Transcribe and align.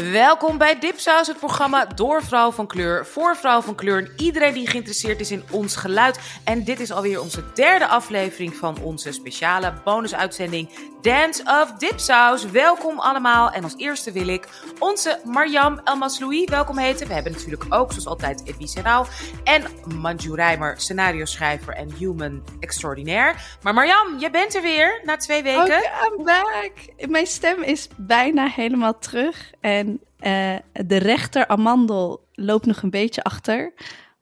Welkom 0.00 0.58
bij 0.58 0.78
Dipsaus, 0.78 1.26
het 1.26 1.38
programma 1.38 1.84
door 1.84 2.22
vrouw 2.22 2.50
van 2.50 2.66
kleur, 2.66 3.06
voor 3.06 3.36
vrouw 3.36 3.60
van 3.60 3.74
kleur 3.74 3.98
en 3.98 4.12
iedereen 4.16 4.54
die 4.54 4.68
geïnteresseerd 4.68 5.20
is 5.20 5.30
in 5.30 5.42
ons 5.50 5.76
geluid. 5.76 6.18
En 6.44 6.64
dit 6.64 6.80
is 6.80 6.90
alweer 6.90 7.20
onze 7.20 7.52
derde 7.54 7.86
aflevering 7.86 8.54
van 8.54 8.80
onze 8.82 9.12
speciale 9.12 9.72
bonusuitzending 9.84 10.68
Dance 11.02 11.42
of 11.44 11.72
Dipsaus. 11.72 12.44
Welkom 12.44 12.98
allemaal 12.98 13.50
en 13.50 13.62
als 13.62 13.76
eerste 13.76 14.12
wil 14.12 14.28
ik 14.28 14.48
onze 14.78 15.20
Mariam 15.24 15.80
Elmasloui 15.84 16.44
welkom 16.44 16.78
heten. 16.78 17.06
We 17.06 17.14
hebben 17.14 17.32
natuurlijk 17.32 17.74
ook 17.74 17.90
zoals 17.90 18.06
altijd 18.06 18.42
Ebi 18.44 18.66
Serau 18.66 19.06
en 19.44 19.64
Manju 20.00 20.34
Rijmer, 20.34 20.74
scenario 20.80 21.24
schrijver 21.24 21.74
en 21.74 21.92
human 21.92 22.42
extraordinaire. 22.60 23.38
Maar 23.62 23.74
Mariam, 23.74 24.18
jij 24.18 24.30
bent 24.30 24.54
er 24.54 24.62
weer 24.62 25.00
na 25.04 25.16
twee 25.16 25.42
weken. 25.42 25.62
Okay, 25.62 25.90
I'm 26.08 26.24
back. 26.24 27.08
Mijn 27.08 27.26
stem 27.26 27.62
is 27.62 27.88
bijna 27.96 28.46
helemaal 28.46 28.98
terug. 28.98 29.50
En 29.60 29.89
uh, 29.92 30.56
de 30.86 30.96
rechter 30.96 31.46
amandel 31.46 32.24
loopt 32.32 32.66
nog 32.66 32.82
een 32.82 32.90
beetje 32.90 33.22
achter. 33.22 33.72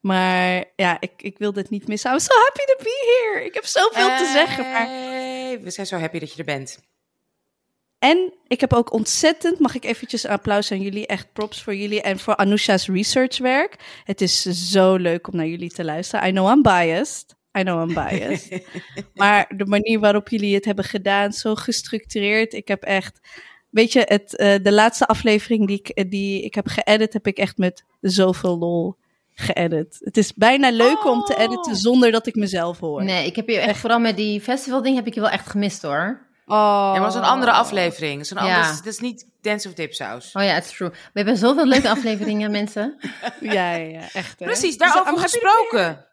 Maar 0.00 0.64
ja, 0.76 0.96
ik, 1.00 1.12
ik 1.16 1.38
wil 1.38 1.52
dit 1.52 1.70
niet 1.70 1.88
missen. 1.88 2.12
I'm 2.12 2.18
so 2.18 2.34
happy 2.34 2.64
to 2.64 2.84
be 2.84 3.22
here. 3.32 3.44
Ik 3.44 3.54
heb 3.54 3.64
zoveel 3.64 4.08
hey, 4.08 4.18
te 4.18 4.30
zeggen. 4.32 4.70
Maar... 4.72 4.88
We 5.62 5.70
zijn 5.70 5.86
zo 5.86 5.96
happy 5.96 6.18
dat 6.18 6.32
je 6.32 6.38
er 6.38 6.44
bent. 6.44 6.78
En 7.98 8.32
ik 8.46 8.60
heb 8.60 8.72
ook 8.72 8.92
ontzettend, 8.92 9.58
mag 9.58 9.74
ik 9.74 9.84
eventjes 9.84 10.24
een 10.24 10.30
applaus 10.30 10.72
aan 10.72 10.80
jullie, 10.80 11.06
echt 11.06 11.32
props 11.32 11.62
voor 11.62 11.74
jullie 11.74 12.02
en 12.02 12.18
voor 12.18 12.36
Anousha's 12.36 12.86
researchwerk. 12.86 14.02
Het 14.04 14.20
is 14.20 14.42
zo 14.42 14.96
leuk 14.96 15.28
om 15.28 15.36
naar 15.36 15.46
jullie 15.46 15.70
te 15.70 15.84
luisteren. 15.84 16.28
I 16.28 16.30
know 16.30 16.48
I'm 16.50 16.62
biased. 16.62 17.36
I 17.58 17.62
know 17.62 17.88
I'm 17.88 17.94
biased. 17.94 18.62
maar 19.14 19.52
de 19.56 19.66
manier 19.66 20.00
waarop 20.00 20.28
jullie 20.28 20.54
het 20.54 20.64
hebben 20.64 20.84
gedaan, 20.84 21.32
zo 21.32 21.54
gestructureerd. 21.54 22.52
Ik 22.52 22.68
heb 22.68 22.82
echt, 22.82 23.20
weet 23.70 23.92
je, 23.92 24.02
het, 24.04 24.34
uh, 24.36 24.54
de 24.62 24.72
laatste 24.72 25.06
aflevering 25.06 25.66
die 25.66 25.82
ik, 25.84 26.10
die 26.10 26.42
ik 26.42 26.54
heb 26.54 26.66
geëdit, 26.68 27.12
heb 27.12 27.26
ik 27.26 27.38
echt 27.38 27.58
met 27.58 27.84
zoveel 28.00 28.58
lol 28.58 28.96
geëdit. 29.34 29.96
Het 30.00 30.16
is 30.16 30.34
bijna 30.34 30.70
leuk 30.70 31.04
oh. 31.04 31.12
om 31.12 31.24
te 31.24 31.36
editen 31.36 31.76
zonder 31.76 32.10
dat 32.10 32.26
ik 32.26 32.34
mezelf 32.34 32.78
hoor. 32.78 33.04
Nee, 33.04 33.26
ik 33.26 33.36
heb 33.36 33.48
je 33.48 33.58
echt, 33.58 33.78
vooral 33.78 33.98
met 33.98 34.16
die 34.16 34.40
festival 34.40 34.82
ding 34.82 34.96
heb 34.96 35.06
ik 35.06 35.14
je 35.14 35.20
wel 35.20 35.30
echt 35.30 35.50
gemist 35.50 35.82
hoor. 35.82 36.26
Oh. 36.46 36.54
Ja, 36.54 36.90
maar 36.92 36.94
het 36.94 37.02
was 37.02 37.14
een 37.14 37.30
andere 37.30 37.52
aflevering. 37.52 38.26
Zo'n 38.26 38.44
ja. 38.44 38.56
anders, 38.56 38.76
het 38.76 38.86
is 38.86 38.98
niet 38.98 39.26
Dance 39.40 39.68
of 39.68 39.74
Dipsaus. 39.74 40.32
Oh 40.32 40.42
ja, 40.42 40.56
it's 40.56 40.76
true. 40.76 40.90
We 40.90 40.96
hebben 41.12 41.36
zoveel 41.36 41.66
leuke 41.66 41.88
afleveringen, 41.96 42.50
mensen. 42.50 42.96
Ja, 43.40 43.52
ja, 43.52 43.74
ja 43.74 44.00
echt. 44.12 44.38
Hè? 44.38 44.44
Precies, 44.44 44.76
daarover 44.76 45.12
dus, 45.12 45.22
gesproken. 45.22 46.06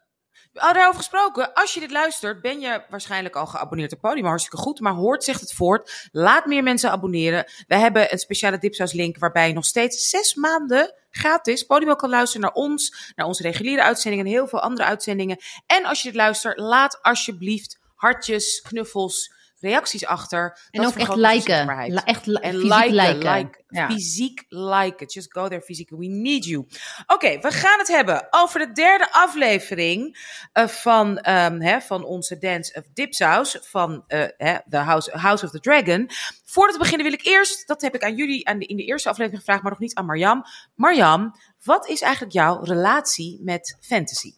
Oh, 0.55 0.73
daarover 0.73 0.95
gesproken, 0.95 1.53
als 1.53 1.73
je 1.73 1.79
dit 1.79 1.91
luistert, 1.91 2.41
ben 2.41 2.59
je 2.59 2.81
waarschijnlijk 2.89 3.35
al 3.35 3.45
geabonneerd 3.45 3.93
op 3.93 4.01
Podium. 4.01 4.25
Hartstikke 4.25 4.57
goed, 4.57 4.79
maar 4.79 4.93
hoort 4.93 5.23
zegt 5.23 5.41
het 5.41 5.53
voort. 5.53 6.09
Laat 6.11 6.45
meer 6.45 6.63
mensen 6.63 6.91
abonneren. 6.91 7.45
We 7.67 7.75
hebben 7.75 8.11
een 8.11 8.19
speciale 8.19 8.57
Dipsaus 8.57 8.93
link 8.93 9.17
waarbij 9.17 9.47
je 9.47 9.53
nog 9.53 9.65
steeds 9.65 10.09
zes 10.09 10.35
maanden 10.35 10.93
gratis 11.09 11.63
Podium 11.63 11.95
kan 11.95 12.09
luisteren 12.09 12.41
naar 12.41 12.53
ons, 12.53 13.11
naar 13.15 13.25
onze 13.25 13.41
reguliere 13.41 13.83
uitzendingen 13.83 14.25
en 14.25 14.31
heel 14.31 14.47
veel 14.47 14.59
andere 14.61 14.87
uitzendingen. 14.87 15.37
En 15.65 15.85
als 15.85 16.01
je 16.01 16.07
dit 16.07 16.17
luistert, 16.17 16.59
laat 16.59 17.01
alsjeblieft 17.01 17.79
hartjes, 17.95 18.61
knuffels, 18.61 19.33
reacties 19.65 20.05
achter. 20.05 20.59
En 20.71 20.81
dat 20.81 20.91
ook 20.91 20.99
echt 20.99 21.15
liken. 21.15 21.65
La 21.93 22.03
echt 22.03 22.25
li 22.25 22.35
en 22.35 22.53
fysiek 22.53 22.69
liken. 22.69 22.93
liken. 22.93 23.33
Like, 23.33 23.63
ja. 23.67 23.89
Fysiek 23.89 24.45
liken. 24.49 25.07
Just 25.07 25.33
go 25.33 25.47
there 25.47 25.61
fysiek. 25.61 25.89
We 25.89 26.07
need 26.07 26.45
you. 26.45 26.59
Oké, 26.59 27.13
okay, 27.13 27.39
we 27.39 27.51
gaan 27.51 27.79
het 27.79 27.87
hebben 27.87 28.27
over 28.29 28.59
de 28.59 28.71
derde 28.71 29.11
aflevering 29.11 30.17
uh, 30.53 30.67
van, 30.67 31.07
um, 31.29 31.61
hè, 31.61 31.81
van 31.81 32.05
onze 32.05 32.37
Dance 32.37 32.73
of 32.73 32.83
Dipsaus. 32.93 33.57
Van 33.61 34.03
uh, 34.07 34.23
hè, 34.37 34.55
the 34.69 34.77
House, 34.77 35.17
House 35.17 35.45
of 35.45 35.51
the 35.51 35.59
Dragon. 35.59 36.09
Voordat 36.45 36.75
we 36.75 36.81
beginnen 36.81 37.05
wil 37.05 37.19
ik 37.19 37.25
eerst, 37.25 37.67
dat 37.67 37.81
heb 37.81 37.95
ik 37.95 38.03
aan 38.03 38.15
jullie 38.15 38.47
aan 38.47 38.59
de, 38.59 38.65
in 38.65 38.77
de 38.77 38.85
eerste 38.85 39.09
aflevering 39.09 39.39
gevraagd, 39.39 39.61
maar 39.61 39.71
nog 39.71 39.81
niet 39.81 39.95
aan 39.95 40.05
Marjam. 40.05 40.43
Marjam, 40.75 41.35
wat 41.63 41.87
is 41.87 42.01
eigenlijk 42.01 42.33
jouw 42.33 42.63
relatie 42.63 43.39
met 43.43 43.77
fantasy? 43.81 44.33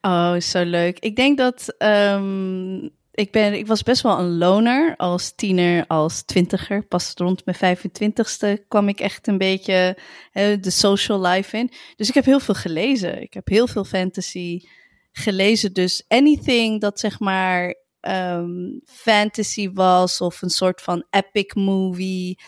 Oh, 0.00 0.40
zo 0.40 0.64
leuk. 0.64 0.98
Ik 0.98 1.16
denk 1.16 1.38
dat 1.38 1.74
um, 1.78 2.90
ik, 3.16 3.32
ben, 3.32 3.54
ik 3.54 3.66
was 3.66 3.82
best 3.82 4.02
wel 4.02 4.18
een 4.18 4.38
loner 4.38 4.96
als 4.96 5.34
tiener, 5.34 5.86
als 5.86 6.22
twintiger. 6.22 6.86
Pas 6.86 7.12
rond 7.14 7.42
mijn 7.44 7.78
25ste 7.78 8.66
kwam 8.68 8.88
ik 8.88 9.00
echt 9.00 9.26
een 9.26 9.38
beetje 9.38 9.98
de 10.32 10.70
social 10.70 11.20
life 11.20 11.56
in. 11.56 11.70
Dus 11.96 12.08
ik 12.08 12.14
heb 12.14 12.24
heel 12.24 12.40
veel 12.40 12.54
gelezen. 12.54 13.22
Ik 13.22 13.34
heb 13.34 13.48
heel 13.48 13.66
veel 13.66 13.84
fantasy 13.84 14.60
gelezen. 15.12 15.72
Dus 15.72 16.04
anything 16.08 16.80
dat 16.80 17.00
zeg 17.00 17.20
maar 17.20 17.74
um, 18.00 18.80
fantasy 18.84 19.70
was 19.72 20.20
of 20.20 20.42
een 20.42 20.50
soort 20.50 20.82
van 20.82 21.06
epic 21.10 21.54
movie. 21.54 22.38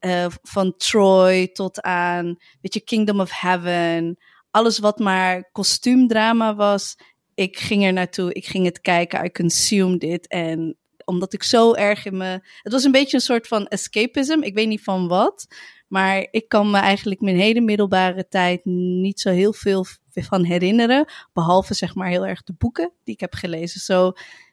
Uh, 0.00 0.26
van 0.42 0.76
Troy 0.76 1.48
tot 1.48 1.80
aan, 1.80 2.36
weet 2.60 2.74
je, 2.74 2.80
Kingdom 2.80 3.20
of 3.20 3.30
Heaven. 3.40 4.18
Alles 4.50 4.78
wat 4.78 4.98
maar 4.98 5.50
kostuumdrama 5.52 6.54
was 6.54 6.96
ik 7.38 7.58
ging 7.58 7.84
er 7.84 7.92
naartoe, 7.92 8.32
ik 8.32 8.46
ging 8.46 8.64
het 8.64 8.80
kijken, 8.80 9.24
I 9.24 9.30
consumed 9.30 10.02
it. 10.02 10.26
En 10.26 10.76
omdat 11.04 11.32
ik 11.32 11.42
zo 11.42 11.74
erg 11.74 12.04
in 12.04 12.16
me. 12.16 12.40
Het 12.62 12.72
was 12.72 12.84
een 12.84 12.92
beetje 12.92 13.16
een 13.16 13.22
soort 13.22 13.46
van 13.46 13.66
escapism, 13.66 14.42
ik 14.42 14.54
weet 14.54 14.68
niet 14.68 14.82
van 14.82 15.08
wat. 15.08 15.46
Maar 15.88 16.26
ik 16.30 16.48
kan 16.48 16.70
me 16.70 16.78
eigenlijk 16.78 17.20
mijn 17.20 17.36
hele 17.36 17.60
middelbare 17.60 18.28
tijd 18.28 18.64
niet 18.64 19.20
zo 19.20 19.30
heel 19.30 19.52
veel 19.52 19.86
van 20.12 20.44
herinneren. 20.44 21.04
Behalve 21.32 21.74
zeg 21.74 21.94
maar 21.94 22.08
heel 22.08 22.26
erg 22.26 22.42
de 22.42 22.54
boeken 22.58 22.92
die 23.04 23.14
ik 23.14 23.20
heb 23.20 23.34
gelezen. 23.34 23.80
Zo, 23.80 24.04
so, 24.04 24.12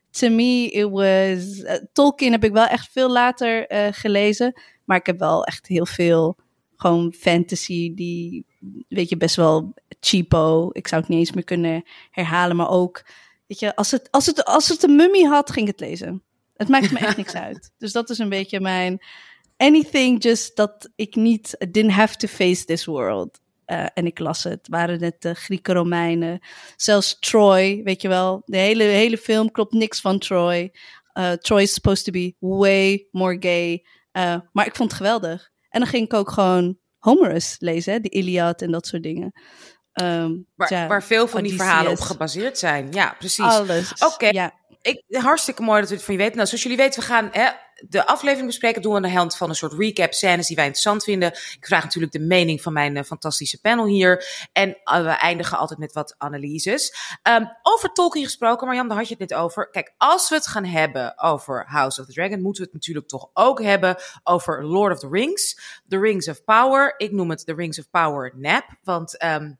to 0.09 0.35
me, 0.35 0.69
it 0.69 0.90
was. 0.90 1.57
Uh, 1.57 1.74
Tolkien 1.94 2.31
heb 2.31 2.44
ik 2.44 2.51
wel 2.51 2.68
echt 2.68 2.91
veel 2.91 3.12
later 3.12 3.72
uh, 3.72 3.88
gelezen. 3.91 4.62
Maar 4.84 4.97
ik 4.97 5.06
heb 5.06 5.19
wel 5.19 5.44
echt 5.44 5.68
heel 5.68 5.85
veel 5.85 6.38
gewoon 6.75 7.13
fantasy 7.13 7.94
die, 7.94 8.46
weet 8.88 9.09
je, 9.09 9.18
best 9.18 9.36
wel 9.36 9.74
cheapo. 10.00 10.69
Ik 10.72 10.88
zou 10.88 11.02
het 11.02 11.09
niet 11.09 11.19
eens 11.19 11.31
meer 11.31 11.44
kunnen 11.44 11.84
herhalen, 12.12 12.56
maar 12.56 12.69
ook, 12.69 13.06
weet 13.47 13.59
je, 13.59 13.75
als 13.75 13.91
het, 13.91 14.12
als 14.12 14.25
het, 14.25 14.46
als 14.46 14.68
het 14.68 14.84
een 14.84 14.96
mummie 14.96 15.28
had, 15.28 15.52
ging 15.52 15.68
ik 15.68 15.80
het 15.80 15.90
lezen. 15.90 16.24
Het 16.56 16.68
maakt 16.68 16.91
me 16.91 17.00
echt 17.00 17.18
niks 17.18 17.34
uit. 17.47 17.72
Dus 17.78 17.91
dat 17.91 18.09
is 18.09 18.18
een 18.18 18.30
beetje 18.30 18.59
mijn 18.59 19.02
anything 19.58 20.24
just 20.24 20.56
dat 20.56 20.90
ik 20.96 21.16
niet 21.16 21.56
didn't 21.69 21.94
have 21.94 22.16
to 22.16 22.28
face 22.28 22.66
this 22.66 22.86
world. 22.86 23.40
Uh, 23.68 23.86
en 23.94 24.06
ik 24.06 24.19
las 24.19 24.44
het. 24.44 24.68
Waren 24.68 25.03
het 25.03 25.22
de 25.22 25.34
Grieken, 25.34 25.74
Romeinen, 25.74 26.40
zelfs 26.75 27.19
Troy, 27.19 27.81
weet 27.84 28.02
je 28.02 28.07
wel. 28.07 28.42
De 28.46 28.57
hele, 28.57 28.84
hele 28.84 29.18
film 29.18 29.52
klopt 29.52 29.74
niks 29.74 30.02
van 30.02 30.19
Troy. 30.19 30.74
Uh, 31.13 31.31
Troy 31.31 31.62
is 31.62 31.74
supposed 31.74 32.06
to 32.06 32.12
be 32.12 32.36
way 32.40 33.07
more 33.12 33.38
gay. 33.40 33.86
Uh, 34.13 34.36
maar 34.52 34.66
ik 34.66 34.75
vond 34.75 34.90
het 34.92 34.97
geweldig. 34.97 35.52
En 35.75 35.81
dan 35.81 35.90
ging 35.90 36.06
ik 36.06 36.13
ook 36.13 36.31
gewoon 36.31 36.78
Homerus 36.97 37.56
lezen, 37.59 37.94
hè, 37.94 38.00
de 38.00 38.09
Iliad 38.09 38.62
en 38.62 38.72
dat 38.72 38.88
soort 38.88 39.03
dingen. 39.03 39.31
Um, 40.02 40.47
waar, 40.56 40.74
ja, 40.74 40.88
waar, 40.88 41.03
veel 41.03 41.28
van 41.28 41.44
die 41.44 41.56
verhalen 41.56 41.91
op 41.91 42.00
gebaseerd 42.00 42.58
zijn. 42.58 42.91
Ja, 42.91 43.16
precies. 43.19 43.46
Alles. 43.46 43.94
Oké. 44.13 44.28
Ja. 44.28 44.52
Ik, 44.81 45.03
hartstikke 45.08 45.62
mooi 45.62 45.80
dat 45.80 45.90
we 45.90 45.96
het 45.96 46.03
van 46.03 46.13
je 46.13 46.19
weten. 46.19 46.36
Nou, 46.36 46.47
zoals 46.47 46.63
jullie 46.63 46.78
weten, 46.78 47.00
we 47.00 47.06
gaan 47.06 47.30
hè, 47.31 47.50
de 47.90 48.07
aflevering 48.07 48.47
bespreken. 48.47 48.81
doen 48.81 48.91
we 48.91 48.97
aan 48.97 49.03
de 49.03 49.18
hand 49.18 49.38
van 49.38 49.50
een 49.50 49.56
soort 49.56 49.73
recap 49.73 50.13
scènes 50.13 50.47
die 50.47 50.56
wij 50.56 50.66
interessant 50.66 51.03
vinden. 51.03 51.31
Ik 51.31 51.66
vraag 51.66 51.84
natuurlijk 51.84 52.13
de 52.13 52.19
mening 52.19 52.62
van 52.62 52.73
mijn 52.73 52.96
uh, 52.96 53.03
fantastische 53.03 53.62
panel 53.62 53.85
hier. 53.85 54.25
En 54.53 54.69
uh, 54.69 55.01
we 55.03 55.09
eindigen 55.09 55.57
altijd 55.57 55.79
met 55.79 55.94
wat 55.94 56.16
analyses. 56.18 56.95
Um, 57.24 57.51
over 57.62 57.90
Tolkien 57.90 58.24
gesproken, 58.24 58.68
Marjam, 58.68 58.88
daar 58.88 58.97
had 58.97 59.07
je 59.07 59.16
het 59.19 59.29
net 59.29 59.40
over. 59.40 59.69
Kijk, 59.69 59.94
als 59.97 60.29
we 60.29 60.35
het 60.35 60.47
gaan 60.47 60.66
hebben 60.66 61.19
over 61.19 61.66
House 61.68 62.01
of 62.01 62.07
the 62.07 62.13
Dragon, 62.13 62.41
moeten 62.41 62.62
we 62.62 62.68
het 62.68 62.74
natuurlijk 62.74 63.07
toch 63.07 63.29
ook 63.34 63.62
hebben 63.62 63.95
over 64.24 64.66
Lord 64.66 64.94
of 64.94 65.00
the 65.00 65.09
Rings. 65.12 65.59
The 65.88 66.00
Rings 66.00 66.28
of 66.28 66.44
Power. 66.44 66.94
Ik 66.97 67.12
noem 67.12 67.29
het 67.29 67.45
de 67.45 67.53
Rings 67.53 67.79
of 67.79 67.90
Power 67.90 68.34
nap, 68.35 68.66
want... 68.84 69.24
Um, 69.24 69.57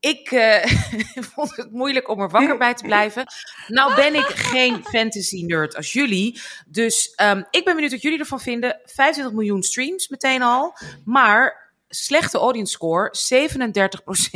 ik 0.00 0.30
uh, 0.30 0.64
vond 1.34 1.56
het 1.56 1.72
moeilijk 1.72 2.08
om 2.08 2.20
er 2.20 2.30
wakker 2.30 2.58
bij 2.58 2.74
te 2.74 2.84
blijven. 2.84 3.26
Nou 3.66 3.94
ben 3.94 4.14
ik 4.14 4.26
geen 4.26 4.84
fantasy 4.84 5.44
nerd 5.44 5.76
als 5.76 5.92
jullie. 5.92 6.40
Dus 6.66 7.12
um, 7.22 7.46
ik 7.50 7.64
ben 7.64 7.74
benieuwd 7.74 7.92
wat 7.92 8.02
jullie 8.02 8.18
ervan 8.18 8.40
vinden. 8.40 8.80
25 8.84 9.34
miljoen 9.34 9.62
streams 9.62 10.08
meteen 10.08 10.42
al. 10.42 10.78
Maar 11.04 11.72
slechte 11.88 12.38
audience 12.38 12.72
score. 12.72 13.12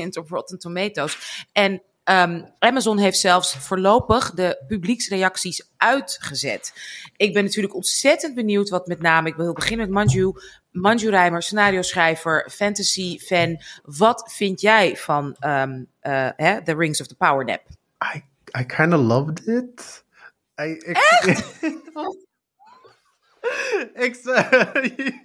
37% 0.05 0.09
op 0.19 0.29
Rotten 0.29 0.59
Tomatoes. 0.59 1.47
En 1.53 1.83
Um, 2.11 2.55
Amazon 2.59 2.99
heeft 2.99 3.19
zelfs 3.19 3.57
voorlopig 3.57 4.31
de 4.31 4.65
publieksreacties 4.67 5.69
uitgezet. 5.77 6.73
Ik 7.17 7.33
ben 7.33 7.45
natuurlijk 7.45 7.75
ontzettend 7.75 8.35
benieuwd 8.35 8.69
wat 8.69 8.87
met 8.87 9.01
name, 9.01 9.29
ik 9.29 9.35
wil 9.35 9.53
beginnen 9.53 9.87
met 9.87 9.95
Manju, 9.95 10.33
Manju 10.73 11.11
Rijmer, 11.11 11.43
scenario 11.43 11.83
schrijver, 11.83 12.51
fantasy 12.51 13.19
fan. 13.19 13.61
Wat 13.83 14.33
vind 14.33 14.61
jij 14.61 14.97
van 14.97 15.37
um, 15.41 15.87
uh, 16.03 16.29
hè, 16.37 16.63
The 16.63 16.77
Rings 16.77 17.01
of 17.01 17.07
the 17.07 17.17
Power 17.17 17.45
Nap? 17.45 17.61
I, 18.15 18.23
I 18.59 18.65
kind 18.65 18.93
of 18.93 19.01
loved 19.01 19.47
it. 19.47 20.05
I, 20.61 20.65
ik, 20.65 20.99
Echt? 23.95 24.27
ik, 24.85 25.21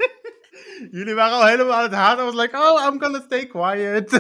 Jullie 0.91 1.15
waren 1.15 1.38
al 1.38 1.45
helemaal 1.45 1.73
aan 1.73 1.83
het 1.83 1.94
haten. 1.94 2.23
I 2.23 2.25
was 2.25 2.35
like, 2.35 2.57
oh, 2.57 2.85
I'm 2.85 2.99
gonna 3.01 3.21
stay 3.25 3.45
quiet. 3.45 4.13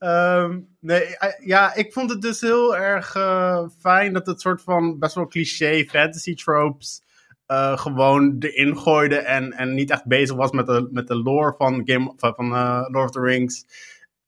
um, 0.00 0.68
nee, 0.80 1.16
ja, 1.44 1.74
ik 1.74 1.92
vond 1.92 2.10
het 2.10 2.22
dus 2.22 2.40
heel 2.40 2.76
erg 2.76 3.14
uh, 3.14 3.68
fijn 3.80 4.12
dat 4.12 4.26
het 4.26 4.40
soort 4.40 4.62
van 4.62 4.98
best 4.98 5.14
wel 5.14 5.26
cliché 5.26 5.84
fantasy 5.88 6.34
tropes 6.34 7.02
eh, 7.46 7.78
gewoon 7.78 8.36
erin 8.38 8.78
gooide 8.78 9.18
en, 9.18 9.52
en 9.52 9.74
niet 9.74 9.90
echt 9.90 10.06
bezig 10.06 10.36
was 10.36 10.50
met 10.50 10.66
de, 10.66 10.88
met 10.90 11.06
de 11.06 11.16
lore 11.16 11.54
van, 11.58 11.82
Game, 11.84 12.12
van, 12.16 12.34
van 12.34 12.54
eh, 12.54 12.84
Lord 12.88 13.04
of 13.04 13.10
the 13.10 13.20
Rings. 13.20 13.64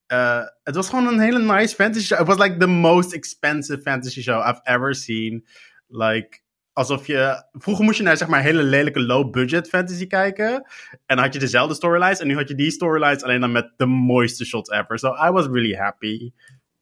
Eh, 0.06 0.42
het 0.62 0.74
was 0.74 0.88
gewoon 0.88 1.06
een 1.06 1.20
hele 1.20 1.38
nice 1.38 1.74
fantasy 1.74 2.06
show. 2.06 2.20
It 2.20 2.26
was 2.26 2.38
like 2.38 2.56
the 2.56 2.66
most 2.66 3.12
expensive 3.12 3.80
fantasy 3.82 4.22
show 4.22 4.48
I've 4.48 4.60
ever 4.62 4.94
seen. 4.94 5.46
Like, 5.88 6.40
alsof 6.72 7.06
je... 7.06 7.44
Vroeger 7.52 7.84
moest 7.84 7.96
je 7.96 8.02
naar 8.02 8.16
zeg 8.16 8.28
maar 8.28 8.42
hele 8.42 8.62
lelijke 8.62 9.00
low-budget 9.00 9.68
fantasy 9.68 10.06
kijken. 10.06 10.66
En 11.06 11.18
had 11.18 11.32
je 11.32 11.38
dezelfde 11.38 11.74
storylines. 11.74 12.20
En 12.20 12.26
nu 12.26 12.34
had 12.34 12.48
je 12.48 12.54
die 12.54 12.70
storylines 12.70 13.22
alleen 13.22 13.40
dan 13.40 13.52
met 13.52 13.72
de 13.76 13.86
mooiste 13.86 14.44
shots 14.44 14.70
ever. 14.70 14.98
So 14.98 15.14
I 15.26 15.30
was 15.30 15.46
really 15.46 15.74
happy. 15.74 16.32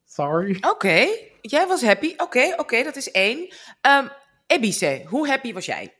Sorry. 0.05 0.57
Oké, 0.61 1.07
jij 1.41 1.67
was 1.67 1.83
happy. 1.83 2.15
Oké, 2.17 2.55
oké, 2.57 2.83
dat 2.83 2.97
is 2.97 3.11
één. 3.11 3.39
Um, 3.39 4.09
Ebice, 4.47 5.03
hoe 5.07 5.29
happy 5.29 5.53
was 5.53 5.67
jij? 5.67 5.93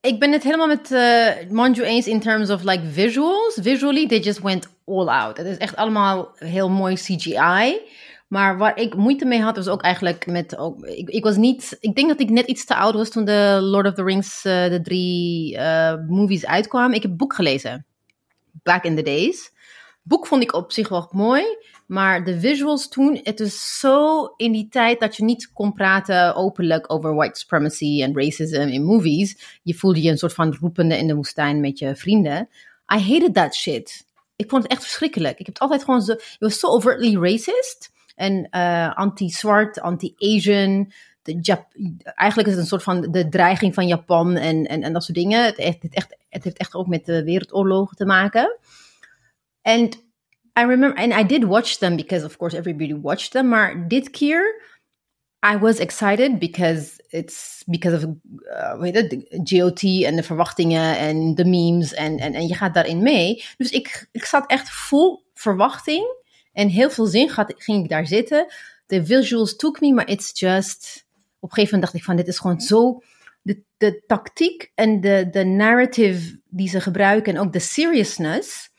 Ik 0.00 0.18
ben 0.18 0.32
het 0.32 0.42
helemaal 0.42 0.66
met 0.66 0.90
uh, 0.90 1.50
Manju 1.50 1.82
eens 1.82 2.06
in 2.06 2.20
terms 2.20 2.50
of 2.50 2.62
like 2.62 2.86
visuals. 2.86 3.58
Visually, 3.62 4.06
they 4.06 4.18
just 4.18 4.40
went 4.40 4.68
all 4.84 5.08
out. 5.08 5.36
Het 5.36 5.46
is 5.46 5.56
echt 5.56 5.76
allemaal 5.76 6.32
heel 6.34 6.70
mooi 6.70 6.94
CGI. 6.94 7.80
Maar 8.28 8.58
waar 8.58 8.78
ik 8.78 8.94
moeite 8.94 9.24
mee 9.24 9.40
had, 9.40 9.56
was 9.56 9.68
ook 9.68 9.82
eigenlijk 9.82 10.26
met. 10.26 10.56
Ook, 10.56 10.84
ik, 10.84 11.08
ik 11.08 11.24
was 11.24 11.36
niet. 11.36 11.76
Ik 11.80 11.94
denk 11.94 12.08
dat 12.08 12.20
ik 12.20 12.30
net 12.30 12.46
iets 12.46 12.64
te 12.64 12.74
oud 12.74 12.94
was 12.94 13.10
toen 13.10 13.24
de 13.24 13.58
Lord 13.62 13.86
of 13.86 13.94
the 13.94 14.02
Rings, 14.02 14.44
uh, 14.44 14.68
de 14.68 14.80
drie 14.82 15.56
uh, 15.56 15.94
movies 16.08 16.46
uitkwamen. 16.46 16.96
Ik 16.96 17.02
heb 17.02 17.16
boek 17.16 17.34
gelezen. 17.34 17.86
Back 18.62 18.84
in 18.84 18.96
the 18.96 19.02
days. 19.02 19.52
Boek 20.02 20.26
vond 20.26 20.42
ik 20.42 20.54
op 20.54 20.72
zich 20.72 20.88
wel 20.88 21.08
mooi. 21.10 21.44
Maar 21.90 22.24
de 22.24 22.40
visuals 22.40 22.88
toen, 22.88 23.20
het 23.22 23.40
is 23.40 23.78
zo 23.78 24.24
in 24.36 24.52
die 24.52 24.68
tijd 24.68 25.00
dat 25.00 25.16
je 25.16 25.24
niet 25.24 25.52
kon 25.52 25.72
praten 25.72 26.34
openlijk 26.34 26.92
over 26.92 27.14
white 27.14 27.38
supremacy 27.38 28.02
en 28.02 28.14
racism 28.14 28.60
in 28.60 28.84
movies. 28.84 29.58
Je 29.62 29.74
voelde 29.74 30.02
je 30.02 30.10
een 30.10 30.18
soort 30.18 30.34
van 30.34 30.56
roepende 30.60 30.96
in 30.96 31.06
de 31.06 31.14
woestijn 31.14 31.60
met 31.60 31.78
je 31.78 31.96
vrienden. 31.96 32.48
I 32.94 32.98
hated 32.98 33.34
that 33.34 33.54
shit. 33.54 34.06
Ik 34.36 34.50
vond 34.50 34.62
het 34.62 34.72
echt 34.72 34.82
verschrikkelijk. 34.82 35.38
Ik 35.38 35.46
heb 35.46 35.54
het 35.54 35.58
altijd 35.58 35.84
gewoon 35.84 36.02
zo. 36.02 36.12
Het 36.12 36.36
was 36.38 36.58
so 36.58 36.68
overtly 36.68 37.16
racist. 37.16 37.92
En 38.14 38.48
uh, 38.50 38.96
anti-zwart, 38.96 39.80
anti-Asian. 39.80 40.92
Eigenlijk 42.02 42.48
is 42.48 42.54
het 42.54 42.62
een 42.62 42.68
soort 42.68 42.82
van 42.82 43.00
de 43.00 43.28
dreiging 43.28 43.74
van 43.74 43.86
Japan 43.86 44.36
en, 44.36 44.66
en, 44.66 44.82
en 44.82 44.92
dat 44.92 45.04
soort 45.04 45.18
dingen. 45.18 45.44
Het, 45.44 45.58
echt, 45.58 46.16
het 46.28 46.44
heeft 46.44 46.58
echt 46.58 46.74
ook 46.74 46.86
met 46.86 47.04
de 47.04 47.24
wereldoorlogen 47.24 47.96
te 47.96 48.06
maken. 48.06 48.58
En 49.62 49.88
I 50.60 50.64
remember, 50.64 50.98
and 50.98 51.12
I 51.12 51.22
did 51.22 51.44
watch 51.44 51.78
them 51.78 51.96
because, 51.96 52.24
of 52.24 52.36
course, 52.36 52.56
everybody 52.56 52.94
watched 52.94 53.32
them. 53.32 53.48
Maar 53.48 53.88
dit 53.88 54.10
keer, 54.10 54.62
I 55.42 55.56
was 55.56 55.78
excited 55.78 56.38
because 56.38 57.00
it's 57.08 57.62
because 57.66 57.94
of 57.94 58.04
uh, 58.04 58.74
GOT 59.44 59.82
en 60.04 60.16
de 60.16 60.22
verwachtingen 60.22 60.98
en 60.98 61.34
de 61.34 61.44
memes 61.44 61.94
en, 61.94 62.46
je 62.46 62.54
gaat 62.54 62.74
daarin 62.74 63.02
mee. 63.02 63.44
Dus 63.56 63.70
ik, 63.70 64.08
ik 64.12 64.24
zat 64.24 64.50
echt 64.50 64.70
vol 64.70 65.24
verwachting 65.34 66.16
en 66.52 66.68
heel 66.68 66.90
veel 66.90 67.06
zin 67.06 67.30
ging 67.56 67.82
ik 67.82 67.88
daar 67.88 68.06
zitten. 68.06 68.46
De 68.86 69.04
visuals 69.04 69.56
took 69.56 69.80
me, 69.80 69.92
maar 69.92 70.08
it's 70.08 70.40
just. 70.40 71.06
Op 71.38 71.48
een 71.48 71.54
gegeven 71.54 71.74
moment 71.74 71.82
dacht 71.82 71.94
ik 71.94 72.04
van 72.04 72.16
dit 72.16 72.28
is 72.28 72.38
gewoon 72.38 72.60
zo. 72.60 73.02
De, 73.42 73.62
de 73.76 74.02
tactiek 74.06 74.72
en 74.74 75.00
de, 75.00 75.28
de 75.30 75.44
narrative 75.44 76.40
die 76.48 76.68
ze 76.68 76.80
gebruiken 76.80 77.34
en 77.34 77.40
ook 77.40 77.52
de 77.52 77.58
seriousness 77.58 78.70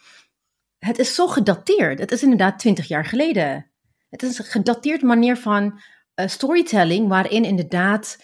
het 0.85 0.99
is 0.99 1.15
zo 1.15 1.27
gedateerd. 1.27 1.99
Het 1.99 2.11
is 2.11 2.23
inderdaad 2.23 2.59
twintig 2.59 2.87
jaar 2.87 3.05
geleden. 3.05 3.71
Het 4.09 4.23
is 4.23 4.37
een 4.37 4.45
gedateerd 4.45 5.01
manier 5.01 5.37
van 5.37 5.81
uh, 6.15 6.27
storytelling, 6.27 7.07
waarin 7.07 7.45
inderdaad, 7.45 8.17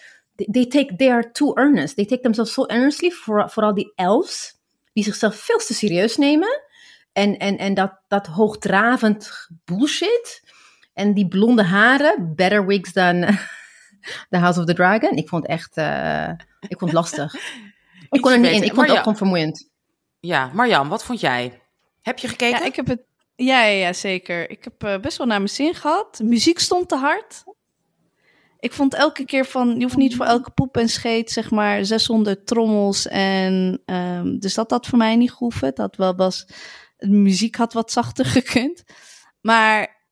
they, 0.50 0.66
take, 0.66 0.96
they 0.96 1.10
are 1.10 1.30
too 1.30 1.54
earnest. 1.54 1.96
They 1.96 2.04
take 2.04 2.20
themselves 2.20 2.52
so 2.52 2.66
earnestly, 2.66 3.10
voor, 3.10 3.50
vooral 3.50 3.74
die 3.74 3.92
elves, 3.94 4.58
die 4.92 5.04
zichzelf 5.04 5.36
veel 5.36 5.58
te 5.58 5.74
serieus 5.74 6.16
nemen. 6.16 6.62
En, 7.12 7.36
en, 7.36 7.58
en 7.58 7.74
dat, 7.74 8.00
dat 8.08 8.26
hoogdravend 8.26 9.48
bullshit. 9.64 10.42
En 10.92 11.14
die 11.14 11.28
blonde 11.28 11.62
haren, 11.62 12.32
better 12.34 12.66
wigs 12.66 12.92
dan 12.92 13.20
The 14.30 14.38
House 14.38 14.60
of 14.60 14.66
the 14.66 14.74
Dragon. 14.74 15.16
Ik 15.16 15.28
vond 15.28 15.42
het 15.42 15.52
echt, 15.52 15.76
uh, 15.76 16.30
ik 16.68 16.78
vond 16.78 16.90
het 16.90 16.92
lastig. 16.92 17.34
ik 18.10 18.20
kon 18.20 18.32
er 18.32 18.38
niet 18.38 18.50
in, 18.50 18.62
ik 18.62 18.74
vond 18.74 18.86
het 18.86 18.90
ook 18.90 19.02
gewoon 19.02 19.16
vermoeiend. 19.16 19.70
Ja, 20.20 20.50
Marjan, 20.52 20.88
wat 20.88 21.04
vond 21.04 21.20
jij? 21.20 21.67
Heb 22.08 22.18
je 22.18 22.28
gekeken? 22.28 22.58
Ja, 22.58 22.64
ik 22.64 22.76
heb 22.76 22.86
het. 22.86 23.02
Ja, 23.36 23.64
ja, 23.64 23.86
ja 23.86 23.92
zeker. 23.92 24.50
Ik 24.50 24.64
heb 24.64 24.84
uh, 24.84 24.98
best 24.98 25.18
wel 25.18 25.26
naar 25.26 25.38
mijn 25.38 25.48
zin 25.48 25.74
gehad. 25.74 26.16
De 26.16 26.24
muziek 26.24 26.58
stond 26.58 26.88
te 26.88 26.96
hard. 26.96 27.44
Ik 28.58 28.72
vond 28.72 28.94
elke 28.94 29.24
keer 29.24 29.44
van, 29.44 29.76
je 29.76 29.82
hoeft 29.82 29.96
niet 29.96 30.16
voor 30.16 30.26
elke 30.26 30.50
poep 30.50 30.76
en 30.76 30.88
scheet, 30.88 31.30
zeg 31.30 31.50
maar, 31.50 31.84
600 31.84 32.46
trommels. 32.46 33.06
En 33.06 33.82
um, 33.86 34.38
dus 34.38 34.54
dat 34.54 34.68
dat 34.68 34.86
voor 34.86 34.98
mij 34.98 35.16
niet 35.16 35.32
gehoeven. 35.32 35.74
Dat 35.74 35.96
wel 35.96 36.16
was, 36.16 36.46
de 36.96 37.08
muziek 37.08 37.56
had 37.56 37.72
wat 37.72 37.92
zachter 37.92 38.24
gekund. 38.38 38.84
Maar 39.40 40.02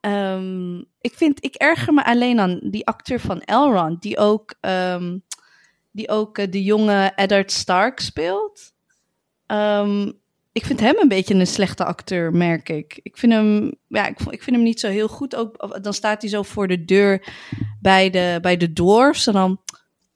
um, 0.00 0.84
ik 1.00 1.14
vind, 1.14 1.44
ik 1.44 1.54
erger 1.54 1.94
me 1.94 2.04
alleen 2.04 2.40
aan 2.40 2.60
die 2.62 2.86
acteur 2.86 3.20
van 3.20 3.40
Elrond, 3.40 4.02
die 4.02 4.18
ook, 4.18 4.54
um, 4.60 5.24
die 5.90 6.08
ook 6.08 6.38
uh, 6.38 6.46
de 6.50 6.62
jonge 6.62 7.12
Eddard 7.14 7.52
Stark 7.52 8.00
speelt. 8.00 8.72
Um, 9.46 10.22
ik 10.54 10.64
vind 10.64 10.80
hem 10.80 10.98
een 10.98 11.08
beetje 11.08 11.34
een 11.34 11.46
slechte 11.46 11.84
acteur, 11.84 12.32
merk 12.32 12.68
ik. 12.68 13.00
Ik 13.02 13.16
vind 13.16 13.32
hem, 13.32 13.74
ja, 13.88 14.06
ik, 14.06 14.20
ik 14.20 14.42
vind 14.42 14.56
hem 14.56 14.64
niet 14.64 14.80
zo 14.80 14.88
heel 14.88 15.08
goed. 15.08 15.36
Ook, 15.36 15.82
dan 15.82 15.94
staat 15.94 16.20
hij 16.20 16.30
zo 16.30 16.42
voor 16.42 16.68
de 16.68 16.84
deur 16.84 17.34
bij 17.80 18.10
de, 18.10 18.38
bij 18.42 18.56
de 18.56 18.72
dwarfs. 18.72 19.26
En 19.26 19.32
dan 19.32 19.60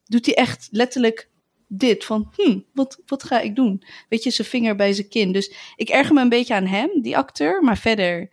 doet 0.05 0.27
hij 0.27 0.35
echt 0.35 0.69
letterlijk 0.71 1.31
dit. 1.67 2.05
Van, 2.05 2.33
hm, 2.37 2.59
wat, 2.73 3.03
wat 3.07 3.23
ga 3.23 3.41
ik 3.41 3.57
doen? 3.57 3.83
Weet 4.09 4.23
je, 4.23 4.31
zijn 4.31 4.49
vinger 4.49 4.77
bij 4.77 4.93
zijn 4.93 5.09
kin. 5.09 5.33
Dus 5.33 5.55
ik 5.77 5.89
erger 5.89 6.15
me 6.15 6.21
een 6.21 6.29
beetje 6.29 6.55
aan 6.55 6.67
hem, 6.67 7.03
die 7.03 7.17
acteur. 7.17 7.63
Maar 7.63 7.79
verder 7.79 8.31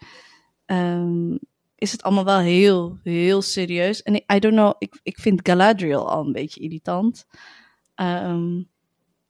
um, 0.66 1.40
is 1.76 1.92
het 1.92 2.04
allemaal 2.04 2.26
wel 2.26 2.40
heel, 2.40 3.00
heel 3.04 3.42
serieus. 3.42 4.02
En 4.02 4.16
I 4.16 4.40
don't 4.40 4.56
know, 4.56 4.74
ik, 4.78 5.00
ik 5.04 5.20
vind 5.20 5.40
Galadriel 5.44 6.10
al 6.10 6.26
een 6.26 6.32
beetje 6.32 6.60
irritant. 6.60 7.26
Um, 7.96 8.74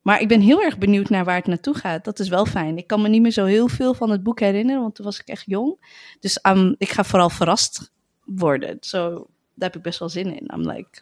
maar 0.06 0.22
ik 0.22 0.28
ben 0.28 0.42
heel 0.42 0.62
erg 0.62 0.78
benieuwd 0.78 1.10
naar 1.10 1.25
waar 1.25 1.36
het 1.36 1.46
naartoe 1.46 1.75
gaat. 1.75 2.04
Dat 2.04 2.19
is 2.19 2.30
wel 2.30 2.46
fijn. 2.46 2.78
Ik 2.78 2.88
kan 2.88 3.02
me 3.02 3.07
niet 3.07 3.22
meer 3.22 3.31
zo 3.31 3.46
heel 3.46 3.68
veel 3.68 3.94
van 3.94 4.10
het 4.10 4.24
boek 4.24 4.40
herinneren, 4.40 4.81
want 4.81 4.96
toen 4.96 5.06
was 5.06 5.19
ik 5.19 5.28
echt 5.28 5.44
jong. 5.46 5.80
Dus 6.19 6.40
um, 6.44 6.75
ik 6.78 6.90
ga 6.90 7.04
vooral 7.04 7.30
verrast 7.30 7.92
worden. 8.25 8.78
Zo, 8.80 9.10
daar 9.54 9.69
heb 9.69 9.75
ik 9.75 9.81
best 9.81 10.00
wel 10.00 10.10
zin 10.10 10.36
in. 10.36 10.52
I'm 10.54 10.69
like, 10.69 11.02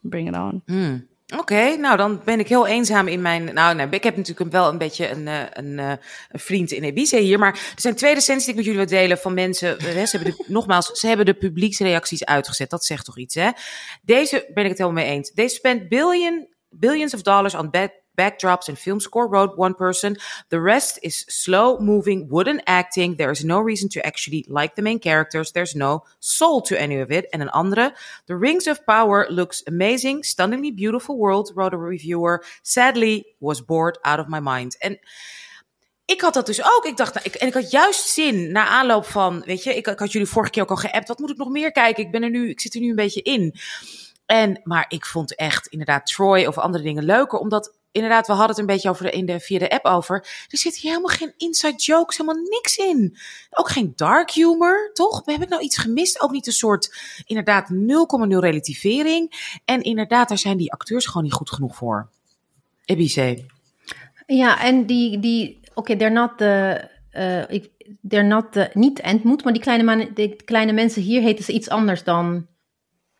bring 0.00 0.28
it 0.28 0.34
on. 0.34 0.62
Hmm. 0.66 1.06
Oké, 1.38 1.76
nou 1.76 1.96
dan 1.96 2.20
ben 2.24 2.38
ik 2.38 2.48
heel 2.48 2.66
eenzaam 2.66 3.08
in 3.08 3.22
mijn. 3.22 3.54
Nou, 3.54 3.74
nee, 3.74 3.86
ik 3.90 4.02
heb 4.02 4.16
natuurlijk 4.16 4.52
wel 4.52 4.68
een 4.68 4.78
beetje 4.78 5.08
een, 5.08 5.28
eh, 5.28 5.42
een, 5.52 5.78
eh, 5.78 5.92
een 6.28 6.40
vriend 6.40 6.70
in 6.70 6.84
Ibiza 6.84 7.18
hier. 7.18 7.38
Maar 7.38 7.52
er 7.52 7.80
zijn 7.80 7.94
twee 7.94 8.14
recensies 8.14 8.44
die 8.44 8.52
ik 8.52 8.56
met 8.56 8.64
jullie 8.64 8.86
wil 8.86 8.98
delen 8.98 9.18
van 9.18 9.34
mensen. 9.34 9.80
Ze 9.80 10.08
hebben 10.10 10.34
de, 10.36 10.44
nogmaals, 10.52 10.86
ze 10.86 11.06
hebben 11.06 11.26
de 11.26 11.34
publieksreacties 11.34 12.24
uitgezet. 12.24 12.70
Dat 12.70 12.84
zegt 12.84 13.04
toch 13.04 13.18
iets, 13.18 13.34
hè? 13.34 13.50
Deze 14.02 14.50
ben 14.54 14.64
ik 14.64 14.70
het 14.70 14.78
helemaal 14.78 15.04
mee 15.04 15.12
eens. 15.12 15.30
Deze 15.30 15.54
spent 15.54 15.88
billion, 15.88 16.48
billions 16.70 17.14
of 17.14 17.22
dollars 17.22 17.54
on 17.54 17.70
bad 17.70 18.01
backdrops 18.22 18.68
and 18.68 18.78
film 18.78 19.00
score, 19.00 19.26
wrote 19.28 19.52
one 19.56 19.74
person. 19.74 20.16
The 20.48 20.60
rest 20.60 20.98
is 21.02 21.24
slow 21.28 21.78
moving 21.78 22.28
wooden 22.28 22.60
acting. 22.66 23.16
There 23.16 23.32
is 23.32 23.44
no 23.44 23.58
reason 23.70 23.88
to 23.90 24.00
actually 24.00 24.44
like 24.48 24.74
the 24.74 24.82
main 24.82 24.98
characters. 24.98 25.52
There's 25.52 25.74
no 25.74 26.04
soul 26.18 26.62
to 26.62 26.74
any 26.76 27.02
of 27.02 27.10
it. 27.10 27.24
And 27.32 27.42
an 27.42 27.50
andere, 27.50 27.92
The 28.26 28.36
Rings 28.36 28.66
of 28.66 28.78
Power 28.84 29.26
looks 29.30 29.62
amazing, 29.66 30.24
stunningly 30.24 30.72
beautiful 30.72 31.16
world, 31.16 31.50
wrote 31.54 31.74
a 31.74 31.78
reviewer. 31.78 32.42
Sadly, 32.62 33.24
was 33.40 33.60
bored 33.60 33.98
out 34.02 34.20
of 34.20 34.28
my 34.28 34.40
mind. 34.40 34.76
En 34.78 34.98
ik 36.04 36.20
had 36.20 36.34
dat 36.34 36.46
dus 36.46 36.62
ook. 36.62 36.84
Ik 36.84 36.96
dacht, 36.96 37.14
nou, 37.14 37.26
ik, 37.26 37.34
en 37.34 37.46
ik 37.46 37.54
had 37.54 37.70
juist 37.70 38.08
zin 38.08 38.52
na 38.52 38.66
aanloop 38.66 39.04
van, 39.04 39.42
weet 39.46 39.62
je, 39.62 39.76
ik, 39.76 39.86
ik 39.86 39.98
had 39.98 40.12
jullie 40.12 40.28
vorige 40.28 40.50
keer 40.50 40.62
ook 40.62 40.70
al 40.70 40.76
geappt. 40.76 41.08
Wat 41.08 41.18
moet 41.18 41.30
ik 41.30 41.36
nog 41.36 41.48
meer 41.48 41.72
kijken? 41.72 42.04
Ik 42.04 42.10
ben 42.10 42.22
er 42.22 42.30
nu, 42.30 42.48
ik 42.48 42.60
zit 42.60 42.74
er 42.74 42.80
nu 42.80 42.88
een 42.88 43.04
beetje 43.04 43.22
in. 43.22 43.54
En, 44.26 44.60
maar 44.64 44.84
ik 44.88 45.06
vond 45.06 45.36
echt 45.36 45.66
inderdaad 45.66 46.06
Troy 46.06 46.44
of 46.44 46.58
andere 46.58 46.84
dingen 46.84 47.04
leuker, 47.04 47.38
omdat 47.38 47.74
inderdaad, 47.92 48.26
we 48.26 48.32
hadden 48.32 48.50
het 48.50 48.58
een 48.58 48.66
beetje 48.66 48.88
over 48.88 49.04
de, 49.04 49.10
in 49.10 49.26
de, 49.26 49.40
via 49.40 49.58
de 49.58 49.70
app 49.70 49.84
over. 49.84 50.16
Er 50.48 50.58
zit 50.58 50.76
hier 50.76 50.90
helemaal 50.90 51.16
geen 51.16 51.34
inside 51.36 51.76
jokes, 51.76 52.16
helemaal 52.16 52.42
niks 52.42 52.76
in. 52.76 53.16
Ook 53.50 53.68
geen 53.68 53.92
dark 53.96 54.30
humor, 54.30 54.90
toch? 54.92 55.22
Heb 55.24 55.42
ik 55.42 55.48
nou 55.48 55.62
iets 55.62 55.76
gemist? 55.76 56.20
Ook 56.20 56.30
niet 56.30 56.46
een 56.46 56.52
soort, 56.52 56.94
inderdaad, 57.26 57.68
0,0 57.72 57.76
relativering. 58.28 59.50
En 59.64 59.82
inderdaad, 59.82 60.28
daar 60.28 60.38
zijn 60.38 60.56
die 60.56 60.72
acteurs 60.72 61.06
gewoon 61.06 61.22
niet 61.22 61.32
goed 61.32 61.50
genoeg 61.50 61.76
voor. 61.76 62.10
Ebice. 62.84 63.44
Ja, 64.26 64.60
en 64.60 64.86
die, 64.86 65.18
die 65.18 65.60
oké, 65.68 65.78
okay, 65.78 65.96
they're 65.96 66.12
not 66.12 66.38
the, 66.38 66.88
uh, 67.12 67.60
they're 68.08 68.26
not 68.26 68.52
the, 68.52 68.70
niet 68.74 69.00
Entmoet, 69.00 69.44
maar 69.44 69.52
die 69.52 69.62
kleine, 69.62 69.84
man, 69.84 70.10
die 70.14 70.36
kleine 70.44 70.72
mensen 70.72 71.02
hier 71.02 71.22
heten 71.22 71.44
ze 71.44 71.52
iets 71.52 71.68
anders 71.68 72.04
dan, 72.04 72.46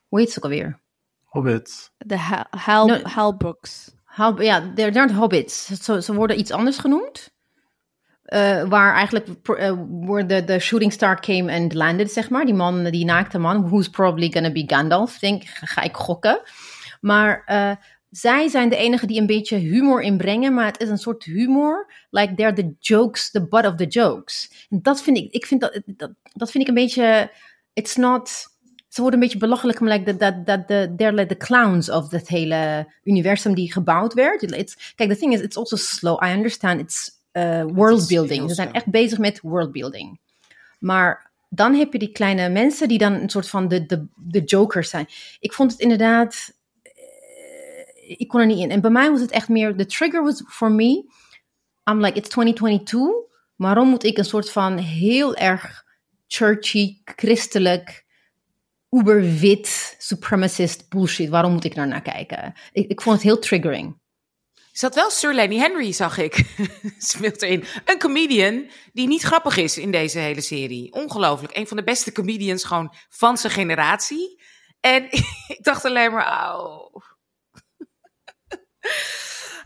hoe 0.09 0.21
heet 0.21 0.31
ze 0.31 0.39
ook 0.39 0.45
alweer? 0.45 0.81
Hobbits. 1.25 1.91
De 1.99 2.19
Hal, 2.19 2.45
Hal, 2.51 2.87
no, 2.87 3.03
Halbrooks. 3.03 3.95
Ja, 4.39 4.73
they're 4.75 4.91
not 4.91 5.11
hobbits. 5.11 5.67
Ze, 5.67 6.03
ze 6.03 6.15
worden 6.15 6.39
iets 6.39 6.51
anders 6.51 6.79
genoemd. 6.79 7.31
Uh, 8.27 8.65
waar 8.65 8.95
eigenlijk 8.95 9.27
uh, 9.29 10.45
the, 10.45 10.59
shooting 10.59 10.93
star 10.93 11.21
came 11.21 11.53
and 11.53 11.75
landed, 11.75 12.13
zeg 12.13 12.31
maar. 12.31 12.45
Die 12.45 12.55
man, 12.55 12.85
die 12.85 13.05
naakte 13.05 13.39
man, 13.39 13.69
who's 13.69 13.89
probably 13.89 14.31
gonna 14.33 14.53
be 14.53 14.65
Gandalf, 14.67 15.19
denk 15.19 15.43
ga 15.45 15.83
ik 15.83 15.97
gokken. 15.97 16.41
Maar 17.01 17.43
uh, 17.47 17.73
zij 18.11 18.49
zijn 18.49 18.69
de 18.69 18.77
enigen 18.77 19.09
die 19.09 19.21
een 19.21 19.27
beetje 19.27 19.57
humor 19.57 20.03
inbrengen, 20.03 20.55
maar 20.55 20.67
het 20.67 20.81
is 20.81 20.89
een 20.89 20.99
soort 20.99 21.25
humor, 21.25 21.93
like 22.11 22.35
they're 22.35 22.53
the 22.53 22.75
jokes, 22.79 23.31
the 23.31 23.49
butt 23.49 23.67
of 23.67 23.75
the 23.75 23.87
jokes. 23.87 24.67
En 24.69 24.79
dat 24.83 25.03
vind 25.03 25.17
ik, 25.17 25.33
ik 25.33 25.47
vind 25.47 25.61
dat, 25.61 25.83
dat, 25.87 26.13
dat 26.33 26.51
vind 26.51 26.63
ik 26.63 26.69
een 26.69 26.83
beetje, 26.83 27.33
it's 27.73 27.97
not, 27.97 28.52
ze 28.93 29.01
worden 29.01 29.21
een 29.21 29.27
beetje 29.27 29.39
belachelijk, 29.39 29.81
maar 29.81 29.99
like 29.99 30.17
that, 30.17 30.47
that, 30.47 30.67
that 30.67 30.99
they're 30.99 31.13
like 31.13 31.37
the 31.37 31.45
clowns 31.45 31.91
of 31.91 32.11
het 32.11 32.29
hele 32.29 32.93
universum 33.05 33.55
die 33.55 33.73
gebouwd 33.73 34.15
werd. 34.15 34.43
It's, 34.43 34.93
kijk, 34.95 35.11
the 35.11 35.17
thing 35.17 35.33
is, 35.33 35.41
it's 35.41 35.57
also 35.57 35.77
slow. 35.77 36.25
I 36.25 36.33
understand, 36.33 36.81
it's 36.81 37.11
uh, 37.33 37.63
world 37.63 38.09
building. 38.09 38.49
Ze 38.49 38.55
zijn 38.55 38.73
echt 38.73 38.87
bezig 38.87 39.19
met 39.19 39.41
world 39.41 39.73
building. 39.73 40.21
Maar 40.79 41.31
dan 41.49 41.75
heb 41.75 41.93
je 41.93 41.99
die 41.99 42.13
kleine 42.13 42.49
mensen 42.49 42.89
die 42.89 42.99
dan 42.99 43.13
een 43.13 43.31
soort 43.31 43.49
van 43.49 43.69
de, 43.69 43.87
de, 43.87 44.07
de 44.17 44.41
jokers 44.41 44.91
zijn. 44.91 45.07
Ik 45.41 45.53
vond 45.53 45.73
het 45.73 45.81
inderdaad 45.81 46.53
ik 48.17 48.29
kon 48.29 48.41
er 48.41 48.47
niet 48.47 48.59
in. 48.59 48.71
En 48.71 48.81
bij 48.81 48.91
mij 48.91 49.11
was 49.11 49.21
het 49.21 49.31
echt 49.31 49.49
meer, 49.49 49.77
de 49.77 49.87
trigger 49.87 50.23
was 50.23 50.43
for 50.49 50.71
me, 50.71 51.05
I'm 51.91 52.01
like, 52.01 52.19
it's 52.19 52.29
2022. 52.29 53.31
Waarom 53.57 53.89
moet 53.89 54.05
ik 54.05 54.19
een 54.19 54.25
soort 54.25 54.51
van 54.51 54.77
heel 54.77 55.37
erg 55.37 55.85
churchy, 56.27 56.97
christelijk, 57.05 58.02
uber-wit, 58.93 59.95
supremacist 59.99 60.89
bullshit, 60.89 61.29
waarom 61.29 61.53
moet 61.53 61.65
ik 61.65 61.75
daar 61.75 61.89
naar 61.89 62.03
kijken? 62.03 62.55
Ik, 62.73 62.91
ik 62.91 63.01
vond 63.01 63.15
het 63.15 63.25
heel 63.25 63.39
triggering. 63.39 64.01
Zat 64.73 64.95
wel 64.95 65.11
Sir 65.11 65.35
Lenny 65.35 65.57
Henry, 65.57 65.93
zag 65.93 66.19
ik. 66.19 66.45
Speelt 66.99 67.43
erin. 67.43 67.65
Een 67.85 67.99
comedian 67.99 68.71
die 68.93 69.07
niet 69.07 69.23
grappig 69.23 69.57
is 69.57 69.79
in 69.79 69.91
deze 69.91 70.19
hele 70.19 70.41
serie. 70.41 70.93
Ongelooflijk. 70.93 71.57
Een 71.57 71.67
van 71.67 71.77
de 71.77 71.85
beste 71.85 72.13
comedians 72.13 72.65
gewoon 72.65 72.95
van 73.09 73.39
zijn 73.39 73.53
generatie. 73.53 74.43
En 74.81 75.05
ik 75.57 75.59
dacht 75.61 75.85
alleen 75.85 76.13
maar, 76.13 76.27
auw. 76.27 76.91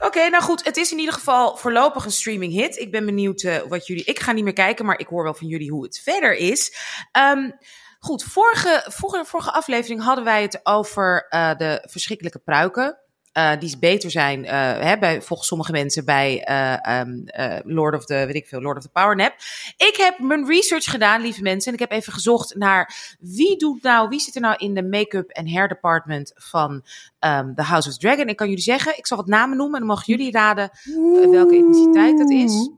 Oké, 0.06 0.28
nou 0.28 0.42
goed. 0.42 0.64
Het 0.64 0.76
is 0.76 0.92
in 0.92 0.98
ieder 0.98 1.14
geval 1.14 1.56
voorlopig 1.56 2.04
een 2.04 2.10
streaming 2.10 2.52
hit. 2.52 2.76
Ik 2.76 2.90
ben 2.90 3.04
benieuwd 3.04 3.42
uh, 3.42 3.56
wat 3.68 3.86
jullie. 3.86 4.04
Ik 4.04 4.20
ga 4.20 4.32
niet 4.32 4.44
meer 4.44 4.52
kijken, 4.52 4.84
maar 4.84 4.98
ik 4.98 5.06
hoor 5.06 5.22
wel 5.22 5.34
van 5.34 5.46
jullie 5.46 5.70
hoe 5.70 5.84
het 5.84 6.00
verder 6.04 6.34
is. 6.34 6.72
Um, 7.32 7.58
goed, 8.06 8.24
vorige, 8.24 8.84
vorige, 8.88 9.24
vorige 9.24 9.52
aflevering 9.52 10.02
hadden 10.02 10.24
wij 10.24 10.42
het 10.42 10.60
over 10.62 11.26
uh, 11.30 11.56
de 11.56 11.82
verschrikkelijke 11.90 12.38
pruiken. 12.38 12.98
Uh, 13.38 13.52
die 13.58 13.78
beter 13.78 14.10
zijn, 14.10 14.44
uh, 14.44 14.50
hè, 14.78 14.98
bij, 14.98 15.22
volgens 15.22 15.48
sommige 15.48 15.72
mensen, 15.72 16.04
bij 16.04 16.48
um, 17.00 17.24
Lord 17.64 17.94
of 17.94 18.04
the, 18.04 18.14
weet 18.14 18.34
ik 18.34 18.46
veel, 18.46 18.60
Lord 18.60 18.76
of 18.76 18.82
the 18.82 18.88
Power 18.88 19.16
Nap. 19.16 19.34
Ik 19.76 19.94
heb 19.96 20.18
mijn 20.18 20.46
research 20.46 20.84
gedaan, 20.84 21.20
lieve 21.20 21.42
mensen, 21.42 21.68
en 21.68 21.74
ik 21.74 21.88
heb 21.88 21.98
even 21.98 22.12
gezocht 22.12 22.54
naar 22.54 23.16
wie 23.20 23.56
doet 23.56 23.82
nou, 23.82 24.08
wie 24.08 24.20
zit 24.20 24.34
er 24.34 24.40
nou 24.40 24.56
in 24.56 24.74
de 24.74 24.82
make-up 24.82 25.30
en 25.30 25.50
hair 25.50 25.68
department 25.68 26.32
van 26.34 26.72
um, 27.20 27.54
The 27.54 27.62
House 27.62 27.88
of 27.88 27.96
Dragon. 27.96 28.28
Ik 28.28 28.36
kan 28.36 28.48
jullie 28.48 28.62
zeggen, 28.62 28.98
ik 28.98 29.06
zal 29.06 29.16
wat 29.16 29.26
namen 29.26 29.56
noemen 29.56 29.80
en 29.80 29.86
dan 29.86 29.96
mogen 29.96 30.16
jullie 30.16 30.32
raden 30.32 30.70
welke 31.30 31.56
etniciteit 31.56 32.18
dat 32.18 32.30
is. 32.30 32.70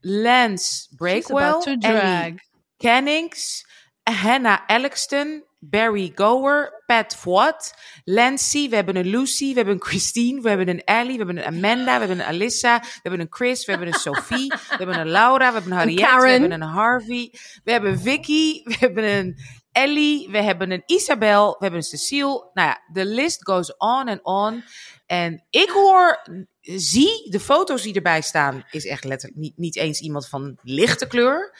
Lance 0.00 0.88
Breakwell, 0.96 1.76
Ellie 1.78 2.42
Cannings, 2.76 3.66
Hannah 4.12 4.60
Ellingston, 4.66 5.44
Barry 5.58 6.12
Gower, 6.14 6.82
Pat 6.86 7.16
Fouad, 7.16 7.74
Lancy, 8.04 8.68
we 8.68 8.74
hebben 8.76 8.96
een 8.96 9.06
Lucy, 9.06 9.48
we 9.48 9.54
hebben 9.54 9.74
een 9.74 9.82
Christine, 9.82 10.40
we 10.40 10.48
hebben 10.48 10.68
een 10.68 10.84
Ellie, 10.84 11.18
we 11.18 11.24
hebben 11.24 11.38
een 11.38 11.44
Amanda, 11.44 11.92
we 11.92 12.06
hebben 12.06 12.18
een 12.18 12.26
Alyssa, 12.26 12.80
we 12.80 12.98
hebben 13.02 13.20
een 13.20 13.26
Chris, 13.30 13.64
we 13.64 13.70
hebben 13.72 13.88
een 13.88 14.00
Sophie, 14.00 14.48
we 14.48 14.76
hebben 14.76 14.98
een 14.98 15.08
Laura, 15.08 15.48
we 15.48 15.54
hebben 15.54 15.72
een 15.72 15.78
Harriet, 15.78 16.00
we 16.00 16.30
hebben 16.30 16.52
een 16.52 16.62
Harvey, 16.62 17.34
we 17.64 17.72
hebben 17.72 18.00
Vicky, 18.00 18.62
we 18.64 18.76
hebben 18.78 19.04
een 19.04 19.36
Ellie, 19.72 20.28
we 20.30 20.42
hebben 20.42 20.70
een 20.70 20.82
Isabel, 20.86 21.50
we 21.50 21.56
hebben 21.58 21.80
een 21.80 21.98
Cecile. 21.98 22.50
Nou 22.52 22.68
ja, 22.68 22.80
de 22.92 23.04
list 23.04 23.44
goes 23.44 23.76
on 23.76 24.08
and 24.08 24.22
on. 24.22 24.64
En 25.06 25.44
ik 25.50 25.70
hoor, 25.70 26.22
zie, 26.60 27.30
de 27.30 27.40
foto's 27.40 27.82
die 27.82 27.94
erbij 27.94 28.20
staan, 28.20 28.64
is 28.70 28.86
echt 28.86 29.04
letterlijk 29.04 29.40
niet, 29.40 29.56
niet 29.56 29.76
eens 29.76 30.00
iemand 30.00 30.28
van 30.28 30.58
lichte 30.62 31.06
kleur. 31.06 31.54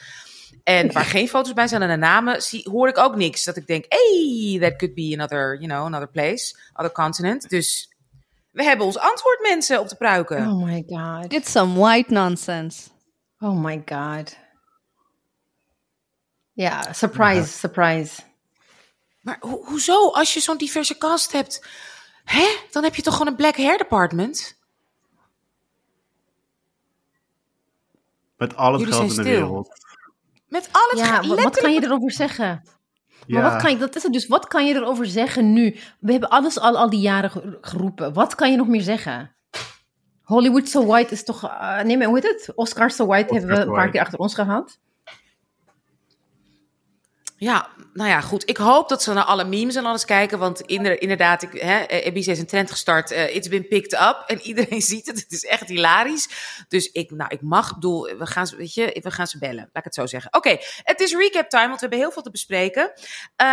En 0.63 0.91
waar 0.91 1.05
geen 1.05 1.27
foto's 1.27 1.53
bij 1.53 1.67
zijn 1.67 1.81
en 1.81 1.89
de 1.89 1.95
namen, 1.95 2.41
zie, 2.41 2.69
hoor 2.69 2.87
ik 2.87 2.97
ook 2.97 3.15
niks. 3.15 3.43
Dat 3.43 3.55
ik 3.55 3.67
denk, 3.67 3.85
hey, 3.87 4.57
that 4.59 4.75
could 4.75 4.93
be 4.93 5.11
another, 5.13 5.55
you 5.55 5.67
know, 5.67 5.85
another 5.85 6.09
place, 6.09 6.57
other 6.73 6.91
continent. 6.91 7.49
Dus 7.49 7.93
we 8.51 8.63
hebben 8.63 8.85
ons 8.85 8.97
antwoord, 8.97 9.39
mensen, 9.41 9.79
op 9.79 9.89
de 9.89 9.95
pruiken. 9.95 10.47
Oh 10.47 10.63
my 10.63 10.83
god. 10.87 11.33
It's 11.33 11.51
some 11.51 11.79
white 11.79 12.13
nonsense. 12.13 12.89
Oh 13.39 13.63
my 13.63 13.81
god. 13.85 14.37
Ja, 16.53 16.81
yeah, 16.81 16.93
surprise, 16.93 17.39
ja. 17.39 17.45
surprise. 17.45 18.21
Maar 19.21 19.37
ho 19.39 19.63
hoezo? 19.65 20.09
Als 20.09 20.33
je 20.33 20.39
zo'n 20.39 20.57
diverse 20.57 20.97
cast 20.97 21.31
hebt, 21.31 21.65
hè? 22.23 22.47
Dan 22.71 22.83
heb 22.83 22.95
je 22.95 23.01
toch 23.01 23.13
gewoon 23.13 23.27
een 23.27 23.35
black 23.35 23.55
hair 23.57 23.77
department? 23.77 24.57
Met 28.37 28.55
al 28.55 28.73
het 28.73 28.87
geld 28.87 29.09
in 29.09 29.15
de 29.15 29.23
wereld. 29.23 29.69
Met 30.49 30.69
al 30.71 30.89
het 30.89 30.99
ja, 30.99 31.11
letterlijk... 31.11 31.43
wat 31.43 31.59
kan 31.59 31.73
je 31.73 31.83
erover 31.83 32.11
zeggen? 32.11 32.63
Ja. 33.25 33.39
Maar 33.41 33.51
wat 33.51 33.61
kan 33.61 33.71
je, 33.71 33.77
dat 33.77 33.95
is 33.95 34.03
het 34.03 34.13
dus, 34.13 34.27
wat 34.27 34.47
kan 34.47 34.65
je 34.65 34.73
erover 34.73 35.05
zeggen 35.05 35.53
nu? 35.53 35.75
We 35.99 36.11
hebben 36.11 36.29
alles 36.29 36.59
al, 36.59 36.77
al 36.77 36.89
die 36.89 36.99
jaren 36.99 37.57
geroepen. 37.61 38.13
Wat 38.13 38.35
kan 38.35 38.51
je 38.51 38.57
nog 38.57 38.67
meer 38.67 38.81
zeggen? 38.81 39.35
Hollywood 40.21 40.69
So 40.69 40.85
White 40.85 41.13
is 41.13 41.23
toch, 41.23 41.43
uh, 41.43 41.81
nee 41.81 41.97
maar 41.97 42.07
hoe 42.07 42.19
heet 42.19 42.27
het? 42.27 42.51
Oscar 42.55 42.91
So 42.91 43.05
White 43.05 43.33
Oscar 43.33 43.39
hebben 43.39 43.65
we 43.65 43.71
een 43.71 43.77
paar 43.77 43.89
keer 43.89 44.01
achter 44.01 44.19
ons 44.19 44.33
gehad. 44.33 44.79
Ja, 47.39 47.69
nou 47.93 48.09
ja, 48.09 48.21
goed. 48.21 48.49
Ik 48.49 48.57
hoop 48.57 48.89
dat 48.89 49.03
ze 49.03 49.13
naar 49.13 49.23
alle 49.23 49.43
memes 49.43 49.75
en 49.75 49.85
alles 49.85 50.05
kijken. 50.05 50.39
Want 50.39 50.61
inderdaad, 50.61 51.41
ik, 51.41 51.61
hè, 51.61 52.01
Ibiza 52.05 52.31
is 52.31 52.39
een 52.39 52.45
trend 52.45 52.71
gestart. 52.71 53.11
Uh, 53.11 53.35
it's 53.35 53.47
been 53.47 53.67
picked 53.67 53.93
up. 53.93 54.23
En 54.27 54.41
iedereen 54.41 54.81
ziet 54.91 55.05
het. 55.05 55.19
Het 55.19 55.31
is 55.31 55.45
echt 55.45 55.67
hilarisch. 55.67 56.29
Dus 56.67 56.91
ik, 56.91 57.11
nou, 57.11 57.29
ik 57.29 57.41
mag, 57.41 57.73
bedoel, 57.73 58.17
we 58.17 58.25
gaan, 58.25 58.47
ze, 58.47 58.55
weet 58.55 58.73
je, 58.73 58.99
we 59.01 59.11
gaan 59.11 59.27
ze 59.27 59.37
bellen. 59.37 59.55
Laat 59.55 59.69
ik 59.73 59.83
het 59.83 59.93
zo 59.93 60.05
zeggen. 60.05 60.33
Oké, 60.33 60.57
het 60.83 60.99
is 60.99 61.15
recap 61.15 61.49
time, 61.49 61.67
want 61.67 61.79
we 61.79 61.81
hebben 61.81 61.99
heel 61.99 62.11
veel 62.11 62.23
te 62.23 62.31
bespreken. 62.31 62.91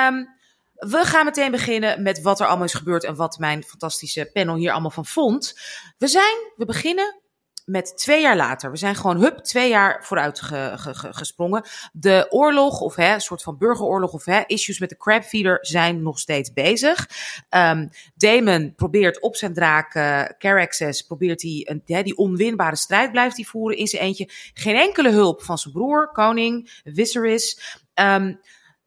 Um, 0.08 0.34
we 0.76 1.04
gaan 1.04 1.24
meteen 1.24 1.50
beginnen 1.50 2.02
met 2.02 2.22
wat 2.22 2.40
er 2.40 2.46
allemaal 2.46 2.64
is 2.64 2.74
gebeurd 2.74 3.04
en 3.04 3.14
wat 3.14 3.38
mijn 3.38 3.62
fantastische 3.62 4.30
panel 4.32 4.56
hier 4.56 4.72
allemaal 4.72 4.90
van 4.90 5.06
vond. 5.06 5.58
We 5.98 6.06
zijn, 6.06 6.36
we 6.56 6.64
beginnen 6.64 7.20
met 7.66 7.98
twee 7.98 8.20
jaar 8.20 8.36
later. 8.36 8.70
We 8.70 8.76
zijn 8.76 8.94
gewoon, 8.94 9.20
hup, 9.20 9.38
twee 9.38 9.68
jaar 9.68 10.04
vooruit 10.04 10.40
ge, 10.40 10.72
ge, 10.76 10.94
ge, 10.94 11.12
gesprongen. 11.12 11.62
De 11.92 12.26
oorlog, 12.30 12.80
of 12.80 12.94
hè, 12.94 13.14
een 13.14 13.20
soort 13.20 13.42
van 13.42 13.58
burgeroorlog, 13.58 14.12
of 14.12 14.24
hè, 14.24 14.42
issues 14.46 14.78
met 14.78 14.88
de 14.88 14.96
crabfeeder 14.96 15.58
zijn 15.60 16.02
nog 16.02 16.18
steeds 16.18 16.52
bezig. 16.52 17.08
Um, 17.50 17.90
Damon 18.14 18.74
probeert 18.74 19.20
op 19.20 19.36
zijn 19.36 19.54
draak, 19.54 19.94
uh, 19.94 20.22
Caraxes, 20.38 21.02
probeert 21.02 21.42
hij 21.42 21.66
een, 21.70 21.82
hè, 21.84 22.02
die 22.02 22.16
onwinbare 22.16 22.76
strijd 22.76 23.12
blijft 23.12 23.36
hij 23.36 23.44
voeren 23.44 23.78
in 23.78 23.86
zijn 23.86 24.02
eentje. 24.02 24.28
Geen 24.54 24.76
enkele 24.76 25.10
hulp 25.10 25.42
van 25.42 25.58
zijn 25.58 25.74
broer, 25.74 26.10
koning, 26.12 26.80
Viserys. 26.84 27.78
Um, 27.94 28.40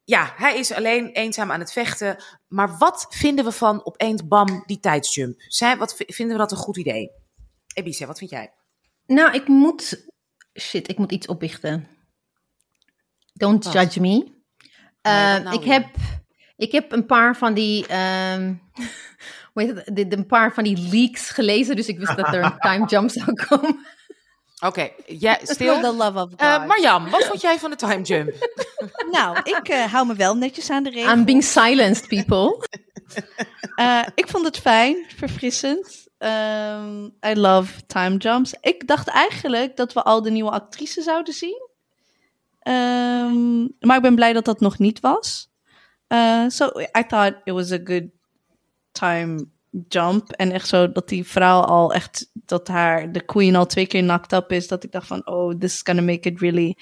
ja, 0.03 0.33
hij 0.35 0.57
is 0.57 0.71
alleen 0.71 1.11
eenzaam 1.11 1.51
aan 1.51 1.59
het 1.59 1.71
vechten. 1.71 2.23
Maar 2.47 2.77
wat 2.77 3.05
vinden 3.09 3.45
we 3.45 3.51
van 3.51 3.85
opeens 3.85 4.27
bam 4.27 4.63
die 4.65 4.79
tijdsjump? 4.79 5.41
Zij, 5.47 5.77
wat 5.77 5.95
vinden 5.97 6.35
we 6.35 6.41
dat 6.41 6.51
een 6.51 6.57
goed 6.57 6.77
idee? 6.77 7.11
Ebise, 7.73 8.05
wat 8.05 8.17
vind 8.17 8.29
jij? 8.29 8.53
Nou, 9.09 9.33
ik 9.33 9.47
moet. 9.47 10.07
Shit, 10.59 10.89
ik 10.89 10.97
moet 10.97 11.11
iets 11.11 11.27
opbichten. 11.27 11.87
Don't 13.33 13.71
judge 13.71 13.99
me. 13.99 14.07
Nee, 14.07 14.33
uh, 15.01 15.43
nou 15.43 15.55
ik, 15.55 15.63
heb, 15.63 15.85
ik 16.55 16.71
heb 16.71 16.91
een 16.91 17.05
paar 17.05 17.35
van 17.37 17.53
die. 17.53 17.85
Um, 18.33 18.61
hoe 19.53 19.63
heet 19.63 19.75
het? 19.75 19.95
De, 19.95 20.07
de, 20.07 20.17
een 20.17 20.25
paar 20.25 20.53
van 20.53 20.63
die 20.63 20.89
leaks 20.91 21.29
gelezen, 21.29 21.75
dus 21.75 21.87
ik 21.87 21.99
wist 21.99 22.15
dat 22.15 22.33
er 22.33 22.43
een 22.43 22.59
time 22.69 22.85
jump 22.85 23.09
zou 23.09 23.33
komen. 23.33 23.69
Oké, 24.59 24.67
okay, 24.67 24.93
ja, 25.25 25.39
stil. 25.43 25.81
The 25.81 25.93
love 25.93 26.19
of 26.19 26.29
God. 26.29 26.41
Uh, 26.41 26.65
Marjam, 26.65 27.09
wat 27.09 27.25
vond 27.25 27.41
jij 27.41 27.59
van 27.59 27.69
de 27.69 27.75
time 27.75 28.01
jump? 28.01 28.33
nou, 29.11 29.37
ik 29.43 29.69
uh, 29.69 29.85
hou 29.85 30.07
me 30.07 30.15
wel 30.15 30.35
netjes 30.35 30.69
aan 30.69 30.83
de 30.83 30.89
regels. 30.89 31.13
I'm 31.13 31.25
being 31.25 31.43
silenced, 31.43 32.07
people. 32.07 32.67
uh, 33.75 34.05
ik 34.15 34.27
vond 34.27 34.45
het 34.45 34.57
fijn, 34.57 35.05
verfrissend. 35.15 36.08
Um, 36.19 37.05
I 37.25 37.33
love 37.35 37.85
time 37.85 38.17
jumps. 38.17 38.53
Ik 38.61 38.87
dacht 38.87 39.07
eigenlijk 39.07 39.77
dat 39.77 39.93
we 39.93 40.03
al 40.03 40.21
de 40.21 40.31
nieuwe 40.31 40.51
actrice 40.51 41.01
zouden 41.01 41.33
zien. 41.33 41.67
Um, 42.63 43.75
maar 43.79 43.95
ik 43.95 44.01
ben 44.01 44.15
blij 44.15 44.33
dat 44.33 44.45
dat 44.45 44.59
nog 44.59 44.77
niet 44.77 44.99
was. 44.99 45.49
Uh, 46.07 46.43
so 46.47 46.71
I 46.97 47.05
thought 47.07 47.35
it 47.43 47.53
was 47.53 47.71
a 47.71 47.79
good 47.83 48.03
time 48.91 49.45
jump. 49.87 50.31
En 50.31 50.51
echt 50.51 50.67
zo 50.67 50.91
dat 50.91 51.09
die 51.09 51.25
vrouw 51.25 51.61
al 51.61 51.93
echt, 51.93 52.29
dat 52.33 52.67
haar, 52.67 53.11
de 53.11 53.25
queen 53.25 53.55
al 53.55 53.65
twee 53.65 53.87
keer 53.87 54.01
knocked 54.01 54.33
up 54.33 54.51
is. 54.51 54.67
Dat 54.67 54.83
ik 54.83 54.91
dacht 54.91 55.07
van, 55.07 55.27
oh, 55.27 55.57
this 55.57 55.73
is 55.73 55.81
gonna 55.83 56.01
make 56.01 56.29
it 56.29 56.39
really 56.39 56.77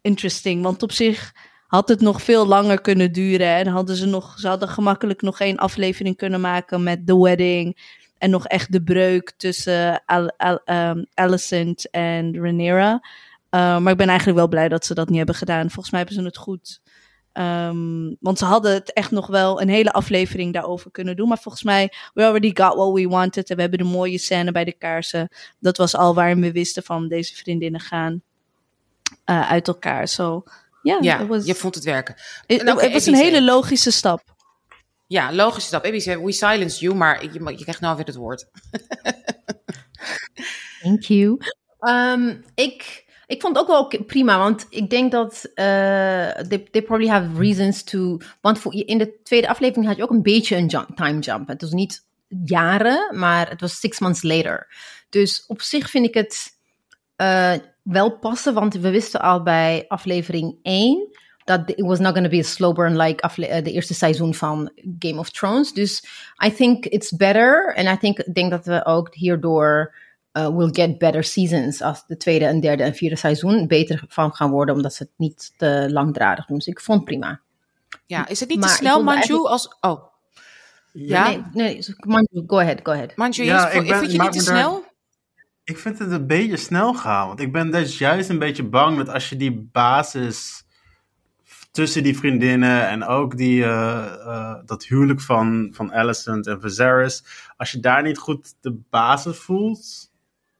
interesting. 0.00 0.62
Want 0.62 0.82
op 0.82 0.92
zich 0.92 1.32
had 1.66 1.88
het 1.88 2.00
nog 2.00 2.22
veel 2.22 2.46
langer 2.46 2.80
kunnen 2.80 3.12
duren. 3.12 3.54
En 3.54 3.66
hadden 3.66 3.96
ze 3.96 4.06
nog, 4.06 4.38
ze 4.38 4.48
hadden 4.48 4.68
gemakkelijk 4.68 5.22
nog 5.22 5.40
één 5.40 5.56
aflevering 5.56 6.16
kunnen 6.16 6.40
maken 6.40 6.82
met 6.82 7.06
The 7.06 7.20
Wedding. 7.20 7.98
En 8.20 8.30
nog 8.30 8.46
echt 8.46 8.72
de 8.72 8.82
breuk 8.82 9.32
tussen 9.36 10.02
Al 10.06 10.32
Al 10.36 10.60
um, 10.64 11.06
Alicent 11.14 11.90
en 11.90 12.34
Rhaenyra. 12.34 12.92
Uh, 13.50 13.78
maar 13.78 13.92
ik 13.92 13.98
ben 13.98 14.08
eigenlijk 14.08 14.38
wel 14.38 14.48
blij 14.48 14.68
dat 14.68 14.86
ze 14.86 14.94
dat 14.94 15.08
niet 15.08 15.16
hebben 15.16 15.34
gedaan. 15.34 15.70
Volgens 15.70 15.90
mij 15.90 16.00
hebben 16.00 16.18
ze 16.18 16.24
het 16.24 16.36
goed 16.36 16.80
Ehm, 17.32 18.14
want 18.20 18.38
ze 18.38 18.44
hadden 18.44 18.72
het 18.72 18.92
echt 18.92 19.10
nog 19.10 19.26
wel 19.26 19.60
een 19.60 19.68
hele 19.68 19.92
aflevering 19.92 20.52
daarover 20.52 20.90
kunnen 20.90 21.16
doen. 21.16 21.28
Maar 21.28 21.38
volgens 21.38 21.62
mij, 21.62 21.92
we 22.14 22.24
already 22.24 22.50
got 22.54 22.74
what 22.74 22.92
we 22.92 23.08
wanted. 23.08 23.50
En 23.50 23.56
we 23.56 23.62
hebben 23.62 23.78
de 23.78 23.84
mooie 23.84 24.18
scène 24.18 24.52
bij 24.52 24.64
de 24.64 24.72
kaarsen. 24.72 25.28
Dat 25.58 25.76
was 25.76 25.96
al 25.96 26.14
waarin 26.14 26.40
we 26.40 26.52
wisten 26.52 26.82
van 26.82 27.08
deze 27.08 27.36
vriendinnen 27.36 27.80
gaan 27.80 28.22
uh, 29.26 29.50
uit 29.50 29.68
elkaar. 29.68 30.08
So, 30.08 30.42
yeah, 30.82 31.02
ja, 31.02 31.26
was, 31.26 31.44
je 31.44 31.54
vond 31.54 31.74
het 31.74 31.84
werken. 31.84 32.14
Het 32.46 32.70
oké, 32.70 32.90
was 32.90 33.06
een 33.06 33.14
hele 33.14 33.42
logische 33.42 33.90
stap. 33.90 34.29
Ja, 35.10 35.32
logische 35.32 35.68
stap. 35.68 35.84
Ebice, 35.84 36.24
we 36.24 36.32
silence 36.32 36.80
you, 36.80 36.94
maar 36.94 37.22
je, 37.22 37.30
je 37.32 37.62
krijgt 37.62 37.80
nou 37.80 37.96
weer 37.96 38.06
het 38.06 38.14
woord. 38.14 38.46
Thank 40.82 41.02
you. 41.02 41.38
Ehm, 41.78 42.36
ik, 42.54 43.04
ik 43.26 43.40
vond 43.40 43.56
het 43.56 43.68
ook 43.68 43.90
wel 43.90 44.04
prima, 44.04 44.38
want 44.38 44.66
ik 44.68 44.90
denk 44.90 45.12
dat 45.12 45.50
eh 45.54 46.30
they, 46.30 46.58
they 46.70 46.82
probably 46.82 47.08
have 47.08 47.38
reasons 47.38 47.82
to. 47.82 48.18
Want 48.40 48.58
voor, 48.58 48.74
in 48.74 48.98
de 48.98 49.20
tweede 49.22 49.48
aflevering 49.48 49.86
had 49.86 49.96
je 49.96 50.02
ook 50.02 50.10
een 50.10 50.22
beetje 50.22 50.56
een 50.56 50.66
jump, 50.66 50.96
time 50.96 51.18
jump. 51.18 51.48
Het 51.48 51.60
was 51.60 51.72
niet 51.72 52.06
jaren, 52.44 53.18
maar 53.18 53.48
het 53.48 53.60
was 53.60 53.80
six 53.80 53.98
months 53.98 54.22
later. 54.22 54.74
Dus 55.08 55.44
op 55.46 55.62
zich 55.62 55.90
vind 55.90 56.06
ik 56.06 56.14
het 56.14 56.58
eh, 57.16 57.54
wel 57.82 58.18
passen, 58.18 58.54
want 58.54 58.74
we 58.74 58.90
wisten 58.90 59.20
al 59.20 59.42
bij 59.42 59.84
aflevering 59.88 60.58
1 60.62 61.08
dat 61.58 61.70
it 61.70 61.80
was 61.80 61.98
not 61.98 62.12
going 62.12 62.24
to 62.24 62.30
be 62.30 62.38
a 62.38 62.42
slow 62.46 62.74
burn 62.74 62.96
like 62.96 63.22
afle- 63.22 63.62
de 63.62 63.72
eerste 63.72 63.94
seizoen 63.94 64.34
van 64.34 64.70
Game 64.98 65.18
of 65.18 65.30
Thrones. 65.30 65.72
Dus 65.72 66.04
I 66.44 66.52
think 66.54 66.84
it's 66.86 67.16
better. 67.16 67.74
En 67.74 67.92
I 67.92 67.98
think, 67.98 68.18
ik 68.18 68.34
denk 68.34 68.50
dat 68.50 68.64
we 68.64 68.84
ook 68.84 69.14
hierdoor 69.14 69.94
uh, 70.32 70.48
will 70.56 70.68
get 70.72 70.98
better 70.98 71.24
seasons 71.24 71.82
als 71.82 72.06
de 72.06 72.16
tweede 72.16 72.44
en 72.44 72.60
derde 72.60 72.82
en 72.82 72.94
vierde 72.94 73.16
seizoen 73.16 73.66
beter 73.66 74.04
van 74.08 74.34
gaan 74.34 74.50
worden, 74.50 74.74
omdat 74.74 74.94
ze 74.94 75.02
het 75.02 75.12
niet 75.16 75.52
te 75.56 75.88
langdradig 75.92 76.46
doen. 76.46 76.56
Dus 76.56 76.66
ik 76.66 76.80
vond 76.80 76.98
het 76.98 77.08
prima. 77.08 77.40
Ja, 78.06 78.28
is 78.28 78.40
het 78.40 78.48
niet 78.48 78.60
Maar 78.60 78.68
te 78.68 78.74
snel, 78.74 79.02
Manju? 79.02 79.18
eigenlijk- 79.20 79.46
Als, 79.48 79.76
oh, 79.80 80.02
Ja? 80.92 81.28
Nee, 81.28 81.42
nee, 81.52 81.84
Manju, 81.98 82.42
go 82.46 82.58
ahead, 82.60 82.80
go 82.82 82.92
ahead. 82.92 83.16
Manju, 83.16 83.44
Ja, 83.44 83.68
is- 83.68 83.74
ik 83.74 83.88
ben- 83.88 83.98
vind 83.98 84.12
je 84.12 84.18
niet 84.22 84.32
te 84.32 84.44
daar- 84.44 84.56
snel? 84.56 84.84
Ik 85.64 85.78
vind 85.78 85.98
het 85.98 86.10
een 86.10 86.26
beetje 86.26 86.56
snel 86.56 86.94
gaan. 86.94 87.26
Want 87.26 87.40
ik 87.40 87.52
ben 87.52 87.70
dus 87.70 87.98
juist 87.98 88.28
een 88.28 88.38
beetje 88.38 88.62
bang 88.64 88.96
dat 88.96 89.08
als 89.08 89.28
je 89.28 89.36
die 89.36 89.68
basis 89.72 90.64
tussen 91.70 92.02
die 92.02 92.16
vriendinnen 92.16 92.88
en 92.88 93.04
ook 93.04 93.36
die, 93.36 93.64
eh, 93.64 94.04
eh, 94.04 94.56
dat 94.64 94.84
huwelijk 94.84 95.20
van, 95.20 95.70
van 95.72 95.92
Alicent 95.92 96.46
en 96.46 96.60
Viserys, 96.60 97.24
als 97.56 97.70
je 97.70 97.80
daar 97.80 98.02
niet 98.02 98.18
goed 98.18 98.54
de 98.60 98.80
basis 98.90 99.38
voelt, 99.38 100.12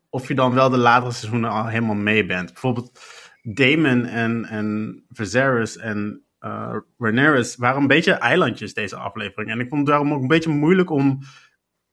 of 0.08 0.28
je 0.28 0.34
dan 0.34 0.54
wel 0.54 0.70
de 0.70 0.78
latere 0.78 1.12
seizoenen 1.12 1.50
al 1.50 1.66
helemaal 1.66 1.94
mee 1.94 2.26
bent. 2.26 2.52
Bijvoorbeeld 2.52 3.00
Damon 3.42 4.04
en, 4.04 4.44
en 4.44 5.02
Viserys 5.08 5.76
en 5.76 6.24
Rhaenyra 6.98 7.44
waren 7.56 7.80
een 7.80 7.86
beetje 7.86 8.12
eilandjes 8.12 8.74
deze 8.74 8.96
aflevering. 8.96 9.50
En 9.50 9.60
ik 9.60 9.68
vond 9.68 9.80
het 9.80 9.90
daarom 9.90 10.12
ook 10.12 10.22
een 10.22 10.28
beetje 10.28 10.50
moeilijk 10.50 10.90
om 10.90 11.20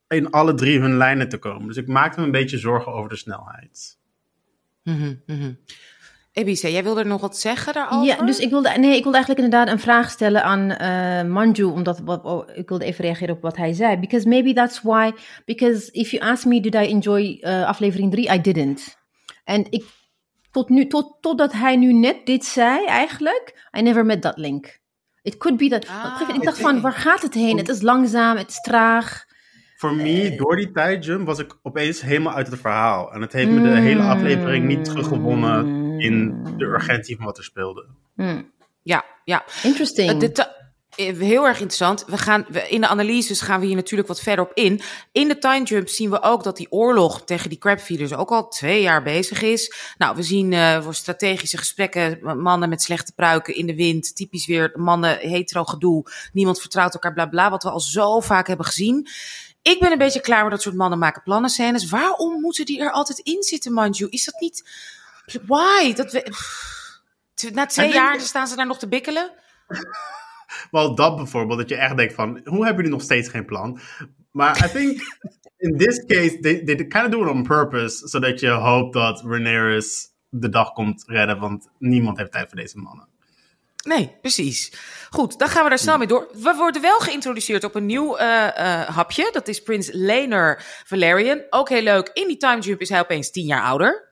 in 0.08 0.32
alle 0.32 0.54
drie 0.54 0.80
hun 0.80 0.98
lijnen 0.98 1.30
te 1.30 1.38
komen. 1.38 1.68
Dus 1.68 1.78
ik 1.78 1.88
maakte 1.88 2.20
me 2.20 2.26
een 2.26 2.32
beetje 2.32 2.58
zorgen 2.58 2.94
over 2.94 3.10
de 3.10 3.16
snelheid. 3.16 4.00
Mhm, 4.84 5.16
mhm. 5.26 5.54
Ebice, 6.38 6.72
jij 6.72 6.84
wilde 6.84 7.00
er 7.00 7.08
nog 7.08 7.22
wat 7.22 7.38
zeggen 7.38 7.74
daarover? 7.74 8.06
Ja, 8.06 8.26
dus 8.26 8.40
ik 8.40 8.50
wilde, 8.50 8.70
nee, 8.70 8.96
ik 8.96 9.04
wilde 9.04 9.18
eigenlijk 9.18 9.46
inderdaad 9.46 9.74
een 9.74 9.80
vraag 9.80 10.10
stellen 10.10 10.44
aan 10.44 10.72
eh, 10.72 11.24
Manju, 11.30 11.64
omdat 11.64 12.02
oh, 12.06 12.48
ik 12.54 12.70
wilde 12.70 12.86
even 12.86 13.04
reageren 13.04 13.36
op 13.36 13.42
wat 13.42 13.58
hij 13.58 13.74
zei. 13.74 13.98
Because 13.98 14.28
maybe 14.28 14.54
that's 14.54 14.82
why, 14.82 15.12
because 15.46 15.92
if 15.92 16.12
you 16.12 16.32
ask 16.32 16.46
me, 16.46 16.62
did 16.62 16.74
I 16.76 16.90
enjoy 16.90 17.38
eh, 17.42 17.66
aflevering 17.66 18.12
3? 18.12 18.34
I 18.34 18.42
didn't. 18.42 18.98
En 19.44 19.66
ik, 19.70 19.84
tot 20.52 20.70
nu, 20.70 20.88
tot, 20.88 21.18
totdat 21.22 21.52
hij 21.54 21.76
nu 21.76 21.94
net 21.94 22.26
dit 22.26 22.46
zei 22.46 22.86
eigenlijk, 22.86 23.70
I 23.78 23.82
never 23.82 24.06
met 24.06 24.22
that 24.22 24.38
link. 24.38 24.80
It 25.22 25.38
could 25.38 25.58
be 25.58 25.70
that, 25.70 25.88
Ah, 25.88 26.22
ik 26.36 26.44
dacht 26.44 26.60
oké. 26.60 26.70
van, 26.70 26.82
waar 26.82 26.94
gaat 26.94 27.22
het 27.22 27.34
heen? 27.34 27.58
Het 27.58 27.70
is 27.70 27.82
langzaam, 27.82 28.38
het 28.38 28.50
is 28.50 28.62
traag. 28.62 29.26
Voor 29.78 29.96
me, 29.96 30.36
door 30.36 30.56
die 30.56 30.72
tijdjump, 30.72 31.26
was 31.26 31.40
ik 31.40 31.58
opeens 31.62 32.02
helemaal 32.02 32.34
uit 32.34 32.48
het 32.48 32.60
verhaal. 32.60 33.14
En 33.14 33.22
het 33.22 33.34
heeft 33.34 33.50
me 33.50 33.62
de 33.62 33.80
hele 33.80 34.02
aflevering 34.02 34.66
niet 34.66 34.86
teruggewonnen 34.86 35.87
in 35.98 36.44
de 36.58 36.66
urgentie 36.66 37.16
van 37.16 37.26
wat 37.26 37.38
er 37.38 37.44
speelde. 37.44 37.86
Hmm. 38.16 38.52
Ja, 38.84 39.06
ja. 39.24 39.46
Interesting. 39.64 40.24
Eh, 40.24 40.46
eh, 40.98 41.18
heel 41.18 41.46
erg 41.46 41.60
interessant. 41.60 42.06
We 42.06 42.18
gaan, 42.18 42.46
we, 42.50 42.70
in 42.70 42.82
de 42.82 42.88
analyses 42.88 43.42
gaan 43.42 43.60
we 43.60 43.66
hier 43.66 43.76
natuurlijk 43.76 44.08
wat 44.08 44.22
verder 44.22 44.46
op 44.46 44.52
in. 44.54 44.82
In 45.12 45.28
de 45.28 45.38
time 45.38 45.66
jump 45.66 45.88
zien 45.88 46.10
we 46.10 46.22
ook 46.22 46.44
dat 46.44 46.58
die 46.58 46.72
oorlog 46.72 47.24
tegen 47.24 47.50
die 47.50 47.58
crabfeeders 47.58 48.14
ook 48.14 48.30
al 48.30 48.48
twee 48.48 48.82
jaar 48.82 49.04
bezig 49.04 49.42
is. 49.42 49.74
Nou, 49.98 50.16
we 50.16 50.24
zien 50.24 50.54
eh, 50.54 50.84
voor 50.84 50.96
strategische 50.96 51.58
gesprekken 51.58 52.20
mannen 52.42 52.70
met 52.70 52.82
slechte 52.82 53.14
pruiken 53.14 53.56
in 53.56 53.66
de 53.66 53.76
wind. 53.76 54.16
Typisch 54.16 54.46
weer 54.46 54.72
mannen 54.76 55.18
hetero 55.18 55.64
gedoe. 55.64 56.04
Niemand 56.34 56.62
vertrouwt 56.62 56.94
elkaar, 56.94 57.14
bla 57.14 57.26
bla. 57.26 57.50
Wat 57.50 57.64
we 57.64 57.70
al 57.70 57.80
zo 57.80 58.20
vaak 58.20 58.48
hebben 58.48 58.66
gezien. 58.66 59.08
Ik 59.62 59.80
ben 59.80 59.92
een 59.92 59.98
beetje 59.98 60.22
klaar 60.22 60.42
met 60.42 60.52
dat 60.52 60.62
soort 60.62 60.76
mannen 60.76 61.00
maken 61.00 61.24
plannen 61.24 61.50
scènes. 61.50 61.90
Waarom 61.90 62.42
moeten 62.42 62.66
die 62.66 62.80
er 62.80 62.92
altijd 62.92 63.20
in 63.20 63.44
zitten, 63.44 63.74
Manju? 63.74 64.08
Is 64.10 64.26
dat 64.26 64.40
niet... 64.40 64.64
Why? 65.46 65.94
Dat 65.94 66.12
we... 66.12 66.32
Na 67.54 67.66
twee 67.66 67.92
denk- 67.92 68.04
jaar 68.04 68.20
staan 68.20 68.48
ze 68.48 68.56
daar 68.56 68.68
nog 68.68 68.80
te 68.80 68.88
bikkelen? 68.88 69.32
Wel 70.72 70.96
dat 70.96 71.16
bijvoorbeeld, 71.16 71.60
dat 71.60 71.70
je 71.70 71.76
echt 71.76 71.98
denkt 71.98 72.14
van, 72.14 72.42
hoe 72.44 72.66
hebben 72.66 72.76
jullie 72.76 72.92
nog 72.92 73.02
steeds 73.02 73.30
geen 73.30 73.46
plan? 73.46 73.80
Maar 74.32 74.66
I 74.66 74.70
think, 74.70 75.02
in 75.58 75.78
this 75.78 76.06
case, 76.06 76.40
they, 76.40 76.64
they 76.64 76.76
kind 76.76 77.06
of 77.06 77.10
do 77.10 77.24
it 77.24 77.30
on 77.30 77.44
purpose, 77.44 78.08
zodat 78.08 78.40
je 78.40 78.50
hoopt 78.50 78.94
dat 78.94 79.22
Rhaenyra 79.22 79.82
de 80.30 80.50
dag 80.50 80.72
komt 80.72 81.04
redden, 81.08 81.40
want 81.40 81.68
niemand 81.80 82.18
heeft 82.18 82.32
tijd 82.32 82.48
voor 82.48 82.58
deze 82.58 82.78
mannen. 82.78 83.08
Nee, 83.88 84.18
precies. 84.22 84.74
Goed, 85.10 85.40
dan 85.40 85.48
gaan 85.48 85.64
we 85.64 85.70
daar 85.70 85.78
snel 85.78 85.98
mee 85.98 86.08
door. 86.08 86.28
We 86.34 86.54
worden 86.58 86.82
wel 86.82 87.00
geïntroduceerd 87.00 87.64
op 87.64 87.76
een 87.76 87.86
nieuw 87.86 88.18
eh, 88.18 88.48
eh, 88.48 88.90
hapje. 88.90 89.30
Dat 89.32 89.48
is 89.48 89.64
Prins 89.64 89.90
Laenor 89.94 90.62
Valerian. 90.86 91.42
Ook 91.50 91.70
heel 91.70 91.82
leuk. 91.82 92.10
In 92.14 92.28
die 92.28 92.38
time 92.38 92.62
jump 92.62 92.82
is 92.82 92.90
hij 92.90 93.00
opeens 93.00 93.32
tien 93.32 93.46
jaar 93.46 93.64
ouder. 93.64 94.07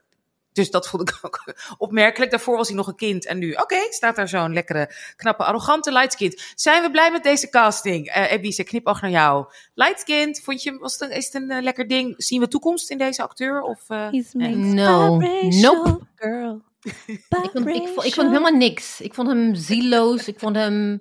Dus 0.56 0.70
dat 0.70 0.88
vond 0.88 1.08
ik 1.08 1.18
ook 1.22 1.54
opmerkelijk. 1.78 2.30
Daarvoor 2.30 2.56
was 2.56 2.68
hij 2.68 2.76
nog 2.76 2.86
een 2.86 2.96
kind. 2.96 3.26
En 3.26 3.38
nu, 3.38 3.52
oké, 3.52 3.76
staat 3.90 4.16
daar 4.16 4.28
zo'n 4.28 4.52
lekkere, 4.52 4.90
knappe, 5.16 5.44
arrogante 5.44 5.92
lightskind. 5.92 6.42
Zijn 6.54 6.82
we 6.82 6.90
blij 6.90 7.10
met 7.10 7.22
deze 7.22 7.48
casting? 7.48 8.06
Eh 8.08 8.32
Ebice, 8.32 8.64
knipoog 8.64 9.00
naar 9.00 9.10
jou. 9.10 9.46
Lightskind, 9.74 10.40
vond 10.40 10.62
je, 10.62 10.78
was 10.78 10.92
het 10.92 11.00
een, 11.10 11.16
is 11.16 11.24
het 11.24 11.34
een 11.34 11.50
eh, 11.50 11.62
lekker 11.62 11.86
ding? 11.88 12.14
Zien 12.16 12.40
we 12.40 12.48
toekomst 12.48 12.90
in 12.90 12.98
deze 12.98 13.22
acteur? 13.22 13.60
Of, 13.62 13.80
eh, 13.88 14.10
made 14.32 14.56
No. 14.56 15.16
Nope. 15.16 16.00
girl. 16.14 16.62
ik, 17.06 17.24
vond, 17.52 17.66
ik, 17.66 17.88
vond, 17.88 18.06
ik 18.06 18.14
vond 18.14 18.16
hem 18.16 18.28
helemaal 18.28 18.58
niks. 18.58 19.00
Ik 19.00 19.14
vond 19.14 19.28
hem 19.28 19.54
zieloos. 19.54 20.28
Ik 20.28 20.38
vond 20.38 20.56
hem 20.56 21.00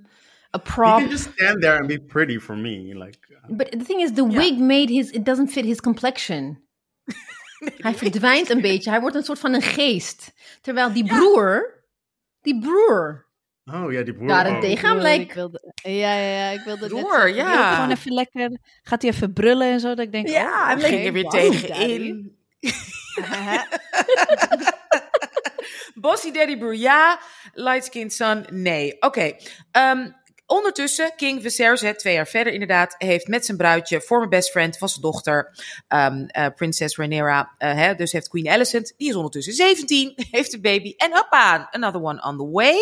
a 0.55 0.61
You 0.63 0.73
prop. 0.73 0.97
can 0.99 1.09
just 1.09 1.29
stand 1.33 1.61
there 1.61 1.77
and 1.77 1.87
be 1.87 1.99
pretty 2.01 2.39
for 2.39 2.57
me. 2.57 2.77
Like, 2.97 3.17
uh, 3.29 3.55
But 3.57 3.71
the 3.71 3.83
thing 3.85 4.01
is, 4.01 4.11
the 4.13 4.27
wig 4.27 4.57
made 4.57 4.93
his, 4.93 5.09
it 5.09 5.25
doesn't 5.25 5.51
fit 5.51 5.65
his 5.65 5.79
complexion. 5.79 6.63
Hij 7.77 7.95
verdwijnt 7.95 8.49
een 8.49 8.61
beetje. 8.61 8.89
Hij 8.89 9.01
wordt 9.01 9.15
een 9.15 9.23
soort 9.23 9.39
van 9.39 9.53
een 9.53 9.61
geest. 9.61 10.33
Terwijl 10.61 10.93
die 10.93 11.05
broer, 11.05 11.83
die 12.41 12.59
broer, 12.59 13.25
oh 13.65 13.91
ja, 13.91 14.01
die 14.03 14.13
broer. 14.13 14.27
Daarentegen. 14.27 14.99
oh. 14.99 15.13
Ik 15.13 15.33
wilde, 15.33 15.73
ja, 15.83 16.15
ja, 16.17 16.17
ja, 16.17 16.49
ik 16.49 16.61
wilde 16.65 16.81
net 16.81 16.89
Broer, 16.89 17.19
zeggen, 17.21 17.35
ja. 17.35 17.69
ik 17.69 17.75
Gewoon 17.75 17.91
even 17.91 18.13
lekker, 18.13 18.59
gaat 18.81 19.01
hij 19.01 19.11
even 19.11 19.33
brullen 19.33 19.67
en 19.67 19.79
zo, 19.79 19.87
dat 19.87 20.05
ik 20.05 20.11
denk, 20.11 20.27
Ja, 20.27 20.63
oh, 20.63 20.71
I'm 20.71 20.77
oké, 20.77 20.87
ging 20.87 21.05
er 21.05 21.13
weer 21.13 21.29
tegenin. 21.29 22.33
Bossy 25.95 26.31
Daddy 26.31 26.57
Broer, 26.57 26.75
ja. 26.75 27.19
Lightskin 27.53 28.11
Son, 28.11 28.45
nee. 28.49 29.01
Oké. 29.01 29.35
ehm, 29.71 30.09
ondertussen, 30.45 31.13
King 31.15 31.41
Viserys, 31.41 31.97
twee 31.97 32.13
jaar 32.13 32.27
verder 32.27 32.53
inderdaad, 32.53 32.95
heeft 32.97 33.27
met 33.27 33.45
zijn 33.45 33.57
bruidje, 33.57 34.01
former 34.01 34.27
best 34.27 34.51
friend 34.51 34.77
van 34.77 34.89
zijn 34.89 35.01
dochter, 35.01 35.59
ehm 35.87 36.25
eh, 36.25 36.47
prinses 36.55 36.95
Rhaenyra, 36.95 37.53
eh, 37.57 37.97
dus 37.97 38.11
heeft 38.11 38.27
Queen 38.27 38.49
Alicent, 38.49 38.93
die 38.97 39.09
is 39.09 39.15
ondertussen 39.15 39.53
17, 39.53 40.13
heeft 40.31 40.53
een 40.53 40.61
baby 40.61 40.93
en 40.97 41.13
hoppa, 41.13 41.67
another 41.71 42.01
one 42.01 42.23
on 42.23 42.37
the 42.37 42.49
way. 42.51 42.77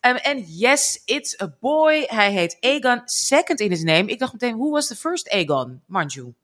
Ehm, 0.00 0.16
En 0.16 0.44
yes, 0.46 1.02
it's 1.04 1.40
a 1.42 1.56
boy. 1.60 2.04
Hij 2.06 2.32
heet 2.32 2.56
Aegon, 2.60 3.02
second 3.04 3.60
in 3.60 3.70
his 3.70 3.82
name. 3.82 4.10
Ik 4.10 4.18
dacht 4.18 4.32
meteen, 4.32 4.56
who 4.56 4.70
was 4.70 4.86
the 4.86 4.96
first 4.96 5.30
Aegon? 5.30 5.82
Manju. 5.86 6.34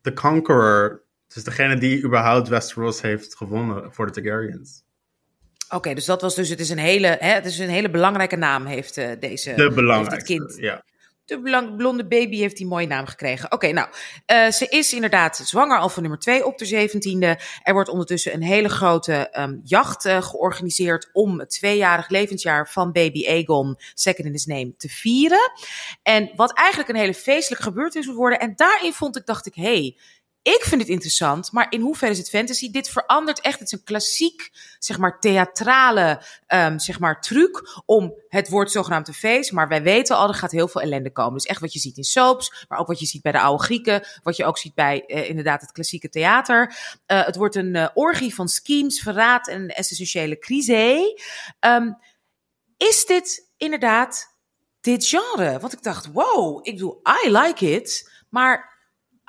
The 0.00 0.12
Conqueror. 0.12 1.02
Dus 1.34 1.44
degene 1.44 1.78
die 1.78 2.02
überhaupt 2.02 2.48
Westeros 2.48 3.00
heeft 3.00 3.36
gewonnen 3.36 3.92
voor 3.92 4.06
de 4.06 4.12
Targaryens. 4.12 4.82
Oké, 5.74 5.94
dus 5.94 6.04
dat 6.04 6.20
was 6.20 6.34
dus, 6.34 6.48
het 6.48 6.60
is 6.60 6.68
een 6.70 6.78
hele, 6.78 7.16
hè, 7.20 7.32
het 7.32 7.46
is 7.46 7.58
een 7.58 7.68
hele 7.68 7.90
belangrijke 7.90 8.36
naam 8.36 8.66
heeft 8.66 8.96
eh, 8.96 9.10
deze, 9.20 9.54
De 9.54 9.70
belangrijkste. 9.70 10.32
kind. 10.34 10.56
Ja. 10.56 10.84
De 11.24 11.40
belang- 11.40 11.76
blonde 11.76 12.06
baby 12.06 12.36
heeft 12.36 12.56
die 12.56 12.66
mooie 12.66 12.86
naam 12.86 13.06
gekregen. 13.06 13.52
Oké, 13.52 13.72
nou, 13.72 13.88
eh, 14.26 14.50
ze 14.50 14.66
is 14.68 14.92
inderdaad 14.92 15.36
zwanger 15.36 15.78
al 15.78 15.88
van 15.88 16.02
nummer 16.02 16.20
twee 16.20 16.46
op 16.46 16.58
de 16.58 16.64
zeventiende. 16.64 17.38
Er 17.62 17.72
wordt 17.72 17.88
ondertussen 17.88 18.34
een 18.34 18.42
hele 18.42 18.68
grote 18.68 19.12
ehm, 19.14 19.56
jacht 19.62 20.04
eh, 20.04 20.22
georganiseerd 20.22 21.08
om 21.12 21.38
het 21.38 21.50
tweejarig 21.50 22.08
levensjaar 22.08 22.68
van 22.70 22.92
baby 22.92 23.26
Aegon, 23.28 23.76
second 23.94 24.26
in 24.26 24.32
his 24.32 24.46
name, 24.46 24.74
te 24.76 24.88
vieren. 24.88 25.52
En 26.02 26.30
wat 26.36 26.52
eigenlijk 26.58 26.88
een 26.88 26.96
hele 26.96 27.14
feestelijke 27.14 27.64
gebeurtenis 27.64 28.06
moet 28.06 28.16
worden. 28.16 28.40
En 28.40 28.52
daarin 28.56 28.92
vond 28.92 29.16
ik, 29.16 29.26
dacht 29.26 29.46
ik, 29.46 29.54
hey, 29.54 29.96
ik 30.42 30.62
vind 30.62 30.80
het 30.80 30.90
interessant, 30.90 31.52
maar 31.52 31.66
in 31.70 31.80
hoeverre 31.80 32.12
is 32.12 32.18
het 32.18 32.28
fantasy? 32.28 32.70
Dit 32.70 32.88
verandert 32.88 33.40
echt. 33.40 33.58
Het 33.58 33.72
is 33.72 33.78
een 33.78 33.84
klassiek, 33.84 34.50
zeg 34.78 34.98
maar, 34.98 35.20
theatrale, 35.20 36.22
um, 36.48 36.78
zeg 36.78 36.98
maar, 36.98 37.20
truc 37.20 37.82
om 37.86 38.14
het 38.28 38.48
woord 38.48 38.70
zogenaamd 38.70 39.04
te 39.04 39.12
feest. 39.12 39.52
Maar 39.52 39.68
wij 39.68 39.82
weten 39.82 40.16
al, 40.16 40.28
er 40.28 40.34
gaat 40.34 40.50
heel 40.50 40.68
veel 40.68 40.80
ellende 40.80 41.12
komen. 41.12 41.32
Dus 41.32 41.46
echt 41.46 41.60
wat 41.60 41.72
je 41.72 41.78
ziet 41.78 41.96
in 41.96 42.04
soaps, 42.04 42.66
maar 42.68 42.78
ook 42.78 42.86
wat 42.86 43.00
je 43.00 43.06
ziet 43.06 43.22
bij 43.22 43.32
de 43.32 43.40
oude 43.40 43.62
Grieken. 43.62 44.06
Wat 44.22 44.36
je 44.36 44.44
ook 44.44 44.58
ziet 44.58 44.74
bij, 44.74 45.04
uh, 45.06 45.28
inderdaad, 45.28 45.60
het 45.60 45.72
klassieke 45.72 46.08
theater. 46.08 46.76
Uh, 47.06 47.24
het 47.24 47.36
wordt 47.36 47.54
een 47.54 47.74
uh, 47.74 47.88
orgie 47.94 48.34
van 48.34 48.48
schemes, 48.48 49.00
verraad 49.00 49.48
en 49.48 49.68
essentiële 49.68 50.38
crisis. 50.38 51.22
Um, 51.60 51.98
is 52.76 53.06
dit 53.06 53.50
inderdaad 53.56 54.36
dit 54.80 55.06
genre? 55.06 55.58
Want 55.58 55.72
ik 55.72 55.82
dacht, 55.82 56.12
wow, 56.12 56.58
ik 56.66 56.72
bedoel, 56.72 57.00
I 57.24 57.30
like 57.30 57.70
it. 57.70 58.10
Maar 58.28 58.71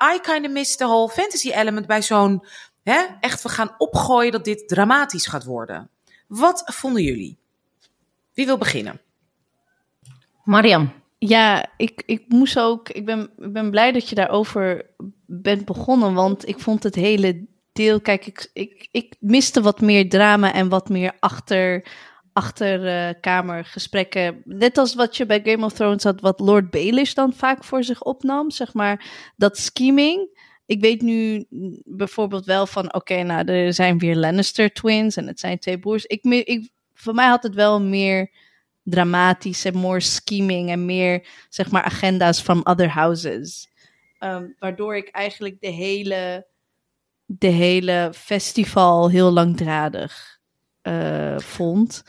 I 0.02 0.18
kind 0.20 0.44
of 0.44 0.52
miss 0.52 0.76
the 0.76 0.84
whole 0.84 1.08
fantasy 1.08 1.50
element 1.50 1.86
bij 1.86 2.02
zo'n, 2.02 2.46
hè, 2.82 3.04
echt 3.20 3.42
we 3.42 3.48
gaan 3.48 3.74
opgooien 3.78 4.32
dat 4.32 4.44
dit 4.44 4.68
dramatisch 4.68 5.26
gaat 5.26 5.44
worden. 5.44 5.90
Wat 6.26 6.62
vonden 6.66 7.02
jullie? 7.02 7.38
Wie 8.34 8.46
wil 8.46 8.58
beginnen? 8.58 9.00
Mariam. 10.44 10.92
Ja, 11.18 11.66
ik, 11.76 12.02
ik 12.06 12.24
moest 12.28 12.58
ook, 12.58 12.88
ik 12.88 13.04
ben, 13.04 13.30
ik 13.38 13.52
ben 13.52 13.70
blij 13.70 13.92
dat 13.92 14.08
je 14.08 14.14
daarover 14.14 14.86
bent 15.26 15.64
begonnen, 15.64 16.14
want 16.14 16.48
ik 16.48 16.58
vond 16.58 16.82
het 16.82 16.94
hele 16.94 17.46
deel, 17.72 18.00
kijk, 18.00 18.26
ik, 18.26 18.50
ik, 18.52 18.88
ik 18.90 19.14
miste 19.20 19.62
wat 19.62 19.80
meer 19.80 20.08
drama 20.08 20.52
en 20.52 20.68
wat 20.68 20.88
meer 20.88 21.12
achter, 21.20 21.86
achterkamergesprekken. 22.34 24.42
Net 24.44 24.78
als 24.78 24.94
wat 24.94 25.16
je 25.16 25.26
bij 25.26 25.40
Game 25.44 25.64
of 25.64 25.72
Thrones 25.72 26.02
had, 26.02 26.20
wat 26.20 26.40
Lord 26.40 26.70
Baelish 26.70 27.12
dan 27.12 27.32
vaak 27.32 27.64
voor 27.64 27.84
zich 27.84 28.02
opnam, 28.02 28.50
zeg 28.50 28.74
maar, 28.74 29.32
dat 29.36 29.58
scheming. 29.58 30.42
Ik 30.66 30.80
weet 30.80 31.02
nu 31.02 31.46
bijvoorbeeld 31.84 32.44
wel 32.44 32.66
van, 32.66 32.94
oké, 32.94 33.22
nou, 33.22 33.48
er 33.48 33.74
zijn 33.74 33.98
weer 33.98 34.16
Lannister 34.16 34.72
twins 34.72 35.16
en 35.16 35.26
het 35.26 35.40
zijn 35.40 35.58
twee 35.58 35.78
broers. 35.78 36.04
Ik, 36.04 36.24
ik, 36.24 36.70
voor 36.94 37.14
mij 37.14 37.26
had 37.26 37.42
het 37.42 37.54
wel 37.54 37.80
meer 37.80 38.30
dramatisch 38.82 39.64
en 39.64 39.76
more 39.76 40.00
scheming 40.00 40.70
en 40.70 40.84
meer, 40.84 41.26
zeg 41.48 41.70
maar, 41.70 41.82
agenda's 41.82 42.42
van 42.42 42.66
other 42.66 42.88
houses. 42.88 43.68
Um, 44.20 44.54
waardoor 44.58 44.96
ik 44.96 45.08
eigenlijk 45.08 45.60
de 45.60 45.70
hele, 45.70 46.46
de 47.26 47.46
hele 47.46 48.10
festival 48.14 49.10
heel 49.10 49.30
langdradig 49.30 50.33
uh, 50.88 51.38
vond. 51.38 52.02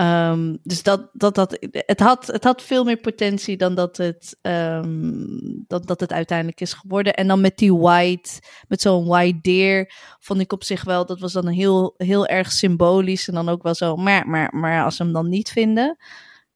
Um, 0.00 0.58
dus 0.62 0.82
dat, 0.82 1.10
dat, 1.12 1.34
dat, 1.34 1.58
het, 1.70 2.00
had, 2.00 2.26
het 2.26 2.44
had 2.44 2.62
veel 2.62 2.84
meer 2.84 2.96
potentie 2.96 3.56
dan 3.56 3.74
dat 3.74 3.96
het, 3.96 4.38
um, 4.42 5.64
dat, 5.66 5.86
dat 5.86 6.00
het 6.00 6.12
uiteindelijk 6.12 6.60
is 6.60 6.72
geworden. 6.72 7.14
En 7.14 7.26
dan 7.26 7.40
met 7.40 7.58
die 7.58 7.74
white, 7.74 8.30
met 8.68 8.80
zo'n 8.80 9.06
white 9.06 9.38
deer, 9.40 9.92
vond 10.20 10.40
ik 10.40 10.52
op 10.52 10.64
zich 10.64 10.84
wel, 10.84 11.06
dat 11.06 11.20
was 11.20 11.32
dan 11.32 11.46
heel, 11.46 11.94
heel 11.96 12.26
erg 12.26 12.52
symbolisch. 12.52 13.28
En 13.28 13.34
dan 13.34 13.48
ook 13.48 13.62
wel 13.62 13.74
zo, 13.74 13.96
maar, 13.96 14.28
maar, 14.28 14.54
maar 14.54 14.84
als 14.84 14.96
ze 14.96 15.02
hem 15.02 15.12
dan 15.12 15.28
niet 15.28 15.50
vinden. 15.50 15.96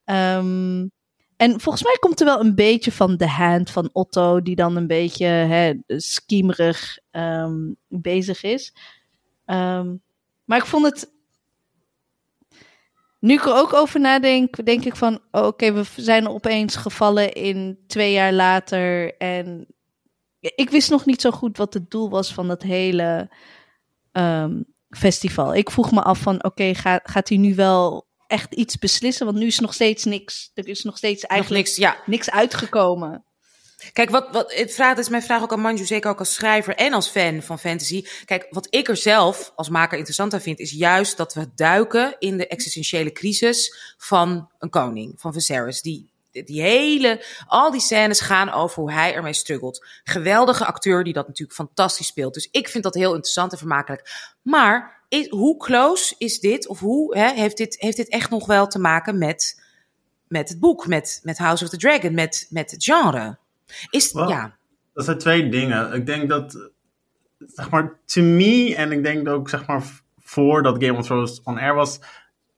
Um, 0.05 0.91
en 1.37 1.59
volgens 1.59 1.83
mij 1.83 1.97
komt 1.99 2.19
er 2.19 2.25
wel 2.25 2.39
een 2.39 2.55
beetje 2.55 2.91
van 2.91 3.17
de 3.17 3.29
hand 3.29 3.69
van 3.69 3.89
Otto, 3.93 4.41
die 4.41 4.55
dan 4.55 4.75
een 4.75 4.87
beetje 4.87 5.25
hè, 5.25 5.73
schiemerig 5.87 6.99
bezig 7.87 8.43
is. 8.43 8.73
maar 10.45 10.57
ik 10.57 10.65
vond 10.65 10.85
het 10.85 11.17
nu 13.19 13.33
ik 13.33 13.45
er 13.45 13.55
ook 13.55 13.73
over 13.73 13.99
nadenk, 13.99 14.65
denk 14.65 14.85
ik 14.85 14.95
van, 14.95 15.19
oh, 15.31 15.45
oké, 15.45 15.73
we 15.73 15.83
zijn 15.95 16.27
opeens 16.27 16.75
gevallen 16.75 17.33
in 17.33 17.79
twee 17.87 18.11
jaar 18.11 18.33
later. 18.33 19.17
En 19.17 19.67
ik 20.39 20.69
wist 20.69 20.89
nog 20.89 21.05
niet 21.05 21.21
zo 21.21 21.31
goed 21.31 21.57
wat 21.57 21.73
het 21.73 21.91
doel 21.91 22.09
was 22.09 22.33
van 22.33 22.47
dat 22.47 22.61
hele 22.61 23.29
um, 24.11 24.65
festival. 24.89 25.55
Ik 25.55 25.71
vroeg 25.71 25.91
me 25.91 26.01
af 26.01 26.19
van, 26.19 26.35
oké, 26.35 26.45
okay, 26.45 26.73
gaat, 26.75 27.01
gaat 27.03 27.29
hij 27.29 27.37
nu 27.37 27.55
wel 27.55 28.07
echt 28.27 28.53
iets 28.53 28.77
beslissen? 28.77 29.25
Want 29.25 29.37
nu 29.37 29.45
is 29.45 29.59
nog 29.59 29.73
steeds 29.73 30.03
niks. 30.03 30.51
Er 30.53 30.67
is 30.67 30.83
nog 30.83 30.97
steeds 30.97 31.23
eigenlijk 31.23 31.65
nog 31.65 31.75
niks, 31.77 31.93
ja. 31.93 32.03
niks 32.05 32.29
uitgekomen. 32.31 33.23
Kijk, 33.93 34.09
wat, 34.09 34.27
wat 34.31 34.53
het 34.53 34.73
vraagt 34.73 34.97
is 34.97 35.09
mijn 35.09 35.23
vraag 35.23 35.41
ook 35.41 35.51
aan 35.51 35.61
Manju, 35.61 35.85
zeker 35.85 36.09
ook 36.09 36.19
als 36.19 36.33
schrijver 36.33 36.75
en 36.75 36.93
als 36.93 37.07
fan 37.07 37.41
van 37.41 37.59
fantasy. 37.59 38.05
Kijk, 38.25 38.47
wat 38.49 38.67
ik 38.69 38.87
er 38.87 38.97
zelf 38.97 39.51
als 39.55 39.69
maker 39.69 39.97
interessant 39.97 40.33
aan 40.33 40.41
vind, 40.41 40.59
is 40.59 40.71
juist 40.71 41.17
dat 41.17 41.33
we 41.33 41.49
duiken 41.55 42.15
in 42.19 42.37
de 42.37 42.47
existentiële 42.47 43.11
crisis 43.11 43.93
van 43.97 44.49
een 44.59 44.69
koning, 44.69 45.13
van 45.17 45.33
Viserys. 45.33 45.81
Die, 45.81 46.09
die 46.31 46.61
hele, 46.61 47.25
al 47.47 47.71
die 47.71 47.81
scènes 47.81 48.19
gaan 48.19 48.51
over 48.51 48.81
hoe 48.81 48.91
hij 48.91 49.13
ermee 49.13 49.33
struggelt. 49.33 49.85
Geweldige 50.03 50.65
acteur 50.65 51.03
die 51.03 51.13
dat 51.13 51.27
natuurlijk 51.27 51.57
fantastisch 51.57 52.07
speelt. 52.07 52.33
Dus 52.33 52.47
ik 52.51 52.69
vind 52.69 52.83
dat 52.83 52.93
heel 52.93 53.13
interessant 53.13 53.51
en 53.51 53.57
vermakelijk. 53.57 54.33
Maar 54.41 55.03
is, 55.09 55.29
hoe 55.29 55.57
close 55.57 56.15
is 56.17 56.39
dit, 56.39 56.67
of 56.67 56.79
hoe 56.79 57.17
hè, 57.17 57.33
heeft, 57.33 57.57
dit, 57.57 57.75
heeft 57.79 57.97
dit 57.97 58.09
echt 58.09 58.29
nog 58.29 58.45
wel 58.45 58.67
te 58.67 58.79
maken 58.79 59.17
met, 59.17 59.63
met 60.27 60.49
het 60.49 60.59
boek, 60.59 60.87
met, 60.87 61.19
met 61.23 61.37
House 61.37 61.63
of 61.63 61.69
the 61.69 61.77
Dragon, 61.77 62.13
met, 62.13 62.47
met 62.49 62.71
het 62.71 62.83
genre? 62.83 63.37
Is, 63.89 64.11
well, 64.11 64.27
ja. 64.27 64.57
Dat 64.93 65.05
zijn 65.05 65.17
twee 65.17 65.49
dingen. 65.49 65.93
Ik 65.93 66.05
denk 66.05 66.29
dat, 66.29 66.71
zeg 67.37 67.69
maar, 67.69 67.99
to 68.05 68.21
me, 68.21 68.75
en 68.75 68.91
ik 68.91 69.03
denk 69.03 69.27
ook, 69.27 69.49
zeg 69.49 69.67
maar, 69.67 69.83
voordat 70.17 70.83
Game 70.83 70.97
of 70.97 71.05
Thrones 71.05 71.41
on 71.43 71.57
air 71.57 71.73
was, 71.73 71.99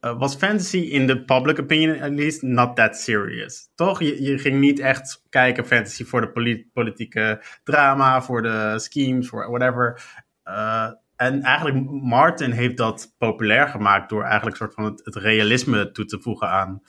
uh, 0.01 0.19
was 0.19 0.35
fantasy 0.35 0.77
in 0.77 1.07
the 1.07 1.23
public 1.23 1.59
opinion 1.59 2.01
at 2.01 2.11
least 2.11 2.41
not 2.41 2.75
that 2.75 2.97
serious. 2.97 3.69
Toch? 3.75 3.99
Je, 3.99 4.23
je 4.23 4.37
ging 4.37 4.59
niet 4.59 4.79
echt 4.79 5.23
kijken 5.29 5.65
fantasy 5.65 6.05
voor 6.05 6.21
de 6.21 6.29
polit 6.29 6.73
politieke 6.73 7.43
drama, 7.63 8.21
voor 8.21 8.41
de 8.41 8.73
schemes, 8.79 9.27
voor 9.27 9.49
whatever. 9.49 10.01
Uh, 10.45 10.89
en 11.15 11.41
eigenlijk 11.41 11.89
Martin 11.89 12.51
heeft 12.51 12.77
dat 12.77 13.15
populair 13.17 13.67
gemaakt 13.67 14.09
door 14.09 14.23
eigenlijk 14.23 14.57
soort 14.57 14.73
van 14.73 14.83
het, 14.83 15.01
het 15.03 15.15
realisme 15.15 15.91
toe 15.91 16.05
te 16.05 16.19
voegen 16.19 16.49
aan, 16.49 16.81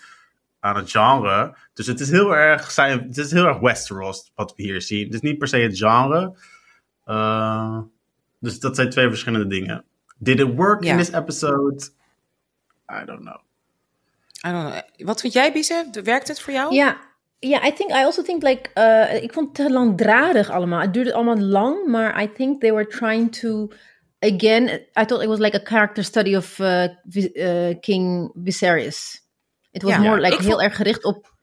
aan 0.62 0.77
het 0.77 0.90
genre. 0.90 1.57
Dus 1.75 1.87
het 1.87 2.01
is 2.01 2.11
heel 2.11 2.37
erg, 2.37 2.77
het 2.77 3.16
is 3.16 3.31
heel 3.31 3.46
erg 3.46 3.59
Westeros 3.59 4.33
wat 4.35 4.55
we 4.57 4.62
hier 4.62 4.83
zien. 4.83 5.05
Het 5.05 5.14
is 5.14 5.20
niet 5.20 5.38
per 5.38 5.48
se 5.48 5.57
het 5.57 5.79
genre. 5.79 6.37
Uh, 7.07 7.79
dus 8.38 8.61
dat 8.61 8.77
zijn 8.77 8.90
twee 8.90 9.09
verschillende 9.09 9.46
dingen. 9.46 9.85
Did 10.18 10.40
it 10.40 10.55
work 10.55 10.83
yeah. 10.83 10.98
in 10.98 11.05
this 11.05 11.14
episode? 11.14 11.88
I 12.90 13.05
don't 13.05 13.20
know. 13.20 13.40
I 14.46 14.51
don't 14.51 14.70
know. 14.70 15.07
Wat 15.07 15.20
vind 15.20 15.33
jij, 15.33 15.53
Bise? 15.53 15.87
Werkt 16.03 16.29
het 16.29 16.40
voor 16.40 16.53
jou? 16.53 16.75
Ja, 16.75 16.96
ja, 17.38 17.66
I 17.66 17.72
think 17.72 17.90
I 17.90 18.05
also 18.05 18.22
think 18.22 18.42
like 18.42 18.70
uh, 18.75 19.22
ik 19.22 19.33
vond 19.33 19.46
het 19.46 19.66
te 19.66 19.72
langdradig 19.72 20.51
allemaal. 20.51 20.81
Het 20.81 20.94
duurde 20.94 21.14
allemaal 21.14 21.38
lang, 21.38 21.87
maar 21.87 22.22
I 22.22 22.33
think 22.33 22.61
they 22.61 22.72
were 22.72 22.87
trying 22.87 23.33
to 23.33 23.68
again. 24.18 24.68
I 25.01 25.05
thought 25.05 25.22
it 25.22 25.29
was 25.29 25.38
like 25.38 25.57
a 25.57 25.64
character 25.64 26.05
study 26.05 26.37
of 26.37 26.59
uh, 26.59 26.85
uh, 27.14 27.75
King 27.81 28.31
Viserys. 28.35 29.21
Het 29.72 29.82
was 29.82 29.92
ja, 29.92 29.98
more 29.98 30.20
like 30.20 30.42
heel 30.42 30.50
vond... 30.50 30.62
erg 30.62 30.76
gericht 30.76 31.04
op 31.04 31.35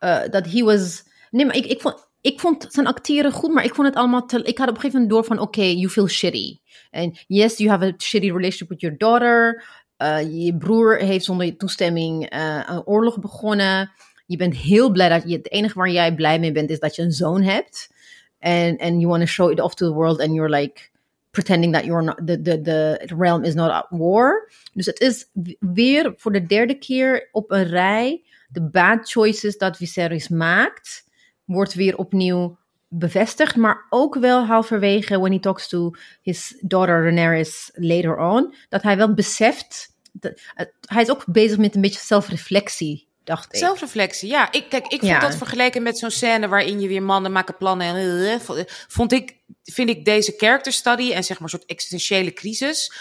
uh, 0.00 0.20
dat 0.30 0.46
he 0.46 0.62
was. 0.62 1.04
Nee, 1.30 1.46
maar 1.46 1.56
ik, 1.56 1.66
ik, 1.66 1.80
vond, 1.80 2.08
ik 2.20 2.40
vond 2.40 2.66
zijn 2.68 2.86
acteren 2.86 3.32
goed, 3.32 3.52
maar 3.52 3.64
ik 3.64 3.74
vond 3.74 3.88
het 3.88 3.96
allemaal 3.96 4.26
te. 4.26 4.42
Ik 4.42 4.58
had 4.58 4.68
op 4.68 4.74
een 4.74 4.80
gegeven 4.80 5.00
moment 5.00 5.10
door 5.10 5.24
van: 5.24 5.38
oké, 5.38 5.58
okay, 5.58 5.74
you 5.74 5.88
feel 5.88 6.08
shitty. 6.08 6.58
And 6.90 7.24
yes, 7.26 7.56
you 7.56 7.70
have 7.70 7.84
a 7.84 7.92
shitty 7.98 8.30
relationship 8.30 8.68
with 8.68 8.80
your 8.80 8.98
daughter. 8.98 9.64
Uh, 9.98 10.44
je 10.44 10.56
broer 10.56 10.96
heeft 10.96 11.24
zonder 11.24 11.46
je 11.46 11.56
toestemming 11.56 12.34
uh, 12.34 12.62
een 12.66 12.86
oorlog 12.86 13.18
begonnen. 13.18 13.90
Je 14.26 14.36
bent 14.36 14.56
heel 14.56 14.90
blij 14.90 15.08
dat 15.08 15.22
je. 15.26 15.36
Het 15.36 15.50
enige 15.50 15.78
waar 15.78 15.90
jij 15.90 16.14
blij 16.14 16.38
mee 16.38 16.52
bent 16.52 16.70
is 16.70 16.80
dat 16.80 16.96
je 16.96 17.02
een 17.02 17.12
zoon 17.12 17.42
hebt. 17.42 17.90
And, 18.40 18.80
and 18.80 19.00
you 19.00 19.06
want 19.06 19.20
to 19.20 19.26
show 19.26 19.50
it 19.50 19.60
off 19.60 19.74
to 19.74 19.86
the 19.86 19.94
world, 19.94 20.20
and 20.20 20.34
you're 20.34 20.50
like 20.50 20.90
pretending 21.32 21.72
that 21.72 21.84
you're 21.84 22.02
not, 22.02 22.16
the, 22.26 22.36
the, 22.36 22.58
the 22.58 23.14
realm 23.16 23.44
is 23.44 23.54
not 23.54 23.70
at 23.70 23.86
war. 23.90 24.50
Dus 24.74 24.86
het 24.86 25.00
is 25.00 25.26
weer 25.58 26.14
voor 26.16 26.32
de 26.32 26.46
derde 26.46 26.78
keer 26.78 27.28
op 27.32 27.50
een 27.50 27.64
rij 27.64 28.22
de 28.48 28.62
bad 28.62 29.10
choices 29.10 29.58
dat 29.58 29.76
Viserys 29.76 30.28
maakt, 30.28 31.04
wordt 31.44 31.74
weer 31.74 31.96
opnieuw 31.96 32.58
bevestigd, 32.88 33.56
maar 33.56 33.86
ook 33.90 34.14
wel 34.14 34.44
halverwege 34.44 35.18
when 35.18 35.32
he 35.32 35.38
talks 35.38 35.68
to 35.68 35.90
his 36.22 36.58
daughter 36.60 37.02
Daenerys 37.02 37.70
later 37.74 38.18
on, 38.18 38.54
dat 38.68 38.82
hij 38.82 38.96
wel 38.96 39.14
beseft, 39.14 39.96
dat, 40.12 40.40
hij 40.80 41.02
is 41.02 41.10
ook 41.10 41.24
bezig 41.26 41.58
met 41.58 41.74
een 41.74 41.80
beetje 41.80 42.00
zelfreflectie 42.00 43.08
dacht 43.24 43.52
ik. 43.52 43.58
Zelfreflectie, 43.58 44.28
ja. 44.28 44.52
Ik, 44.52 44.68
kijk, 44.68 44.84
ik 44.84 44.98
vond 44.98 45.12
ja. 45.12 45.18
dat 45.18 45.36
vergeleken 45.36 45.82
met 45.82 45.98
zo'n 45.98 46.10
scène 46.10 46.48
waarin 46.48 46.80
je 46.80 46.88
weer 46.88 47.02
mannen 47.02 47.32
maken 47.32 47.56
plannen 47.56 47.96
en 47.96 48.40
vond 48.88 49.12
ik, 49.12 49.36
vind 49.62 49.88
ik 49.88 50.04
deze 50.04 50.34
character 50.36 50.72
study 50.72 51.12
en 51.12 51.24
zeg 51.24 51.38
maar 51.38 51.52
een 51.52 51.58
soort 51.58 51.70
existentiële 51.70 52.32
crisis, 52.32 52.92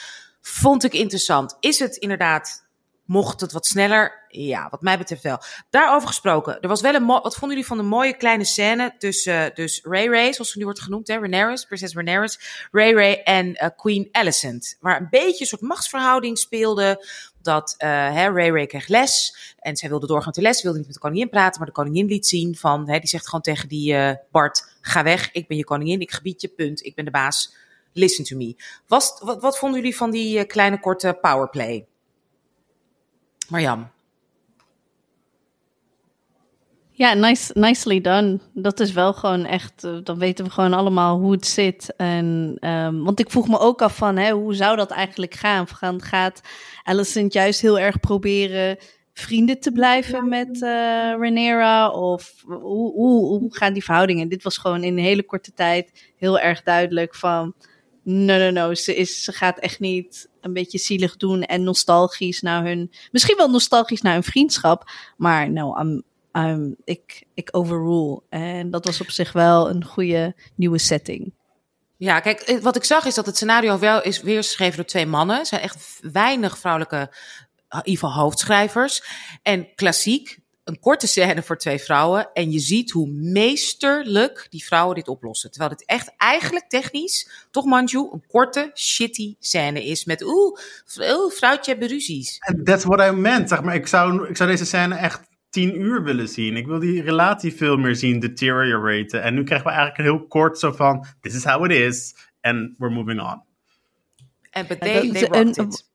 vond 0.42 0.84
ik 0.84 0.94
interessant. 0.94 1.58
Is 1.60 1.80
het 1.80 1.96
inderdaad, 1.96 2.66
mocht 3.06 3.42
het 3.42 3.52
wat 3.52 3.66
sneller? 3.66 4.26
Ja, 4.28 4.68
wat 4.70 4.82
mij 4.82 4.98
betreft 4.98 5.24
wel. 5.24 5.42
Daarover 5.70 6.08
gesproken, 6.08 6.62
er 6.62 6.68
was 6.68 6.82
wel 6.82 6.96
een, 6.96 7.06
wat 7.06 7.36
vonden 7.36 7.50
jullie 7.50 7.66
van 7.66 7.78
de 7.78 7.84
mooie 7.84 8.18
kleine 8.18 8.46
scène 8.46 8.96
tussen 8.98 9.50
uh, 9.50 9.56
dus 9.56 9.82
Ray 9.84 10.08
Ray, 10.08 10.34
zoals 10.34 10.52
ze 10.52 10.58
nu 10.58 10.64
wordt 10.64 10.82
genoemd, 10.82 11.08
hè, 11.08 11.18
Rhaenyra, 11.18 11.64
prinses 11.68 11.94
Rhaenyra, 11.94 12.28
Ray 12.72 12.94
Ray 12.94 13.22
en 13.24 13.48
uh, 13.48 13.70
Queen 13.76 14.10
Alicent, 14.12 14.78
waar 14.80 15.00
een 15.00 15.08
beetje 15.10 15.40
een 15.40 15.46
soort 15.46 15.62
machtsverhouding 15.62 16.38
speelde 16.38 17.06
dat 17.44 17.76
uh, 17.78 17.90
hè, 17.90 18.30
Ray 18.30 18.50
Ray 18.50 18.66
kreeg 18.66 18.88
les 18.88 19.36
en 19.60 19.78
zij 19.78 19.90
wilde 19.90 20.08
doorgaan 20.08 20.32
de 20.32 20.42
les, 20.42 20.62
wilde 20.62 20.78
niet 20.78 20.88
met 20.88 20.96
de 20.96 21.02
koningin 21.02 21.30
praten, 21.30 21.60
maar 21.60 21.68
de 21.68 21.74
koningin 21.74 22.06
liet 22.06 22.28
zien 22.28 22.56
van, 22.56 22.90
hè, 22.90 23.00
die 23.00 23.08
zegt 23.10 23.26
gewoon 23.26 23.42
tegen 23.42 23.68
die 23.68 23.94
uh, 23.94 24.12
Bart, 24.32 24.76
ga 24.82 25.04
weg, 25.04 25.32
ik 25.32 25.48
ben 25.48 25.58
je 25.58 25.64
koningin, 25.64 26.00
ik 26.00 26.12
gebied 26.12 26.42
je, 26.42 26.48
punt, 26.48 26.86
ik 26.86 26.96
ben 26.96 27.06
de 27.06 27.12
baas, 27.12 27.56
listen 27.94 28.26
to 28.26 28.38
me. 28.38 28.56
Was, 28.88 29.20
wat, 29.24 29.42
wat 29.42 29.58
vonden 29.58 29.80
jullie 29.80 29.96
van 29.96 30.12
die 30.12 30.38
uh, 30.38 30.46
kleine 30.48 30.80
korte 30.80 31.18
powerplay? 31.22 31.86
Marjam. 33.50 33.92
Ja, 37.02 37.14
nice, 37.14 37.52
nicely 37.54 38.02
done. 38.02 38.40
Dat 38.54 38.80
is 38.80 38.92
wel 38.92 39.14
gewoon 39.14 39.46
echt, 39.46 39.84
uh, 39.84 39.98
dan 40.04 40.18
weten 40.18 40.46
we 40.46 40.52
gewoon 40.52 40.74
allemaal 40.74 41.20
hoe 41.20 41.32
het 41.32 41.48
zit. 41.48 41.94
En, 41.98 42.58
um, 42.60 43.04
want 43.04 43.20
ik 43.20 43.30
vroeg 43.30 43.48
me 43.48 43.60
ook 43.60 43.82
af 43.82 43.96
van, 43.96 44.18
hè, 44.18 44.32
hoe 44.32 44.56
zou 44.56 44.76
dat 44.76 44.92
eigenlijk 44.92 45.34
gaan? 45.34 45.68
gaan 45.68 46.02
gaat 46.02 46.42
Alicent 46.84 47.34
juist 47.34 47.62
heel 47.62 47.80
erg 47.80 48.00
proberen 48.00 48.78
vrienden 49.14 49.60
te 49.60 49.72
blijven 49.72 50.30
met 50.30 50.56
uh, 50.56 50.70
Rhaenyra? 51.20 51.90
Of 51.90 52.34
hoe, 52.46 52.94
hoe, 52.94 53.40
hoe 53.40 53.56
gaan 53.56 53.74
die 53.74 53.84
verhoudingen? 53.84 54.30
Dit 54.30 54.44
was 54.44 54.58
gewoon 54.58 54.84
in 54.84 54.98
een 54.98 55.04
hele 55.04 55.24
korte 55.26 55.54
tijd 55.54 56.14
heel 56.18 56.40
erg 56.40 56.64
duidelijk 56.64 57.16
van... 57.16 57.54
No, 58.04 58.38
no, 58.38 58.50
no. 58.50 58.74
Ze, 58.74 58.96
is, 58.96 59.24
ze 59.24 59.32
gaat 59.32 59.60
echt 59.60 59.80
niet 59.80 60.30
een 60.42 60.54
beetje 60.54 60.78
zielig 60.78 61.18
doen 61.18 61.44
en 61.44 61.64
nostalgisch 61.64 62.42
naar 62.42 62.66
hun. 62.66 62.92
Misschien 63.12 63.38
wel 63.38 63.50
nostalgisch 63.50 64.02
naar 64.02 64.14
hun 64.14 64.24
vriendschap. 64.24 64.92
Maar 65.18 65.52
nou, 65.52 65.80
I'm, 65.80 66.04
I'm, 66.34 66.76
ik, 66.84 67.24
ik 67.34 67.50
overrule. 67.52 68.22
En 68.30 68.72
dat 68.72 68.86
was 68.86 69.02
op 69.02 69.12
zich 69.12 69.32
wel 69.32 69.70
een 69.70 69.86
goede 69.86 70.36
nieuwe 70.56 70.78
setting. 70.78 71.34
Ja, 71.98 72.20
kijk, 72.20 72.60
wat 72.62 72.76
ik 72.76 72.84
zag 72.84 73.06
is 73.06 73.16
dat 73.16 73.26
het 73.26 73.36
scenario 73.36 73.80
wel 73.80 74.02
is 74.04 74.22
weergeschreven 74.22 74.76
door 74.76 74.86
twee 74.86 75.06
mannen. 75.06 75.40
Er 75.40 75.46
zijn 75.46 75.62
echt 75.62 76.00
weinig 76.02 76.58
vrouwelijke, 76.58 77.14
ieder 77.70 77.84
geval 77.84 78.14
hoofdschrijvers. 78.14 79.04
En 79.42 79.76
klassiek, 79.76 80.40
een 80.64 80.80
korte 80.80 81.08
scène 81.08 81.44
voor 81.44 81.58
twee 81.58 81.80
vrouwen. 81.80 82.30
En 82.34 82.52
je 82.52 82.60
ziet 82.60 82.92
hoe 82.92 83.08
meesterlijk 83.08 84.48
die 84.50 84.66
vrouwen 84.66 84.96
dit 84.96 85.08
oplossen. 85.08 85.52
Terwijl 85.52 85.72
het 85.72 85.86
echt 85.86 86.14
eigenlijk 86.18 86.70
technisch, 86.70 87.30
toch 87.52 87.66
Manju, 87.66 88.10
een 88.12 88.24
korte, 88.28 88.72
shitty 88.74 89.36
scène 89.40 89.86
is. 89.86 90.06
Met 90.06 90.24
oeh, 90.24 90.58
oeh 90.98 91.32
vrouwtje 91.32 91.72
hebben 91.72 91.90
ruzies. 91.90 92.38
And 92.40 92.66
that's 92.66 92.84
what 92.84 93.12
I 93.12 93.16
meant. 93.16 93.50
Zeg 93.50 93.62
maar, 93.62 93.76
ik 93.76 93.88
zou, 93.88 94.30
ik 94.30 94.38
zou 94.38 94.50
deze 94.50 94.66
scène 94.66 94.96
echt 94.96 95.22
tien 95.52 95.82
uur 95.82 96.04
willen 96.04 96.28
zien. 96.28 96.56
Ik 96.56 96.68
wil 96.68 96.80
die 96.80 97.02
relatie 97.02 97.54
veel 97.54 97.78
meer 97.78 97.96
zien 97.96 98.20
deterioraten. 98.20 99.24
En 99.24 99.34
nu 99.34 99.44
krijgen 99.44 99.68
we 99.68 99.74
eigenlijk 99.74 100.10
heel 100.10 100.28
kort 100.28 100.60
zo 100.60 100.72
van, 100.72 101.06
this 101.22 101.36
is 101.36 101.44
how 101.44 101.66
it 101.66 101.72
is. 101.72 102.16
And 102.42 102.74
we're 102.78 102.94
moving 102.94 103.22
on. 103.22 103.42
En 104.52 104.68
but 104.68 104.80
they, 104.80 105.12
they 105.12 105.22
rocked 105.22 105.58
it. 105.58 105.90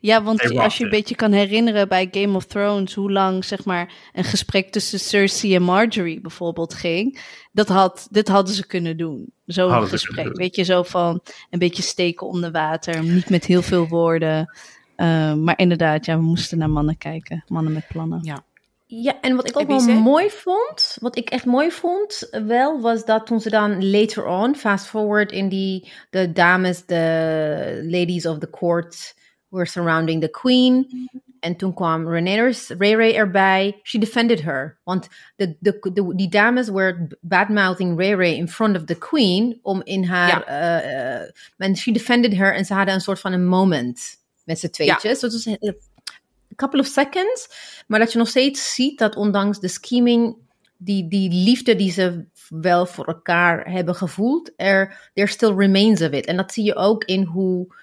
Ja, 0.00 0.22
want 0.22 0.56
als 0.56 0.76
je 0.76 0.84
een 0.84 0.90
beetje 0.90 1.14
kan 1.14 1.32
herinneren 1.32 1.88
bij 1.88 2.08
Game 2.10 2.36
of 2.36 2.44
Thrones, 2.44 2.94
hoe 2.94 3.12
lang 3.12 3.44
zeg 3.44 3.64
maar 3.64 3.92
een 4.12 4.24
gesprek 4.24 4.72
tussen 4.72 5.00
Cersei 5.00 5.54
en 5.54 5.62
Marjorie 5.62 6.20
bijvoorbeeld 6.20 6.74
ging, 6.74 7.20
dat 7.52 7.68
had, 7.68 8.08
dit 8.10 8.28
hadden 8.28 8.54
ze 8.54 8.66
kunnen 8.66 8.96
doen. 8.96 9.32
Zo'n 9.46 9.86
gesprek, 9.86 10.36
weet 10.36 10.56
je, 10.56 10.62
zo 10.62 10.82
van 10.82 11.20
een 11.50 11.58
beetje 11.58 11.82
steken 11.82 12.26
onder 12.26 12.50
water, 12.50 13.02
niet 13.02 13.30
met 13.30 13.44
heel 13.44 13.62
veel 13.62 13.88
woorden. 13.88 14.58
Uh, 14.96 15.34
maar 15.34 15.58
inderdaad, 15.58 16.04
ja, 16.04 16.16
we 16.16 16.22
moesten 16.22 16.58
naar 16.58 16.70
mannen 16.70 16.98
kijken, 16.98 17.44
mannen 17.46 17.72
met 17.72 17.88
plannen. 17.88 18.20
Ja. 18.22 18.44
Ja, 18.90 19.20
en 19.20 19.36
wat 19.36 19.48
ik 19.48 19.58
ook 19.58 19.66
wel 19.66 20.00
mooi 20.00 20.30
vond, 20.30 20.96
wat 21.00 21.16
ik 21.16 21.30
echt 21.30 21.44
mooi 21.44 21.70
vond 21.70 22.28
wel, 22.46 22.80
was 22.80 23.04
dat 23.04 23.26
toen 23.26 23.40
ze 23.40 23.50
dan 23.50 23.90
later 23.90 24.26
on, 24.26 24.54
fast 24.54 24.86
forward 24.86 25.32
in 25.32 25.48
die, 25.48 25.92
de 26.10 26.32
dames, 26.32 26.86
de 26.86 27.84
ladies 27.84 28.26
of 28.26 28.38
the 28.38 28.50
court 28.50 29.14
were 29.48 29.66
surrounding 29.66 30.20
the 30.20 30.30
queen. 30.30 31.08
En 31.40 31.56
toen 31.56 31.74
kwam 31.74 32.08
Rhaenyra's, 32.08 32.68
Ray 32.78 32.94
Ray 32.94 33.14
erbij. 33.14 33.80
She 33.82 33.98
defended 33.98 34.42
her. 34.42 34.78
Want 34.84 35.08
de, 35.36 35.56
de, 35.60 35.90
de, 35.92 36.12
die 36.16 36.28
dames 36.28 36.68
were 36.68 37.08
badmouthing 37.20 37.98
Ray 37.98 38.14
Ray 38.14 38.34
in 38.34 38.48
front 38.48 38.76
of 38.76 38.84
the 38.84 38.98
queen. 38.98 39.58
Om 39.62 39.80
in 39.84 40.04
haar... 40.04 40.44
Ja. 40.46 40.82
Uh, 40.82 41.20
uh, 41.20 41.30
en 41.56 41.76
she 41.76 41.92
defended 41.92 42.36
her. 42.36 42.54
En 42.54 42.64
ze 42.64 42.74
hadden 42.74 42.94
een 42.94 43.00
soort 43.00 43.20
van 43.20 43.32
een 43.32 43.46
moment 43.46 44.16
met 44.44 44.58
z'n 44.58 44.68
tweetjes. 44.68 45.02
Ja. 45.02 45.08
Het 45.08 45.20
was 45.20 45.46
een 45.46 45.76
couple 46.58 46.80
of 46.80 46.86
seconds. 46.86 47.48
Maar 47.86 47.98
dat 47.98 48.12
je 48.12 48.18
nog 48.18 48.28
steeds 48.28 48.74
ziet 48.74 48.98
dat 48.98 49.16
ondanks 49.16 49.60
de 49.60 49.68
scheming... 49.68 50.36
Die, 50.80 51.08
die 51.08 51.30
liefde 51.30 51.76
die 51.76 51.92
ze 51.92 52.24
wel 52.48 52.86
voor 52.86 53.06
elkaar 53.06 53.70
hebben 53.70 53.94
gevoeld... 53.94 54.52
Er, 54.56 55.10
there 55.14 55.28
still 55.28 55.54
remains 55.54 56.02
of 56.02 56.10
it. 56.10 56.26
En 56.26 56.36
dat 56.36 56.52
zie 56.52 56.64
je 56.64 56.74
ook 56.74 57.04
in 57.04 57.22
hoe... 57.22 57.74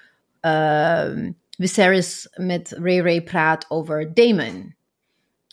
Uh, 0.42 1.30
Viserys 1.58 2.28
met 2.34 2.76
Ray 2.82 3.00
Ray 3.00 3.22
praat 3.24 3.66
over 3.70 4.14
Damon. 4.14 4.76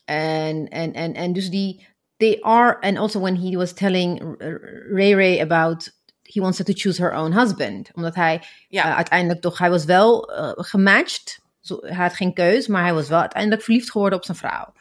En, 0.04 0.68
en, 0.68 0.92
en, 0.92 1.14
en 1.14 1.32
dus 1.32 1.50
die, 1.50 1.87
they 2.16 2.38
are, 2.40 2.80
and 2.80 2.98
also 2.98 3.20
when 3.20 3.37
he 3.37 3.56
was 3.56 3.72
telling 3.72 4.37
Ray 4.90 5.14
Ray 5.14 5.40
about, 5.40 5.92
he 6.22 6.40
wanted 6.40 6.66
to 6.66 6.72
choose 6.72 7.02
her 7.02 7.14
own 7.14 7.32
husband. 7.32 7.90
Omdat 7.94 8.14
hij 8.14 8.42
ja. 8.68 8.88
uh, 8.88 8.96
uiteindelijk 8.96 9.40
toch, 9.40 9.58
hij 9.58 9.70
was 9.70 9.85
wel 9.85 10.30
uh, 10.30 10.50
gematcht. 10.54 11.40
Hij 11.68 11.94
had 11.94 12.14
geen 12.14 12.33
keus, 12.33 12.66
maar 12.66 12.83
hij 12.83 12.94
was 12.94 13.09
wel 13.09 13.20
uiteindelijk 13.20 13.62
verliefd 13.62 13.90
geworden 13.90 14.18
op 14.18 14.25
zijn 14.25 14.37
vrouw. 14.37 14.72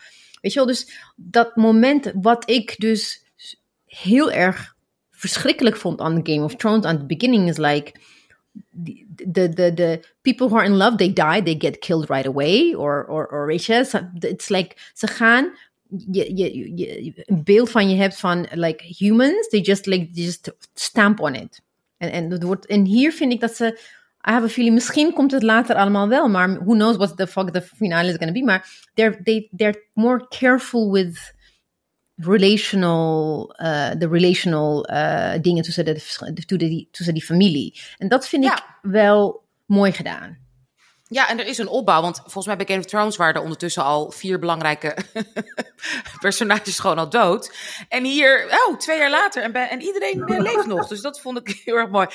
Weet 0.41 0.53
je 0.53 0.59
wel, 0.59 0.67
dus 0.67 0.91
dat 1.15 1.55
moment 1.55 2.11
wat 2.15 2.49
ik 2.49 2.75
dus 2.77 3.23
heel 3.85 4.31
erg 4.31 4.75
verschrikkelijk 5.11 5.75
vond 5.75 5.99
aan 5.99 6.19
Game 6.23 6.43
of 6.43 6.55
Thrones 6.55 6.85
aan 6.85 6.95
het 6.95 7.07
beginning 7.07 7.49
is 7.49 7.57
like 7.57 7.93
the, 9.33 9.49
the 9.53 9.71
the 9.73 9.99
people 10.21 10.47
who 10.47 10.57
are 10.57 10.65
in 10.65 10.77
love 10.77 10.97
they 10.97 11.13
die 11.13 11.43
they 11.43 11.55
get 11.57 11.79
killed 11.79 12.09
right 12.09 12.25
away 12.25 12.73
or 12.73 13.05
or 13.07 13.27
or 13.27 13.45
riches 13.45 13.93
it's 14.19 14.49
like 14.49 14.75
ze 14.93 15.07
gaan 15.07 15.57
je, 16.11 16.35
je, 16.35 16.77
je, 16.77 17.13
een 17.25 17.43
beeld 17.43 17.69
van 17.69 17.89
je 17.89 17.95
hebt 17.95 18.19
van 18.19 18.47
like 18.51 18.83
humans 18.83 19.47
they 19.47 19.59
just 19.59 19.85
like 19.85 20.07
just 20.11 20.51
stamp 20.73 21.19
on 21.19 21.35
it 21.35 21.61
en 21.97 22.11
en 22.11 22.45
wordt 22.45 22.65
en 22.65 22.85
hier 22.85 23.11
vind 23.11 23.33
ik 23.33 23.39
dat 23.39 23.55
ze 23.55 23.79
I 24.27 24.31
have 24.31 24.45
a 24.45 24.49
feeling 24.49 24.73
misschien 24.73 25.13
komt 25.13 25.31
het 25.31 25.43
later 25.43 25.75
allemaal 25.75 26.07
wel 26.07 26.29
maar 26.29 26.49
who 26.49 26.73
knows 26.73 26.97
what 26.97 27.17
the 27.17 27.27
fuck 27.27 27.49
the 27.49 27.61
finale 27.61 28.09
is 28.09 28.15
going 28.15 28.33
to 28.33 28.39
be 28.39 28.43
maar 28.43 28.89
they're 28.93 29.23
they 29.23 29.49
they're 29.55 29.83
more 29.93 30.27
careful 30.27 30.91
with 30.91 31.39
relational, 32.21 33.55
uh, 33.61 33.91
de 33.97 34.07
relational 34.07 34.89
uh, 34.89 35.33
dingen 35.41 35.63
tussen, 35.63 35.85
de, 35.85 35.93
tussen, 35.93 36.57
die, 36.57 36.87
tussen 36.91 37.13
die 37.13 37.23
familie. 37.23 37.79
En 37.97 38.07
dat 38.07 38.27
vind 38.27 38.43
ja. 38.43 38.55
ik 38.55 38.63
wel 38.81 39.43
mooi 39.65 39.91
gedaan. 39.91 40.37
Ja, 41.11 41.29
en 41.29 41.39
er 41.39 41.45
is 41.45 41.57
een 41.57 41.67
opbouw, 41.67 42.01
want 42.01 42.17
volgens 42.17 42.45
mij 42.45 42.55
bij 42.55 42.65
Game 42.65 42.79
of 42.79 42.85
Thrones 42.85 43.15
waren 43.15 43.35
er 43.35 43.41
ondertussen 43.41 43.83
al 43.83 44.11
vier 44.11 44.39
belangrijke 44.39 44.95
personages 46.19 46.79
gewoon 46.79 46.97
al 46.97 47.09
dood. 47.09 47.55
En 47.89 48.03
hier, 48.03 48.59
oh, 48.67 48.77
twee 48.77 48.97
jaar 48.97 49.09
later 49.09 49.43
en, 49.43 49.53
en 49.53 49.81
iedereen 49.81 50.23
leeft 50.41 50.65
nog. 50.65 50.87
Dus 50.87 51.01
dat 51.01 51.21
vond 51.21 51.37
ik 51.37 51.47
heel 51.65 51.75
erg 51.75 51.89
mooi. 51.89 52.07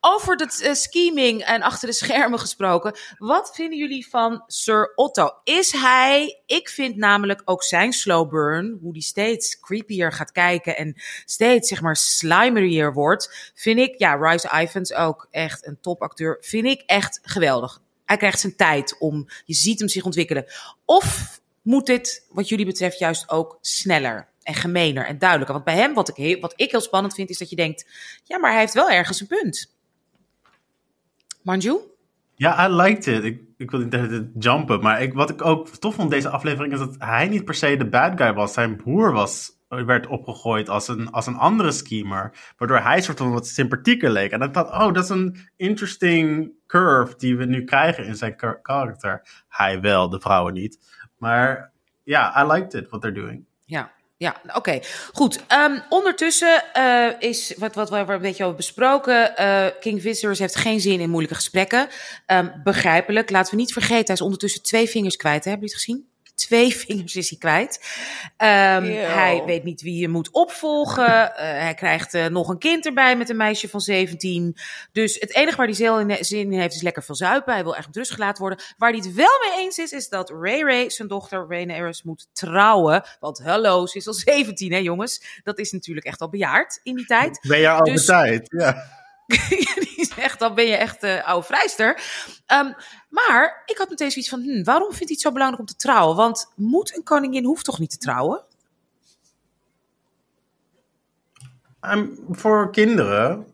Over 0.00 0.34
het 0.34 0.62
uh, 0.62 0.72
scheming 0.72 1.42
en 1.42 1.62
achter 1.62 1.88
de 1.88 1.94
schermen 1.94 2.38
gesproken. 2.38 2.96
Wat 3.18 3.50
vinden 3.54 3.78
jullie 3.78 4.08
van 4.08 4.42
Sir 4.46 4.92
Otto? 4.94 5.30
Is 5.44 5.72
hij, 5.72 6.42
ik 6.46 6.68
vind 6.68 6.96
namelijk 6.96 7.42
ook 7.44 7.62
zijn 7.62 7.92
slow 7.92 8.30
burn, 8.30 8.78
hoe 8.82 8.92
die 8.92 9.02
steeds 9.02 9.60
creepier 9.60 10.12
gaat 10.12 10.32
kijken 10.32 10.76
en 10.76 11.02
steeds 11.24 11.68
zeg 11.68 11.80
maar 11.80 11.96
slimerier 11.96 12.92
wordt, 12.92 13.52
vind 13.54 13.78
ik, 13.78 13.98
ja, 13.98 14.14
Rice 14.14 14.62
Ivans 14.62 14.92
ook 14.94 15.26
echt 15.30 15.66
een 15.66 15.80
topacteur, 15.80 16.36
vind 16.40 16.66
ik 16.66 16.82
echt 16.86 17.18
geweldig 17.22 17.80
hij 18.08 18.16
krijgt 18.16 18.40
zijn 18.40 18.56
tijd 18.56 18.98
om, 18.98 19.26
je 19.44 19.54
ziet 19.54 19.78
hem 19.78 19.88
zich 19.88 20.04
ontwikkelen. 20.04 20.44
Of 20.84 21.40
moet 21.62 21.86
dit, 21.86 22.26
wat 22.30 22.48
jullie 22.48 22.66
betreft, 22.66 22.98
juist 22.98 23.30
ook 23.30 23.58
sneller 23.60 24.28
en 24.42 24.54
gemener 24.54 25.06
en 25.06 25.18
duidelijker? 25.18 25.54
Want 25.54 25.66
bij 25.66 25.76
hem, 25.76 25.94
wat 25.94 26.08
ik, 26.08 26.16
heel, 26.16 26.40
wat 26.40 26.52
ik 26.56 26.70
heel 26.70 26.80
spannend 26.80 27.14
vind, 27.14 27.30
is 27.30 27.38
dat 27.38 27.50
je 27.50 27.56
denkt, 27.56 27.86
ja, 28.24 28.38
maar 28.38 28.50
hij 28.50 28.60
heeft 28.60 28.74
wel 28.74 28.90
ergens 28.90 29.20
een 29.20 29.26
punt. 29.26 29.74
Manju? 31.42 31.78
Ja, 32.34 32.66
I 32.66 32.72
liked 32.72 33.06
it. 33.06 33.24
Ik, 33.24 33.40
ik 33.56 33.70
wil 33.70 33.80
niet 33.80 34.24
jumpen, 34.38 34.80
maar 34.80 35.02
ik, 35.02 35.12
wat 35.12 35.30
ik 35.30 35.44
ook 35.44 35.68
tof 35.68 35.94
vond 35.94 36.10
deze 36.10 36.28
aflevering 36.28 36.72
is 36.72 36.78
dat 36.78 36.94
hij 36.98 37.28
niet 37.28 37.44
per 37.44 37.54
se 37.54 37.76
de 37.76 37.88
bad 37.88 38.20
guy 38.20 38.32
was. 38.32 38.52
Zijn 38.52 38.76
broer 38.76 39.12
was 39.12 39.50
werd 39.68 40.06
opgegooid 40.06 40.68
als 40.68 40.88
een, 40.88 41.10
als 41.10 41.26
een 41.26 41.36
andere 41.36 41.72
schemer. 41.72 42.52
Waardoor 42.56 42.78
hij 42.78 43.00
soort 43.00 43.18
van 43.18 43.32
wat 43.32 43.46
sympathieker 43.46 44.10
leek. 44.10 44.30
En 44.30 44.42
ik 44.42 44.54
dacht, 44.54 44.70
oh, 44.70 44.92
dat 44.92 45.04
is 45.04 45.10
een 45.10 45.36
interesting 45.56 46.52
curve 46.66 47.14
die 47.16 47.36
we 47.36 47.44
nu 47.44 47.64
krijgen 47.64 48.04
in 48.04 48.16
zijn 48.16 48.36
karakter. 48.62 49.44
Hij 49.48 49.80
wel, 49.80 50.08
de 50.08 50.20
vrouwen 50.20 50.54
niet. 50.54 50.78
Maar 51.16 51.72
ja, 52.02 52.42
I 52.42 52.46
liked 52.46 52.74
it, 52.74 52.88
what 52.88 53.00
they're 53.00 53.20
doing. 53.20 53.44
Ja, 53.64 53.92
ja, 54.16 54.36
oké. 54.54 54.80
Goed. 55.12 55.44
Um, 55.52 55.82
ondertussen 55.88 56.64
uh, 56.76 57.12
is 57.18 57.54
wat, 57.58 57.74
wat 57.74 57.90
we 57.90 57.96
een 57.96 58.06
beetje 58.06 58.36
hebben 58.36 58.56
besproken. 58.56 59.32
Uh, 59.40 59.66
King 59.80 60.02
Visitors 60.02 60.38
heeft 60.38 60.56
geen 60.56 60.80
zin 60.80 61.00
in 61.00 61.10
moeilijke 61.10 61.36
gesprekken. 61.36 61.88
Um, 62.26 62.52
begrijpelijk. 62.64 63.30
Laten 63.30 63.50
we 63.50 63.60
niet 63.60 63.72
vergeten, 63.72 64.04
hij 64.04 64.14
is 64.14 64.20
ondertussen 64.20 64.62
twee 64.62 64.88
vingers 64.88 65.16
kwijt. 65.16 65.44
Hè? 65.44 65.50
Hebben 65.50 65.68
jullie 65.68 65.84
het 65.84 65.94
gezien? 65.94 66.08
Twee 66.38 66.76
vingers 66.76 67.16
is 67.16 67.28
hij 67.28 67.38
kwijt. 67.38 67.80
Ehm, 68.36 68.84
hij 68.92 69.42
weet 69.46 69.64
niet 69.64 69.82
wie 69.82 70.00
je 70.00 70.08
moet 70.08 70.30
opvolgen. 70.30 71.36
Eh, 71.36 71.60
hij 71.60 71.74
krijgt 71.74 72.14
eh, 72.14 72.26
nog 72.26 72.48
een 72.48 72.58
kind 72.58 72.86
erbij 72.86 73.16
met 73.16 73.28
een 73.28 73.36
meisje 73.36 73.68
van 73.68 73.80
17. 73.80 74.56
Dus 74.92 75.14
het 75.20 75.34
enige 75.34 75.56
waar 75.56 75.66
hij 75.66 76.18
zin 76.20 76.52
in, 76.52 76.60
heeft 76.60 76.74
is 76.74 76.82
lekker 76.82 77.02
veel 77.02 77.14
zuipen. 77.14 77.52
Hij 77.52 77.62
wil 77.62 77.76
echt 77.76 77.86
met 77.86 77.96
rust 77.96 78.10
gelaten 78.10 78.40
worden. 78.40 78.64
Waar 78.76 78.90
hij 78.90 78.98
het 78.98 79.14
wel 79.14 79.38
mee 79.48 79.64
eens 79.64 79.78
is, 79.78 79.92
is 79.92 80.08
dat 80.08 80.30
Ray 80.30 80.62
Ray, 80.62 80.90
zijn 80.90 81.08
dochter 81.08 81.46
Rhaenyra, 81.48 81.92
moet 82.04 82.28
trouwen. 82.32 83.04
Want 83.20 83.38
hallo, 83.38 83.86
ze 83.86 83.98
is 83.98 84.06
al 84.06 84.12
17 84.12 84.72
hè 84.72 84.78
jongens. 84.78 85.40
Dat 85.42 85.58
is 85.58 85.72
natuurlijk 85.72 86.06
echt 86.06 86.20
al 86.20 86.28
bejaard 86.28 86.80
in 86.82 86.96
die 86.96 87.06
tijd. 87.06 87.38
Ben 87.48 87.58
je 87.58 87.68
al 87.68 87.84
Dus- 87.84 88.06
de 88.06 88.12
tijd? 88.12 88.46
Ja. 88.50 88.96
echt, 90.26 90.38
dan 90.38 90.54
ben 90.54 90.66
je 90.66 90.76
echt 90.76 91.02
eh 91.02 91.26
oude 91.26 91.46
vrijster. 91.46 92.02
Ehm, 92.46 92.72
maar 93.08 93.62
ik 93.66 93.78
had 93.78 93.88
meteen 93.88 94.10
zoiets 94.10 94.30
van, 94.30 94.40
hm, 94.40 94.62
waarom 94.62 94.88
vindt 94.88 95.04
hij 95.04 95.12
het 95.12 95.20
zo 95.20 95.32
belangrijk 95.32 95.60
om 95.60 95.66
te 95.66 95.76
trouwen? 95.76 96.16
Want 96.16 96.52
moet 96.54 96.96
een 96.96 97.02
koningin 97.02 97.44
hoeft 97.44 97.64
toch 97.64 97.78
niet 97.78 97.90
te 97.90 97.98
trouwen? 97.98 98.44
Ehm, 101.80 102.06
voor 102.30 102.72
kinderen. 102.72 103.52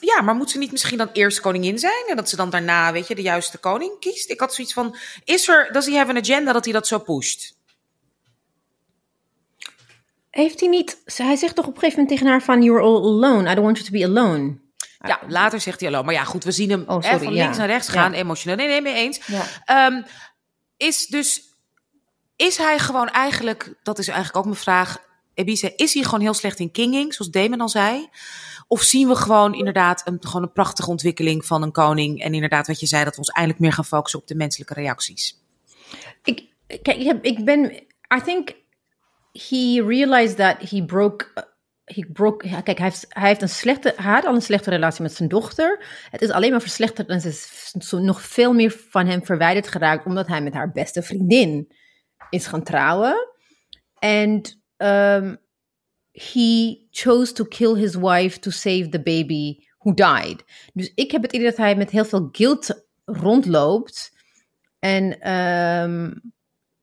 Ja, 0.00 0.20
maar 0.20 0.34
moet 0.34 0.50
ze 0.50 0.58
niet 0.58 0.70
misschien 0.70 0.98
dan 0.98 1.10
eerst 1.12 1.40
koningin 1.40 1.78
zijn 1.78 2.04
en 2.08 2.16
dat 2.16 2.28
ze 2.28 2.36
dan 2.36 2.50
daarna, 2.50 2.92
weet 2.92 3.06
je, 3.06 3.14
de 3.14 3.22
juiste 3.22 3.58
koning 3.58 3.98
kiest? 3.98 4.30
Ik 4.30 4.40
had 4.40 4.54
zoiets 4.54 4.72
van, 4.72 4.96
is 5.24 5.48
er, 5.48 5.72
does 5.72 5.86
he 5.86 5.96
have 5.96 6.10
an 6.10 6.16
agenda 6.16 6.52
dat 6.52 6.64
hij 6.64 6.72
dat 6.72 6.86
zo 6.86 6.98
pusht? 6.98 7.58
Heeft 10.30 10.60
hij 10.60 10.68
niet... 10.68 11.02
Hij 11.04 11.36
zegt 11.36 11.54
toch 11.54 11.66
op 11.66 11.74
een 11.74 11.78
gegeven 11.78 12.00
moment 12.00 12.18
tegen 12.18 12.32
haar 12.32 12.42
van... 12.42 12.62
You're 12.62 12.82
all 12.82 12.96
alone. 13.02 13.50
I 13.50 13.54
don't 13.54 13.64
want 13.64 13.78
you 13.78 13.90
to 13.90 13.98
be 13.98 14.20
alone. 14.20 14.58
Ja, 15.06 15.20
later 15.28 15.60
zegt 15.60 15.80
hij 15.80 15.90
hallo. 15.90 16.04
Maar 16.04 16.14
ja, 16.14 16.24
goed, 16.24 16.44
we 16.44 16.52
zien 16.52 16.70
hem 16.70 16.84
Oh, 16.86 16.96
hè, 16.96 17.02
sorry, 17.02 17.24
van 17.24 17.34
ja. 17.34 17.42
links 17.42 17.58
naar 17.58 17.66
rechts 17.66 17.86
Ja. 17.86 17.92
gaan, 17.92 18.12
emotioneel. 18.12 18.56
Nee, 18.56 18.66
nee, 18.66 18.80
mee 18.80 18.94
eens. 18.94 19.20
Ja. 19.26 19.44
Ehm, 19.64 20.02
is 20.76 21.06
dus, 21.06 21.42
is 22.36 22.56
hij 22.56 22.78
gewoon 22.78 23.08
eigenlijk, 23.08 23.74
dat 23.82 23.98
is 23.98 24.08
eigenlijk 24.08 24.38
ook 24.38 24.44
mijn 24.44 24.56
vraag, 24.56 24.98
Ebise, 25.34 25.72
is 25.76 25.94
hij 25.94 26.02
gewoon 26.02 26.20
heel 26.20 26.34
slecht 26.34 26.58
in 26.58 26.70
kinging, 26.70 27.14
zoals 27.14 27.30
Damon 27.30 27.60
al 27.60 27.68
zei? 27.68 28.08
Of 28.68 28.82
zien 28.82 29.08
we 29.08 29.14
gewoon 29.14 29.54
inderdaad 29.54 30.02
een, 30.04 30.18
gewoon 30.20 30.42
een 30.42 30.52
prachtige 30.52 30.90
ontwikkeling 30.90 31.46
van 31.46 31.62
een 31.62 31.72
koning? 31.72 32.22
En 32.22 32.34
inderdaad, 32.34 32.66
wat 32.66 32.80
je 32.80 32.86
zei, 32.86 33.04
dat 33.04 33.12
we 33.12 33.18
ons 33.18 33.28
eindelijk 33.28 33.62
meer 33.62 33.72
gaan 33.72 33.84
focussen 33.84 34.20
op 34.20 34.26
de 34.26 34.34
menselijke 34.34 34.74
reacties. 34.74 35.38
Ik, 36.24 36.44
kijk, 36.82 37.18
ik 37.22 37.44
ben... 37.44 37.72
I 38.16 38.22
think 38.24 38.50
he 39.32 39.82
realized 39.82 40.36
that 40.36 40.70
he 40.70 40.84
broke... 40.84 41.48
He 41.84 42.06
broke 42.12 42.62
kijk, 42.62 42.78
hij 42.78 42.92
heeft, 43.08 43.42
een 43.42 43.48
slechte... 43.48 43.92
Hij 43.96 44.12
had 44.12 44.24
al 44.24 44.34
een 44.34 44.42
slechte 44.42 44.70
relatie 44.70 45.02
met 45.02 45.14
zijn 45.14 45.28
dochter. 45.28 45.84
Het 46.10 46.22
is 46.22 46.30
alleen 46.30 46.50
maar 46.50 46.60
verslechterd 46.60 47.08
en 47.08 47.20
ze 47.20 47.28
is 47.28 47.72
nog 47.90 48.22
veel 48.22 48.52
meer 48.52 48.70
van 48.90 49.06
hem 49.06 49.24
verwijderd 49.24 49.68
geraakt... 49.68 50.06
omdat 50.06 50.26
hij 50.26 50.42
met 50.42 50.54
haar 50.54 50.72
beste 50.72 51.02
vriendin 51.02 51.72
is 52.30 52.46
gaan 52.46 52.62
trouwen. 52.62 53.28
En 53.98 54.42
um, 54.76 55.38
he 56.12 56.78
chose 56.90 57.32
to 57.32 57.44
kill 57.44 57.74
his 57.74 57.94
wife 57.94 58.38
to 58.38 58.50
save 58.50 58.88
the 58.88 59.02
baby 59.02 59.58
who 59.78 59.94
died. 59.94 60.44
Dus 60.72 60.92
ik 60.94 61.10
heb 61.10 61.22
het 61.22 61.32
idee 61.32 61.46
dat 61.46 61.56
hij 61.56 61.76
met 61.76 61.90
heel 61.90 62.04
veel 62.04 62.28
guilt 62.32 62.86
rondloopt... 63.04 64.18
En 64.80 65.20
ehm, 65.20 66.12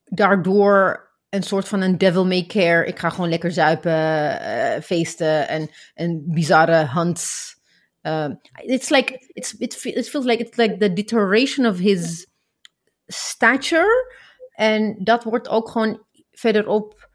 daardoor 0.04 1.07
een 1.30 1.44
soort 1.44 1.68
van 1.68 1.82
een 1.82 1.98
devil 1.98 2.26
may 2.26 2.46
care. 2.46 2.86
Ik 2.86 3.00
ga 3.00 3.10
gewoon 3.10 3.30
lekker 3.30 3.52
zuipen, 3.52 4.40
eh, 4.42 4.82
feesten 4.82 5.48
en 5.48 5.70
een 5.96 6.24
bizarre 6.26 6.84
Hans. 6.86 7.56
Um, 8.02 8.40
it's 8.56 8.90
like 8.90 9.26
it's 9.34 9.54
it, 9.54 9.76
fe- 9.76 9.90
it 9.90 10.10
feels 10.10 10.26
like 10.26 10.44
it's 10.44 10.58
like 10.58 10.78
the 10.78 10.94
deterioration 10.94 11.66
of 11.66 11.78
his 11.78 12.28
stature. 13.06 14.16
En 14.52 14.96
dat 15.00 15.24
wordt 15.24 15.48
ook 15.50 15.70
gewoon 15.70 16.06
verderop. 16.32 17.06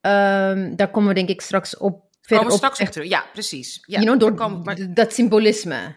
ehm, 0.00 0.76
daar 0.76 0.90
komen 0.90 1.08
we 1.08 1.14
denk 1.14 1.28
ik 1.28 1.40
straks 1.40 1.76
op. 1.76 1.90
Komen 1.92 2.08
we 2.20 2.26
Verderop 2.26 2.56
straks 2.56 2.80
op 2.80 2.86
terug. 2.86 3.08
Ja, 3.08 3.24
precies. 3.32 3.78
Ja, 3.86 4.00
you 4.00 4.04
know, 4.16 4.20
door 4.38 4.62
maar- 4.62 4.94
dat 4.94 5.12
symbolisme. 5.12 5.96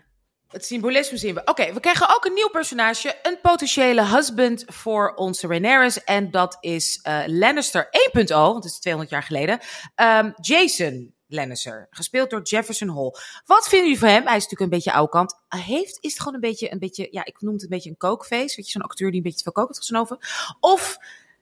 Het 0.51 0.65
symbolisme 0.65 1.17
zien 1.17 1.33
we. 1.33 1.41
Oké, 1.45 1.73
we 1.73 1.79
krijgen 1.79 2.15
ook 2.15 2.25
een 2.25 2.33
nieuw 2.33 2.49
personage. 2.49 3.19
Een 3.23 3.39
potentiële 3.41 4.05
husband 4.05 4.63
voor 4.67 5.13
onze 5.15 5.47
Rhaenyra's. 5.47 6.03
En 6.03 6.31
dat 6.31 6.57
is 6.59 6.99
eh, 7.01 7.21
Lannister 7.25 7.89
1.0, 8.17 8.25
want 8.27 8.63
het 8.63 8.73
is 8.73 8.79
200 8.79 9.13
jaar 9.13 9.23
geleden. 9.23 9.59
Ehm, 9.95 10.31
Jason 10.41 11.13
Lannister, 11.27 11.87
gespeeld 11.89 12.29
door 12.29 12.41
Jefferson 12.41 12.89
Hall. 12.89 13.13
Wat 13.45 13.67
vinden 13.67 13.87
jullie 13.87 13.99
van 13.99 14.09
hem? 14.09 14.27
Hij 14.27 14.37
is 14.37 14.43
natuurlijk 14.43 14.71
een 14.71 14.77
beetje 14.77 14.93
oude 14.93 15.11
kant. 15.11 15.41
Hij 15.47 15.61
heeft, 15.61 15.97
is 16.01 16.11
het 16.11 16.19
gewoon 16.19 16.33
een 16.33 16.49
beetje, 16.49 16.71
een 16.71 16.79
beetje, 16.79 17.07
ja, 17.11 17.25
ik 17.25 17.41
noem 17.41 17.53
het 17.53 17.63
een 17.63 17.69
beetje 17.69 17.89
een 17.89 17.97
kookface. 17.97 18.55
Weet 18.55 18.65
je, 18.65 18.71
zo'n 18.71 18.81
acteur 18.81 19.07
die 19.07 19.17
een 19.17 19.23
beetje 19.23 19.37
te 19.37 19.43
veel 19.43 19.53
kook 19.53 19.67
heeft 19.67 19.79
gesnoven. 19.79 20.17
Of 20.59 20.97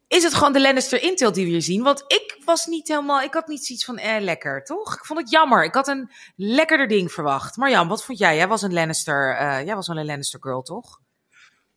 is 0.09 0.23
het 0.23 0.33
gewoon 0.33 0.53
de 0.53 0.61
Lannister 0.61 1.01
intilt 1.01 1.35
die 1.35 1.45
we 1.45 1.51
hier 1.51 1.61
zien? 1.61 1.83
Want 1.83 2.03
ik 2.07 2.37
was 2.45 2.65
niet 2.65 2.87
helemaal, 2.87 3.21
ik 3.21 3.33
had 3.33 3.47
niet 3.47 3.65
zoiets 3.65 3.85
van, 3.85 3.97
eh, 3.97 4.21
lekker, 4.21 4.63
toch? 4.63 4.93
Ik 4.95 5.05
vond 5.05 5.19
het 5.19 5.29
jammer. 5.29 5.63
Ik 5.63 5.73
had 5.73 5.87
een 5.87 6.11
lekkerder 6.35 6.87
ding 6.87 7.11
verwacht. 7.11 7.57
Marjan, 7.57 7.87
wat 7.87 8.03
vond 8.05 8.17
jij? 8.17 8.35
Jij 8.35 8.47
was 8.47 8.61
een 8.61 8.73
Lannister, 8.73 9.35
eh, 9.35 9.65
jij 9.65 9.75
was 9.75 9.87
wel 9.87 9.97
een 9.97 10.05
Lannister 10.05 10.39
girl, 10.41 10.61
toch? 10.61 10.99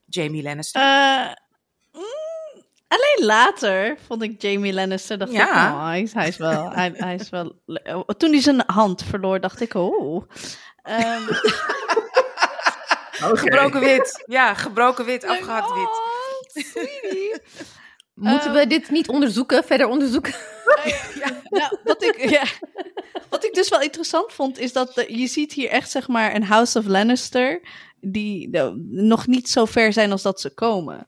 Jamie 0.06 0.42
Lannister. 0.42 0.80
Eh, 0.82 1.32
mm, 1.92 2.62
alleen 2.88 3.26
later 3.26 3.96
vond 4.06 4.22
ik 4.22 4.42
Jamie 4.42 4.72
Lannister, 4.72 5.18
dacht 5.18 5.32
Ja. 5.32 5.68
ik, 5.68 5.74
oh, 5.74 5.86
hij, 5.86 6.02
is, 6.02 6.12
hij 6.12 6.28
is 6.28 6.36
wel, 6.36 6.70
hij, 6.72 6.92
hij 6.96 7.14
is 7.14 7.28
wel... 7.30 7.60
le- 7.66 8.04
Toen 8.16 8.30
hij 8.30 8.40
zijn 8.40 8.62
hand 8.66 9.02
verloor, 9.04 9.40
dacht 9.40 9.60
ik, 9.60 9.74
oh. 9.74 10.28
Ehm. 10.82 11.22
Gebroken 13.12 13.80
wit. 13.80 14.22
Ja, 14.26 14.54
gebroken 14.54 15.04
wit, 15.04 15.24
afgehakt 15.24 15.72
wit. 15.72 15.88
oh, 15.88 16.64
sweetie. 16.72 17.40
Moeten 18.30 18.52
we 18.52 18.66
dit 18.66 18.90
niet 18.90 19.08
onderzoeken, 19.08 19.64
verder 19.64 19.86
onderzoeken? 19.86 20.34
Nou, 21.50 21.76
wat 21.84 22.02
ik, 22.04 22.30
ja, 22.30 22.44
wat 23.28 23.44
ik 23.44 23.54
dus 23.54 23.68
wel 23.68 23.80
interessant 23.80 24.32
vond, 24.32 24.58
is 24.58 24.72
dat 24.72 24.94
de- 24.94 25.18
je 25.18 25.26
ziet 25.26 25.52
hier 25.52 25.68
echt 25.68 25.90
zeg 25.90 26.08
maar 26.08 26.34
een 26.34 26.44
House 26.44 26.78
of 26.78 26.86
Lannister 26.86 27.60
die 28.00 28.48
nou, 28.48 28.82
nog 28.90 29.26
niet 29.26 29.48
zo 29.50 29.64
ver 29.64 29.92
zijn 29.92 30.12
als 30.12 30.22
dat 30.22 30.40
ze 30.40 30.54
komen. 30.54 31.06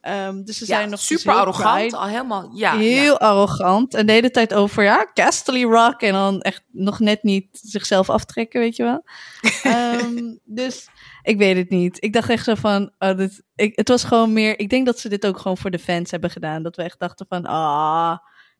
Ehm, 0.00 0.42
dus 0.42 0.58
ze 0.58 0.64
Ja, 0.66 0.76
zijn 0.76 0.90
nog 0.90 1.00
super 1.00 1.34
arrogant. 1.34 1.78
pride, 1.78 1.96
Al 1.96 2.06
helemaal, 2.06 2.50
ja. 2.54 2.76
heel 2.76 3.02
ja. 3.12 3.12
arrogant. 3.18 3.94
En 3.94 4.06
de 4.06 4.12
hele 4.12 4.30
tijd 4.30 4.54
over, 4.54 4.82
ja, 4.82 5.10
Casterly 5.14 5.64
Rock. 5.64 6.00
En 6.00 6.12
dan 6.12 6.40
echt 6.40 6.62
nog 6.72 6.98
net 7.00 7.22
niet 7.22 7.46
zichzelf 7.62 8.10
aftrekken, 8.10 8.60
weet 8.60 8.76
je 8.76 8.82
wel. 8.82 9.02
Ehm, 9.72 10.36
dus 10.44 10.88
ik 11.22 11.38
weet 11.38 11.56
het 11.56 11.70
niet. 11.70 11.96
Ik 12.04 12.12
dacht 12.12 12.28
echt 12.30 12.44
zo 12.44 12.54
van, 12.54 12.92
oh, 12.98 13.16
dit, 13.16 13.42
ik, 13.54 13.72
het 13.76 13.88
was 13.88 14.04
gewoon 14.04 14.32
meer... 14.32 14.58
Ik 14.58 14.70
denk 14.70 14.86
dat 14.86 14.98
ze 14.98 15.08
dit 15.08 15.26
ook 15.26 15.38
gewoon 15.38 15.56
voor 15.56 15.70
de 15.70 15.78
fans 15.78 16.10
hebben 16.10 16.30
gedaan. 16.30 16.62
Dat 16.62 16.76
we 16.76 16.82
echt 16.82 16.98
dachten 16.98 17.26
van, 17.28 17.46
ah, 17.46 18.18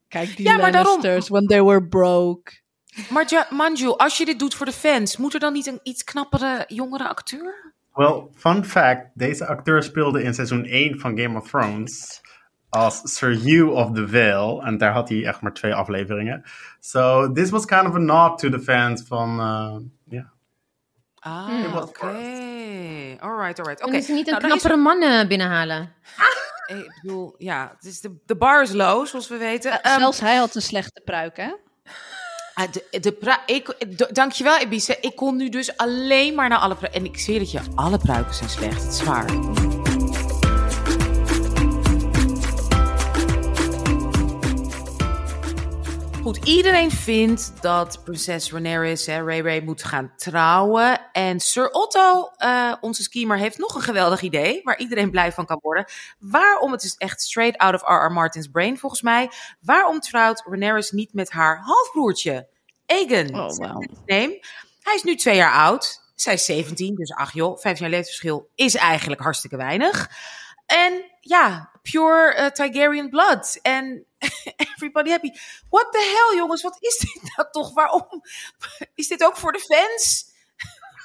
kijk 0.08 0.36
die 0.36 0.46
Ja, 0.46 0.70
daarom- 0.70 1.00
when 1.28 1.46
they 1.46 1.62
were 1.64 1.88
broke. 1.88 2.52
Maar 3.10 3.24
ja, 3.28 3.46
Manju, 3.50 3.88
als 3.96 4.16
je 4.18 4.24
dit 4.24 4.38
doot 4.38 4.54
voor 4.54 4.66
de 4.66 4.72
fans, 4.72 5.16
moet 5.16 5.34
er 5.34 5.40
dan 5.40 5.52
niet 5.52 5.66
een 5.66 5.80
iets 5.82 6.04
knappere, 6.04 6.64
jongere 6.66 7.08
acteur? 7.08 7.74
Well, 7.94 8.22
fun 8.36 8.64
fact. 8.64 9.06
Deze 9.14 9.46
acteur 9.46 9.82
speelde 9.82 10.22
in 10.22 10.34
seizoen 10.34 10.64
1 10.64 10.98
van 11.00 11.18
Game 11.18 11.38
of 11.38 11.48
Thrones 11.48 12.20
als 12.68 13.00
Sir 13.16 13.28
Hugh 13.42 13.70
of 13.72 13.92
the 13.92 14.08
Vale. 14.08 14.62
En 14.62 14.78
daar 14.78 14.92
had 14.92 15.08
hij 15.08 15.26
echt 15.26 15.40
maar 15.40 15.52
twee 15.52 15.74
afleveringen. 15.74 16.44
So 16.80 17.32
this 17.32 17.50
was 17.50 17.64
kind 17.64 17.86
of 17.88 17.94
a 17.94 17.98
nod 17.98 18.38
to 18.38 18.48
the 18.50 18.60
fans 18.60 19.02
van... 19.06 19.40
uh, 19.40 19.76
ja. 20.18 20.30
Ah, 21.14 21.46
Hmm. 21.46 21.76
oké. 21.76 22.06
Alright, 23.18 23.58
alright. 23.58 23.58
Oké. 23.80 23.82
Kunnen 23.82 24.02
ze 24.02 24.12
niet 24.12 24.26
een 24.26 24.32
Nou, 24.32 24.46
dan 24.48 24.56
is 24.56 24.62
knappere 24.62 24.76
man 24.82 25.02
eh, 25.02 25.26
binnenhalen? 25.28 25.92
er- 26.66 26.76
ik 26.78 26.98
bedoel, 27.02 27.34
ja, 27.38 27.72
het 27.76 27.84
is 27.84 28.00
de, 28.00 28.16
de 28.26 28.36
bar 28.36 28.62
is 28.62 28.72
low, 28.72 29.06
zoals 29.06 29.28
we 29.28 29.36
weten. 29.36 29.82
Ehm, 29.82 29.98
Zelfs 29.98 30.20
hij 30.20 30.36
had 30.36 30.54
een 30.54 30.62
slechte 30.62 31.00
pruik, 31.04 31.36
hè? 31.36 31.54
Ah, 32.60 32.72
de, 32.72 33.00
de 33.00 33.12
pra- 33.12 33.42
ik, 33.46 33.74
dankjewel, 34.14 34.58
Ebise. 34.58 34.96
Ik 35.00 35.16
kon 35.16 35.36
nu 35.36 35.48
dus 35.48 35.76
alleen 35.76 36.34
maar 36.34 36.48
naar 36.48 36.58
alle 36.58 36.74
pruiken. 36.74 37.00
En 37.00 37.06
ik 37.06 37.18
zweer 37.18 37.40
het 37.40 37.50
je, 37.50 37.60
alle 37.74 37.98
pruiken 37.98 38.34
zijn 38.34 38.50
slecht. 38.50 38.82
Het 38.82 38.92
is 38.92 39.02
waar. 39.02 39.59
Goed, 46.22 46.44
iedereen 46.44 46.90
vindt 46.90 47.62
dat 47.62 48.00
prinses 48.04 48.50
Rhaenyra, 48.50 49.12
hè, 49.12 49.24
Ray 49.24 49.40
Ray, 49.40 49.60
moet 49.60 49.84
gaan 49.84 50.12
trouwen. 50.16 51.00
En 51.12 51.40
Sir 51.40 51.70
Otto, 51.70 52.30
eh, 52.36 52.74
onze 52.80 53.02
skiemer, 53.02 53.38
heeft 53.38 53.58
nog 53.58 53.74
een 53.74 53.80
geweldig 53.80 54.22
idee... 54.22 54.60
waar 54.64 54.78
iedereen 54.78 55.10
blij 55.10 55.32
van 55.32 55.46
kan 55.46 55.58
worden. 55.62 55.84
Waarom, 56.18 56.72
het 56.72 56.82
is 56.82 56.94
echt 56.94 57.20
straight 57.20 57.58
out 57.58 57.74
of 57.74 57.82
R.R. 57.82 58.12
Martin's 58.12 58.48
brain 58.48 58.78
volgens 58.78 59.02
mij... 59.02 59.30
waarom 59.60 60.00
trouwt 60.00 60.42
Rhaenyra 60.46 60.82
niet 60.90 61.12
met 61.14 61.30
haar 61.30 61.60
halfbroertje, 61.62 62.48
Aegon? 62.86 63.40
Oh. 63.40 63.78
Nee, 64.06 64.40
hij 64.80 64.94
is 64.94 65.02
nu 65.02 65.16
twee 65.16 65.36
jaar 65.36 65.52
oud. 65.52 66.12
Zij 66.14 66.34
is 66.34 66.44
17, 66.44 66.94
dus 66.94 67.12
ach 67.12 67.32
joh, 67.32 67.58
15 67.58 67.86
jaar 67.86 67.94
leeftijdsverschil 67.94 68.50
is 68.54 68.74
eigenlijk 68.74 69.20
hartstikke 69.20 69.56
weinig. 69.56 70.10
En 70.66 71.04
ja, 71.20 71.69
pure 71.90 72.34
eh, 72.34 72.50
Targaryen 72.50 73.10
blood. 73.10 73.58
En 73.62 74.04
everybody 74.74 75.10
happy. 75.10 75.30
What 75.68 75.92
the 75.92 75.98
hell, 75.98 76.36
jongens? 76.36 76.62
Wat 76.62 76.76
is 76.80 76.98
dit 76.98 77.36
nou 77.36 77.48
toch? 77.50 77.74
Waarom? 77.74 78.22
Is 78.94 79.08
dit 79.08 79.24
ook 79.24 79.36
voor 79.36 79.52
de 79.52 79.58
fans? 79.58 80.24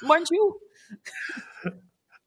Manju? 0.00 0.54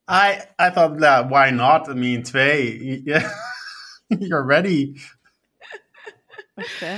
I, 0.09 0.41
I 0.57 0.71
thought, 0.71 0.99
yeah, 0.99 1.29
why 1.29 1.51
not? 1.51 1.87
I 1.87 1.93
mean, 1.93 2.23
twee. 2.23 3.01
Yeah. 3.05 3.31
You're 4.07 4.45
ready. 4.45 4.99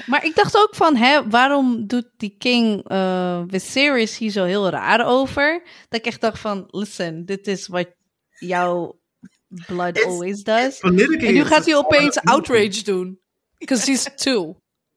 Maar 0.06 0.26
ik 0.26 0.36
dacht 0.36 0.58
ook 0.58 0.76
van, 0.76 0.96
hè, 0.96 1.30
waarom 1.30 1.88
doet 1.88 2.10
die 2.18 2.36
king 2.38 2.88
eh 2.88 3.44
Viserys 3.48 4.18
hier 4.18 4.32
zo 4.32 4.44
heel 4.44 4.70
raar 4.70 5.06
over? 5.06 5.62
Dat 5.90 6.00
ik 6.00 6.06
echt 6.06 6.22
dacht 6.22 6.40
van, 6.40 6.68
listen, 6.68 7.26
dit 7.26 7.48
is 7.48 7.68
wat 7.68 7.90
jouw 8.40 9.01
blood 9.68 9.98
It's- 9.98 10.06
always 10.06 10.44
does. 10.44 10.80
En 10.80 10.96
nu 10.96 11.46
gaat 11.46 11.66
hij 11.66 11.76
opeens 11.76 12.18
outrage 12.22 12.84
doen. 12.84 13.20
Because 13.58 13.92
he's 13.92 14.10
two. 14.24 14.56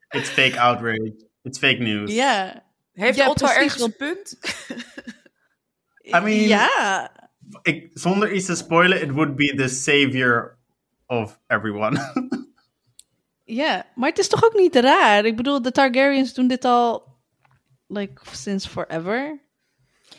It's 0.08 0.28
fake 0.28 0.60
outrage. 0.60 1.26
It's 1.42 1.58
fake 1.58 1.78
news. 1.78 2.12
Ja. 2.12 2.62
Heeft 2.92 3.18
Ja, 3.18 3.28
Otto 3.28 3.46
ergens 3.46 3.80
een 3.82 3.96
punt? 3.96 4.38
I 6.06 6.10
mean- 6.10 6.28
ja. 6.48 7.10
Ik, 7.62 7.90
zonder 7.92 8.32
iets 8.32 8.46
te 8.46 8.54
spoilen, 8.54 9.02
it 9.02 9.10
would 9.10 9.36
be 9.36 9.54
the 9.56 9.68
savior 9.68 10.58
of 11.06 11.40
everyone. 11.46 11.98
Ja, 13.46 13.86
maar 13.94 14.08
het 14.08 14.18
is 14.18 14.28
toch 14.28 14.44
ook 14.44 14.54
niet 14.54 14.74
raar? 14.76 15.24
Ik 15.24 15.36
bedoel, 15.36 15.62
de 15.62 15.70
Targaryens 15.72 16.34
doen 16.34 16.46
dit 16.46 16.64
al, 16.64 17.06
like, 17.86 18.20
since 18.32 18.68
forever. 18.68 19.40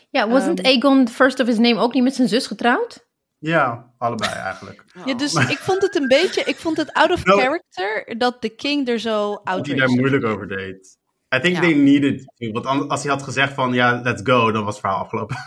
Ja, 0.10 0.30
wasn't 0.30 0.60
Ehm. 0.62 0.68
Aegon 0.76 1.08
first 1.08 1.40
of 1.40 1.48
his 1.48 1.58
name 1.58 1.80
ook 1.80 1.94
niet 1.94 2.04
met 2.04 2.16
zijn 2.16 2.28
zus 2.28 2.48
getrouwd? 2.48 3.06
Ja, 3.38 3.92
allebei 3.98 4.32
eigenlijk. 4.32 4.84
Ja, 5.06 5.14
dus 5.14 5.34
ik 5.34 5.58
vond 5.58 5.82
het 5.82 5.96
een 5.96 6.08
beetje, 6.08 6.44
ik 6.44 6.56
vond 6.58 6.78
het 6.78 6.94
out 6.94 7.12
of 7.12 7.24
No. 7.26 7.38
character 7.38 8.18
dat 8.18 8.42
de 8.42 8.50
king 8.50 8.88
er 8.88 9.00
zo 9.00 9.30
Dat 9.32 9.42
hij 9.44 9.54
outraged 9.54 9.80
daar 9.80 9.90
moeilijk 9.90 10.26
over 10.26 10.48
deed. 10.48 10.98
I 11.36 11.40
think 11.40 11.56
Ja. 11.56 11.62
they 11.62 11.74
needed 11.74 12.20
to. 12.38 12.52
Want 12.52 12.66
anders- 12.66 12.90
als 12.90 13.04
hij 13.04 13.12
had 13.12 13.24
gezegd 13.24 13.54
van, 13.54 13.74
ja, 13.74 14.02
let's 14.04 14.22
go, 14.24 14.52
dan 14.52 14.64
was 14.64 14.74
het 14.74 14.84
verhaal 14.84 15.04
afgelopen. 15.04 15.36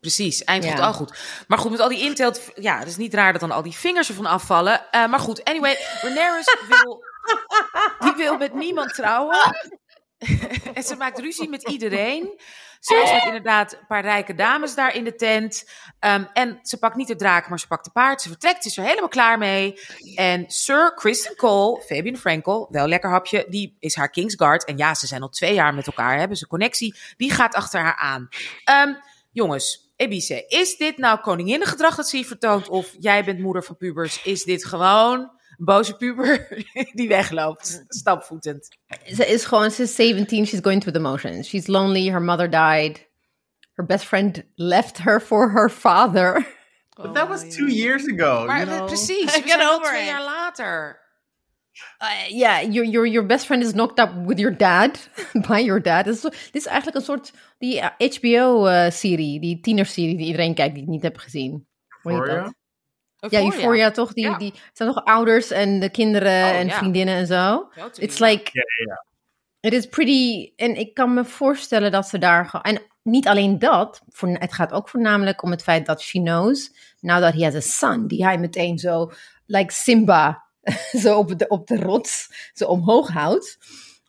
Precies, 0.00 0.44
eind 0.44 0.64
goed, 0.64 0.78
Ja. 0.78 0.84
al 0.86 0.92
goed. 0.92 1.18
Maar 1.48 1.58
goed, 1.58 1.70
met 1.70 1.80
al 1.80 1.88
die 1.88 2.00
intel, 2.00 2.34
ja, 2.54 2.78
het 2.78 2.88
is 2.88 2.96
niet 2.96 3.14
raar 3.14 3.32
dat 3.32 3.40
dan 3.40 3.50
al 3.50 3.62
die 3.62 3.72
vingers 3.72 4.08
ervan 4.08 4.26
afvallen. 4.26 4.90
Eh, 4.90 5.06
maar 5.08 5.18
goed, 5.20 5.44
anyway, 5.44 5.78
Daenerys 6.02 6.56
wil, 6.68 7.04
die 8.00 8.12
wil 8.16 8.36
met 8.36 8.54
niemand 8.54 8.94
trouwen. 8.94 9.38
en 10.74 10.82
ze 10.82 10.94
maakt 10.98 11.18
ruzie 11.18 11.48
met 11.48 11.68
iedereen. 11.68 12.40
Zelfs 12.80 13.12
met 13.12 13.24
inderdaad 13.24 13.72
een 13.72 13.86
paar 13.86 14.02
rijke 14.02 14.34
dames 14.34 14.74
daar 14.74 14.94
in 14.94 15.04
de 15.04 15.14
tent. 15.14 15.70
Ehm, 15.98 16.24
en 16.32 16.58
ze 16.62 16.78
pakt 16.78 16.96
niet 16.96 17.08
de 17.08 17.16
draak, 17.16 17.48
maar 17.48 17.58
ze 17.58 17.66
pakt 17.66 17.84
de 17.84 17.90
paard. 17.90 18.22
Ze 18.22 18.28
vertrekt, 18.28 18.64
is 18.64 18.76
er 18.76 18.84
helemaal 18.84 19.08
klaar 19.08 19.38
mee. 19.38 19.80
En 20.14 20.44
Sir 20.50 20.94
Kristen 20.94 21.36
Cole, 21.36 21.82
Fabian 21.82 22.16
Frankel, 22.16 22.68
wel 22.70 22.86
lekker 22.86 23.10
hapje, 23.10 23.46
die 23.48 23.76
is 23.78 23.94
haar 23.94 24.10
Kingsguard. 24.10 24.64
En 24.64 24.76
ja, 24.76 24.94
ze 24.94 25.06
zijn 25.06 25.22
al 25.22 25.28
twee 25.28 25.54
jaar 25.54 25.74
met 25.74 25.86
elkaar, 25.86 26.18
hebben 26.18 26.36
ze 26.36 26.46
connectie. 26.46 26.96
Die 27.16 27.30
gaat 27.30 27.54
achter 27.54 27.80
haar 27.80 27.96
aan. 27.96 28.28
Ehm, 28.64 28.94
jongens, 29.32 29.92
Ebice, 29.96 30.44
is 30.46 30.76
dit 30.76 30.98
nou 30.98 31.20
koninginnengedrag 31.20 31.96
dat 31.96 32.08
ze 32.08 32.16
hier 32.16 32.26
vertoont? 32.26 32.68
Of 32.68 32.94
jij 32.98 33.24
bent 33.24 33.38
moeder 33.38 33.64
van 33.64 33.76
pubers? 33.76 34.22
Is 34.22 34.44
dit 34.44 34.64
gewoon 34.64 35.38
boze 35.64 35.96
puber 35.96 36.48
die 36.98 37.08
wegloopt, 37.08 37.84
stapvoetend? 37.88 38.68
Ze 39.14 39.26
is 39.26 39.44
gewoon, 39.44 39.70
ze 39.70 39.82
is 39.82 39.94
17, 39.94 40.46
she's 40.46 40.60
going 40.60 40.80
through 40.80 40.96
the 40.96 41.02
motions. 41.02 41.48
She's 41.48 41.66
lonely, 41.66 42.08
her 42.08 42.22
mother 42.22 42.50
died. 42.50 43.08
Her 43.72 43.86
best 43.86 44.04
friend 44.04 44.44
left 44.56 44.98
her 44.98 45.20
for 45.20 45.50
her 45.50 45.70
father. 45.70 46.46
But 46.96 47.14
that 47.14 47.28
was 47.28 47.56
two 47.56 47.68
years 47.68 48.06
ago. 48.06 48.44
Maar 48.46 48.58
you 48.58 48.66
know? 48.66 48.78
eh, 48.80 48.86
precies, 48.86 49.24
we 49.24 49.42
Get 49.42 49.50
zijn 49.50 49.60
al 49.60 49.74
over 49.74 49.86
twee 49.86 50.04
jaar 50.04 50.24
later. 50.24 50.98
Uh, 52.02 52.28
yeah, 52.28 52.60
your, 52.60 52.84
your, 52.84 53.06
your 53.06 53.26
best 53.26 53.46
friend 53.46 53.62
is 53.62 53.72
knocked 53.72 53.98
up 53.98 54.10
with 54.26 54.38
your 54.38 54.56
dad, 54.56 54.98
by 55.48 55.58
your 55.58 55.80
dad. 55.80 56.04
Dit 56.04 56.14
is, 56.14 56.20
dit 56.20 56.48
is 56.52 56.66
eigenlijk 56.66 56.96
een 56.96 57.04
soort, 57.04 57.32
die 57.58 57.82
HBO-serie, 57.82 59.40
die 59.40 59.60
tienerserie 59.60 60.16
die 60.16 60.26
iedereen 60.26 60.54
kijkt 60.54 60.74
die 60.74 60.82
het 60.82 60.92
niet 60.92 61.02
heeft 61.02 61.18
gezien. 61.18 61.66
Hoe 62.02 62.12
heet 62.12 62.52
Euphoria? 63.20 63.46
Ja, 63.48 63.54
Euphoria 63.54 63.90
toch? 63.90 64.12
Die, 64.12 64.24
Ja. 64.24 64.38
die 64.38 64.54
zijn 64.72 64.88
nog 64.88 65.04
ouders 65.04 65.50
en 65.50 65.80
de 65.80 65.90
kinderen 65.90 66.44
Oh, 66.44 66.58
en 66.58 66.70
vriendinnen 66.70 67.14
en 67.14 67.26
zo. 67.26 67.58
Totally. 67.74 67.90
It's 68.08 68.18
like, 68.18 68.50
it 69.60 69.72
is 69.72 69.86
pretty, 69.88 70.52
en 70.56 70.76
ik 70.78 70.94
kan 70.94 71.14
me 71.14 71.24
voorstellen 71.24 71.90
dat 71.92 72.08
ze 72.08 72.18
daar, 72.18 72.58
en 72.62 72.82
niet 73.02 73.28
alleen 73.28 73.58
dat, 73.58 74.02
voor, 74.08 74.28
het 74.28 74.52
gaat 74.52 74.72
ook 74.72 74.88
voornamelijk 74.88 75.42
om 75.42 75.50
het 75.50 75.62
feit 75.62 75.86
dat 75.86 76.00
she 76.02 76.18
knows, 76.20 76.70
now 77.00 77.22
that 77.22 77.34
he 77.34 77.44
has 77.44 77.54
a 77.54 77.60
son, 77.60 78.06
die 78.06 78.24
hij 78.24 78.38
meteen 78.38 78.78
zo, 78.78 79.10
like 79.46 79.72
Simba, 79.72 80.44
zo 81.02 81.18
op 81.18 81.38
de, 81.38 81.48
op 81.48 81.66
de 81.66 81.76
rots, 81.76 82.28
zo 82.52 82.64
omhoog 82.66 83.08
houdt. 83.08 83.58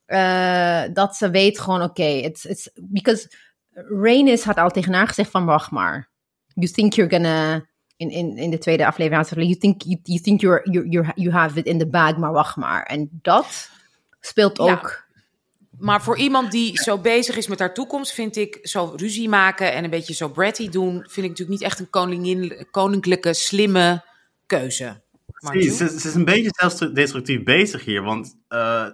eh, 0.05 0.83
dat 0.93 1.15
ze 1.15 1.29
weet 1.29 1.59
gewoon, 1.59 1.81
oké, 1.81 2.03
it's, 2.03 2.45
it's, 2.45 2.69
because 2.75 3.29
Rhaenys 3.73 4.43
had 4.43 4.57
al 4.57 4.69
tegen 4.69 4.93
haar 4.93 5.07
gezegd 5.07 5.31
van, 5.31 5.45
wacht 5.45 5.71
maar, 5.71 6.09
you 6.53 6.71
think 6.71 6.93
you're 6.93 7.11
gonna, 7.15 7.65
in, 8.01 8.09
in, 8.09 8.37
in 8.37 8.49
de 8.49 8.57
tweede 8.57 8.85
aflevering 8.85 9.21
had 9.21 9.27
ze 9.27 9.33
gezegd, 9.33 9.51
you 9.51 9.59
think, 9.59 9.81
you, 9.81 9.99
you 10.03 10.19
think 10.19 10.41
you're, 10.41 10.71
you, 10.71 10.87
you, 10.89 11.11
you 11.15 11.31
have 11.31 11.59
it 11.59 11.65
in 11.65 11.79
the 11.79 11.87
bag, 11.87 12.17
maar 12.17 12.31
wacht 12.31 12.55
maar. 12.55 12.83
En 12.83 13.09
dat 13.11 13.69
speelt 14.19 14.57
Ja. 14.57 14.63
ook... 14.63 15.09
Maar 15.77 16.01
voor 16.01 16.17
iemand 16.17 16.51
die 16.51 16.81
zo 16.81 16.97
bezig 16.97 17.37
is 17.37 17.47
met 17.47 17.59
haar 17.59 17.73
toekomst, 17.73 18.13
vind 18.13 18.35
ik 18.35 18.59
zo 18.61 18.93
ruzie 18.95 19.29
maken 19.29 19.73
en 19.73 19.83
een 19.83 19.89
beetje 19.89 20.13
zo 20.13 20.29
bratty 20.29 20.69
doen, 20.69 20.93
vind 20.93 21.25
ik 21.25 21.29
natuurlijk 21.29 21.49
niet 21.49 21.61
echt 21.61 21.79
een 21.79 21.89
koningin, 21.89 22.67
koninklijke, 22.71 23.33
slimme 23.33 24.03
keuze. 24.45 25.01
Precies, 25.25 25.77
ze, 25.77 25.99
ze 25.99 26.07
is 26.07 26.15
een 26.15 26.25
beetje 26.25 26.49
zelfdestructief 26.51 27.43
bezig 27.43 27.85
hier, 27.85 28.03
want 28.03 28.35
eh, 28.47 28.87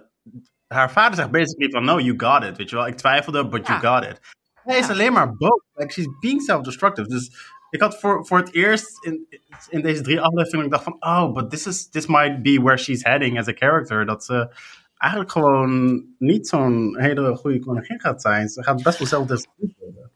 haar 0.66 0.90
vader 0.92 1.14
zegt 1.14 1.30
basically 1.30 1.70
van, 1.70 1.84
no, 1.84 2.00
you 2.00 2.14
got 2.16 2.44
it, 2.44 2.56
weet 2.56 2.70
je 2.70 2.76
wel. 2.76 2.86
Ik 2.86 2.96
twijfelde, 2.96 3.48
but 3.48 3.66
you 3.66 3.78
got 3.80 4.04
it. 4.04 4.20
Hij 4.54 4.78
is 4.78 4.88
alleen 4.88 5.12
maar 5.12 5.36
boos. 5.36 5.62
Like, 5.74 5.92
she's 5.92 6.08
being 6.20 6.42
self-destructive. 6.42 7.08
Dus 7.08 7.30
ik 7.70 7.80
had 7.80 8.00
voor, 8.00 8.26
voor 8.26 8.38
het 8.38 8.54
eerst 8.54 9.04
in, 9.04 9.26
in 9.68 9.82
deze 9.82 10.02
drie 10.02 10.20
afleveringen, 10.20 10.70
dacht 10.70 10.84
van, 10.84 10.96
oh, 11.00 11.32
but 11.32 11.50
this, 11.50 11.66
is, 11.66 11.88
this 11.88 12.06
might 12.06 12.42
be 12.42 12.60
where 12.62 12.76
she's 12.76 13.04
heading 13.04 13.38
as 13.38 13.48
a 13.48 13.52
character. 13.52 14.06
Dat 14.06 14.24
ze 14.24 14.54
eigenlijk 14.96 15.32
gewoon 15.32 16.04
niet 16.18 16.48
zo'n 16.48 16.96
hele 16.98 17.34
goede 17.36 17.58
koningin 17.58 18.00
gaat 18.00 18.22
zijn. 18.22 18.48
Ze 18.48 18.62
gaat 18.62 18.82
best 18.82 18.98
wel 18.98 19.08
zelfdestructief 19.08 19.72
worden. 19.78 20.10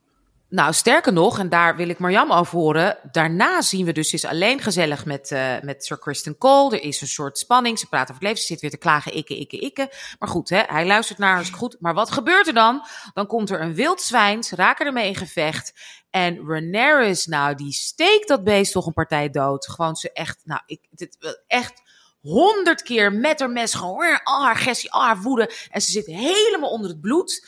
Nou, 0.53 0.73
sterker 0.73 1.13
nog, 1.13 1.39
en 1.39 1.49
daar 1.49 1.77
wil 1.77 1.89
ik 1.89 1.99
Marjam 1.99 2.33
over 2.33 2.59
horen. 2.59 2.99
Daarna 3.13 3.63
zien 3.63 3.85
we 3.85 3.93
dus, 3.93 4.09
ze 4.09 4.15
is 4.15 4.25
alleen 4.25 4.61
gezellig 4.61 5.05
met, 5.05 5.31
eh, 5.31 5.61
met 5.61 5.85
Sir 5.85 5.99
Kristen 5.99 6.39
Cole. 6.39 6.77
Er 6.77 6.83
is 6.83 7.01
een 7.01 7.07
soort 7.07 7.39
spanning. 7.39 7.79
Ze 7.79 7.89
praat 7.89 8.03
over 8.03 8.15
het 8.15 8.23
leven. 8.23 8.39
Ze 8.39 8.47
zit 8.47 8.61
weer 8.61 8.71
te 8.71 8.77
klagen, 8.77 9.13
ikke, 9.13 9.39
ikke, 9.39 9.59
ikke. 9.59 9.93
Maar 10.19 10.29
goed, 10.29 10.49
hè, 10.49 10.63
hij 10.67 10.87
luistert 10.87 11.19
naar 11.19 11.35
haar, 11.35 11.45
goed. 11.45 11.77
Maar 11.81 11.95
wat 11.95 12.11
gebeurt 12.11 12.47
er 12.47 12.55
dan? 12.55 12.87
Dan 13.15 13.27
komt 13.27 13.51
er 13.51 13.61
een 13.61 13.75
wild 13.75 14.01
zwijn. 14.01 14.43
Ze 14.43 14.57
raken 14.57 14.87
ermee 14.87 15.09
in 15.09 15.17
gevecht. 15.17 15.73
En 16.11 16.37
Rhaenyra, 16.47 17.15
nou, 17.25 17.55
die 17.55 17.73
steekt 17.73 18.29
dat 18.29 18.45
beest 18.45 18.73
toch 18.73 18.87
een 18.87 18.93
partij 18.93 19.31
dood. 19.31 19.69
Gewoon 19.69 19.97
ze 19.97 20.13
echt, 20.13 20.41
nou, 20.45 20.61
ik, 20.67 20.81
dit, 20.91 21.37
echt 21.47 21.83
honderd 22.21 22.83
keer 22.83 23.13
met 23.13 23.41
haar 23.41 23.51
mes. 23.51 23.75
Gewoon, 23.75 24.21
al 24.23 24.43
haar 24.43 24.55
agressie, 24.55 24.93
al 24.93 25.03
haar 25.03 25.21
woede. 25.21 25.51
En 25.71 25.81
ze 25.81 25.91
zit 25.91 26.07
helemaal 26.07 26.71
onder 26.71 26.91
het 26.91 27.01
bloed. 27.01 27.47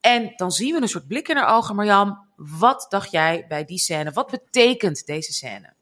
En 0.00 0.32
dan 0.36 0.50
zien 0.50 0.74
we 0.74 0.82
een 0.82 0.88
soort 0.88 1.08
blik 1.08 1.28
in 1.28 1.36
haar 1.36 1.56
ogen. 1.56 1.74
Marjam, 1.74 2.23
wat 2.58 2.86
dacht 2.88 3.10
jij 3.10 3.44
bij 3.48 3.64
die 3.64 3.78
scène? 3.78 4.12
Wat 4.12 4.30
betekent 4.30 5.06
deze 5.06 5.32
scène? 5.32 5.72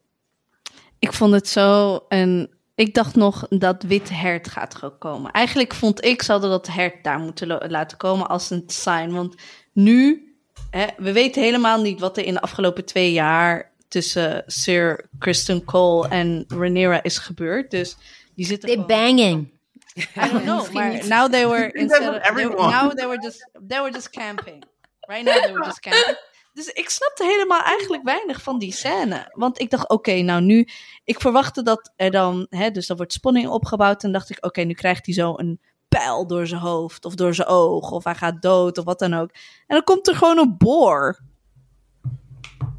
Ik 0.99 1.13
vond 1.13 1.33
het 1.33 1.47
zo 1.47 1.95
en 2.07 2.49
ik 2.75 2.93
dacht 2.93 3.15
nog 3.15 3.45
dat 3.49 3.83
wit 3.83 4.09
hert 4.09 4.47
gaat 4.47 4.75
gewoon 4.75 4.97
komen. 4.97 5.31
Eigenlijk 5.31 5.73
vond 5.73 6.03
ik 6.05 6.21
zouden 6.21 6.49
dat 6.49 6.67
hert 6.67 7.03
daar 7.03 7.19
moeten 7.19 7.69
laten 7.71 7.97
komen 7.97 8.27
als 8.27 8.49
een 8.49 8.63
sign. 8.67 9.11
Want 9.11 9.35
nu, 9.73 10.27
hè, 10.69 10.85
we 10.97 11.11
weten 11.11 11.41
helemaal 11.41 11.81
niet 11.81 11.99
wat 11.99 12.17
er 12.17 12.25
in 12.25 12.33
de 12.33 12.41
afgelopen 12.41 12.85
twee 12.85 13.11
jaar 13.11 13.71
tussen 13.87 14.43
Sir 14.47 15.09
Kristen 15.19 15.63
Cole 15.63 16.07
en 16.07 16.45
Rhaenyra 16.47 17.03
is 17.03 17.17
gebeurd. 17.17 17.71
Dus 17.71 17.95
die 18.35 18.45
zitten 18.45 18.69
They 18.69 18.77
gewoon- 18.77 18.87
banging. 18.87 19.51
I 19.97 20.29
don't 20.31 20.43
know, 20.43 20.71
maar 20.71 21.07
now 21.07 21.31
they 21.31 21.47
were 21.47 21.71
instead 21.81 22.15
of, 22.15 22.35
they, 22.35 22.45
now 22.45 22.89
they 22.89 23.07
were 23.07 23.21
just 23.21 23.49
they 23.67 23.79
were 23.81 23.91
just 23.91 24.09
camping. 24.09 24.63
Right 25.07 25.23
now 25.25 25.41
they 25.41 25.51
were 25.53 25.65
just 25.65 25.79
camping. 25.79 26.17
Dus 26.53 26.67
ik 26.67 26.89
snapte 26.89 27.23
helemaal 27.23 27.61
eigenlijk 27.61 28.03
weinig 28.03 28.41
van 28.41 28.59
die 28.59 28.71
scène. 28.71 29.31
Want 29.31 29.59
ik 29.59 29.69
dacht, 29.69 29.89
oké, 29.89 30.21
nou 30.21 30.41
nu... 30.41 30.67
Ik 31.03 31.21
verwachtte 31.21 31.63
dat 31.63 31.91
er 31.95 32.11
dan... 32.11 32.45
Hè, 32.49 32.71
dus 32.71 32.89
er 32.89 32.95
wordt 32.95 33.13
spanning 33.13 33.47
opgebouwd. 33.47 34.03
En 34.03 34.11
dacht 34.11 34.29
ik, 34.29 34.45
oké, 34.45 34.61
nu 34.61 34.73
krijgt 34.73 35.05
hij 35.05 35.15
zo 35.15 35.33
een 35.37 35.61
pijl 35.87 36.27
door 36.27 36.47
zijn 36.47 36.61
hoofd. 36.61 37.05
Of 37.05 37.15
door 37.15 37.33
zijn 37.33 37.47
oog. 37.47 37.91
Of 37.91 38.03
hij 38.03 38.15
gaat 38.15 38.41
dood. 38.41 38.77
Of 38.77 38.85
wat 38.85 38.99
dan 38.99 39.13
ook. 39.13 39.29
En 39.67 39.75
dan 39.75 39.83
komt 39.83 40.07
er 40.07 40.15
gewoon 40.15 40.37
een 40.37 40.57
boor. 40.57 41.19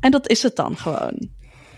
En 0.01 0.11
dat 0.11 0.29
is 0.29 0.43
het 0.43 0.57
dan 0.57 0.77
gewoon. 0.77 1.31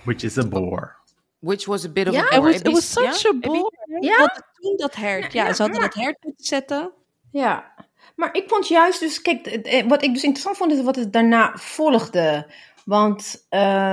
Which 0.03 0.23
is 0.23 0.39
a 0.39 0.47
bore. 0.47 0.95
Which 1.39 1.65
was 1.67 1.85
a 1.85 1.89
bit 1.89 2.09
of 2.09 2.15
a 2.15 2.19
It 2.19 2.31
bore. 2.31 2.41
was, 2.41 2.55
it 2.55 2.73
was 2.73 2.93
such 2.93 3.27
a 3.27 3.39
boor. 3.41 3.73
Ja? 4.01 4.45
Toen 4.61 4.77
dat 4.77 4.95
hert... 4.95 5.33
Ja, 5.33 5.53
ze 5.53 5.63
hadden 5.63 5.81
dat 5.81 5.95
hert 5.95 6.25
moeten 6.25 6.45
zetten. 6.45 6.93
Ja, 7.31 7.75
maar 8.17 8.35
ik 8.35 8.45
vond 8.49 8.69
juist 8.69 9.01
dus, 9.01 9.23
kijk, 9.23 9.61
wat 9.89 10.03
ik 10.03 10.13
dus 10.13 10.23
interessant 10.23 10.57
vond 10.57 10.73
is 10.73 10.83
wat 10.83 10.97
het 10.97 11.13
daarna 11.13 11.53
volgde. 11.57 12.51
Want, 12.85 13.47
eh, 13.49 13.93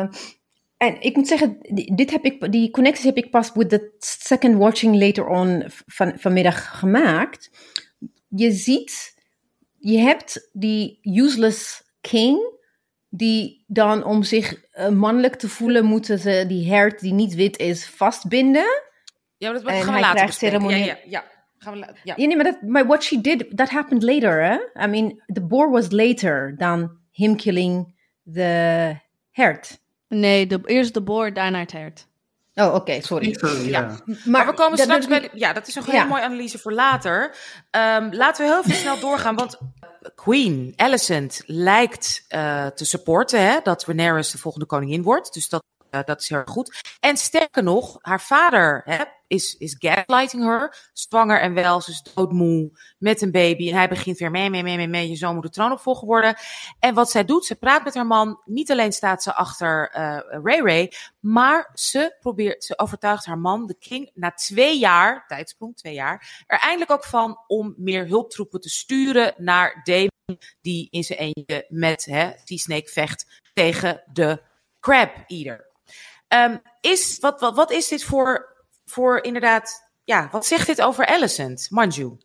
en 0.77 1.01
ik 1.01 1.15
moet 1.15 1.27
zeggen, 1.27 1.57
die- 1.61 1.95
dit 1.95 2.11
heb 2.11 2.25
ik, 2.25 2.51
die 2.51 2.71
connecties 2.71 3.05
heb 3.05 3.17
ik 3.17 3.29
pas 3.31 3.51
with 3.53 3.69
the 3.69 3.91
second 3.99 4.57
watching 4.57 4.95
later 4.95 5.27
on 5.27 5.63
van, 5.85 6.13
vanmiddag 6.19 6.79
gemaakt. 6.79 7.49
Je 8.27 8.51
ziet, 8.51 9.21
je 9.77 9.97
hebt 9.97 10.49
die 10.53 10.99
useless 11.03 11.83
king, 12.01 12.51
die 13.09 13.63
dan 13.67 14.03
om 14.03 14.23
zich 14.23 14.61
eh, 14.71 14.89
mannelijk 14.89 15.35
te 15.35 15.49
voelen, 15.49 15.85
moeten 15.85 16.19
ze 16.19 16.45
die 16.47 16.69
hert 16.69 16.99
die 16.99 17.13
niet 17.13 17.35
wit 17.35 17.57
is 17.57 17.85
vastbinden. 17.85 18.81
Ja, 19.37 19.51
maar 19.51 19.61
dat 19.61 19.71
gaan 19.83 19.93
we 19.93 19.99
later 19.99 20.33
ceremonieel- 20.33 20.79
Ja, 20.85 20.85
ja, 20.85 20.97
ja. 21.05 21.23
Gaan 21.63 21.73
we 21.73 21.79
ja. 21.79 21.93
Ja, 22.03 22.25
nee, 22.27 22.35
maar, 22.35 22.45
dat, 22.45 22.61
maar 22.61 22.85
what 22.87 23.03
she 23.03 23.21
did, 23.21 23.57
that 23.57 23.69
happened 23.69 24.03
later, 24.03 24.43
hè? 24.43 24.83
I 24.85 24.87
mean, 24.87 25.21
the 25.33 25.41
boar 25.41 25.69
was 25.71 25.91
later 25.91 26.55
than 26.57 26.97
him 27.11 27.35
killing 27.35 27.95
the 28.33 28.95
hert. 29.31 29.79
Nee, 30.07 30.47
de, 30.47 30.59
eerst 30.65 30.93
de 30.93 31.01
boor, 31.01 31.33
daarna 31.33 31.59
het 31.59 31.71
hert. 31.71 32.07
Oh, 32.55 32.73
oké, 32.73 33.01
sorry. 33.01 33.37
ja. 33.69 33.99
Maar 34.25 34.45
we 34.45 34.53
komen 34.53 34.77
dat- 34.77 34.85
straks 34.85 35.07
dat- 35.07 35.09
bij... 35.09 35.19
de- 35.19 35.37
ja, 35.39 35.53
dat 35.53 35.67
is 35.67 35.75
een 35.75 35.83
Ja. 35.85 35.91
hele 35.91 36.05
mooie 36.05 36.21
analyse 36.21 36.57
voor 36.59 36.73
later. 36.73 37.35
Ehm, 37.71 38.09
laten 38.11 38.45
we 38.45 38.51
heel 38.51 38.63
veel 38.63 38.75
snel 38.75 38.99
doorgaan, 38.99 39.35
want 39.35 39.57
Queen, 40.15 40.73
Alicent, 40.75 41.41
lijkt 41.45 42.25
eh, 42.27 42.67
te 42.67 42.85
supporten 42.85 43.41
hè, 43.41 43.59
dat 43.63 43.83
Rhaenyra 43.85 44.17
de 44.21 44.37
volgende 44.37 44.65
koningin 44.65 45.03
wordt. 45.03 45.33
Dus 45.33 45.49
dat, 45.49 45.63
eh, 45.93 46.03
dat 46.05 46.21
is 46.21 46.29
heel 46.29 46.41
goed. 46.45 46.81
En 46.99 47.17
sterker 47.17 47.63
nog, 47.63 47.97
haar 48.01 48.21
vader 48.21 48.83
is, 49.27 49.57
is 49.57 49.75
gaslighting 49.79 50.43
her. 50.43 50.89
Zwanger 50.93 51.41
en 51.41 51.53
wel, 51.53 51.81
ze 51.81 51.91
is 51.91 52.03
doodmoe 52.13 52.71
met 52.97 53.21
een 53.21 53.31
baby. 53.31 53.69
En 53.69 53.75
hij 53.75 53.87
begint 53.87 54.17
weer 54.17 54.31
mee, 54.31 54.49
mee, 54.49 54.63
mee, 54.63 54.77
mee, 54.77 54.87
mee. 54.87 55.09
Je 55.09 55.15
zoon 55.15 55.33
moet 55.33 55.43
de 55.43 55.49
troonopvolger 55.49 56.07
worden. 56.07 56.35
En 56.79 56.93
wat 56.93 57.11
zij 57.11 57.25
doet, 57.25 57.45
ze 57.45 57.55
praat 57.55 57.83
met 57.83 57.93
haar 57.93 58.07
man. 58.07 58.41
Niet 58.45 58.71
alleen 58.71 58.91
staat 58.91 59.23
ze 59.23 59.35
achter 59.35 59.89
eh 59.89 60.17
Ray 60.43 60.59
Ray, 60.59 60.91
maar 61.19 61.69
ze 61.73 62.15
probeert, 62.19 62.63
ze 62.63 62.79
overtuigt 62.79 63.25
haar 63.25 63.37
man, 63.37 63.65
de 63.65 63.77
king, 63.79 64.11
na 64.13 64.31
twee 64.31 64.79
jaar, 64.79 65.25
tijdsprong, 65.27 65.77
twee 65.77 65.93
jaar, 65.93 66.43
er 66.47 66.59
eindelijk 66.59 66.91
ook 66.91 67.05
van 67.05 67.39
om 67.47 67.73
meer 67.77 68.07
hulptroepen 68.07 68.61
te 68.61 68.69
sturen 68.69 69.33
naar 69.37 69.81
Damon, 69.83 70.39
die 70.61 70.87
in 70.91 71.03
zijn 71.03 71.19
eentje 71.19 71.65
met 71.69 72.05
hè, 72.05 72.31
die 72.43 72.59
snake 72.59 72.89
vecht 72.89 73.41
tegen 73.53 74.03
de 74.13 74.41
Crab 74.79 75.23
Eater. 75.27 75.71
Ehm, 76.33 76.57
is, 76.81 77.17
wat, 77.19 77.39
wat, 77.39 77.55
wat 77.55 77.71
is 77.71 77.87
dit 77.87 78.03
voor, 78.03 78.55
voor 78.85 79.23
inderdaad, 79.23 79.91
ja, 80.03 80.29
wat 80.31 80.45
zegt 80.45 80.67
dit 80.67 80.81
over 80.81 81.05
Alicent, 81.05 81.67
Manju? 81.69 82.17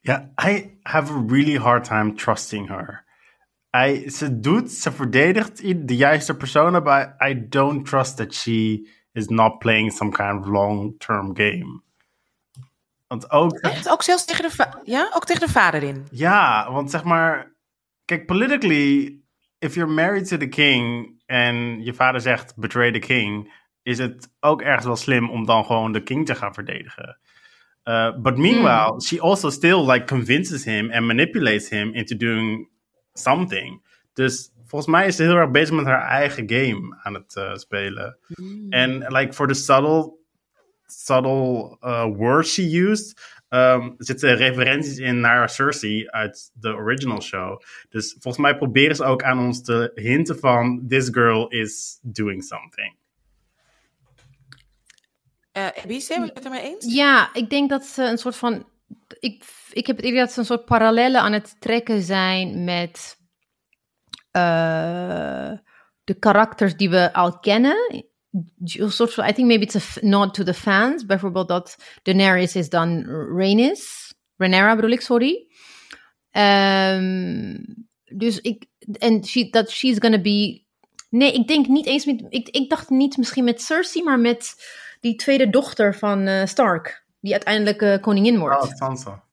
Ja, 0.00 0.32
I 0.44 0.78
have 0.82 1.12
a 1.12 1.24
really 1.26 1.56
hard 1.58 1.84
time 1.84 2.12
trusting 2.14 2.68
her. 2.68 3.04
I, 3.76 4.10
ze 4.10 4.40
doet, 4.40 4.70
ze 4.70 4.92
verdedigt 4.92 5.86
de 5.88 5.96
juiste 5.96 6.36
persona, 6.36 6.80
but 6.80 7.28
I 7.30 7.48
don't 7.48 7.86
trust 7.86 8.16
that 8.16 8.34
she 8.34 8.88
is 9.12 9.26
not 9.26 9.58
playing 9.58 9.92
some 9.92 10.10
kind 10.10 10.40
of 10.40 10.46
long-term 10.46 11.36
game. 11.36 11.82
Want 13.06 13.30
ook, 13.30 13.58
Echt? 13.58 13.88
Ook 13.88 14.02
zelfs 14.02 14.24
tegen 14.24 14.50
de, 14.50 14.66
ja? 14.84 15.10
ook 15.14 15.24
tegen 15.24 15.46
de 15.46 15.52
vader 15.52 15.82
in. 15.82 16.06
ja, 16.10 16.72
want 16.72 16.90
zeg 16.90 17.04
maar, 17.04 17.52
kijk, 18.04 18.26
politically, 18.26 19.20
if 19.58 19.74
you're 19.74 19.92
married 19.92 20.28
to 20.28 20.36
the 20.36 20.48
king 20.48 21.14
en 21.30 21.84
je 21.84 21.94
vader 21.94 22.20
zegt 22.20 22.56
betray 22.56 22.92
the 22.92 22.98
king, 22.98 23.52
is 23.82 23.98
het 23.98 24.32
ook 24.40 24.62
ergens 24.62 24.84
wel 24.84 24.96
slim 24.96 25.30
om 25.30 25.46
dan 25.46 25.64
gewoon 25.64 25.92
de 25.92 26.02
king 26.02 26.26
te 26.26 26.34
gaan 26.34 26.54
verdedigen. 26.54 27.18
Uh, 27.84 28.16
but 28.16 28.36
meanwhile, 28.36 29.00
she 29.00 29.20
also 29.20 29.50
still 29.50 29.86
like 29.86 30.04
convinces 30.06 30.64
him 30.64 30.90
and 30.90 31.06
manipulates 31.06 31.68
him 31.68 31.94
into 31.94 32.16
doing 32.16 32.68
something. 33.12 33.82
Dus 34.12 34.52
volgens 34.66 34.90
mij 34.90 35.06
is 35.06 35.16
ze 35.16 35.22
heel 35.22 35.36
erg 35.36 35.50
bezig 35.50 35.74
met 35.74 35.84
haar 35.84 36.08
eigen 36.08 36.50
game 36.50 36.98
aan 37.02 37.14
het 37.14 37.34
uh, 37.38 37.54
spelen. 37.54 38.18
En 38.68 39.06
like 39.08 39.32
for 39.32 39.46
the 39.46 39.54
subtle, 39.54 40.16
subtle 40.86 41.76
uh, 41.80 42.16
words 42.16 42.52
she 42.52 42.88
used, 42.88 43.39
um, 43.50 43.94
zitten 43.98 44.36
referenties 44.36 44.98
in 44.98 45.20
naar 45.20 45.48
Cersei 45.48 46.08
uit 46.08 46.50
de 46.54 46.68
original 46.68 47.22
show. 47.22 47.62
Dus 47.88 48.16
volgens 48.18 48.44
mij 48.44 48.56
proberen 48.56 48.96
ze 48.96 49.04
ook 49.04 49.22
aan 49.22 49.38
ons 49.38 49.62
te 49.62 49.90
hinten 49.94 50.38
van 50.38 50.84
this 50.88 51.08
girl 51.08 51.48
is 51.48 51.98
doing 52.02 52.44
something. 52.44 52.98
Uh, 55.52 55.66
Ebise, 55.84 56.14
ben 56.14 56.24
je 56.24 56.30
het 56.34 56.44
ermee 56.44 56.62
eens? 56.62 56.94
Ja, 56.94 57.34
ik 57.34 57.50
denk 57.50 57.70
dat 57.70 57.84
ze 57.84 58.02
een 58.04 58.18
soort 58.18 58.36
van. 58.36 58.68
Ik, 59.18 59.44
ik 59.72 59.86
heb 59.86 59.96
het 59.96 60.04
idee 60.04 60.18
dat 60.18 60.32
ze 60.32 60.38
een 60.38 60.44
soort 60.44 60.64
parallellen 60.64 61.20
aan 61.20 61.32
het 61.32 61.60
trekken 61.60 62.02
zijn 62.02 62.64
met 62.64 63.18
uh, 64.36 65.52
de 66.04 66.14
karakters 66.18 66.76
die 66.76 66.90
we 66.90 67.12
al 67.12 67.38
kennen. 67.38 68.04
Een 68.64 68.92
soort 68.92 69.14
van, 69.14 69.28
I 69.28 69.32
think 69.32 69.48
maybe 69.48 69.64
it's 69.64 69.96
a 69.96 70.00
nod 70.00 70.34
to 70.34 70.44
the 70.44 70.54
fans. 70.54 71.06
Bijvoorbeeld 71.06 71.48
dat 71.48 71.76
Daenerys 72.02 72.56
is 72.56 72.68
dan 72.68 73.04
Rhaenys. 73.36 74.14
Rhaenyra 74.36 74.74
bedoel 74.74 74.90
ik, 74.90 75.00
sorry. 75.00 75.46
Um, 76.32 77.64
dus 78.04 78.40
ik, 78.40 78.66
en 78.98 79.24
she, 79.24 79.48
dat 79.50 79.70
she's 79.70 79.98
gonna 79.98 80.20
be. 80.20 80.62
Nee, 81.08 81.32
ik 81.32 81.48
denk 81.48 81.66
niet 81.66 81.86
eens 81.86 82.04
met. 82.04 82.24
Ik, 82.28 82.48
ik 82.48 82.68
dacht 82.68 82.90
niet 82.90 83.16
misschien 83.16 83.44
met 83.44 83.62
Cersei, 83.62 84.04
maar 84.04 84.18
met 84.18 84.54
die 85.00 85.14
tweede 85.14 85.50
dochter 85.50 85.94
van 85.94 86.28
uh, 86.28 86.46
Stark, 86.46 87.04
die 87.20 87.32
uiteindelijk 87.32 87.82
uh, 87.82 87.96
koningin 88.00 88.38
wordt. 88.38 88.62
Oh, 88.62 88.70
Sansa. 88.74 89.24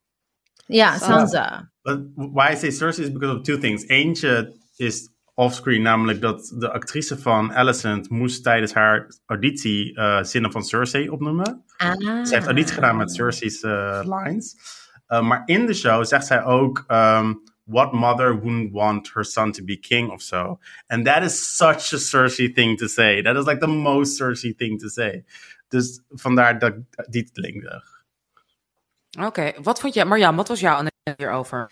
Ja, 0.66 0.98
Sansa. 0.98 1.72
But 1.82 2.00
why 2.16 2.52
I 2.52 2.56
say 2.56 2.72
Cersei 2.72 3.04
is 3.04 3.12
because 3.12 3.38
of 3.38 3.44
two 3.44 3.58
things. 3.58 3.88
Eentje 3.88 4.56
is 4.76 5.10
offscreen, 5.38 5.82
namelijk 5.82 6.22
dat 6.22 6.54
de 6.56 6.72
actrice 6.72 7.18
van 7.18 7.54
Alicent 7.54 8.10
moest 8.10 8.44
tijdens 8.44 8.74
haar 8.74 9.16
auditie 9.26 9.98
uh, 9.98 10.24
zinnen 10.24 10.52
van 10.52 10.64
Cersei 10.64 11.10
opnoemen. 11.10 11.64
Ah. 11.78 12.26
Ze 12.26 12.34
heeft 12.34 12.46
auditie 12.46 12.74
gedaan 12.74 12.98
met 12.98 13.12
Cersei's 13.12 13.64
uh, 13.64 14.00
lines. 14.04 14.56
maar 15.08 15.42
in 15.46 15.66
de 15.66 15.74
show 15.74 16.06
zegt 16.06 16.26
zij 16.26 16.44
ook... 16.44 16.84
Um, 16.88 17.44
what 17.68 17.94
mother 17.94 18.34
wouldn't 18.34 18.72
want 18.72 19.12
her 19.14 19.24
son 19.24 19.52
to 19.52 19.64
be 19.64 19.78
king 19.78 20.10
of 20.12 20.22
so? 20.22 20.60
And 20.88 21.06
that 21.06 21.24
is 21.24 21.56
such 21.58 21.94
a 21.94 21.98
Cersei 21.98 22.54
thing 22.54 22.78
to 22.78 22.88
say. 22.88 23.22
That 23.22 23.36
is 23.36 23.46
like 23.46 23.60
the 23.60 23.68
most 23.68 24.18
Cersei 24.18 24.56
thing 24.56 24.80
to 24.80 24.88
say. 24.88 25.24
Dus 25.68 26.02
vandaar 26.10 26.60
dat 26.60 26.74
die 27.10 27.30
linkde. 27.34 27.84
Oké, 29.18 29.26
okay. 29.26 29.56
wat 29.62 29.80
vond 29.80 29.94
jij, 29.94 30.06
Marjan, 30.06 30.36
wat 30.36 30.48
was 30.48 30.60
jouw 30.60 30.74
analyse 30.74 31.14
hierover? 31.18 31.72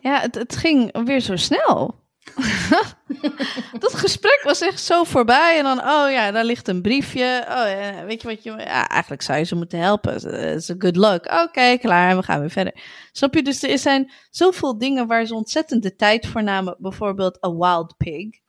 Ja, 0.00 0.20
het, 0.20 0.34
het 0.34 0.56
ging 0.56 1.04
weer 1.04 1.20
zo 1.20 1.36
snel. 1.36 2.04
dat 3.78 3.94
gesprek 3.94 4.40
was 4.42 4.60
echt 4.60 4.80
zo 4.80 5.04
voorbij. 5.04 5.58
En 5.58 5.64
dan, 5.64 5.78
oh 5.78 6.10
ja, 6.10 6.30
daar 6.30 6.44
ligt 6.44 6.68
een 6.68 6.82
briefje. 6.82 7.44
Oh 7.48 7.80
ja, 7.80 8.04
weet 8.04 8.22
je 8.22 8.28
wat 8.28 8.42
je... 8.42 8.50
Ja, 8.50 8.88
eigenlijk 8.88 9.22
zou 9.22 9.38
je 9.38 9.44
ze 9.44 9.54
moeten 9.54 9.78
helpen. 9.78 10.14
Is 10.54 10.74
good 10.78 10.96
luck. 10.96 11.24
Oké, 11.24 11.42
okay, 11.42 11.78
klaar, 11.78 12.16
we 12.16 12.22
gaan 12.22 12.40
weer 12.40 12.50
verder. 12.50 12.74
Snap 13.12 13.34
je? 13.34 13.42
Dus 13.42 13.62
er 13.62 13.78
zijn 13.78 14.12
zoveel 14.30 14.78
dingen 14.78 15.06
waar 15.06 15.26
ze 15.26 15.34
ontzettend 15.34 15.82
de 15.82 15.96
tijd 15.96 16.26
voor 16.26 16.42
namen. 16.42 16.76
Bijvoorbeeld 16.78 17.44
a 17.44 17.54
wild 17.54 17.96
pig. 17.96 18.44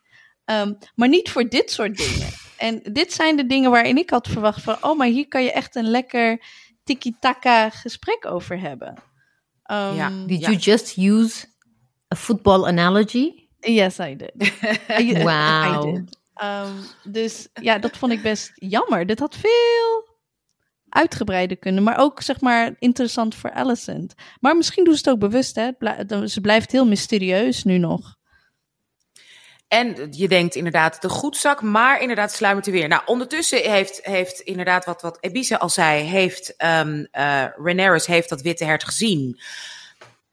Um, 0.45 0.77
maar 0.95 1.09
niet 1.09 1.29
voor 1.29 1.49
dit 1.49 1.71
soort 1.71 1.97
dingen. 1.97 2.29
En 2.57 2.79
dit 2.91 3.13
zijn 3.13 3.35
de 3.35 3.45
dingen 3.45 3.71
waarin 3.71 3.97
ik 3.97 4.09
had 4.09 4.27
verwacht 4.27 4.61
van... 4.61 4.77
Oh, 4.81 4.97
maar 4.97 5.07
hier 5.07 5.27
kan 5.27 5.43
je 5.43 5.51
echt 5.51 5.75
een 5.75 5.89
lekker 5.89 6.43
tiki-taka 6.83 7.69
gesprek 7.69 8.25
over 8.25 8.59
hebben. 8.59 8.87
Um, 9.71 9.95
ja. 9.95 10.11
Did 10.25 10.39
ja. 10.39 10.49
you 10.49 10.55
just 10.55 10.97
use 10.97 11.45
a 12.13 12.15
football 12.15 12.65
analogy? 12.65 13.46
Yes, 13.59 13.99
I 13.99 14.15
did. 14.15 14.31
wow. 15.23 15.87
I 15.87 15.91
did. 15.91 16.17
Um, 16.43 17.11
dus 17.11 17.47
ja, 17.53 17.77
dat 17.77 17.97
vond 17.97 18.11
ik 18.11 18.21
best 18.21 18.51
jammer. 18.55 19.05
Dit 19.05 19.19
had 19.19 19.35
veel 19.35 20.07
uitgebreider 20.89 21.57
kunnen, 21.57 21.83
maar 21.83 21.97
ook 21.99 22.21
zeg 22.21 22.41
maar 22.41 22.75
interessant 22.79 23.35
voor 23.35 23.51
Alicent. 23.51 24.13
Maar 24.39 24.57
misschien 24.57 24.83
doen 24.83 24.93
ze 24.93 24.99
het 24.99 25.09
ook 25.09 25.19
bewust, 25.19 25.55
hè? 25.55 25.71
Ze 26.27 26.41
blijft 26.41 26.71
heel 26.71 26.87
mysterieus 26.87 27.63
nu 27.63 27.77
nog. 27.77 28.15
En 29.67 30.07
je 30.11 30.27
denkt 30.27 30.55
inderdaad 30.55 31.01
de 31.01 31.09
goedzak, 31.09 31.61
maar 31.61 32.01
inderdaad 32.01 32.31
sluimert 32.31 32.65
er 32.65 32.71
weer. 32.71 32.87
Nou, 32.87 33.01
ondertussen 33.05 33.71
heeft, 33.71 33.99
heeft 34.03 34.39
inderdaad 34.39 34.85
wat, 34.85 35.01
wat 35.01 35.17
Ebise 35.19 35.59
al 35.59 35.69
zei, 35.69 36.03
heeft 36.03 36.53
um, 36.57 37.07
uh, 37.11 37.95
heeft 38.05 38.29
dat 38.29 38.41
witte 38.41 38.65
hert 38.65 38.83
gezien. 38.83 39.39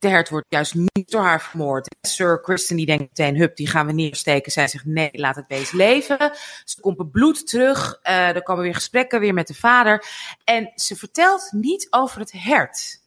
De 0.04 0.10
hert 0.10 0.28
wordt 0.28 0.46
juist 0.48 0.74
niet 0.74 1.10
door 1.10 1.22
haar 1.22 1.42
vermoord. 1.42 1.96
Sir 2.00 2.40
Kristen 2.40 2.76
die 2.76 2.86
denkt 2.86 3.02
meteen, 3.02 3.36
hup, 3.36 3.56
die 3.56 3.66
gaan 3.66 3.86
we 3.86 3.92
neersteken. 3.92 4.52
Zij 4.52 4.68
zegt, 4.68 4.84
nee, 4.84 5.08
laat 5.12 5.36
het 5.36 5.46
beest 5.46 5.72
leven. 5.72 6.32
Ze 6.64 6.80
komt 6.80 6.98
het 6.98 7.10
bloed 7.10 7.46
terug. 7.46 8.00
Uh, 8.02 8.28
er 8.28 8.42
komen 8.42 8.62
weer 8.62 8.74
gesprekken, 8.74 9.20
weer 9.20 9.34
met 9.34 9.46
de 9.46 9.54
vader. 9.54 10.04
En 10.44 10.72
ze 10.74 10.96
vertelt 10.96 11.48
niet 11.52 11.86
over 11.90 12.20
het 12.20 12.32
hert. 12.32 13.02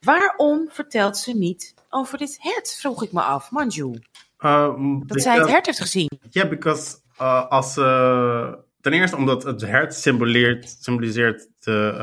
Waarom 0.00 0.68
vertelt 0.70 1.16
ze 1.16 1.32
niet 1.32 1.74
over 1.90 2.18
dit 2.18 2.36
hert, 2.40 2.76
vroeg 2.80 3.02
ik 3.02 3.12
me 3.12 3.20
af, 3.20 3.50
Manju. 3.50 3.92
Uh, 4.38 4.74
dat 5.06 5.22
zij 5.22 5.38
het 5.38 5.48
hert 5.48 5.66
heeft 5.66 5.80
gezien. 5.80 6.10
Ja, 6.20 6.28
yeah, 6.30 6.48
because 6.48 6.96
uh, 7.20 7.48
als 7.48 7.76
uh, 7.76 8.52
ten 8.80 8.92
eerste 8.92 9.16
omdat 9.16 9.42
het 9.42 9.60
hert 9.60 9.94
symboliseert, 9.94 10.76
symboliseert 10.80 11.48
de, 11.58 11.94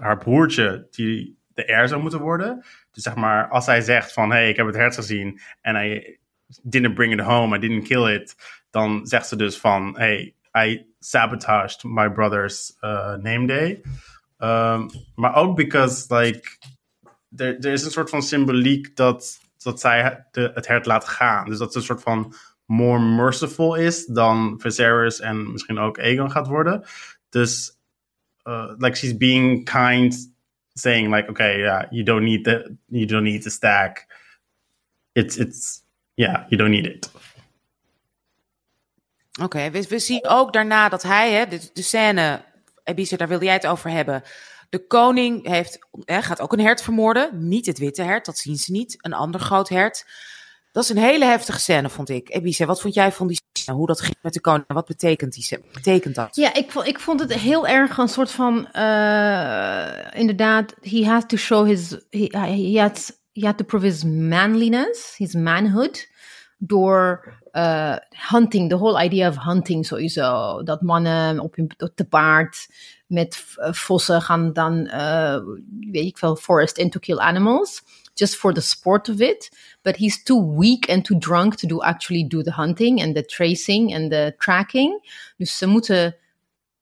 haar 0.00 0.18
broertje 0.18 0.86
die 0.90 1.38
de 1.56 1.62
heir 1.66 1.88
zou 1.88 2.00
moeten 2.00 2.20
worden. 2.20 2.64
Dus 2.90 3.02
zeg 3.02 3.14
maar, 3.14 3.48
als 3.48 3.66
hij 3.66 3.80
zegt 3.80 4.12
van, 4.12 4.30
hey, 4.30 4.48
ik 4.48 4.56
heb 4.56 4.66
het 4.66 4.74
hert 4.74 4.94
gezien 4.94 5.40
en 5.60 5.76
I 5.76 6.18
didn't 6.62 6.94
bring 6.94 7.12
it 7.12 7.20
home, 7.20 7.56
I 7.56 7.60
didn't 7.60 7.86
kill 7.86 8.14
it, 8.14 8.36
dan 8.70 9.06
zegt 9.06 9.28
ze 9.28 9.36
dus 9.36 9.58
van, 9.58 9.98
hey, 9.98 10.34
I 10.66 10.86
sabotaged 10.98 11.84
my 11.84 12.10
brother's 12.10 12.76
uh, 12.80 13.14
name 13.14 13.46
day. 13.46 13.80
Um, 14.38 14.90
maar 15.14 15.34
ook 15.34 15.56
because, 15.56 16.14
like, 16.14 16.48
er, 17.36 17.66
is 17.66 17.84
een 17.84 17.90
soort 17.90 18.10
van 18.10 18.22
symboliek 18.22 18.96
dat 18.96 19.44
dat 19.62 19.80
zij 19.80 20.26
het 20.32 20.66
hert 20.66 20.86
laat 20.86 21.08
gaan. 21.08 21.48
Dus 21.48 21.58
dat 21.58 21.72
ze 21.72 21.78
een 21.78 21.84
soort 21.84 22.02
van 22.02 22.34
more 22.64 23.00
merciful 23.00 23.74
is 23.74 24.06
dan 24.06 24.54
Viserys 24.60 25.20
en 25.20 25.52
misschien 25.52 25.78
ook 25.78 25.98
Aegon 25.98 26.30
gaat 26.30 26.46
worden. 26.46 26.84
Dus 27.28 27.78
uh, 28.44 28.72
like 28.78 28.96
she's 28.96 29.16
being 29.16 29.64
kind, 29.64 30.34
saying 30.76 31.14
like, 31.14 31.28
okay, 31.28 31.86
you 31.90 32.04
don't 32.04 32.24
need 32.24 32.44
the, 32.44 32.76
you 32.88 33.06
don't 33.06 33.24
need 33.24 33.42
the 33.42 33.50
stack. 33.50 34.06
It's, 35.14 35.36
it's, 35.36 35.82
yeah, 36.16 36.44
you 36.48 36.56
don't 36.56 36.70
need 36.70 36.86
it. 36.86 37.10
Oké, 39.42 39.70
we, 39.70 39.86
we, 39.88 39.98
zien 39.98 40.26
ook 40.26 40.52
daarna 40.52 40.88
dat 40.88 41.02
hij, 41.02 41.32
hè, 41.32 41.46
de, 41.46 41.82
scène, 41.82 42.44
Ebise, 42.84 43.16
daar 43.16 43.28
wilde 43.28 43.44
jij 43.44 43.54
het 43.54 43.66
over 43.66 43.90
hebben. 43.90 44.22
De 44.68 44.86
koning 44.86 45.46
heeft, 45.46 45.78
hè, 46.04 46.22
gaat 46.22 46.40
ook 46.40 46.52
een 46.52 46.60
hert 46.60 46.82
vermoorden. 46.82 47.48
Niet 47.48 47.66
het 47.66 47.78
witte 47.78 48.02
hert, 48.02 48.26
dat 48.26 48.38
zien 48.38 48.56
ze 48.56 48.72
niet. 48.72 48.96
Een 49.00 49.12
ander 49.12 49.40
groot 49.40 49.68
hert. 49.68 50.06
Dat 50.76 50.84
is 50.84 50.90
een 50.90 51.02
hele 51.02 51.24
heftige 51.24 51.60
scène, 51.60 51.88
vond 51.88 52.08
ik. 52.08 52.34
Ebise, 52.34 52.66
wat 52.66 52.80
vond 52.80 52.94
jij 52.94 53.12
van 53.12 53.26
die 53.26 53.40
scène? 53.52 53.76
Hoe 53.76 53.86
dat 53.86 54.00
ging 54.00 54.16
met 54.22 54.32
de 54.32 54.40
koning? 54.40 54.64
Wat 54.66 54.86
betekent, 54.86 55.32
die, 55.32 55.58
betekent 55.72 56.14
dat? 56.14 56.36
Ja, 56.36 56.54
ik, 56.54 56.70
vond, 56.70 56.86
ik 56.86 57.00
vond 57.00 57.20
het 57.20 57.32
heel 57.32 57.66
erg 57.66 57.98
een 57.98 58.08
soort 58.08 58.30
van... 58.30 58.68
Uh, 58.72 60.20
inderdaad, 60.20 60.74
he 60.80 61.04
has 61.04 61.22
to 61.26 61.36
show 61.36 61.66
his... 61.66 61.96
He, 62.10 62.78
had, 62.80 63.18
he 63.32 63.46
had 63.46 63.56
to 63.58 63.64
prove 63.64 63.84
his 63.84 64.04
manliness, 64.04 65.16
his 65.16 65.34
manhood... 65.34 66.08
door 66.58 67.34
uh, 67.52 67.96
hunting, 68.10 68.70
the 68.70 68.76
whole 68.76 69.04
idea 69.04 69.28
of 69.28 69.36
hunting 69.36 69.86
sowieso. 69.86 70.62
Dat 70.62 70.82
mannen 70.82 71.40
op 71.40 71.56
hun 71.56 71.70
te 71.94 72.04
paard 72.04 72.68
met 73.06 73.44
vossen 73.56 74.22
gaan 74.22 74.52
dan, 74.52 74.90
weet 75.90 76.06
ik 76.06 76.18
veel, 76.18 76.36
forest 76.36 76.78
in 76.78 76.90
to 76.90 76.98
kill 76.98 77.18
animals. 77.18 77.82
Just 78.14 78.36
for 78.36 78.52
the 78.52 78.60
sport 78.60 79.08
of 79.08 79.20
it. 79.20 79.50
But 79.86 79.96
he's 79.96 80.22
too 80.22 80.58
weak 80.58 80.90
and 80.90 81.04
too 81.04 81.18
drunk 81.18 81.54
to 81.54 81.66
do 81.66 81.80
actually 81.80 82.26
do 82.26 82.42
the 82.42 82.50
hunting 82.50 83.02
and 83.02 83.14
the 83.14 83.24
tracing 83.24 83.94
and 83.94 84.10
the 84.10 84.34
tracking. 84.38 85.10
Dus 85.36 85.58
ze 85.58 85.66
moeten 85.66 86.16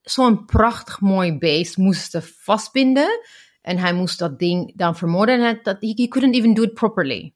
zo'n 0.03 0.45
prachtig 0.45 1.01
mooi 1.01 1.39
beest 1.39 1.77
moesten 1.77 2.23
vastbinden. 2.23 3.21
En 3.63 3.79
hij 3.79 3.93
moest 3.93 4.19
dat 4.19 4.39
ding 4.39 4.73
dan 4.77 4.97
vermoorden. 4.97 5.47
En 5.47 5.61
dat, 5.63 5.77
he 5.81 6.09
couldn't 6.09 6.35
even 6.35 6.55
do 6.55 6.63
it 6.63 6.75
properly. 6.75 7.33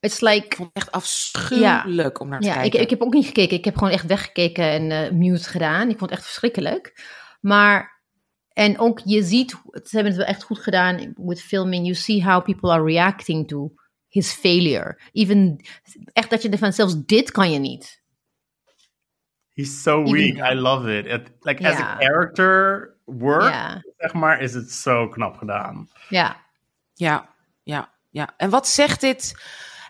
It's 0.00 0.20
like... 0.20 0.62
Ik 0.62 0.68
echt 0.72 0.92
afschuwelijk 0.92 2.16
ja, 2.18 2.24
om 2.24 2.28
naar 2.28 2.40
te 2.40 2.46
ja, 2.46 2.54
kijken. 2.54 2.78
Ik, 2.78 2.84
ik 2.84 2.90
heb 2.90 3.02
ook 3.02 3.14
niet 3.14 3.26
gekeken. 3.26 3.56
Ik 3.56 3.64
heb 3.64 3.76
gewoon 3.76 3.92
echt 3.92 4.06
weggekeken 4.06 4.64
en 4.64 4.90
uh, 4.90 5.18
mute 5.18 5.48
gedaan. 5.48 5.88
Ik 5.88 5.98
vond 5.98 6.10
het 6.10 6.18
echt 6.18 6.24
verschrikkelijk. 6.24 7.06
Maar, 7.40 8.02
en 8.52 8.78
ook 8.78 9.00
je 9.04 9.22
ziet, 9.22 9.50
ze 9.50 9.90
hebben 9.90 10.12
het 10.12 10.16
wel 10.16 10.30
echt 10.30 10.42
goed 10.42 10.58
gedaan 10.58 11.14
with 11.16 11.42
filming. 11.42 11.82
You 11.84 11.94
see 11.94 12.24
how 12.24 12.44
people 12.44 12.70
are 12.70 12.84
reacting 12.84 13.48
to 13.48 13.72
his 14.10 14.32
failure. 14.32 15.00
Even, 15.12 15.64
echt 16.12 16.30
dat 16.30 16.42
je 16.42 16.48
ervan, 16.48 16.72
zelfs 16.72 16.94
dit 17.06 17.30
kan 17.30 17.50
je 17.50 17.58
niet. 17.58 18.02
He's 19.54 19.82
so 19.82 20.02
weak. 20.02 20.52
I 20.52 20.54
love 20.54 20.98
it. 20.98 21.06
it 21.06 21.32
like 21.40 21.62
yeah. 21.62 21.72
as 21.72 21.80
a 21.80 21.96
character 21.96 22.96
work, 23.04 23.42
yeah. 23.42 23.76
zeg 23.96 24.12
maar, 24.12 24.40
is 24.40 24.54
het 24.54 24.70
zo 24.70 25.08
knap 25.08 25.36
gedaan. 25.36 25.88
Ja. 26.08 26.36
Ja, 26.94 27.34
ja, 27.62 27.92
ja. 28.10 28.34
En 28.36 28.50
wat 28.50 28.68
zegt 28.68 29.00
dit 29.00 29.34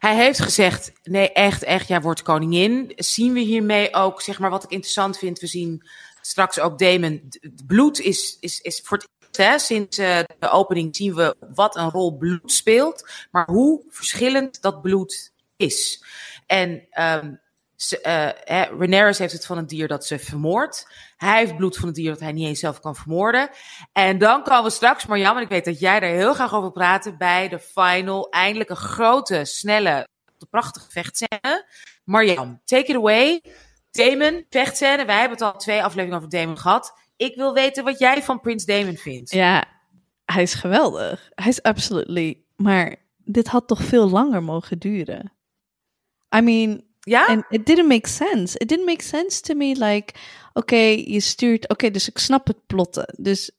hij 0.00 0.16
heeft 0.16 0.40
gezegd, 0.40 0.92
nee, 1.02 1.32
echt, 1.32 1.62
echt, 1.62 1.88
jij 1.88 2.00
wordt 2.00 2.22
koningin. 2.22 2.92
Zien 2.96 3.32
we 3.32 3.40
hiermee 3.40 3.94
ook, 3.94 4.22
zeg 4.22 4.38
maar, 4.38 4.50
wat 4.50 4.64
ik 4.64 4.70
interessant 4.70 5.18
vind. 5.18 5.38
We 5.38 5.46
zien 5.46 5.88
straks 6.20 6.60
ook 6.60 6.78
Damon. 6.78 7.22
Het 7.30 7.66
bloed 7.66 8.00
is, 8.00 8.36
is, 8.40 8.60
is 8.60 8.80
voor 8.84 8.98
het 8.98 9.08
sinds 9.56 9.98
uh, 9.98 10.18
de 10.38 10.50
opening 10.50 10.96
zien 10.96 11.14
we 11.14 11.36
wat 11.54 11.76
een 11.76 11.90
rol 11.90 12.16
bloed 12.16 12.52
speelt. 12.52 13.08
Maar 13.30 13.46
hoe 13.46 13.84
verschillend 13.88 14.62
dat 14.62 14.82
bloed 14.82 15.32
is. 15.56 16.04
En 16.46 16.86
um, 16.98 17.40
uh, 18.02 18.28
Rhaenyra 18.78 19.12
heeft 19.16 19.32
het 19.32 19.46
van 19.46 19.58
een 19.58 19.66
dier 19.66 19.88
dat 19.88 20.06
ze 20.06 20.18
vermoordt. 20.18 20.92
Hij 21.16 21.38
heeft 21.38 21.56
bloed 21.56 21.76
van 21.76 21.88
een 21.88 21.94
dier 21.94 22.10
dat 22.10 22.20
hij 22.20 22.32
niet 22.32 22.46
eens 22.46 22.60
zelf 22.60 22.80
kan 22.80 22.96
vermoorden. 22.96 23.50
En 23.92 24.18
dan 24.18 24.42
komen 24.42 24.64
we 24.64 24.70
straks, 24.70 25.06
Marjam, 25.06 25.36
en 25.36 25.42
ik 25.42 25.48
weet 25.48 25.64
dat 25.64 25.80
jij 25.80 26.00
daar 26.00 26.10
heel 26.10 26.34
graag 26.34 26.54
over 26.54 26.72
praat, 26.72 27.18
bij 27.18 27.48
de 27.48 27.58
final. 27.58 28.28
Eindelijk 28.30 28.70
een 28.70 28.76
grote, 28.76 29.44
snelle, 29.44 30.08
prachtige 30.50 30.90
vechtscène. 30.90 31.66
Marjam, 32.04 32.60
take 32.64 32.86
it 32.86 32.96
away. 32.96 33.42
Damon, 33.90 34.46
vechtscène. 34.50 35.04
Wij 35.04 35.18
hebben 35.18 35.38
het 35.38 35.46
al 35.46 35.58
twee 35.58 35.82
afleveringen 35.82 36.16
over 36.16 36.30
Damon 36.30 36.58
gehad. 36.58 36.92
Ik 37.20 37.34
wil 37.34 37.54
weten 37.54 37.84
wat 37.84 37.98
jij 37.98 38.22
van 38.22 38.40
Prins 38.40 38.64
Damon 38.64 38.96
vindt. 38.96 39.30
Ja, 39.30 39.64
hij 40.24 40.42
is 40.42 40.54
geweldig. 40.54 41.30
Hij 41.34 41.48
is 41.48 41.62
absolutely. 41.62 42.42
Maar 42.56 42.96
dit 43.16 43.48
had 43.48 43.68
toch 43.68 43.82
veel 43.82 44.10
langer 44.10 44.42
mogen 44.42 44.78
duren. 44.78 45.32
I 46.36 46.40
mean, 46.40 46.84
ja? 47.00 47.26
And 47.26 47.44
it 47.48 47.66
didn't 47.66 47.88
make 47.88 48.08
sense. 48.08 48.58
It 48.58 48.68
didn't 48.68 48.86
make 48.86 49.02
sense 49.02 49.40
to 49.40 49.54
me. 49.54 49.66
Like, 49.66 50.14
oké, 50.48 50.58
okay, 50.58 51.04
je 51.06 51.20
stuurt. 51.20 51.62
Oké, 51.62 51.72
okay, 51.72 51.90
dus 51.90 52.08
ik 52.08 52.18
snap 52.18 52.46
het 52.46 52.66
plotten. 52.66 53.14
Dus, 53.16 53.50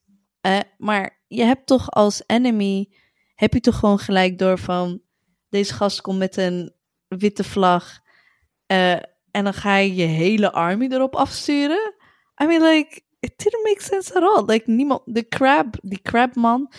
uh, 0.42 0.60
maar 0.78 1.24
je 1.28 1.44
hebt 1.44 1.68
toch 1.68 1.92
als 1.92 2.24
enemy. 2.26 2.90
Heb 3.36 3.54
je 3.54 3.60
toch 3.60 3.80
gewoon 3.80 4.00
gelijk 4.00 4.38
door 4.38 4.60
van. 4.60 5.02
Deze 5.50 5.74
gast 5.74 6.02
komt 6.02 6.18
met 6.18 6.38
een 6.38 6.74
witte 7.08 7.44
vlag. 7.44 8.00
Uh, 8.68 8.92
en 9.32 9.44
dan 9.44 9.54
ga 9.54 9.76
je 9.76 9.96
je 9.96 10.06
hele 10.06 10.52
army 10.52 10.88
erop 10.92 11.16
afsturen. 11.16 11.94
I 12.44 12.46
mean, 12.46 12.62
like, 12.62 13.02
it 13.22 13.38
didn't 13.38 13.64
make 13.64 13.82
sense 13.82 14.14
at 14.16 14.24
all. 14.24 14.46
Like, 14.46 14.72
niemand, 14.72 15.02
de 15.06 15.28
crab, 15.28 15.78
die 15.82 16.02
crabman, 16.02 16.72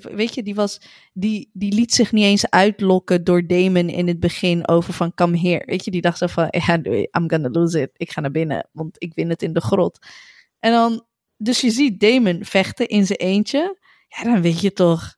weet 0.00 0.34
je, 0.34 0.42
die 0.42 0.54
was, 0.54 0.80
die, 1.12 1.50
die 1.52 1.72
liet 1.72 1.94
zich 1.94 2.12
niet 2.12 2.24
eens 2.24 2.50
uitlokken 2.50 3.24
door 3.24 3.46
Damon 3.46 3.88
in 3.88 4.08
het 4.08 4.20
begin 4.20 4.68
over 4.68 4.92
van 4.92 5.14
come 5.14 5.38
here. 5.38 5.62
Weet 5.66 5.84
je, 5.84 5.90
die 5.90 6.00
dacht 6.00 6.18
zo 6.18 6.26
van, 6.26 6.46
ja, 6.50 6.74
I'm 7.10 7.30
gonna 7.30 7.48
lose 7.48 7.80
it. 7.80 7.90
Ik 7.96 8.10
ga 8.10 8.20
naar 8.20 8.30
binnen, 8.30 8.68
want 8.72 8.96
ik 8.98 9.14
win 9.14 9.28
het 9.28 9.42
in 9.42 9.52
de 9.52 9.60
grot. 9.60 9.98
En 10.58 10.72
dan, 10.72 11.06
dus 11.36 11.60
je 11.60 11.70
ziet 11.70 12.00
Damon 12.00 12.44
vechten 12.44 12.88
in 12.88 13.06
zijn 13.06 13.18
eentje. 13.18 13.78
Ja, 14.08 14.24
dan 14.24 14.42
weet 14.42 14.60
je 14.60 14.72
toch 14.72 15.16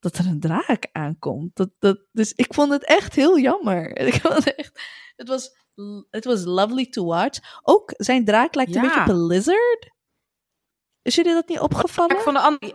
dat 0.00 0.18
er 0.18 0.26
een 0.26 0.40
draak 0.40 0.88
aankomt. 0.92 1.56
Dat, 1.56 1.70
dat, 1.78 1.98
dus 2.12 2.32
ik 2.32 2.54
vond 2.54 2.72
het 2.72 2.84
echt 2.84 3.14
heel 3.14 3.38
jammer. 3.38 3.96
Ik 4.06 4.14
vond 4.14 4.34
het 4.34 4.54
echt, 4.54 4.80
het 5.16 5.28
was, 5.28 5.56
het 6.10 6.24
was 6.24 6.44
lovely 6.44 6.86
to 6.86 7.04
watch. 7.04 7.60
Ook 7.62 7.94
zijn 7.96 8.24
draak 8.24 8.54
lijkt 8.54 8.72
ja. 8.72 8.80
een 8.80 8.86
beetje 8.86 9.00
op 9.00 9.08
een 9.08 9.26
lizard. 9.26 9.94
Is 11.06 11.14
jullie 11.14 11.32
dat 11.34 11.48
niet 11.48 11.58
opgevallen? 11.58 12.20
Van 12.20 12.34
de 12.34 12.40
andere, 12.40 12.72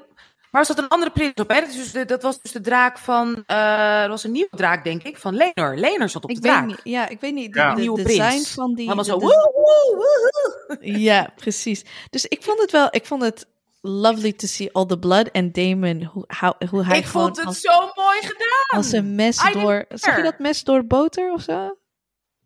maar 0.52 0.62
was 0.66 0.68
dat 0.68 0.78
een 0.78 0.88
andere 0.88 1.12
prins 1.12 1.34
op? 1.34 1.50
Hè? 1.50 1.60
Dat, 1.60 1.72
dus 1.74 1.92
de, 1.92 2.06
dat 2.06 2.22
was 2.24 2.42
dus 2.42 2.52
de 2.52 2.62
draak 2.62 2.98
van. 2.98 3.44
Uh, 3.48 4.00
dat 4.00 4.10
was 4.10 4.24
een 4.24 4.32
nieuwe 4.32 4.50
draak, 4.56 4.84
denk 4.84 5.04
ik, 5.04 5.18
van 5.18 5.36
Lenor. 5.36 5.76
Lenor 5.76 6.10
zat 6.10 6.24
op 6.24 6.30
ik 6.30 6.36
de 6.36 6.42
draak. 6.42 6.60
Weet 6.60 6.68
niet, 6.70 6.94
ja, 6.94 7.08
ik 7.08 7.20
weet 7.20 7.34
niet. 7.34 7.54
De, 7.54 7.60
ja. 7.60 7.74
de, 7.76 7.82
nieuwe 7.82 8.04
design 8.04 8.28
prins. 8.28 8.52
van 8.52 8.74
die. 8.76 8.86
Allemaal 8.86 9.06
zo. 9.06 9.18
de- 9.20 9.26
Woe, 9.26 9.52
woe, 9.54 9.96
woe. 9.96 10.78
Ja, 11.00 11.34
precies. 11.36 11.86
Dus 12.10 12.26
ik 12.26 12.44
vond 12.44 12.60
het 12.60 12.72
wel. 12.72 12.88
Ik 12.90 13.06
vond 13.06 13.22
het 13.22 13.48
lovely 13.82 14.34
to 14.34 14.48
see 14.48 14.70
all 14.72 14.86
the 14.86 15.00
blood 15.00 15.28
en 15.32 15.52
Damon 15.52 16.04
hoe, 16.04 16.24
how, 16.40 16.54
hoe 16.70 16.86
hij 16.86 16.98
Ik 16.98 17.08
vond 17.08 17.38
het 17.38 17.46
als, 17.46 17.60
zo 17.60 17.92
mooi 17.94 18.20
gedaan. 18.22 18.78
als 18.78 18.92
een 18.92 19.16
mes 19.16 19.44
I 19.44 19.52
door. 19.52 19.86
Zag 19.90 20.16
je 20.18 20.24
dat 20.24 20.40
mes 20.40 20.64
door 20.64 20.86
boter 20.86 21.32
of 21.32 21.42
zo? 21.42 21.76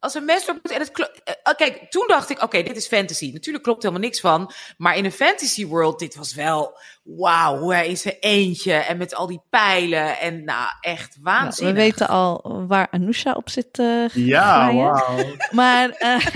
Als 0.06 0.14
een 0.14 0.26
mes 0.26 0.46
door 0.46 0.60
en 0.64 0.80
het 0.80 0.92
klo- 0.92 1.08
eh, 1.24 1.54
Kijk, 1.56 1.92
toen 1.92 2.08
dacht 2.08 2.30
ik, 2.30 2.42
oké, 2.44 2.64
dit 2.64 2.76
is 2.76 2.88
fantasy. 2.88 3.32
Natuurlijk 3.34 3.64
klopt 3.64 3.82
helemaal 3.82 4.04
niks 4.04 4.20
van. 4.20 4.52
Maar 4.78 4.98
in 4.98 5.06
een 5.06 5.12
fantasy 5.12 5.66
world, 5.68 6.00
dit 6.00 6.16
was 6.16 6.34
wel... 6.34 6.78
Wauw, 7.04 7.58
hoe 7.58 7.74
hij 7.74 7.88
in 7.88 7.98
zijn 7.98 8.16
eentje 8.20 8.74
en 8.74 8.98
met 8.98 9.16
al 9.16 9.28
die 9.28 9.42
pijlen. 9.50 10.20
En 10.20 10.44
nou, 10.44 10.68
echt 10.82 11.14
Ja, 11.14 11.20
waanzinnig. 11.22 11.74
we 11.76 11.80
weten 11.82 12.08
al 12.08 12.64
waar 12.68 12.88
Anousha 12.92 13.32
op 13.34 13.50
zit. 13.50 13.80
eh, 13.80 14.08
Ja, 14.08 14.74
wauw. 14.74 15.18
Maar. 15.52 15.90
eh, 15.90 16.26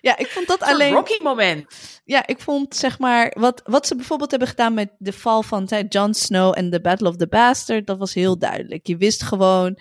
ja, 0.00 0.16
ik 0.16 0.26
vond 0.26 0.46
dat 0.46 0.62
alleen. 0.62 0.92
Rocky 0.92 1.22
moment. 1.22 1.64
Ja, 2.04 2.26
ik 2.26 2.40
vond 2.40 2.76
zeg 2.76 2.98
maar. 2.98 3.32
Wat, 3.38 3.62
wat 3.64 3.86
ze 3.86 3.96
bijvoorbeeld 3.96 4.30
hebben 4.30 4.48
gedaan 4.48 4.74
met 4.74 4.90
de 4.98 5.12
val 5.12 5.42
van 5.42 5.66
hè, 5.68 5.82
Jon 5.88 6.14
Snow 6.14 6.54
en 6.58 6.70
The 6.70 6.80
Battle 6.80 7.08
of 7.08 7.16
the 7.16 7.26
Bastard, 7.28 7.86
dat 7.86 7.98
was 7.98 8.14
heel 8.14 8.38
duidelijk. 8.38 8.86
Je 8.86 8.96
wist 8.96 9.22
gewoon. 9.22 9.78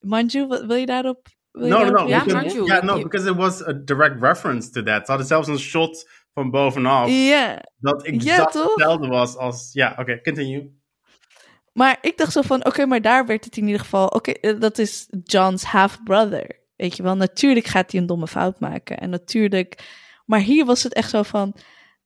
Manju, 0.00 0.46
wat- 0.46 0.64
wil 0.64 0.76
je 0.76 0.86
daarop? 0.86 1.26
Wil 1.50 1.64
je 1.66 1.70
No, 1.72 1.78
no, 1.78 1.84
daarop 1.84 2.02
no. 2.02 2.08
Ja, 2.08 2.24
because, 2.24 2.44
Manju, 2.44 2.64
yeah, 2.64 2.82
no, 2.82 3.02
because 3.02 3.30
it 3.30 3.36
was 3.36 3.66
a 3.66 3.72
direct 3.72 4.20
reference 4.20 4.70
to 4.70 4.82
that. 4.82 5.00
Ze 5.04 5.10
hadden 5.10 5.26
zelfs 5.26 5.48
een 5.48 5.58
shot 5.58 6.08
van 6.34 6.50
bovenaf 6.50 7.08
Ja, 7.10 7.62
dat 7.78 8.02
exact 8.04 8.52
toch? 8.52 8.74
hetzelfde 8.74 9.06
was 9.06 9.36
als... 9.36 9.70
Ja, 9.72 9.96
oké, 9.98 10.20
continue. 10.22 10.78
maar 11.72 11.98
ik 12.00 12.16
dacht 12.18 12.32
zo 12.32 12.42
van, 12.42 12.64
oké, 12.66 12.86
maar 12.86 13.00
daar 13.00 13.26
werd 13.26 13.44
het 13.44 13.56
in 13.56 13.64
ieder 13.66 13.80
geval, 13.80 14.06
oké, 14.06 14.30
eh, 14.30 14.60
dat 14.60 14.78
is 14.78 15.08
John's 15.24 15.62
half-brother. 15.62 16.58
Weet 16.76 16.96
je 16.96 17.02
wel, 17.02 17.16
natuurlijk 17.16 17.66
gaat 17.66 17.90
hij 17.92 18.00
een 18.00 18.06
domme 18.06 18.26
fout 18.26 18.60
maken. 18.60 18.98
En 18.98 19.10
natuurlijk, 19.10 19.78
maar 20.26 20.40
hier 20.40 20.64
was 20.64 20.82
het 20.82 20.94
echt 20.94 21.10
zo 21.10 21.22
van, 21.22 21.54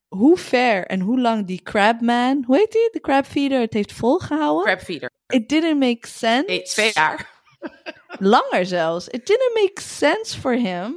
hoe 0.08 0.38
ver 0.38 0.86
en 0.86 1.00
hoe 1.00 1.20
lang 1.20 1.46
die 1.46 1.62
crabman, 1.62 2.44
hoe 2.46 2.56
heet 2.56 2.72
die, 2.72 2.88
de 2.92 3.00
crabfeeder, 3.00 3.60
het 3.60 3.72
heeft 3.72 3.92
volgehouden. 3.92 4.64
Crabfeeder. 4.64 5.10
It 5.26 5.48
didn't 5.48 5.78
make 5.78 6.08
sense. 6.08 6.44
Nee, 6.46 6.62
twee 6.62 6.90
jaar. 6.94 7.32
Langer 8.18 8.66
zelfs. 8.66 9.08
It 9.08 9.26
didn't 9.26 9.54
make 9.54 9.80
sense 9.80 10.40
for 10.40 10.52
him 10.52 10.94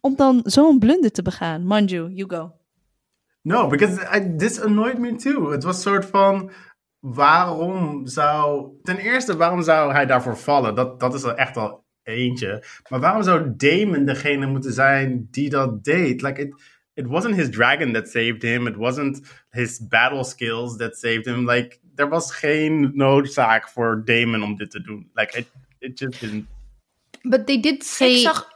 om 0.00 0.16
dan 0.16 0.40
zo'n 0.44 0.78
blunder 0.78 1.10
te 1.10 1.22
begaan. 1.22 1.64
Manju, 1.66 2.08
you 2.12 2.28
go. 2.28 2.52
No, 3.42 3.66
because 3.66 3.98
this 4.36 4.60
annoyed 4.60 4.98
me 4.98 5.16
too. 5.16 5.50
Het 5.50 5.62
was 5.64 5.82
soort 5.82 6.04
van... 6.04 6.50
Waarom 7.00 8.06
zou... 8.06 8.68
Ten 8.82 8.98
eerste, 8.98 9.36
waarom 9.36 9.62
zou 9.62 9.92
hij 9.92 10.06
daarvoor 10.06 10.36
vallen? 10.36 10.74
Dat, 10.74 11.00
dat 11.00 11.14
is 11.14 11.22
echt 11.22 11.56
al 11.56 11.84
eentje. 12.02 12.64
Maar 12.88 13.00
waarom 13.00 13.22
zou 13.22 13.52
Damon 13.56 14.04
degene 14.04 14.46
moeten 14.46 14.72
zijn 14.72 15.28
die 15.30 15.50
dat 15.50 15.84
deed? 15.84 16.22
Like, 16.22 16.40
it, 16.40 16.62
it 16.94 17.06
wasn't 17.06 17.34
his 17.34 17.50
dragon 17.50 17.92
that 17.92 18.08
saved 18.08 18.42
him. 18.42 18.66
It 18.66 18.76
wasn't 18.76 19.20
his 19.50 19.86
battle 19.86 20.24
skills 20.24 20.76
that 20.76 20.96
saved 20.96 21.26
him. 21.26 21.50
Like, 21.50 21.78
er 21.94 22.08
was 22.08 22.34
geen 22.34 22.90
noodzaak 22.94 23.68
voor 23.68 24.02
Damon 24.04 24.42
om 24.42 24.56
dit 24.56 24.70
te 24.70 24.82
doen. 24.82 25.10
Like, 25.14 25.38
it, 25.38 25.46
it 25.78 25.98
just 25.98 26.20
didn't. 26.20 26.46
But 27.22 27.46
they 27.46 27.60
did 27.60 27.84
say... 27.84 28.10
Ik 28.10 28.18
zag... 28.18 28.52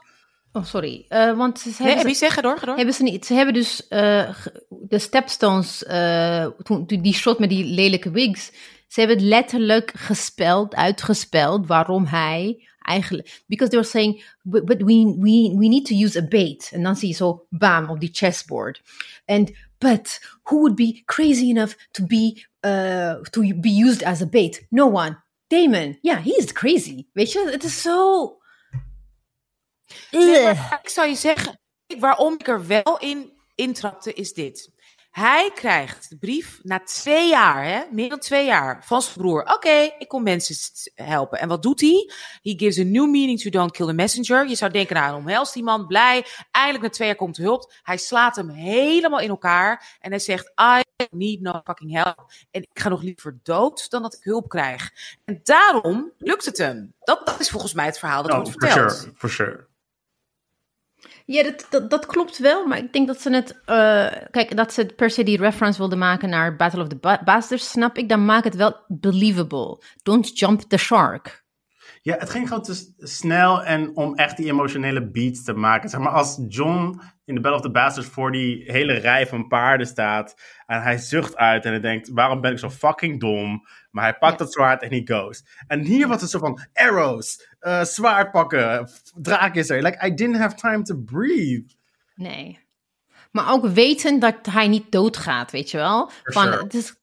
Oh, 0.53 0.64
sorry. 0.64 1.07
Uh, 1.09 1.36
want 1.36 1.61
ze 1.61 1.68
Nee, 1.68 1.76
hebben, 1.78 1.99
Abby, 1.99 2.12
ze, 2.12 2.18
zeg, 2.18 2.34
ga 2.34 2.41
door, 2.41 2.61
door. 2.64 2.76
hebben 2.76 2.95
ze 2.95 3.03
niet... 3.03 3.26
Ze 3.26 3.34
hebben 3.34 3.55
dus 3.55 3.86
uh, 3.91 4.34
ge- 4.34 4.64
de 4.68 4.99
Stepstones... 4.99 5.82
Uh, 5.82 6.47
toen, 6.62 6.86
toen 6.86 7.03
die 7.03 7.14
shot 7.14 7.39
met 7.39 7.49
die 7.49 7.64
lelijke 7.64 8.11
wigs... 8.11 8.53
Ze 8.89 9.01
hebben 9.01 9.16
het 9.18 9.26
letterlijk 9.26 9.93
gespeld, 9.95 10.74
uitgespeld... 10.74 11.66
waarom 11.66 12.05
hij 12.07 12.68
eigenlijk... 12.78 13.43
Because 13.47 13.70
they 13.70 13.80
were 13.80 13.93
saying... 13.93 14.24
But, 14.43 14.64
but 14.64 14.82
we, 14.82 15.16
we, 15.18 15.55
we 15.59 15.68
need 15.68 15.86
to 15.86 15.95
use 15.95 16.18
a 16.18 16.26
bait. 16.28 16.70
En 16.72 16.82
dan 16.82 16.97
zie 16.97 17.09
je 17.09 17.14
zo... 17.14 17.47
Bam, 17.51 17.91
op 17.91 18.01
die 18.01 18.11
chessboard. 18.12 18.82
And... 19.26 19.51
But 19.78 20.20
who 20.43 20.57
would 20.57 20.74
be 20.74 21.03
crazy 21.05 21.51
enough 21.51 21.74
to 21.91 22.07
be... 22.07 22.47
Uh, 22.61 23.22
to 23.30 23.40
be 23.61 23.70
used 23.70 24.02
as 24.02 24.20
a 24.20 24.26
bait? 24.26 24.66
No 24.70 24.86
one. 24.86 25.22
Damon. 25.46 25.98
Ja, 26.02 26.12
yeah, 26.12 26.24
he 26.24 26.30
is 26.30 26.52
crazy. 26.52 27.09
Weet 27.12 27.32
je, 27.32 27.50
het 27.50 27.64
is 27.64 27.82
zo... 27.82 28.36
Nee, 30.11 30.48
ik 30.82 30.88
zou 30.88 31.09
je 31.09 31.14
zeggen, 31.14 31.61
waarom 31.98 32.34
ik 32.34 32.48
er 32.48 32.66
wel 32.66 32.98
in 32.98 33.32
intrapte, 33.54 34.12
is 34.12 34.32
dit. 34.32 34.72
Hij 35.18 35.50
krijgt 35.54 36.08
de 36.10 36.16
brief 36.16 36.60
na 36.62 36.80
twee 36.80 37.28
jaar, 37.28 37.64
hè, 37.64 37.82
meer 37.90 38.08
dan 38.08 38.18
twee 38.18 38.46
jaar, 38.46 38.84
van 38.84 39.02
zijn 39.02 39.14
broer. 39.16 39.42
Oké, 39.54 39.90
ik 39.98 40.08
kom 40.08 40.22
mensen 40.22 40.56
helpen. 40.94 41.38
En 41.38 41.48
wat 41.48 41.62
doet 41.62 41.80
hij? 41.80 42.10
He 42.42 42.54
gives 42.56 42.78
a 42.78 42.82
new 42.82 43.10
meaning 43.10 43.40
to 43.40 43.50
don't 43.50 43.72
kill 43.72 43.86
the 43.86 43.92
messenger. 43.92 44.48
Je 44.48 44.54
zou 44.54 44.70
denken, 44.72 44.96
nou, 44.96 45.16
omhelst 45.16 45.54
die 45.54 45.62
man, 45.62 45.86
blij. 45.86 46.24
Eindelijk 46.50 46.84
na 46.84 46.90
twee 46.90 47.08
jaar 47.08 47.16
komt 47.16 47.36
hulp. 47.36 47.72
Hij 47.82 47.96
slaat 47.96 48.36
hem 48.36 48.48
helemaal 48.48 49.20
in 49.20 49.28
elkaar. 49.28 49.96
En 50.00 50.10
hij 50.10 50.18
zegt, 50.20 50.52
I 50.60 50.82
need 51.10 51.40
no 51.40 51.60
fucking 51.64 51.92
help. 51.92 52.30
En 52.50 52.62
ik 52.62 52.68
ga 52.72 52.88
nog 52.88 53.02
liever 53.02 53.38
dood 53.42 53.90
dan 53.90 54.02
dat 54.02 54.14
ik 54.14 54.22
hulp 54.22 54.48
krijg. 54.48 54.90
En 55.24 55.40
daarom 55.42 56.12
lukt 56.18 56.44
het 56.44 56.58
hem. 56.58 56.94
Dat, 57.00 57.26
dat 57.26 57.40
is 57.40 57.50
volgens 57.50 57.74
mij 57.74 57.86
het 57.86 57.98
verhaal 57.98 58.22
dat 58.22 58.30
No, 58.30 58.36
wordt 58.36 58.48
Oh, 58.54 58.60
for 58.60 58.70
verteld. 58.70 58.98
sure, 59.00 59.12
for 59.16 59.30
sure. 59.30 59.66
Ja, 61.31 61.43
dat, 61.43 61.66
dat, 61.70 61.91
dat 61.91 62.07
klopt 62.07 62.39
wel, 62.39 62.66
maar 62.66 62.79
ik 62.79 62.93
denk 62.93 63.07
dat 63.07 63.20
ze 63.20 63.31
het... 63.31 63.61
eh, 63.64 64.07
kijk, 64.31 64.57
dat 64.57 64.72
ze 64.72 64.87
per 64.87 65.11
se 65.11 65.22
die 65.22 65.37
reference 65.37 65.79
wilden 65.79 65.99
maken 65.99 66.29
naar 66.29 66.57
Battle 66.57 66.83
of 66.83 66.89
the 66.89 66.97
ba 66.97 67.22
Bastards, 67.24 67.70
snap 67.70 67.97
ik. 67.97 68.09
Dan 68.09 68.24
maak 68.24 68.45
het 68.45 68.55
wel 68.55 68.76
believable. 68.87 69.83
Don't 70.03 70.39
jump 70.39 70.61
the 70.61 70.76
shark. 70.76 71.45
Ja, 72.03 72.16
het 72.18 72.30
ging 72.30 72.49
gewoon 72.49 72.62
te 72.62 72.92
snel 72.99 73.64
en 73.64 73.96
om 73.96 74.14
echt 74.14 74.36
die 74.36 74.46
emotionele 74.46 75.11
beats 75.11 75.44
te 75.44 75.53
maken. 75.53 75.88
Zeg 75.88 76.01
maar, 76.01 76.12
als 76.12 76.40
John 76.49 77.01
in 77.24 77.34
de 77.34 77.40
Battle 77.40 77.59
of 77.59 77.66
the 77.66 77.70
Bastards 77.70 78.09
voor 78.09 78.32
die 78.32 78.62
hele 78.66 78.92
rij 78.92 79.26
van 79.26 79.49
paarden 79.49 79.86
staat 79.86 80.40
en 80.66 80.82
hij 80.82 80.99
zucht 80.99 81.36
uit 81.36 81.64
en 81.64 81.70
hij 81.70 81.80
denkt, 81.80 82.09
waarom 82.09 82.40
ben 82.40 82.53
ik 82.53 82.59
zo 82.59 82.70
fucking 82.70 83.20
dom? 83.20 83.66
Maar 83.90 84.05
hij 84.05 84.18
pakt 84.18 84.38
dat 84.38 84.53
zwaard 84.53 84.82
en 84.82 84.88
hij 84.88 85.03
goes. 85.05 85.44
En 85.66 85.80
hier 85.80 86.09
was 86.09 86.20
het 86.20 86.30
zo 86.30 86.38
van, 86.38 86.61
arrows, 86.72 87.49
eh, 87.59 87.82
zwaard 87.82 88.30
pakken, 88.30 88.90
draak 89.14 89.55
is 89.55 89.70
er. 89.70 89.82
Like, 89.82 90.07
I 90.07 90.14
didn't 90.14 90.38
have 90.38 90.57
time 90.57 90.82
to 90.82 90.96
breathe. 90.96 91.74
Nee. 92.14 92.66
Maar 93.30 93.53
ook 93.53 93.66
weten 93.66 94.18
dat 94.18 94.46
hij 94.51 94.68
niet 94.68 94.92
doodgaat, 94.92 95.51
weet 95.51 95.70
je 95.70 95.76
wel? 95.76 96.11
Van, 96.22 96.42
sure. 96.42 96.62
het 96.62 96.74
is, 96.74 96.94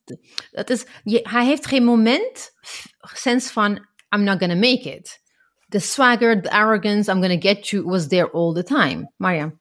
het 0.51 0.69
is, 0.69 0.85
je, 1.03 1.19
hij 1.29 1.45
heeft 1.45 1.65
geen 1.65 1.83
moment 1.83 2.53
sense 3.01 3.51
van, 3.51 3.85
I'm 4.15 4.23
not 4.23 4.39
gonna 4.39 4.55
make 4.55 4.89
it. 4.95 5.21
The 5.69 5.79
swagger, 5.79 6.41
the 6.41 6.49
arrogance, 6.53 7.11
I'm 7.11 7.21
gonna 7.21 7.39
get 7.41 7.67
you, 7.69 7.83
was 7.83 8.07
there 8.07 8.31
all 8.31 8.53
the 8.53 8.63
time. 8.63 9.11
Maar 9.17 9.35
ja. 9.35 9.51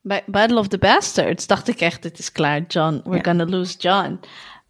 Bij 0.00 0.22
Battle 0.26 0.58
of 0.58 0.68
the 0.68 0.78
Bastards 0.78 1.46
dacht 1.46 1.68
ik 1.68 1.80
echt, 1.80 2.04
het 2.04 2.18
is 2.18 2.32
klaar, 2.32 2.62
John. 2.68 3.00
We're 3.04 3.24
gonna 3.24 3.44
lose 3.44 3.76
John. 3.78 4.20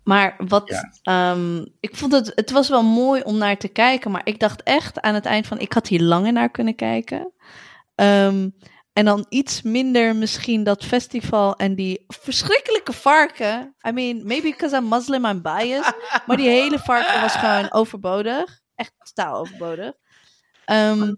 Maar 0.04 0.34
wat, 0.48 0.68
Ja. 1.02 1.32
ehm, 1.32 1.64
ik 1.80 1.96
vond 1.96 2.12
het, 2.12 2.32
het 2.34 2.50
was 2.50 2.68
wel 2.68 2.82
mooi 2.82 3.22
om 3.22 3.36
naar 3.38 3.56
te 3.56 3.68
kijken, 3.68 4.10
maar 4.10 4.20
ik 4.24 4.38
dacht 4.40 4.62
echt 4.62 5.00
aan 5.00 5.14
het 5.14 5.24
eind 5.26 5.46
van, 5.46 5.58
ik 5.58 5.72
had 5.72 5.86
hier 5.86 6.00
langer 6.02 6.32
naar 6.32 6.50
kunnen 6.50 6.74
kijken. 6.74 7.32
Ehm, 7.94 8.48
en 8.92 9.04
dan 9.04 9.26
iets 9.28 9.62
minder 9.62 10.16
misschien 10.16 10.64
dat 10.64 10.84
festival 10.84 11.56
en 11.56 11.74
die 11.74 12.04
verschrikkelijke 12.06 12.92
varken. 12.92 13.74
I 13.88 13.90
mean, 13.90 14.16
maybe 14.26 14.48
because 14.50 14.76
I'm 14.76 14.88
Muslim, 14.88 15.24
I'm 15.26 15.42
biased. 15.42 15.94
maar 16.26 16.36
die 16.36 16.48
hele 16.48 16.78
varken 16.78 17.20
was 17.20 17.34
gewoon 17.36 17.72
overbodig. 17.72 18.62
Echt 18.74 18.92
totaal 19.14 19.36
overbodig. 19.38 19.92
Ehm, 20.64 21.14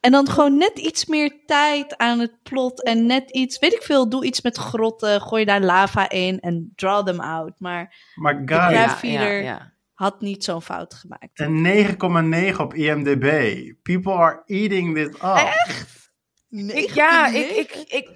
en 0.00 0.12
dan 0.12 0.28
gewoon 0.28 0.56
net 0.56 0.78
iets 0.78 1.06
meer 1.06 1.42
tijd 1.46 1.96
aan 1.96 2.18
het 2.18 2.42
plot. 2.42 2.82
En 2.82 3.06
net 3.06 3.30
iets, 3.30 3.58
weet 3.58 3.72
ik 3.72 3.82
veel, 3.82 4.08
doe 4.08 4.24
iets 4.24 4.40
met 4.40 4.56
grotten. 4.56 5.20
Gooi 5.20 5.44
daar 5.44 5.60
lava 5.60 6.10
in 6.10 6.40
en 6.40 6.72
draw 6.74 7.06
them 7.06 7.20
out. 7.20 7.52
Maar 7.60 8.10
Maar 8.14 8.42
guys, 8.44 8.70
Ja, 8.72 8.88
Feeder. 8.96 9.32
ja, 9.42 9.42
ja. 9.42 9.72
had 9.92 10.20
niet 10.20 10.44
zo'n 10.44 10.62
fout 10.62 10.94
gemaakt. 10.94 11.40
een 11.40 11.62
9,9 12.52 12.60
op 12.60 12.74
IMDb. 12.74 13.56
People 13.82 14.12
are 14.12 14.42
eating 14.46 14.94
this 14.94 15.06
up. 15.22 15.90
Ik, 16.76 16.90
ja, 16.94 17.26
ik, 17.26 17.50
ik, 17.50 17.74
ik, 17.88 18.10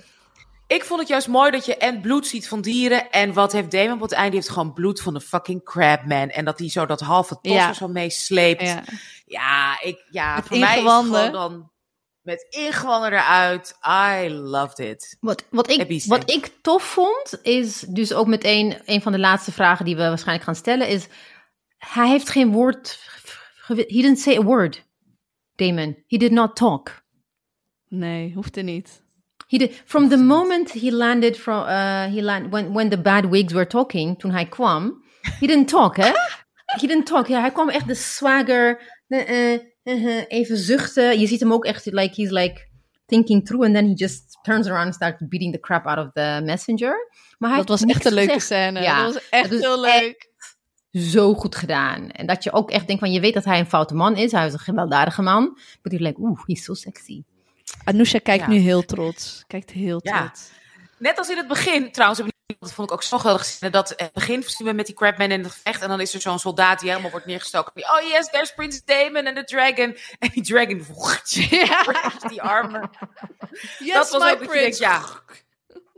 ik 0.66 0.84
vond 0.84 1.00
het 1.00 1.08
juist 1.08 1.28
mooi 1.28 1.50
dat 1.50 1.66
je 1.66 1.76
en 1.76 2.00
bloed 2.00 2.26
ziet 2.26 2.48
van 2.48 2.60
dieren. 2.60 3.10
En 3.10 3.32
wat 3.32 3.52
heeft 3.52 3.70
Damon 3.70 3.92
op 3.94 4.00
het 4.00 4.12
einde? 4.12 4.30
Die 4.30 4.40
heeft 4.40 4.52
gewoon 4.52 4.72
bloed 4.72 5.00
van 5.00 5.14
de 5.14 5.20
fucking 5.20 5.64
crabman. 5.64 6.28
En 6.28 6.44
dat 6.44 6.58
hij 6.58 6.70
zo 6.70 6.86
dat 6.86 7.00
halve 7.00 7.38
tos 7.42 7.52
Ja. 7.52 7.68
er 7.68 7.74
zo 7.74 7.88
meesleept. 7.88 8.62
Ja, 8.62 8.82
Ja. 9.26 9.80
ik, 9.82 10.04
ja 10.10 10.34
Met 10.34 10.46
voor 10.46 10.58
mij 10.58 10.68
is 10.68 10.74
het 10.74 10.84
ingewanden. 10.84 11.24
gewoon 11.24 11.50
dan 11.50 11.70
met 12.22 12.46
ingewanden 12.48 13.12
eruit. 13.12 13.76
I 14.24 14.28
loved 14.30 14.78
it. 14.78 15.16
Wat, 15.20 15.44
wat, 15.50 15.70
ik, 15.70 16.04
wat 16.06 16.30
ik 16.30 16.50
tof 16.62 16.82
vond, 16.82 17.38
is 17.42 17.80
dus 17.80 18.12
ook 18.12 18.26
meteen 18.26 18.76
een 18.84 19.02
van 19.02 19.12
de 19.12 19.18
laatste 19.18 19.52
vragen 19.52 19.84
die 19.84 19.96
we 19.96 20.02
waarschijnlijk 20.02 20.44
gaan 20.44 20.54
stellen, 20.54 20.88
is 20.88 21.06
hij 21.78 22.08
heeft 22.08 22.28
geen 22.30 22.52
woord, 22.52 22.98
he 23.66 23.74
didn't 23.74 24.18
say 24.18 24.36
a 24.36 24.42
word, 24.42 24.84
Damon. 25.56 26.02
He 26.06 26.16
did 26.16 26.30
not 26.30 26.56
talk. 26.56 27.02
Nee, 27.88 28.32
hoefde 28.34 28.62
niet. 28.62 29.02
He 29.46 29.58
did, 29.58 29.82
from 29.84 30.08
the 30.08 30.16
moment 30.16 30.72
he 30.72 30.90
landed 30.90 31.36
from, 31.36 31.62
uh, 31.62 32.06
he 32.06 32.22
land, 32.22 32.50
when, 32.52 32.72
when 32.72 32.88
the 32.88 32.98
bad 32.98 33.24
wigs 33.24 33.52
were 33.52 33.66
talking, 33.66 34.18
toen 34.18 34.30
hij 34.30 34.46
kwam, 34.46 35.02
he 35.40 35.46
didn't 35.46 35.68
talk, 35.68 35.96
hè? 35.96 36.10
He 36.80 36.86
didn't 36.86 37.06
talk, 37.06 37.26
ja. 37.26 37.40
Hij 37.40 37.50
kwam 37.50 37.68
echt 37.68 37.86
de 37.86 37.94
swagger, 37.94 38.80
eh, 39.08 39.52
eh, 39.52 39.60
eh, 39.82 40.24
even 40.28 40.56
zuchten. 40.56 41.20
Je 41.20 41.26
ziet 41.26 41.40
hem 41.40 41.52
ook 41.52 41.64
echt, 41.64 41.86
like, 41.86 42.20
he's 42.22 42.30
like 42.30 42.68
thinking 43.06 43.44
through, 43.46 43.64
and 43.64 43.74
then 43.74 43.86
he 43.86 43.92
just 43.94 44.38
turns 44.42 44.66
around 44.66 44.84
and 44.84 44.94
starts 44.94 45.22
beating 45.28 45.52
the 45.52 45.60
crap 45.60 45.86
out 45.86 45.98
of 46.06 46.12
the 46.12 46.40
messenger. 46.44 47.08
Maar 47.38 47.50
hij 47.50 47.58
Dat 47.58 47.68
was 47.68 47.82
echt 47.82 48.04
een 48.04 48.12
leuke 48.12 48.32
gezegd. 48.32 48.44
scène. 48.44 48.80
Ja, 48.80 49.04
dat 49.04 49.14
was 49.14 49.28
echt 49.30 49.50
dat 49.50 49.60
heel 49.60 49.80
leuk. 49.80 50.30
Zo 50.90 51.34
goed 51.34 51.56
gedaan. 51.56 52.10
En 52.10 52.26
dat 52.26 52.44
je 52.44 52.52
ook 52.52 52.70
echt 52.70 52.86
denkt 52.86 53.02
van, 53.02 53.12
je 53.12 53.20
weet 53.20 53.34
dat 53.34 53.44
hij 53.44 53.58
een 53.58 53.66
foute 53.66 53.94
man 53.94 54.16
is. 54.16 54.32
Hij 54.32 54.46
is 54.46 54.52
een 54.52 54.58
gewelddadige 54.58 55.22
man. 55.22 55.58
But 55.82 55.92
you're 55.92 56.06
like, 56.06 56.20
oeh, 56.20 56.40
he's 56.44 56.64
so 56.64 56.74
sexy. 56.74 57.22
Anousha 57.84 58.18
kijkt 58.18 58.42
Ja. 58.44 58.48
nu 58.50 58.56
heel 58.58 58.84
trots. 58.84 59.44
Kijkt 59.46 59.70
heel 59.70 60.00
Ja. 60.02 60.18
trots. 60.18 60.50
Net 60.98 61.18
als 61.18 61.28
in 61.28 61.36
het 61.36 61.48
begin, 61.48 61.92
trouwens, 61.92 62.22
dat 62.58 62.72
vond 62.72 62.88
ik 62.88 62.94
ook 62.94 63.02
zo 63.02 63.16
geweldig 63.18 63.46
gezien. 63.46 63.70
Dat 63.70 63.90
in 63.90 64.04
het 64.04 64.12
begin 64.12 64.42
zien 64.42 64.66
we 64.66 64.72
met 64.72 64.86
die 64.86 64.94
crabman 64.94 65.30
in 65.30 65.42
het 65.42 65.52
gevecht. 65.52 65.82
En 65.82 65.88
dan 65.88 66.00
is 66.00 66.14
er 66.14 66.20
zo'n 66.20 66.38
soldaat 66.38 66.80
die 66.80 66.88
helemaal 66.90 67.10
wordt 67.10 67.26
neergestoken. 67.26 67.72
Die, 67.74 67.84
Oh 67.84 68.00
yes, 68.08 68.30
there's 68.30 68.54
Prince 68.54 68.80
Damon 68.84 69.24
en 69.26 69.34
the 69.34 69.44
dragon. 69.44 69.96
En 70.18 70.28
die 70.32 70.42
dragon, 70.42 70.84
Ja. 71.50 71.82
die 72.28 72.42
armen. 72.42 72.90
Yes, 73.78 73.92
dat 73.94 74.10
was 74.10 74.22
my 74.22 74.30
ook 74.30 74.38
denkt, 74.38 74.52
prince. 74.52 74.82
ja. 74.82 75.02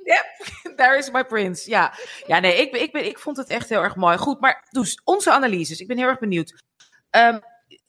Ja, 0.04 0.24
there 0.76 0.96
is 0.98 1.10
my 1.10 1.24
prince. 1.24 1.70
Ja, 1.70 1.94
ja 2.26 2.38
nee, 2.38 2.56
ik, 2.60 2.72
ben, 2.72 2.80
ik, 2.82 2.92
ben, 2.92 3.04
ik 3.06 3.18
vond 3.18 3.36
het 3.36 3.48
echt 3.48 3.68
heel 3.68 3.82
erg 3.82 3.94
mooi. 3.96 4.16
Goed, 4.18 4.40
maar 4.40 4.66
dus 4.70 5.00
onze 5.04 5.30
analyses. 5.32 5.80
Ik 5.80 5.86
ben 5.86 5.98
heel 5.98 6.06
erg 6.08 6.18
benieuwd. 6.18 6.62
Ehm 7.10 7.38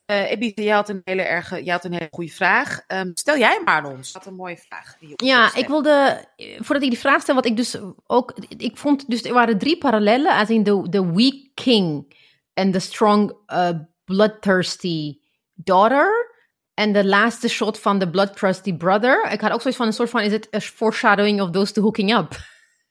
eh 0.10 0.32
Ebite, 0.32 0.64
jij 0.64 0.74
had 0.74 0.90
een 0.90 1.02
hele 1.04 1.22
erg, 1.22 1.50
jij 1.50 1.74
had 1.74 1.86
een 1.86 1.94
hele 1.94 2.08
goede 2.12 2.32
vraag. 2.32 2.82
Ehm, 2.88 3.12
stel 3.14 3.38
jij 3.38 3.62
maar 3.66 3.76
aan 3.76 3.86
ons. 3.86 4.12
Dat 4.12 4.26
een 4.26 4.36
mooie 4.36 4.58
vraag. 4.58 4.96
Die 5.00 5.14
Ja, 5.16 5.56
ik 5.56 5.68
wilde, 5.68 6.26
eh, 6.36 6.56
voordat 6.56 6.84
ik 6.84 6.90
die 6.90 7.00
vraag 7.00 7.22
stel, 7.22 7.36
wat 7.36 7.46
ik 7.46 7.56
dus 7.56 7.78
ook, 8.06 8.34
ik 8.58 8.78
vond, 8.78 9.10
dus 9.10 9.24
er 9.24 9.34
waren 9.34 9.58
drie 9.58 9.78
parallellen, 9.78 10.38
als 10.38 10.50
in 10.50 10.64
de, 10.64 10.90
de 10.90 11.12
weak 11.12 11.36
king 11.54 12.16
en 12.54 12.72
de 12.72 12.80
strong 12.80 13.34
uh, 13.48 13.70
bloodthirsty 14.06 15.20
daughter 15.54 16.36
en 16.74 16.94
de 16.94 17.06
laatste 17.06 17.48
shot 17.48 17.80
van 17.80 18.00
de 18.00 18.10
bloodthirsty 18.10 18.74
brother. 18.74 19.32
Ik 19.32 19.42
had 19.42 19.52
ook 19.52 19.62
zoiets 19.62 19.80
van 19.80 19.88
een 19.88 19.94
soort 19.94 20.10
van, 20.10 20.22
is 20.22 20.32
het 20.32 20.56
a 20.56 20.60
foreshadowing 20.60 21.42
of 21.42 21.50
those 21.50 21.74
two 21.74 21.84
hooking 21.84 22.18
up? 22.18 22.34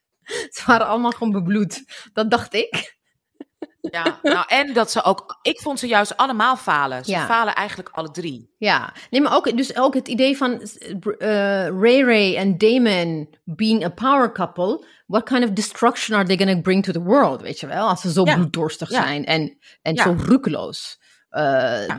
Ze 0.55 0.63
waren 0.65 0.87
allemaal 0.87 1.11
gewoon 1.11 1.33
bebloed. 1.33 1.83
Dat 2.13 2.31
dacht 2.31 2.53
ik. 2.53 2.97
Ja, 3.81 4.19
nou, 4.23 4.45
en 4.47 4.73
dat 4.73 4.91
ze 4.91 5.03
ook. 5.03 5.39
Ik 5.41 5.59
vond 5.59 5.79
ze 5.79 5.87
juist 5.87 6.17
allemaal 6.17 6.55
falen. 6.55 7.05
Ze 7.05 7.11
Ja. 7.11 7.25
falen 7.25 7.55
eigenlijk 7.55 7.89
alle 7.89 8.11
drie. 8.11 8.49
Ja, 8.57 8.93
nee, 9.09 9.21
maar 9.21 9.35
ook, 9.35 9.57
dus 9.57 9.75
ook 9.77 9.93
het 9.93 10.07
idee 10.07 10.37
van 10.37 10.61
eh, 11.17 11.67
Ray 11.67 12.01
Ray 12.01 12.35
en 12.35 12.57
Damon 12.57 13.29
being 13.43 13.85
a 13.85 13.89
power 13.89 14.31
couple. 14.31 14.85
What 15.07 15.23
kind 15.23 15.43
of 15.43 15.49
destruction 15.49 16.17
are 16.17 16.27
they 16.27 16.37
going 16.37 16.55
to 16.55 16.61
bring 16.61 16.83
to 16.83 16.91
the 16.91 17.01
world, 17.03 17.41
weet 17.41 17.59
je 17.59 17.67
wel? 17.67 17.87
Als 17.89 18.01
ze 18.01 18.11
zo 18.11 18.25
Ja. 18.25 18.35
bloeddorstig 18.35 18.89
Ja. 18.89 19.01
zijn 19.03 19.25
en, 19.25 19.57
en 19.81 19.95
zo 19.97 20.15
roekeloos. 20.25 20.97
eh 21.29 21.41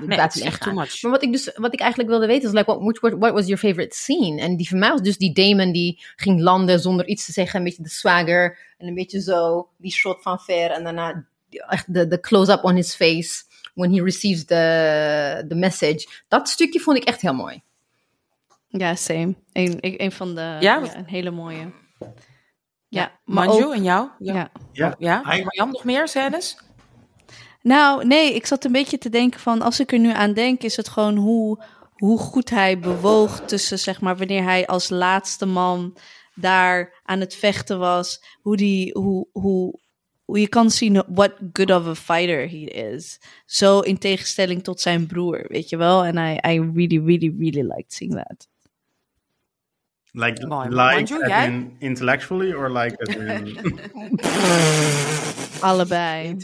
nee, 0.01 0.17
battle 0.17 0.41
is 0.41 0.47
echt 0.47 0.61
too 0.61 0.73
much. 0.73 1.03
Maar 1.03 1.11
wat 1.11 1.23
ik 1.23 1.33
dus, 1.33 1.51
wat 1.55 1.73
ik 1.73 1.81
eigenlijk 1.81 2.11
wilde 2.11 2.27
weten 2.27 2.49
is, 2.49 2.55
like, 2.55 2.79
what, 2.79 2.99
what, 2.99 3.13
what 3.19 3.33
was 3.33 3.45
your 3.47 3.59
favorite 3.59 3.97
scene? 3.97 4.41
En 4.41 4.57
die 4.57 4.69
van 4.69 4.79
mij 4.79 4.91
was 4.91 5.01
dus 5.03 5.17
die 5.17 5.33
Damon 5.33 5.73
die 5.73 6.03
ging 6.17 6.41
landen 6.41 6.81
zonder 6.81 7.07
iets 7.07 7.25
te 7.25 7.33
zeggen, 7.33 7.59
een 7.59 7.65
beetje 7.65 7.83
de 7.83 7.89
swagger 7.89 8.59
en 8.79 8.87
een 8.87 8.95
beetje 8.95 9.21
zo, 9.21 9.69
die 9.79 9.93
shot 9.93 10.23
van 10.23 10.39
ver 10.41 10.71
en 10.71 10.85
daarna 10.85 11.25
echt 11.51 11.95
de, 11.95 12.07
de 12.07 12.21
close-up 12.21 12.65
on 12.65 12.75
his 12.75 12.95
face 12.95 13.43
when 13.75 13.93
he 13.93 14.03
receives 14.03 14.45
the, 14.45 15.45
the 15.49 15.55
message. 15.55 16.09
Dat 16.29 16.49
stukje 16.49 16.81
vond 16.81 16.97
ik 16.97 17.05
echt 17.05 17.21
heel 17.21 17.35
mooi. 17.35 17.63
Ja, 18.69 18.95
same. 18.95 19.35
Een, 19.53 19.79
een, 19.81 20.13
van 20.13 20.35
de... 20.35 20.41
Ja? 20.41 20.59
Ja, 20.61 20.97
een 20.97 21.07
hele 21.07 21.31
mooie. 21.31 21.73
Ja, 22.89 23.13
maar 23.25 23.47
Manju 23.47 23.65
ook- 23.65 23.75
en 23.75 23.83
jou? 23.83 24.09
ja. 24.19 24.51
Ja, 24.73 24.95
Ja? 24.99 25.21
Marjam, 25.25 25.71
nog 25.71 25.85
meer 25.85 26.09
scènes? 26.09 26.57
Nou, 27.63 28.07
nee, 28.07 28.35
ik 28.35 28.47
zat 28.47 28.65
een 28.65 28.73
beetje 28.73 28.99
te 28.99 29.09
denken 29.09 29.41
van, 29.41 29.63
als 29.63 29.81
ik 29.81 29.93
er 29.93 29.99
nu 29.99 30.13
aan 30.13 30.33
denk, 30.33 30.63
is 30.63 30.77
het 30.77 30.89
gewoon 30.89 31.17
hoe, 31.17 31.65
hoe 31.93 32.19
goed 32.19 32.51
hij 32.51 32.79
bewoog 32.79 33.41
tussen, 33.41 33.79
zeg 33.79 34.01
maar, 34.01 34.17
wanneer 34.17 34.43
hij 34.43 34.67
als 34.67 34.89
laatste 34.89 35.47
man 35.47 35.97
daar 36.35 37.01
aan 37.05 37.21
het 37.21 37.35
vechten 37.35 37.79
was, 37.79 38.25
hoe 38.43 38.57
die, 38.57 38.93
hoe, 38.99 39.27
hoe 39.33 39.81
je 40.33 40.49
kan 40.49 40.71
zien 40.71 41.03
what 41.07 41.33
good 41.53 41.71
of 41.71 41.87
a 41.87 41.95
fighter 41.95 42.49
he 42.49 42.65
is. 42.93 43.21
Zo 43.47 43.81
in 43.81 43.99
tegenstelling 43.99 44.63
tot 44.63 44.81
zijn 44.81 45.07
broer, 45.07 45.45
weet 45.49 45.69
je 45.69 45.77
wel? 45.77 46.05
En 46.05 46.17
I, 46.17 46.39
I 46.55 46.61
really, 46.75 46.99
really, 47.05 47.35
really 47.39 47.63
liked 47.63 47.93
seeing 47.93 48.15
that. 48.15 48.49
Like, 50.13 50.47
Mooi. 50.47 50.69
like 50.69 50.77
Manju, 50.77 51.23
as 51.23 51.29
jij? 51.29 51.47
in 51.47 51.77
intellectually 51.79 52.53
or 52.53 52.71
like 52.71 52.97
as 52.99 53.15
in... 53.15 53.59
Allebei. 55.69 56.37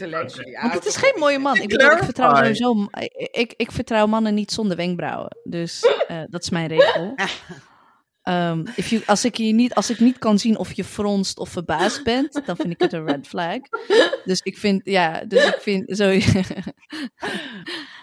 Want 0.61 0.73
het 0.73 0.85
is 0.85 0.95
geen 0.95 1.15
mooie 1.19 1.39
man. 1.39 1.55
Ik, 1.55 1.67
bedoel, 1.67 1.91
ik 1.91 2.03
vertrouw 2.03 2.35
sowieso. 2.35 2.87
Ik, 2.91 3.29
ik, 3.31 3.53
ik 3.57 3.71
vertrouw 3.71 4.05
mannen 4.05 4.33
niet 4.33 4.51
zonder 4.51 4.77
wenkbrauwen. 4.77 5.37
Dus 5.43 5.83
eh, 6.07 6.21
dat 6.29 6.41
is 6.41 6.49
mijn 6.49 6.67
regel. 6.67 7.15
Ehm, 8.27 8.65
if 8.75 9.07
als, 9.07 9.25
ik 9.25 9.37
je 9.37 9.53
niet, 9.53 9.73
als 9.73 9.89
ik 9.89 9.99
niet 9.99 10.17
kan 10.17 10.39
zien 10.39 10.57
of 10.57 10.73
je 10.73 10.83
fronst 10.83 11.39
of 11.39 11.49
verbaasd 11.49 12.03
bent, 12.03 12.41
dan 12.45 12.55
vind 12.55 12.71
ik 12.71 12.81
het 12.81 12.93
een 12.93 13.05
red 13.05 13.27
flag. 13.27 13.59
Dus 14.25 14.41
ik 14.41 14.57
vind, 14.57 14.81
ja, 14.83 15.25
dus 15.25 15.45
ik 15.45 15.57
vind 15.61 15.97
zo. 15.97 16.09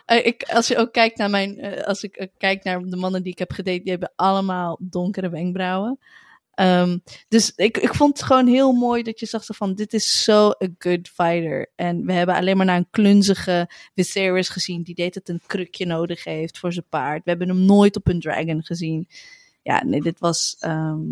Eh, 0.05 0.27
ik, 0.27 0.43
als 0.43 0.69
je 0.69 0.77
ook 0.77 0.93
kijkt 0.93 1.19
naar 1.19 1.31
mijn, 1.31 1.59
eh, 1.59 1.87
als 1.87 2.03
ik 2.03 2.17
eh, 2.17 2.27
kijk 2.39 2.65
naar 2.65 2.81
de 2.81 2.97
mannen 2.97 3.23
die 3.23 3.33
ik 3.33 3.39
heb 3.39 3.53
gedate, 3.53 3.81
die 3.81 3.91
hebben 3.91 4.13
allemaal 4.17 4.79
donkere 4.81 5.29
wenkbrauwen. 5.29 5.99
Ehm, 6.55 6.99
dus 7.29 7.53
ik, 7.57 7.79
ik 7.79 7.95
vond 7.95 8.19
het 8.19 8.27
gewoon 8.27 8.47
heel 8.47 8.73
mooi 8.73 9.03
dat 9.03 9.21
je 9.21 9.27
zag 9.27 9.45
van, 9.47 9.75
dit 9.75 9.93
is 9.93 10.25
zo 10.25 10.49
a 10.49 10.69
good 10.79 11.09
fighter. 11.09 11.71
En 11.77 12.07
we 12.07 12.13
hebben 12.13 12.35
alleen 12.35 12.57
maar 12.57 12.67
naar 12.67 12.77
een 12.77 12.91
klunzige 12.91 13.71
Viserys 13.95 14.49
gezien, 14.49 14.83
die 14.83 14.95
deed 14.95 15.15
het 15.15 15.29
een 15.29 15.43
krukje 15.47 15.87
nodig 15.87 16.25
heeft 16.25 16.59
voor 16.59 16.73
zijn 16.73 16.87
paard. 16.89 17.25
We 17.25 17.31
hebben 17.31 17.49
hem 17.49 17.65
nooit 17.65 17.97
op 17.97 18.09
een 18.09 18.21
dragon 18.21 18.65
gezien. 18.65 19.09
Ja, 19.65 19.85
nee, 19.85 20.01
dit 20.01 20.21
was, 20.21 20.57
ehm, 20.61 21.03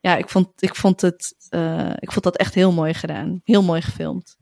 ja, 0.00 0.16
ik 0.16 0.28
vond, 0.28 0.62
ik 0.62 0.74
vond 0.74 1.00
het, 1.00 1.34
eh, 1.48 1.92
ik 1.98 2.12
vond 2.12 2.24
dat 2.24 2.36
echt 2.36 2.54
heel 2.54 2.72
mooi 2.72 2.94
gedaan. 2.94 3.40
Heel 3.44 3.62
mooi 3.62 3.82
gefilmd. 3.82 4.36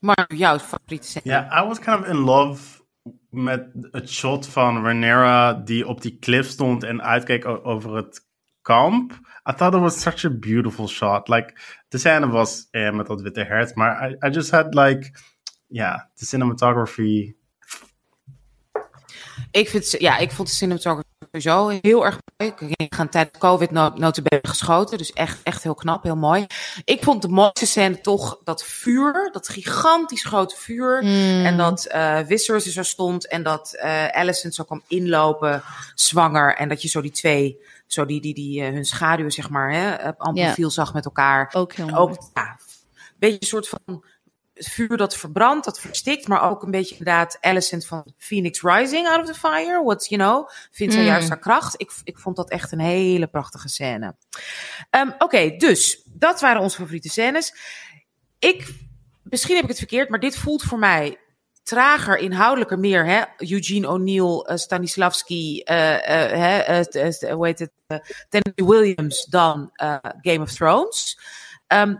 Maar 0.00 0.34
jouw 0.34 0.58
favoriete 0.58 1.06
scène? 1.06 1.24
Ja, 1.24 1.62
I 1.62 1.66
was 1.66 1.78
kind 1.78 2.00
of 2.00 2.06
in 2.06 2.16
love 2.16 2.82
met 3.30 3.66
het 3.90 4.10
shot 4.10 4.46
van 4.46 4.82
Rhaenyra 4.82 5.52
die 5.52 5.86
op 5.86 6.00
die 6.02 6.18
cliff 6.18 6.50
stond 6.50 6.82
en 6.82 7.02
uitkeek 7.02 7.46
over 7.46 7.96
het 7.96 8.28
kamp. 8.62 9.12
I 9.50 9.52
thought 9.52 9.74
it 9.74 9.80
was 9.80 10.00
such 10.00 10.24
a 10.24 10.30
beautiful 10.30 10.88
shot. 10.88 11.28
Like, 11.28 11.54
de 11.88 11.98
scène 11.98 12.28
was 12.28 12.68
eh, 12.70 12.92
met 12.92 13.06
dat 13.06 13.20
witte 13.20 13.44
hert, 13.44 13.74
maar 13.74 14.10
I, 14.10 14.16
I 14.26 14.30
just 14.30 14.50
had 14.50 14.74
like, 14.74 15.12
ja, 15.66 16.10
de 16.14 16.24
cinematography. 16.24 17.34
Ik, 19.50 19.68
vind, 19.68 19.90
ja, 19.90 20.18
ik 20.18 20.30
vond 20.30 20.48
de 20.48 20.54
cinematography 20.54 21.08
sowieso 21.32 21.78
heel 21.82 22.04
erg 22.04 22.18
mooi. 22.36 22.52
Ik 22.76 22.94
gaan 22.94 23.08
tijdens 23.08 23.38
COVID 23.38 23.70
no 23.70 23.92
notabene 23.94 24.40
geschoten. 24.48 24.98
Dus 24.98 25.12
echt, 25.12 25.38
echt 25.42 25.62
heel 25.62 25.74
knap, 25.74 26.02
heel 26.02 26.16
mooi. 26.16 26.46
Ik 26.84 27.02
vond 27.02 27.22
de 27.22 27.28
mooiste 27.28 27.66
scène 27.66 28.00
toch 28.00 28.38
dat 28.44 28.64
vuur. 28.64 29.28
Dat 29.32 29.48
gigantisch 29.48 30.24
grote 30.24 30.56
vuur. 30.56 31.02
En 31.44 31.56
dat 31.56 31.84
eh 31.86 32.18
Viserys 32.26 32.66
er 32.66 32.72
zo 32.72 32.82
stond. 32.82 33.28
En 33.28 33.42
dat 33.42 33.74
eh 33.74 34.06
Alicent 34.08 34.54
zo 34.54 34.64
kwam 34.64 34.82
inlopen, 34.88 35.62
zwanger. 35.94 36.54
En 36.56 36.68
dat 36.68 36.82
je 36.82 36.88
zo 36.88 37.00
die 37.00 37.10
twee, 37.10 37.58
zo 37.86 38.04
die, 38.06 38.20
die, 38.20 38.34
die 38.34 38.62
eh, 38.62 38.72
hun 38.72 38.84
schaduwen 38.84 39.32
zeg 39.32 39.48
maar, 39.50 39.72
hè, 39.72 40.16
amper 40.16 40.42
Ja. 40.44 40.54
viel 40.54 40.70
zag 40.70 40.92
met 40.94 41.04
elkaar. 41.04 41.50
Ook 41.52 41.72
heel 41.72 41.86
En 41.86 41.94
mooi. 41.94 42.02
ook 42.02 42.30
ja, 42.34 42.56
een 42.98 43.16
beetje 43.18 43.40
een 43.40 43.46
soort 43.46 43.68
van 43.68 44.04
vuur 44.68 44.96
dat 44.96 45.16
verbrandt, 45.16 45.64
dat 45.64 45.80
verstikt, 45.80 46.28
maar 46.28 46.50
ook 46.50 46.62
een 46.62 46.70
beetje 46.70 46.96
inderdaad 46.96 47.38
Alicent 47.40 47.86
van 47.86 48.12
Phoenix 48.18 48.62
Rising 48.62 49.08
out 49.08 49.20
of 49.20 49.26
the 49.26 49.34
fire. 49.34 49.82
What, 49.84 50.06
you 50.08 50.20
know, 50.20 50.48
vindt 50.70 50.92
zij 50.92 51.02
Mm. 51.02 51.08
juist 51.08 51.28
haar 51.28 51.38
kracht. 51.38 51.74
Ik, 51.76 51.90
ik 52.04 52.18
vond 52.18 52.36
dat 52.36 52.50
echt 52.50 52.72
een 52.72 52.80
hele 52.80 53.26
prachtige 53.26 53.68
scène. 53.68 54.16
Ehm, 54.90 55.10
Oké, 55.18 55.56
dus 55.56 56.02
dat 56.04 56.40
waren 56.40 56.62
onze 56.62 56.76
favoriete 56.76 57.08
scènes. 57.08 57.54
Ik, 58.38 58.68
misschien 59.22 59.54
heb 59.54 59.62
ik 59.64 59.70
het 59.70 59.78
verkeerd, 59.78 60.08
maar 60.08 60.20
dit 60.20 60.36
voelt 60.36 60.62
voor 60.62 60.78
mij 60.78 61.18
trager, 61.62 62.16
inhoudelijker 62.18 62.78
meer. 62.78 63.06
Hè? 63.06 63.22
Eugene 63.36 63.88
O'Neill, 63.88 64.38
eh, 64.46 64.56
Stanislavski, 64.56 65.60
hè, 65.64 65.94
eh, 65.94 66.78
eh, 66.78 67.32
hoe 67.34 67.46
heet 67.46 67.58
het, 67.58 67.70
Tennessee 68.28 68.66
Williams 68.66 69.24
dan 69.24 69.70
Game 70.20 70.40
of 70.40 70.52
Thrones. 70.52 71.18
Ehm, 71.66 71.90
eh, 71.90 71.96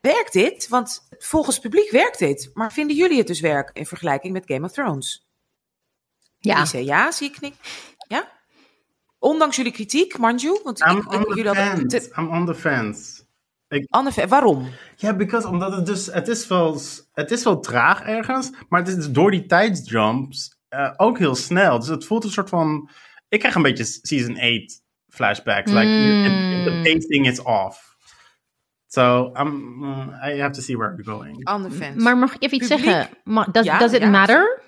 werkt 0.00 0.32
dit? 0.32 0.68
Want 0.68 1.08
volgens 1.18 1.54
het 1.56 1.64
publiek 1.64 1.90
werkt 1.90 2.18
dit. 2.18 2.50
Maar 2.54 2.72
vinden 2.72 2.96
jullie 2.96 3.18
het 3.18 3.26
dus 3.26 3.40
werken 3.40 3.74
in 3.74 3.86
vergelijking 3.86 4.32
met 4.32 4.44
Game 4.46 4.66
of 4.66 4.72
Thrones? 4.72 5.28
Ja. 6.38 6.56
Elise, 6.56 6.84
ja, 6.84 7.10
zie 7.10 7.28
ik 7.28 7.40
niet. 7.40 7.56
Ja? 8.08 8.30
Ondanks 9.18 9.56
jullie 9.56 9.72
kritiek, 9.72 10.18
Manju? 10.18 10.60
Want 10.64 10.80
I'm 10.80 10.96
ik, 10.96 11.02
ik, 11.02 11.12
on 11.12 11.22
the 11.22 11.28
jullie 11.34 11.52
hadden 11.52 11.88
te- 11.88 12.12
I'm 12.16 12.28
on 12.28 12.46
the 12.46 12.54
fence. 12.54 13.22
Anne, 13.88 14.26
waarom? 14.28 14.68
Ja, 14.96 15.14
because 15.16 15.48
omdat 15.48 15.72
het 15.76 15.86
dus, 15.86 16.06
het 16.06 16.28
is 16.28 16.46
wel, 16.46 16.80
het 17.12 17.30
is 17.30 17.44
wel 17.44 17.60
traag 17.60 18.02
ergens, 18.02 18.50
maar 18.68 18.80
het 18.84 18.96
is 18.98 19.10
door 19.10 19.30
die 19.30 19.46
tijdsjumps 19.46 20.58
eh, 20.68 20.92
ook 20.96 21.18
heel 21.18 21.34
snel. 21.34 21.78
Dus 21.78 21.88
het 21.88 22.04
voelt 22.04 22.24
een 22.24 22.30
soort 22.30 22.48
van, 22.48 22.90
ik 23.28 23.38
krijg 23.38 23.54
een 23.54 23.62
beetje 23.62 23.84
season 23.84 24.38
8 24.38 24.82
flashbacks. 25.08 25.70
Like, 25.72 25.86
Mm. 25.86 26.64
the 26.64 26.80
pacing 26.82 27.26
is 27.26 27.42
off. 27.42 27.89
So, 28.92 29.32
I'm, 29.36 29.82
uh, 29.84 30.18
I 30.20 30.40
have 30.40 30.52
to 30.54 30.60
see 30.60 30.76
where 30.76 30.94
we're 30.96 31.04
going. 31.16 31.44
Anne 31.44 31.70
fans. 31.70 32.02
Maar 32.02 32.16
mag 32.18 32.34
ik 32.34 32.42
even 32.42 32.56
iets 32.56 32.68
Publiek? 32.68 32.90
zeggen? 32.90 33.16
Ma- 33.24 33.46
does, 33.52 33.64
Ja, 33.64 33.78
does 33.78 33.92
it 33.92 34.00
ja. 34.00 34.08
matter? 34.08 34.62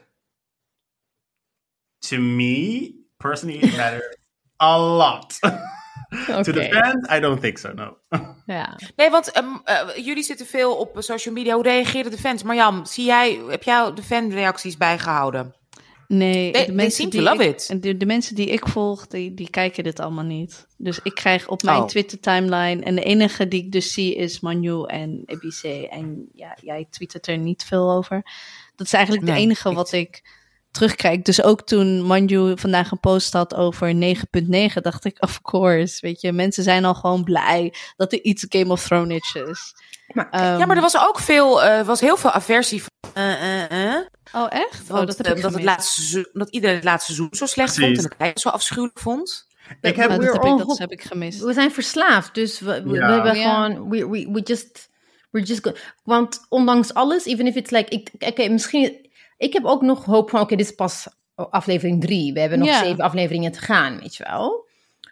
To 1.99 2.17
me, 2.19 2.95
personally, 3.17 3.59
it 3.61 3.77
matters 3.77 4.17
a 4.57 4.79
lot. 4.79 5.39
to 6.45 6.53
the 6.53 6.69
fans, 6.73 7.09
I 7.11 7.21
don't 7.21 7.41
think 7.41 7.59
so, 7.59 7.73
no. 7.73 7.97
Ja. 8.47 8.79
Nee, 8.97 9.11
want 9.11 9.31
ehm, 9.33 9.57
eh, 9.65 9.97
jullie 10.05 10.23
zitten 10.23 10.47
veel 10.47 10.77
op 10.77 10.97
social 10.99 11.35
media. 11.35 11.55
Hoe 11.55 11.63
reageren 11.63 12.11
de 12.11 12.19
fans? 12.19 12.43
Marjam, 12.43 12.85
zie 12.85 13.05
jij, 13.05 13.33
heb 13.49 13.63
jij 13.63 13.93
de 13.95 14.03
fanreacties 14.03 14.77
bijgehouden? 14.77 15.55
Nee, 16.15 16.51
They- 16.53 16.61
de 16.61 16.67
they 16.67 16.75
mensen 16.75 16.97
seem 16.97 17.11
to 17.11 17.19
die 17.19 17.29
love 17.29 17.45
ik, 17.45 17.51
it. 17.51 17.83
De, 17.83 17.97
de 17.97 18.07
mensen 18.07 18.35
die 18.35 18.47
ik 18.47 18.69
volg, 18.69 19.07
die, 19.07 19.35
die 19.35 19.51
kijken 19.51 19.85
dit 19.85 20.01
allemaal 20.01 20.25
niet. 20.25 20.67
Dus 20.77 20.99
ik 21.03 21.15
krijg 21.15 21.49
op 21.49 21.63
mijn 21.63 21.81
Oh. 21.81 21.87
Twitter 21.87 22.21
timeline... 22.21 22.83
en 22.83 22.95
de 22.95 23.03
enige 23.03 23.49
die 23.49 23.65
ik 23.65 23.73
dus 23.73 23.93
zie 23.93 24.15
is 24.15 24.41
Manu 24.41 24.85
en 24.87 25.23
EBC. 25.27 25.89
En 25.91 26.29
ja, 26.35 26.57
jij 26.63 26.87
twittert 26.91 27.27
er 27.27 27.39
niet 27.39 27.65
veel 27.65 27.91
over. 27.93 28.23
Dat 28.77 28.87
is 28.87 28.93
eigenlijk 28.93 29.25
Nee, 29.27 29.35
de 29.35 29.41
enige 29.41 29.73
wat 29.75 29.93
ik 29.93 30.23
terugkijk. 30.71 31.25
Dus 31.25 31.43
ook 31.43 31.63
toen 31.67 32.03
Manju 32.03 32.59
vandaag 32.59 32.91
een 32.91 33.01
post 33.01 33.33
had 33.33 33.55
over 33.55 33.95
9.9... 33.95 34.73
dacht 34.83 35.05
ik, 35.05 35.17
of 35.23 35.41
course, 35.41 35.99
weet 36.01 36.21
je. 36.21 36.33
Mensen 36.33 36.63
zijn 36.63 36.85
al 36.85 36.95
gewoon 36.95 37.25
blij 37.25 37.75
dat 37.97 38.13
er 38.13 38.23
iets 38.23 38.47
Game 38.49 38.73
of 38.73 38.83
Thrones 38.87 39.35
is. 39.49 39.75
Maar- 40.13 40.31
Ehm, 40.31 40.59
ja, 40.59 40.67
maar 40.67 40.77
er 40.77 40.83
was 40.83 40.99
ook 41.09 41.19
veel, 41.19 41.63
eh, 41.63 41.87
was 41.87 42.01
heel 42.01 42.17
veel 42.17 42.31
aversie 42.31 42.83
eh, 43.15 43.63
eh, 43.63 43.95
eh. 43.95 44.01
Oh, 44.33 44.47
echt? 44.51 44.91
Oh, 44.91 45.07
dat 45.07 45.17
heb 45.19 45.37
ik 45.37 45.43
dat, 45.43 45.55
het 45.55 45.63
laatste 45.63 45.95
seizoen, 46.03 46.27
dat 46.33 46.49
iedereen 46.51 46.75
het 46.77 46.85
laatste 46.85 47.13
seizoen 47.15 47.35
zo 47.39 47.47
slecht 47.47 47.75
Precies. 47.75 47.95
vond. 47.95 47.97
En 48.05 48.09
dat 48.11 48.19
hij 48.19 48.29
het 48.29 48.41
zo 48.41 48.49
afschuwelijk 48.49 48.99
vond. 48.99 49.47
ik 49.81 49.97
heb, 49.97 50.09
dat, 50.11 50.19
We're 50.19 50.33
heb 50.33 50.45
ik, 50.61 50.67
dat 50.67 50.79
heb 50.79 50.93
ik 50.93 51.03
gemist. 51.03 51.41
We 51.41 51.53
zijn 51.53 51.73
verslaafd, 51.73 52.35
dus 52.35 52.61
we, 52.61 52.83
we, 52.83 52.93
Ja. 52.95 53.07
we 53.07 53.13
hebben 53.13 53.35
Ja. 53.37 53.65
gewoon, 53.65 53.89
we, 53.89 54.09
we, 54.09 54.29
we 54.33 54.41
just, 54.41 54.89
we're 55.31 55.47
just 55.47 55.65
go- 55.65 55.75
Want 56.05 56.47
ondanks 56.49 56.95
alles, 56.95 57.25
even 57.25 57.47
if 57.47 57.55
it's 57.55 57.71
like, 57.71 57.91
ik, 57.91 58.11
oké, 58.19 58.49
misschien, 58.49 59.11
ik 59.37 59.53
heb 59.53 59.65
ook 59.65 59.83
nog 59.83 60.05
hoop 60.05 60.31
van, 60.31 60.41
oké, 60.41 60.57
dit 60.57 60.67
is 60.67 60.75
pas 60.75 61.07
aflevering 61.35 62.01
drie. 62.01 62.33
We 62.33 62.41
hebben 62.41 62.59
nog 62.59 62.69
Ja. 62.69 62.79
zeven 62.85 63.05
afleveringen 63.05 63.53
te 63.53 63.61
gaan, 63.61 64.01
weet 64.01 64.17
je 64.17 64.25
wel. 64.25 64.69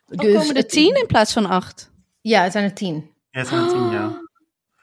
Oh, 0.08 0.18
komen 0.18 0.48
er 0.48 0.54
het- 0.54 0.68
tien 0.68 0.94
in 0.96 1.06
plaats 1.06 1.32
van 1.32 1.46
acht? 1.46 1.90
Ja, 2.20 2.42
het 2.42 2.52
zijn 2.52 2.64
er 2.64 2.74
tien. 2.74 3.10
ja, 3.30 3.44
17, 3.44 3.90
ja. 3.90 4.20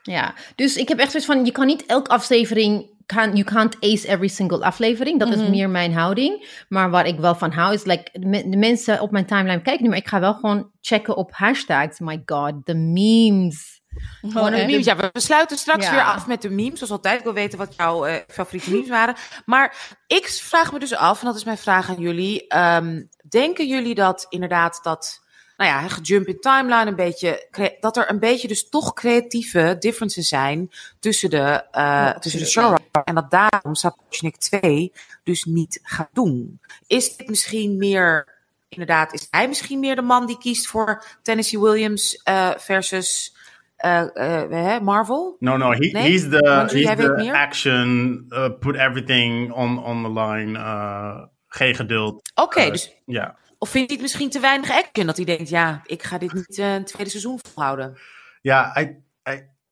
Ja, 0.03 0.33
dus 0.55 0.75
ik 0.77 0.87
heb 0.87 0.99
echt 0.99 1.11
zoiets 1.11 1.29
van, 1.29 1.45
je 1.45 1.51
kan 1.51 1.65
niet 1.65 1.85
elke 1.85 2.09
aflevering, 2.09 2.89
can, 3.13 3.31
you 3.35 3.43
can't 3.43 3.75
ace 3.79 4.07
every 4.07 4.27
single 4.27 4.63
aflevering. 4.65 5.19
Dat 5.19 5.29
is 5.29 5.41
Mhm. 5.41 5.49
meer 5.49 5.69
mijn 5.69 5.93
houding. 5.93 6.63
Maar 6.69 6.89
waar 6.89 7.05
ik 7.07 7.19
wel 7.19 7.35
van 7.35 7.51
hou, 7.51 7.73
is 7.73 7.83
like, 7.83 8.09
de, 8.19 8.25
me- 8.27 8.49
de 8.49 8.57
mensen 8.57 9.01
op 9.01 9.11
mijn 9.11 9.25
timeline 9.25 9.61
kijken 9.61 9.83
nu, 9.83 9.89
maar 9.89 9.97
ik 9.97 10.07
ga 10.07 10.19
wel 10.19 10.33
gewoon 10.33 10.71
checken 10.81 11.15
op 11.17 11.31
hashtags. 11.33 11.99
My 11.99 12.21
god, 12.25 12.53
de 12.65 12.75
memes. 12.75 13.75
Gewoon 14.21 14.51
De 14.51 14.59
een- 14.61 14.65
memes, 14.67 14.85
ja, 14.85 14.95
we 14.95 15.09
sluiten 15.13 15.57
straks 15.57 15.85
Ja. 15.85 15.91
weer 15.91 16.01
af 16.03 16.27
met 16.27 16.41
de 16.41 16.49
memes. 16.49 16.73
Zoals 16.77 16.91
altijd, 16.91 17.17
ik 17.17 17.23
wil 17.23 17.33
weten 17.33 17.57
wat 17.57 17.73
jouw 17.77 18.05
eh, 18.05 18.15
favoriete 18.27 18.71
memes 18.71 18.89
waren. 18.89 19.15
Maar 19.45 19.75
ik 20.07 20.27
vraag 20.27 20.71
me 20.73 20.79
dus 20.79 20.95
af, 20.95 21.19
en 21.19 21.25
dat 21.25 21.35
is 21.35 21.43
mijn 21.43 21.57
vraag 21.57 21.89
aan 21.89 21.99
jullie. 21.99 22.47
ehm, 22.47 23.03
denken 23.29 23.67
jullie 23.67 23.95
dat 23.95 24.25
inderdaad 24.29 24.79
dat, 24.83 25.25
nou 25.57 25.71
ja, 25.71 25.87
jump 26.01 26.27
in 26.27 26.39
timeline 26.39 26.85
een 26.85 26.95
beetje, 26.95 27.47
dat 27.79 27.97
er 27.97 28.09
een 28.09 28.19
beetje 28.19 28.47
dus 28.47 28.69
toch 28.69 28.93
creatieve 28.93 29.75
differences 29.79 30.27
zijn 30.27 30.71
tussen 30.99 31.29
de, 31.29 31.37
eh 31.71 31.83
Ja, 31.83 32.19
tussen 32.19 32.63
de. 32.63 32.79
En 33.03 33.15
dat 33.15 33.31
daarom 33.31 33.75
Sapotnik 33.75 34.37
2 34.37 34.91
dus 35.23 35.43
niet 35.43 35.79
gaat 35.83 36.09
doen. 36.13 36.59
Is 36.87 37.15
dit 37.17 37.29
misschien 37.29 37.77
meer, 37.77 38.27
inderdaad, 38.69 39.13
is 39.13 39.27
hij 39.31 39.47
misschien 39.47 39.79
meer 39.79 39.95
de 39.95 40.01
man 40.01 40.25
die 40.25 40.37
kiest 40.37 40.67
voor 40.67 41.03
Tennessee 41.21 41.59
Williams 41.59 42.21
eh, 42.23 42.49
versus 42.57 43.35
eh, 43.75 44.01
eh, 44.13 44.49
hè, 44.49 44.79
Marvel? 44.81 45.35
No, 45.39 45.57
no, 45.57 45.71
he, 45.71 45.77
Nee? 45.77 46.11
he's 46.11 46.21
the 46.29 46.39
Want 46.39 46.71
he's 46.71 46.95
the 46.95 47.31
action. 47.33 48.25
Uh, 48.29 48.49
put 48.59 48.75
everything 48.75 49.51
on 49.53 49.83
on 49.83 50.03
the 50.03 50.21
line. 50.21 50.57
Uh, 50.57 51.23
geen 51.47 51.75
geduld. 51.75 52.31
Oké, 52.35 52.59
Eh, 52.59 52.71
dus 52.71 52.95
Ja. 53.05 53.37
Of 53.57 53.69
vindt 53.69 53.87
hij 53.87 53.95
het 53.95 54.01
misschien 54.01 54.29
te 54.29 54.39
weinig 54.39 54.71
action? 54.71 55.05
Dat 55.05 55.17
hij 55.17 55.25
denkt, 55.25 55.49
ja, 55.49 55.81
ik 55.85 56.03
ga 56.03 56.17
dit 56.17 56.33
niet 56.33 56.57
eh, 56.57 56.73
een 56.73 56.85
tweede 56.85 57.09
seizoen 57.09 57.39
volhouden. 57.51 57.97
Ja, 58.41 58.75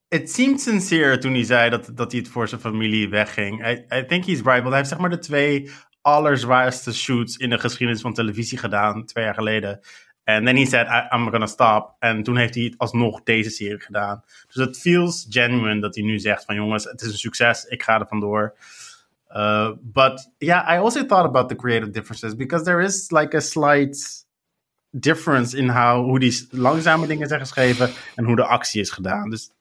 it 0.07 0.31
seemed 0.31 0.61
sincere 0.61 1.17
toen 1.17 1.33
hij 1.33 1.43
zei 1.43 1.69
dat, 1.69 1.89
dat 1.93 2.11
hij 2.11 2.21
het 2.21 2.29
voor 2.29 2.47
zijn 2.47 2.61
familie 2.61 3.09
wegging. 3.09 3.67
I, 3.67 3.85
I 3.97 4.05
think 4.05 4.25
he's 4.25 4.41
right, 4.41 4.45
want 4.45 4.67
hij 4.67 4.77
heeft 4.77 4.89
zeg 4.89 4.99
maar 4.99 5.09
de 5.09 5.19
twee 5.19 5.71
allerzwaarste 6.01 6.93
shoots 6.93 7.37
in 7.37 7.49
de 7.49 7.59
geschiedenis 7.59 8.01
van 8.01 8.13
televisie 8.13 8.57
gedaan, 8.57 9.05
twee 9.05 9.23
jaar 9.23 9.33
geleden. 9.33 9.79
En 10.23 10.45
then 10.45 10.55
he 10.55 10.65
said, 10.65 10.87
I'm 11.13 11.29
gonna 11.29 11.45
stop. 11.45 11.95
En 11.99 12.23
toen 12.23 12.37
heeft 12.37 12.55
hij 12.55 12.63
het 12.63 12.77
alsnog 12.77 13.23
deze 13.23 13.49
serie 13.49 13.79
gedaan. 13.79 14.23
Dus 14.47 14.65
het 14.65 14.79
feels 14.79 15.25
genuine 15.29 15.81
dat 15.81 15.95
hij 15.95 16.03
nu 16.03 16.19
zegt 16.19 16.45
van 16.45 16.55
jongens, 16.55 16.83
het 16.83 17.01
is 17.01 17.07
een 17.07 17.17
succes, 17.17 17.63
ik 17.63 17.83
ga 17.83 17.99
er 17.99 18.07
vandoor. 18.07 18.57
Uh, 19.35 19.71
but 19.81 20.31
yeah, 20.39 20.63
I 20.75 20.77
also 20.77 21.03
thought 21.03 21.25
about 21.25 21.49
the 21.49 21.55
creative 21.55 21.91
differences 21.91 22.35
because 22.35 22.63
there 22.63 22.83
is 22.83 23.11
like 23.11 23.35
a 23.37 23.41
slight 23.41 23.97
difference 24.99 25.57
in 25.57 25.69
how, 25.69 26.03
hoe 26.03 26.19
die 26.19 26.47
langzame 26.51 27.07
dingen 27.07 27.27
zijn 27.27 27.39
geschreven 27.39 27.91
en 28.15 28.25
hoe 28.25 28.35
de 28.35 28.45
actie 28.45 28.81
is 28.81 28.89
gedaan. 28.89 29.29
Dus 29.29 29.51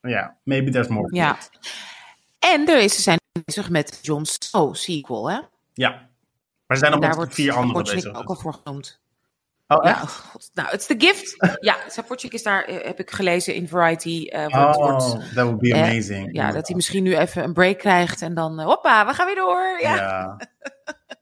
ja, 0.00 0.08
yeah, 0.08 0.28
maybe 0.44 0.70
there's 0.70 0.88
more. 0.88 1.14
Ja. 1.14 1.38
En 2.38 2.68
er 2.68 2.78
is, 2.78 2.94
ze 2.94 3.02
zijn 3.02 3.18
bezig 3.44 3.70
met 3.70 3.98
John 4.02 4.24
Snow 4.24 4.74
sequel, 4.74 5.30
hè? 5.30 5.40
Ja. 5.72 5.90
Maar 5.90 6.10
er 6.66 6.76
zijn 6.76 6.90
nog 6.90 7.00
daar 7.00 7.08
met 7.08 7.18
wordt 7.18 7.34
vier 7.34 7.52
andere 7.52 7.94
bezig. 7.94 8.14
ook 8.14 8.28
al 8.28 8.36
voor 8.36 8.54
genoemd. 8.54 9.00
Oh, 9.76 9.84
Ja, 9.84 9.90
echt? 9.90 10.02
oh 10.02 10.08
god. 10.08 10.50
nou, 10.54 10.68
het 10.68 10.80
is 10.80 10.86
de 10.86 10.94
gift. 10.98 11.36
ja, 11.60 11.76
Sapochnik 11.88 12.32
is 12.32 12.42
daar, 12.42 12.64
eh, 12.64 12.86
heb 12.86 12.98
ik 12.98 13.10
gelezen 13.10 13.54
in 13.54 13.68
Variety. 13.68 14.26
eh, 14.30 14.46
wordt, 14.48 14.76
wordt, 14.76 15.02
Oh, 15.02 15.10
that 15.34 15.34
would 15.34 15.58
be 15.58 15.72
eh, 15.74 15.82
amazing. 15.82 16.28
ja, 16.36 16.52
dat 16.52 16.66
hij 16.66 16.76
misschien 16.76 17.02
nu 17.02 17.16
even 17.16 17.44
een 17.44 17.52
break 17.52 17.78
krijgt 17.78 18.22
en 18.22 18.34
dan, 18.34 18.60
hoppa, 18.60 19.06
we 19.06 19.12
gaan 19.14 19.26
weer 19.26 19.34
door. 19.34 19.78
Ja. 19.80 20.36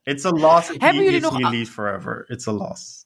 It's 0.03 0.25
a 0.25 0.29
loss 0.29 0.67
Hebben 0.77 0.95
he 0.95 1.01
jullie 1.03 1.21
nog 1.21 1.67
forever. 1.67 2.23
It's 2.27 2.47
a 2.47 2.51
loss. 2.51 3.05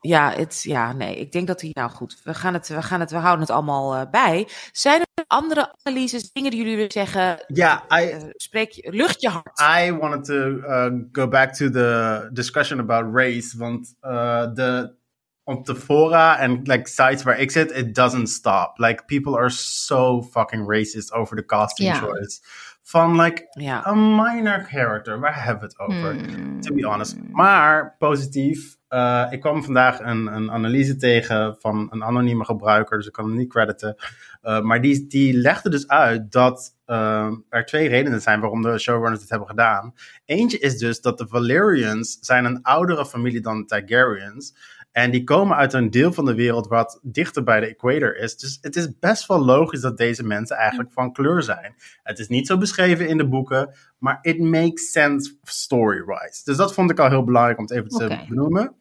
Ja, 0.00 0.32
het, 0.32 0.62
ja, 0.62 0.92
nee, 0.92 1.16
ik 1.16 1.32
denk 1.32 1.46
dat 1.46 1.60
hij, 1.60 1.70
nou 1.72 1.90
goed, 1.90 2.20
we 2.24 2.34
gaan 2.34 2.54
het, 2.54 2.68
we 2.68 2.82
gaan 2.82 3.00
het, 3.00 3.10
we 3.10 3.16
houden 3.16 3.40
het 3.40 3.50
allemaal 3.50 3.94
eh, 3.94 4.10
bij. 4.10 4.48
Zijn 4.72 5.00
er 5.00 5.24
andere 5.26 5.74
analyses, 5.82 6.32
dingen 6.32 6.50
die 6.50 6.60
jullie 6.60 6.76
willen 6.76 6.92
zeggen? 6.92 7.44
Ja, 7.46 7.84
I, 8.00 8.08
Eh, 8.10 8.18
spreek 8.36 8.70
je, 8.70 8.92
lucht 8.92 9.20
je 9.20 9.28
hart. 9.28 9.60
I 9.60 9.92
wanted 9.92 10.24
to 10.24 10.34
uh, 10.34 10.90
go 11.12 11.28
back 11.28 11.54
to 11.54 11.70
the 11.70 12.28
discussion 12.32 12.80
about 12.80 13.14
race. 13.14 13.58
Want 13.58 13.94
uh, 14.02 14.54
de, 14.54 14.96
op 15.44 15.66
de 15.66 15.76
fora 15.76 16.38
en 16.38 16.60
like, 16.62 16.88
sites 16.88 17.22
waar 17.22 17.38
ik 17.38 17.50
zit, 17.50 17.70
it 17.70 17.94
doesn't 17.94 18.28
stop. 18.28 18.78
Like, 18.78 19.04
people 19.04 19.36
are 19.36 19.50
so 19.50 20.22
fucking 20.22 20.70
racist 20.70 21.12
over 21.12 21.36
the 21.36 21.44
casting 21.44 21.94
choice. 21.96 22.40
Van 22.82 23.20
like 23.20 23.48
a 23.86 23.94
minor 23.94 24.64
character, 24.70 25.20
waar 25.20 25.44
hebben 25.44 25.68
we 25.68 25.74
het 25.76 25.78
over? 25.78 26.14
Hmm. 26.14 26.60
To 26.60 26.74
be 26.74 26.86
honest. 26.86 27.16
Maar 27.30 27.96
positief. 27.98 28.77
Eh, 28.88 29.26
ik 29.30 29.40
kwam 29.40 29.64
vandaag 29.64 30.00
een, 30.00 30.26
een 30.26 30.50
analyse 30.50 30.96
tegen 30.96 31.56
van 31.58 31.88
een 31.90 32.04
anonieme 32.04 32.44
gebruiker, 32.44 32.96
dus 32.96 33.06
ik 33.06 33.12
kan 33.12 33.24
hem 33.24 33.36
niet 33.36 33.48
crediten. 33.48 33.96
Eh, 34.42 34.60
maar 34.60 34.80
die, 34.80 35.06
die 35.06 35.34
legde 35.34 35.70
dus 35.70 35.88
uit 35.88 36.32
dat 36.32 36.76
eh, 36.84 37.32
er 37.48 37.64
twee 37.64 37.88
redenen 37.88 38.20
zijn 38.20 38.40
waarom 38.40 38.62
de 38.62 38.78
showrunners 38.78 39.20
dit 39.20 39.30
hebben 39.30 39.48
gedaan. 39.48 39.94
Eentje 40.24 40.58
is 40.58 40.78
dus 40.78 41.00
dat 41.00 41.18
de 41.18 41.28
Valerians 41.28 42.18
zijn 42.20 42.44
een 42.44 42.62
oudere 42.62 43.06
familie 43.06 43.40
dan 43.40 43.58
de 43.58 43.64
Targaryens. 43.64 44.54
En 44.98 45.10
die 45.10 45.24
komen 45.24 45.56
uit 45.56 45.72
een 45.72 45.90
deel 45.90 46.12
van 46.12 46.24
de 46.24 46.34
wereld 46.34 46.68
wat 46.68 47.00
dichter 47.02 47.42
bij 47.42 47.60
de 47.60 47.66
equator 47.66 48.16
is. 48.16 48.36
Dus 48.36 48.58
het 48.60 48.76
is 48.76 48.98
best 48.98 49.26
wel 49.26 49.44
logisch 49.44 49.80
dat 49.80 49.96
deze 49.96 50.22
mensen 50.22 50.56
eigenlijk 50.56 50.92
van 50.92 51.12
kleur 51.12 51.42
zijn. 51.42 51.74
Het 52.02 52.18
is 52.18 52.28
niet 52.28 52.46
zo 52.46 52.58
beschreven 52.58 53.08
in 53.08 53.16
de 53.16 53.28
boeken, 53.28 53.74
maar 53.98 54.18
it 54.22 54.38
makes 54.38 54.90
sense 54.90 55.36
story-wise. 55.42 56.44
Dus 56.44 56.56
dat 56.56 56.74
vond 56.74 56.90
ik 56.90 56.98
al 56.98 57.08
heel 57.08 57.24
belangrijk 57.24 57.58
om 57.58 57.64
het 57.64 57.72
even 57.72 57.88
te 57.88 58.04
Oké. 58.04 58.24
benoemen. 58.28 58.74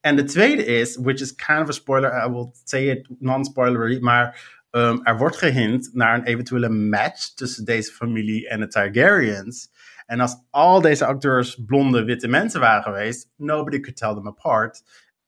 En 0.00 0.16
de 0.16 0.24
tweede 0.24 0.64
is, 0.64 0.96
which 0.96 1.20
is 1.20 1.34
kind 1.34 1.60
of 1.60 1.68
a 1.68 1.72
spoiler, 1.72 2.24
I 2.26 2.30
will 2.30 2.50
say 2.64 2.90
it 2.90 3.08
non-spoilery, 3.18 3.98
maar 4.00 4.50
um, 4.70 5.00
er 5.02 5.16
wordt 5.16 5.36
gehint 5.36 5.90
naar 5.92 6.14
een 6.14 6.24
eventuele 6.24 6.68
match 6.68 7.34
tussen 7.34 7.64
deze 7.64 7.92
familie 7.92 8.48
en 8.48 8.60
de 8.60 8.68
Targaryens. 8.68 9.70
En 10.06 10.20
als 10.20 10.36
al 10.50 10.80
deze 10.80 11.04
acteurs 11.04 11.62
blonde 11.66 12.04
witte 12.04 12.28
mensen 12.28 12.60
waren 12.60 12.82
geweest, 12.82 13.28
nobody 13.36 13.80
could 13.80 13.96
tell 13.96 14.14
them 14.14 14.26
apart. 14.26 14.82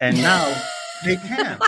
And 0.04 0.16
now 0.22 0.46
they 1.04 1.16
can. 1.16 1.58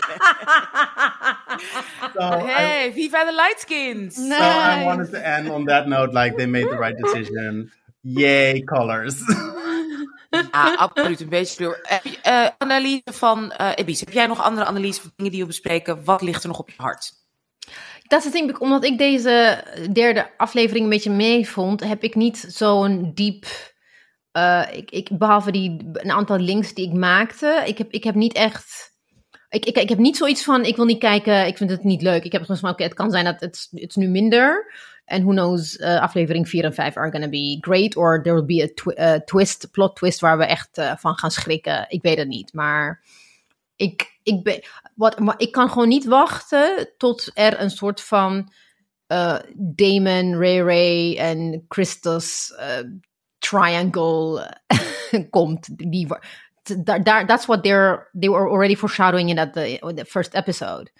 So 2.13 2.21
I, 2.21 2.39
Hey, 2.45 2.91
viva 2.93 3.25
de 3.25 3.31
lightskins! 3.33 4.13
so 4.13 4.35
I 4.35 4.83
wanted 4.83 5.11
to 5.11 5.27
end 5.27 5.49
on 5.49 5.65
that 5.65 5.87
note, 5.87 6.13
like 6.13 6.37
they 6.37 6.45
made 6.45 6.69
the 6.69 6.77
right 6.77 6.97
decision. 7.03 7.71
Yay, 8.03 8.61
colors. 8.61 9.15
Ja, 10.29 10.75
absoluut 10.85 11.19
een 11.21 11.29
beetje 11.29 11.55
kleur. 11.55 11.99
Je, 12.03 12.17
eh, 12.21 12.47
analyse 12.57 13.13
van 13.13 13.51
eh 13.51 13.71
Ebis, 13.75 13.99
heb 13.99 14.11
jij 14.11 14.27
nog 14.27 14.41
andere 14.41 14.65
analyse 14.65 15.01
van 15.01 15.11
dingen 15.15 15.31
die 15.31 15.41
we 15.41 15.47
bespreken? 15.47 16.03
Wat 16.03 16.21
ligt 16.21 16.43
er 16.43 16.49
nog 16.49 16.59
op 16.59 16.69
je 16.69 16.75
hart? 16.77 17.11
Dat 18.07 18.19
is 18.19 18.25
het 18.25 18.33
ding, 18.33 18.57
omdat 18.57 18.83
ik 18.83 18.97
deze 18.97 19.63
derde 19.93 20.29
aflevering 20.37 20.83
een 20.83 20.89
beetje 20.91 21.11
mee 21.11 21.49
vond, 21.49 21.83
heb 21.83 22.03
ik 22.03 22.15
niet 22.15 22.45
zo'n 22.47 23.11
diep. 23.13 23.45
Eh, 24.37 24.77
ik, 24.77 24.91
ik, 24.91 25.17
behalve 25.17 25.51
die 25.51 25.89
een 25.93 26.11
aantal 26.11 26.37
links 26.37 26.73
die 26.73 26.87
ik 26.87 26.93
maakte, 26.93 27.63
ik 27.65 27.77
heb, 27.77 27.91
ik 27.91 28.03
heb 28.03 28.15
niet 28.15 28.33
echt. 28.33 28.95
Ik, 29.49 29.65
ik, 29.65 29.77
ik 29.77 29.89
heb 29.89 29.97
niet 29.97 30.17
zoiets 30.17 30.43
van, 30.43 30.65
ik 30.65 30.75
wil 30.75 30.85
niet 30.85 30.99
kijken, 30.99 31.47
ik 31.47 31.57
vind 31.57 31.69
het 31.69 31.83
niet 31.83 32.01
leuk. 32.01 32.23
Ik 32.23 32.31
heb 32.31 32.41
gewoon 32.41 32.57
van, 32.57 32.69
oké, 32.69 32.83
het 32.83 32.93
kan 32.93 33.11
zijn 33.11 33.25
dat 33.25 33.39
het, 33.39 33.67
het 33.71 33.89
is 33.89 33.95
nu 33.95 34.07
minder. 34.07 34.73
En 35.05 35.21
who 35.21 35.31
knows, 35.31 35.77
eh, 35.77 36.01
aflevering 36.01 36.49
4 36.49 36.63
en 36.63 36.73
5 36.73 36.97
are 36.97 37.11
gonna 37.11 37.29
be 37.29 37.57
great. 37.61 37.95
Or 37.95 38.21
there 38.23 38.35
will 38.35 38.45
be 38.45 38.73
a 38.87 38.91
eh, 38.91 39.19
twist, 39.21 39.71
plot 39.71 39.95
twist, 39.95 40.19
waar 40.19 40.37
we 40.37 40.45
echt 40.45 40.81
van 40.97 41.17
gaan 41.17 41.31
schrikken. 41.31 41.85
Ik 41.87 42.01
weet 42.01 42.17
het 42.17 42.27
niet, 42.27 42.53
maar 42.53 43.03
ik, 43.75 44.19
ik, 44.23 44.43
ben, 44.43 44.59
wat, 44.95 45.19
maar 45.19 45.39
ik 45.39 45.51
kan 45.51 45.69
gewoon 45.69 45.87
niet 45.87 46.05
wachten 46.05 46.89
tot 46.97 47.31
er 47.33 47.61
een 47.61 47.69
soort 47.69 48.01
van 48.01 48.51
Damon, 49.55 50.35
Ray 50.35 50.59
Ray 50.59 51.17
en 51.17 51.65
Christus 51.67 52.53
triangle 53.49 54.41
eh, 54.67 55.23
komt. 55.35 55.77
Die, 55.77 56.07
daar, 56.83 57.03
daar, 57.03 57.27
that's 57.27 57.45
what 57.45 57.63
they're, 57.63 58.09
they 58.19 58.29
were 58.29 58.49
already 58.49 58.75
foreshadowing 58.75 59.29
in 59.29 59.35
that 59.35 59.53
the, 59.53 59.79
in 59.79 59.95
the 59.95 60.05
first 60.05 60.33
episode. 60.33 60.91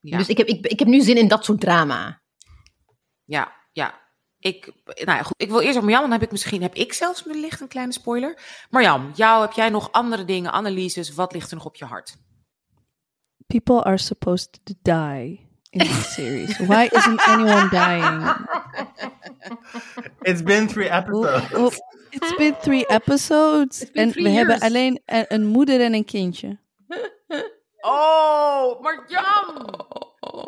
Ja, 0.00 0.18
Dus 0.18 0.28
ik 0.28 0.36
heb, 0.36 0.46
ik, 0.46 0.66
ik 0.66 0.78
heb 0.78 0.88
nu 0.88 1.00
zin 1.00 1.16
in 1.16 1.28
dat 1.28 1.44
soort 1.44 1.60
drama. 1.60 2.20
ja, 3.24 3.52
ja. 3.72 4.06
Ik, 4.40 4.72
nou 4.84 5.18
ja, 5.18 5.22
goed, 5.22 5.34
ik 5.42 5.48
wil 5.48 5.60
eerst 5.60 5.76
op 5.76 5.82
Marjan, 5.82 6.00
dan 6.00 6.10
heb 6.12 6.22
ik 6.22 6.30
misschien, 6.30 6.62
heb 6.62 6.74
ik 6.74 6.92
zelfs 6.92 7.24
wellicht 7.24 7.60
een 7.60 7.68
kleine 7.68 7.92
spoiler. 7.92 8.38
Marjan, 8.70 9.12
jou, 9.14 9.42
heb 9.42 9.52
jij 9.52 9.68
nog 9.68 9.92
andere 9.92 10.24
dingen, 10.24 10.52
analyses, 10.52 11.14
wat 11.14 11.32
ligt 11.32 11.50
er 11.50 11.56
nog 11.56 11.66
op 11.66 11.76
je 11.76 11.84
hart? 11.84 12.16
People 13.46 13.82
are 13.82 13.98
supposed 13.98 14.60
to 14.64 14.74
die 14.82 15.48
in 15.70 15.80
this 15.80 16.12
series. 16.14 16.58
Why 16.58 16.88
isn't 16.92 17.20
anyone 17.20 17.68
dying? 17.68 18.22
It's 20.20 20.42
been 20.42 20.66
three 20.66 20.88
episodes. 20.88 21.80
It's 22.10 22.34
been 22.36 22.56
three 22.62 22.84
episodes. 22.86 23.78
Been 23.78 24.04
En 24.04 24.10
three 24.10 24.24
we 24.24 24.30
hebben 24.30 24.58
alleen 24.60 25.00
een, 25.06 25.24
een 25.28 25.46
moeder 25.46 25.80
en 25.80 25.94
een 25.94 26.04
kindje. 26.04 26.58
Oh, 27.80 28.80
Marjan! 28.80 29.74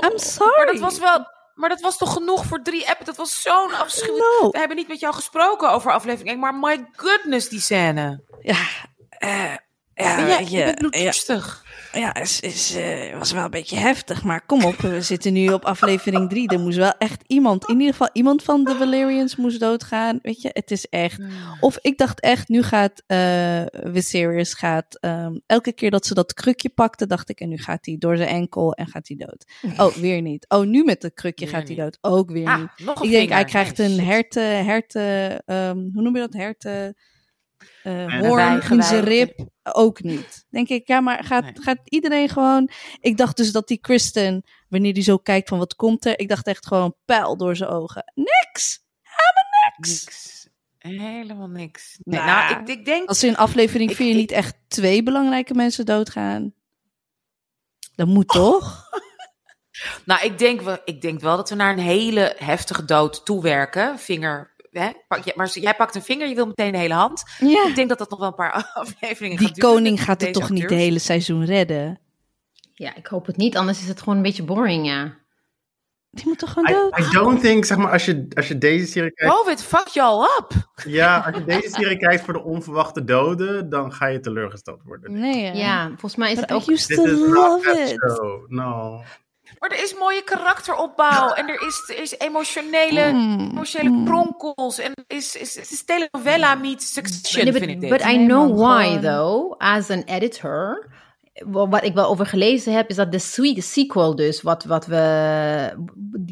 I'm 0.04 0.18
sorry. 0.18 0.56
Maar 0.56 0.66
dat 0.66 0.78
was 0.78 0.98
wel, 0.98 1.26
maar 1.54 1.68
dat 1.68 1.80
was 1.80 1.96
toch 1.98 2.12
genoeg 2.12 2.44
voor 2.44 2.62
drie 2.62 2.88
appen? 2.88 3.06
Dat 3.06 3.16
was 3.16 3.42
zo'n 3.42 3.74
afschuwelijk. 3.74 4.38
No. 4.40 4.50
We 4.50 4.58
hebben 4.58 4.76
niet 4.76 4.88
met 4.88 5.00
jou 5.00 5.14
gesproken 5.14 5.70
over 5.70 5.92
aflevering 5.92 6.28
1, 6.28 6.38
maar 6.38 6.54
my 6.54 6.86
goodness, 6.96 7.48
die 7.48 7.60
scène. 7.60 8.22
Ja, 8.40 8.54
eh, 9.08 9.54
Ja, 9.94 10.16
Ben 10.16 10.26
jij, 10.26 10.38
weet 10.38 10.50
je 10.50 10.56
bent 10.64 10.68
ja, 10.80 10.88
bloeddorstig. 10.88 11.64
ja, 11.66 11.69
is, 11.92 12.40
is, 12.40 12.74
eh, 12.74 13.18
was 13.18 13.32
wel 13.32 13.44
een 13.44 13.50
beetje 13.50 13.76
heftig. 13.76 14.22
Maar 14.24 14.46
kom 14.46 14.64
op, 14.64 14.76
we 14.76 15.02
zitten 15.02 15.32
nu 15.32 15.48
op 15.52 15.64
aflevering 15.64 16.28
drie. 16.28 16.48
Er 16.48 16.60
moest 16.60 16.76
wel 16.76 16.92
echt 16.98 17.22
iemand, 17.26 17.68
in 17.68 17.74
ieder 17.74 17.90
geval 17.92 18.08
iemand 18.12 18.42
van 18.42 18.64
de 18.64 18.74
Valerians 18.74 19.36
moest 19.36 19.60
doodgaan. 19.60 20.18
Weet 20.22 20.42
je, 20.42 20.50
het 20.52 20.70
is 20.70 20.86
echt... 20.86 21.16
Hmm. 21.16 21.30
Of 21.60 21.78
ik 21.80 21.98
dacht 21.98 22.20
echt, 22.20 22.48
nu 22.48 22.62
gaat 22.62 23.02
eh 23.06 23.62
Viserys 23.70 24.54
gaat... 24.54 24.98
ehm, 25.00 25.38
elke 25.46 25.72
keer 25.72 25.90
dat 25.90 26.06
ze 26.06 26.14
dat 26.14 26.34
krukje 26.34 26.68
pakte, 26.68 27.06
dacht 27.06 27.28
ik... 27.30 27.40
En 27.40 27.48
nu 27.48 27.58
gaat 27.58 27.86
hij 27.86 27.96
door 27.98 28.16
zijn 28.16 28.28
enkel 28.28 28.72
en 28.72 28.86
gaat 28.86 29.08
hij 29.08 29.16
dood. 29.16 29.44
Oh, 29.86 29.94
weer 29.94 30.20
niet. 30.22 30.44
Oh, 30.48 30.66
nu 30.66 30.84
met 30.84 31.02
het 31.02 31.14
krukje 31.14 31.44
Weer 31.44 31.54
gaat 31.54 31.66
hij 31.68 31.76
dood. 31.76 31.98
Ook 32.00 32.30
weer 32.30 32.46
Ah, 32.46 32.58
niet. 32.58 32.70
Ik 32.78 32.86
denk, 32.86 32.98
vinger. 33.08 33.32
hij 33.32 33.44
krijgt 33.44 33.78
Nee, 33.78 33.88
een 33.98 34.04
herten, 34.04 34.64
herten, 34.64 35.42
ehm, 35.44 35.76
hoe 35.76 36.02
noem 36.02 36.14
je 36.14 36.20
dat? 36.20 36.32
Herten, 36.32 36.94
eh 37.82 38.14
En 38.14 38.26
hoorn 38.26 38.62
in 38.70 38.82
zijn 38.82 39.04
rib. 39.04 39.49
Ook 39.62 40.02
niet. 40.02 40.46
Denk 40.50 40.68
ik, 40.68 40.86
ja, 40.88 41.00
maar 41.00 41.24
gaat, 41.24 41.42
Nee. 41.42 41.52
gaat 41.54 41.78
iedereen 41.84 42.28
gewoon... 42.28 42.70
Ik 43.00 43.16
dacht 43.16 43.36
dus 43.36 43.52
dat 43.52 43.68
die 43.68 43.78
Kristen, 43.78 44.44
wanneer 44.68 44.94
die 44.94 45.02
zo 45.02 45.16
kijkt 45.18 45.48
van 45.48 45.58
wat 45.58 45.74
komt 45.74 46.04
er, 46.04 46.18
ik 46.18 46.28
dacht 46.28 46.46
echt 46.46 46.66
gewoon 46.66 46.94
pijl 47.04 47.36
door 47.36 47.56
zijn 47.56 47.70
ogen. 47.70 48.12
Niks! 48.14 48.78
Niks. 49.78 50.48
Helemaal 50.78 51.48
niks. 51.48 51.98
Nou, 52.02 52.24
Nee, 52.24 52.34
nou, 52.34 52.60
ik, 52.60 52.68
ik 52.68 52.84
denk... 52.84 53.08
Als 53.08 53.22
in 53.24 53.36
aflevering 53.36 53.90
Ik- 53.90 53.96
4 53.96 54.10
ik- 54.10 54.16
niet 54.16 54.30
echt 54.30 54.54
twee 54.68 55.02
belangrijke 55.02 55.54
mensen 55.54 55.86
doodgaan. 55.86 56.54
Dat 57.94 58.06
moet 58.06 58.28
toch? 58.28 58.88
Nou, 60.04 60.24
ik 60.24 60.38
denk, 60.38 60.60
wel, 60.60 60.78
ik 60.84 61.00
denk 61.00 61.20
wel 61.20 61.36
dat 61.36 61.48
we 61.48 61.54
naar 61.54 61.72
een 61.72 61.78
hele 61.78 62.34
heftige 62.38 62.84
dood 62.84 63.24
toewerken. 63.24 63.98
Vinger. 63.98 64.49
Hè? 64.70 64.90
Pak, 65.08 65.36
maar 65.36 65.48
jij 65.48 65.74
pakt 65.74 65.94
een 65.94 66.02
vinger, 66.02 66.28
je 66.28 66.34
wil 66.34 66.46
meteen 66.46 66.72
de 66.72 66.78
hele 66.78 66.94
hand. 66.94 67.22
Ja. 67.38 67.66
Ik 67.68 67.74
denk 67.74 67.88
dat 67.88 67.98
dat 67.98 68.10
nog 68.10 68.18
wel 68.18 68.28
een 68.28 68.34
paar 68.34 68.70
afleveringen 68.74 69.38
Die 69.38 69.46
gaat 69.46 69.56
duren. 69.56 69.70
koning 69.74 70.02
gaat 70.02 70.20
het 70.20 70.32
toch 70.32 70.50
niet 70.50 70.68
de 70.68 70.74
hele 70.74 70.98
seizoen 70.98 71.44
redden? 71.44 72.00
Ja, 72.74 72.94
ik 72.96 73.06
hoop 73.06 73.26
het 73.26 73.36
niet, 73.36 73.56
anders 73.56 73.80
is 73.80 73.88
het 73.88 73.98
gewoon 73.98 74.16
een 74.16 74.22
beetje 74.22 74.42
boring, 74.42 74.86
ja. 74.86 75.18
Die 76.12 76.26
moet 76.26 76.38
toch 76.38 76.52
gewoon 76.52 76.68
I, 76.70 76.72
dood? 76.72 76.98
I 76.98 77.10
don't 77.12 77.40
think, 77.40 77.64
zeg 77.64 77.78
maar, 77.78 77.92
als 77.92 78.04
je, 78.04 78.26
als 78.34 78.48
je 78.48 78.58
deze 78.58 78.86
serie 78.86 79.10
kijkt... 79.12 79.34
COVID, 79.34 79.62
fuck 79.62 79.86
y'all 79.86 80.28
up. 80.38 80.52
Ja, 80.86 81.18
als 81.18 81.36
je 81.36 81.44
deze 81.44 81.68
serie 81.70 81.96
kijkt 81.98 82.24
voor 82.24 82.32
de 82.32 82.42
onverwachte 82.42 83.04
doden, 83.04 83.68
dan 83.68 83.92
ga 83.92 84.06
je 84.06 84.20
teleurgesteld 84.20 84.82
worden. 84.84 85.20
Nee? 85.20 85.54
Ja, 85.54 85.88
volgens 85.88 86.16
mij 86.16 86.32
is 86.32 86.40
But 86.40 86.48
het 86.50 86.58
I 86.58 86.62
ook... 86.62 86.68
used 86.70 86.88
Dit 86.88 86.96
to 86.96 87.06
love 87.06 87.70
it. 87.80 87.88
show. 87.88 88.48
No. 88.50 89.02
Maar 89.58 89.70
er 89.70 89.82
is 89.82 89.94
mooie 89.98 90.22
karakteropbouw. 90.22 91.32
En 91.32 91.48
er 91.48 91.66
is, 91.66 91.88
er 91.96 92.02
is 92.02 92.18
emotionele, 92.18 93.12
Mm, 93.12 93.48
emotionele 93.50 93.90
mm. 93.96 94.04
kronkels. 94.04 94.78
En 94.78 94.92
er 94.94 95.16
is, 95.16 95.36
is, 95.36 95.54
het 95.56 95.70
is 95.70 95.84
telenovela 95.84 96.54
meets 96.54 96.92
Succession, 96.92 97.44
Nee, 97.44 97.52
vind 97.52 97.64
but, 97.66 97.74
ik 97.74 97.80
dit. 97.80 97.90
but 97.90 98.04
I 98.06 98.16
know 98.26 98.58
why, 98.58 98.84
gewoon- 98.84 99.00
though. 99.00 99.58
As 99.60 99.90
an 99.90 100.02
editor, 100.02 100.90
wa- 101.32 101.68
wat 101.68 101.84
ik 101.84 101.94
wel 101.94 102.06
over 102.08 102.26
gelezen 102.26 102.72
heb, 102.72 102.88
is 102.88 102.96
dat 102.96 103.12
de 103.12 103.18
sweet 103.18 103.64
sequel 103.64 104.14
dus, 104.16 104.42
wat, 104.42 104.64
wat 104.64 104.86
we... 104.86 105.72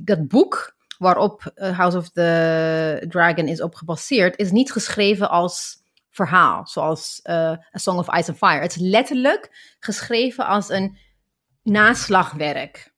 Dat 0.05 0.29
boek 0.29 0.77
waarop 0.99 1.51
eh, 1.55 1.79
House 1.79 1.97
of 1.97 2.09
the 2.11 3.05
Dragon 3.09 3.49
is 3.49 3.63
op 3.63 3.75
gebaseerd, 3.75 4.39
is 4.39 4.51
niet 4.51 4.73
geschreven 4.73 5.31
als 5.31 5.77
verhaal, 6.11 6.67
zoals 6.67 7.21
eh, 7.23 7.35
A 7.51 7.59
Song 7.79 7.99
of 7.99 8.15
Ice 8.17 8.29
and 8.31 8.39
Fire. 8.39 8.61
Het 8.61 8.71
is 8.77 8.81
letterlijk 8.83 9.49
geschreven 9.81 10.47
als 10.47 10.69
een 10.69 10.99
naslagwerk. 11.63 12.93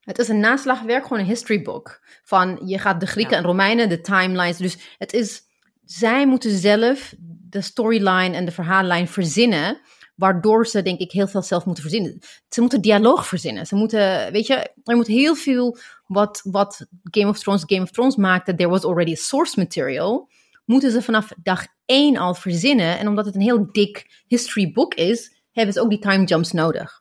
Het 0.00 0.18
is 0.18 0.28
een 0.28 0.40
naslagwerk, 0.40 1.02
gewoon 1.02 1.18
een 1.18 1.24
history 1.28 1.62
book. 1.62 2.00
Van 2.22 2.60
je 2.64 2.78
gaat 2.78 3.00
de 3.00 3.06
Grieken 3.06 3.32
Ja. 3.32 3.38
en 3.38 3.44
Romeinen, 3.44 3.88
de 3.88 4.00
timelines. 4.00 4.56
Dus 4.56 4.76
het 4.98 5.12
is, 5.12 5.42
zij 5.84 6.26
moeten 6.26 6.50
zelf 6.58 7.14
de 7.48 7.60
storyline 7.60 8.36
en 8.36 8.44
de 8.44 8.50
verhaallijn 8.52 9.08
verzinnen. 9.08 9.80
Waardoor 10.14 10.66
ze, 10.66 10.82
denk 10.82 10.98
ik, 10.98 11.12
heel 11.12 11.28
veel 11.28 11.42
zelf 11.42 11.64
moeten 11.64 11.82
verzinnen. 11.82 12.18
Ze 12.48 12.60
moeten 12.60 12.80
dialoog 12.80 13.26
verzinnen. 13.26 13.66
Ze 13.66 13.74
moeten, 13.74 14.32
weet 14.32 14.46
je, 14.46 14.54
er 14.84 14.96
moet 14.96 15.06
heel 15.06 15.34
veel 15.34 15.76
wat, 16.06 16.40
wat 16.44 16.86
Game 17.10 17.28
of 17.28 17.38
Thrones 17.38 17.62
Game 17.66 17.82
of 17.82 17.90
Thrones 17.90 18.16
maakte. 18.16 18.54
There 18.54 18.68
was 18.68 18.84
already 18.84 19.14
source 19.14 19.58
material. 19.58 20.30
Moeten 20.64 20.90
ze 20.90 21.02
vanaf 21.02 21.32
dag 21.42 21.66
één 21.84 22.16
al 22.16 22.34
verzinnen. 22.34 22.98
En 22.98 23.08
omdat 23.08 23.24
het 23.26 23.34
een 23.34 23.40
heel 23.40 23.72
dik 23.72 24.22
history 24.26 24.72
book 24.72 24.94
is, 24.94 25.42
hebben 25.52 25.74
ze 25.74 25.80
ook 25.80 25.90
die 25.90 25.98
time 25.98 26.24
jumps 26.24 26.52
nodig. 26.52 27.00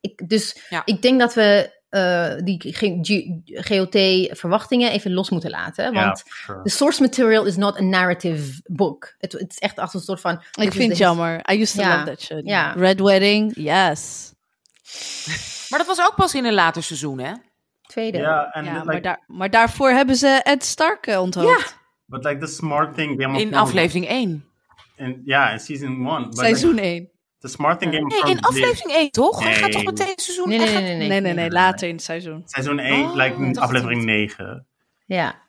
Ik, 0.00 0.28
dus 0.28 0.66
Ja. 0.68 0.82
ik 0.84 1.02
denk 1.02 1.20
dat 1.20 1.34
we 1.34 1.74
eh, 1.96 2.34
die 2.44 2.74
GOT-verwachtingen 3.54 4.90
even 4.90 5.12
los 5.12 5.30
moeten 5.30 5.50
laten. 5.50 5.92
Want 5.92 6.22
sure. 6.26 6.62
the 6.62 6.70
source 6.70 7.02
material 7.02 7.44
is 7.44 7.56
not 7.56 7.78
a 7.78 7.82
narrative 7.82 8.60
book. 8.64 9.14
Het, 9.18 9.32
het 9.32 9.50
is 9.50 9.58
echt 9.58 9.78
als 9.78 9.94
een 9.94 10.00
soort 10.00 10.20
van... 10.20 10.42
Ik 10.60 10.72
vind 10.72 10.88
het 10.88 10.98
jammer. 10.98 11.50
I 11.52 11.60
used 11.60 11.82
to 11.82 11.90
love 11.90 12.04
that 12.04 12.20
shit. 12.20 12.40
ja. 12.44 12.72
Red 12.72 13.00
Wedding, 13.00 13.52
yes. 13.54 14.32
Maar 15.68 15.78
dat 15.78 15.86
was 15.86 16.00
ook 16.00 16.14
pas 16.14 16.34
in 16.34 16.44
een 16.44 16.54
later 16.54 16.82
seizoen, 16.82 17.18
hè? 17.18 17.32
Tweede. 17.86 18.18
Ja, 18.18 18.50
en 18.52 18.64
Ja, 18.64 18.72
like, 18.72 18.84
maar, 18.84 19.02
daar, 19.02 19.22
maar 19.26 19.50
daarvoor 19.50 19.90
hebben 19.90 20.16
ze 20.16 20.40
Ed 20.42 20.64
Stark 20.64 21.06
eh, 21.06 21.20
onthoofd. 21.20 21.76
but 22.06 22.24
like 22.24 22.38
the 22.38 22.52
smart 22.52 22.94
thing 22.94 23.20
In 23.38 23.54
aflevering 23.54 24.08
1. 24.08 24.44
in, 24.96 25.22
ja, 25.24 25.50
in 25.50 25.58
season 25.58 26.08
one. 26.08 26.24
But 26.24 26.38
Seizoen 26.38 26.74
like, 26.74 26.86
1. 26.86 27.10
The 27.38 27.48
smart 27.48 27.78
thing 27.80 27.92
Game 27.92 28.04
of 28.06 28.24
Nee, 28.24 28.32
in 28.32 28.40
aflevering 28.40 28.92
1, 28.96 29.10
toch? 29.10 29.42
Hij 29.42 29.54
gaat 29.54 29.72
toch 29.72 29.82
Nee. 29.84 29.92
meteen 29.92 30.12
seizoen 30.16 30.48
Nee, 30.48 30.58
nee, 30.58 30.72
nee, 30.72 30.82
nee. 30.96 31.08
Nee, 31.08 31.20
nee, 31.20 31.34
nee, 31.34 31.50
later 31.50 31.88
in 31.88 31.94
het 31.94 32.04
seizoen. 32.04 32.38
did. 32.38 32.50
Seizoen 32.50 32.78
1, 32.78 33.04
Oh, 33.04 33.14
aflevering 33.62 33.98
het 34.00 34.06
9. 34.06 34.66
Ja. 35.06 35.44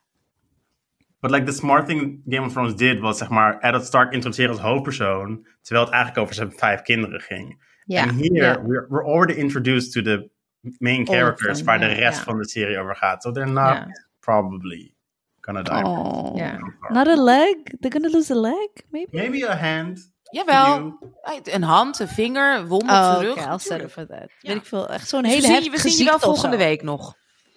But 1.20 1.32
like 1.32 1.46
the 1.46 1.52
smart 1.52 1.88
thing 1.88 2.22
Game 2.30 2.46
of 2.46 2.52
Thrones 2.52 2.76
did 2.76 3.00
was 3.00 3.18
zeg 3.18 3.30
maar 3.30 3.60
Eddard 3.60 3.86
Stark 3.86 4.14
introduceren 4.14 4.52
als 4.52 4.60
hoofdpersoon, 4.60 5.48
terwijl 5.62 5.86
het 5.86 5.94
eigenlijk 5.96 6.24
over 6.24 6.36
zijn 6.36 6.52
vijf 6.52 6.82
kinderen 6.82 7.22
ging. 7.22 7.64
Ja. 7.86 8.08
En 8.08 8.16
hier, 8.16 8.34
ja. 8.34 8.62
we're, 8.62 8.86
we're 8.90 9.04
already 9.06 9.34
introduced 9.40 9.92
to 9.92 10.02
the 10.02 10.30
main 10.78 11.06
characters 11.08 11.62
waar 11.62 11.80
de 11.80 11.86
rest 11.86 12.18
ja. 12.18 12.24
van 12.24 12.38
de 12.38 12.48
serie 12.50 12.80
over 12.80 12.96
gaat. 12.96 13.22
So 13.24 13.32
they're 13.32 13.52
not 13.52 13.74
Ja. 13.74 13.88
probably 14.20 14.94
gonna 15.42 15.62
die. 15.62 15.84
Oh. 15.84 16.36
Ja. 16.36 16.58
Not 16.90 17.08
a 17.08 17.16
leg? 17.24 17.56
They're 17.80 17.92
gonna 17.92 18.10
lose 18.10 18.34
a 18.34 18.36
leg, 18.36 18.70
maybe? 18.90 19.10
Maybe 19.18 19.50
a 19.50 19.56
hand. 19.56 20.12
Jawel. 20.30 20.98
Een 21.44 21.64
hand, 21.64 22.00
een 22.00 22.08
vinger, 22.08 22.56
een 22.56 22.68
wond 22.68 22.84
Oh, 22.84 22.90
zijn 23.14 23.16
oké, 23.16 23.26
rug. 23.26 23.36
I'll 23.36 23.58
settle 23.58 23.70
natuurlijk. 23.78 23.92
for 23.94 24.08
that. 24.08 24.30
Ja. 24.40 24.48
Weet 24.54 24.58
ik 24.62 24.66
veel, 24.66 24.88
echt 24.90 25.10
zo'n 25.10 25.22
Dus 25.24 25.32
hele 25.32 25.42
we 25.42 25.48
zien, 25.48 25.56
je- 25.56 25.62
heftige 25.64 25.84
we 25.88 25.94
zien 25.94 26.04
je 26.06 26.10
wel 26.10 26.20
volgende 26.20 26.58
zo. 26.58 26.64
week 26.64 26.82
nog. 26.82 27.14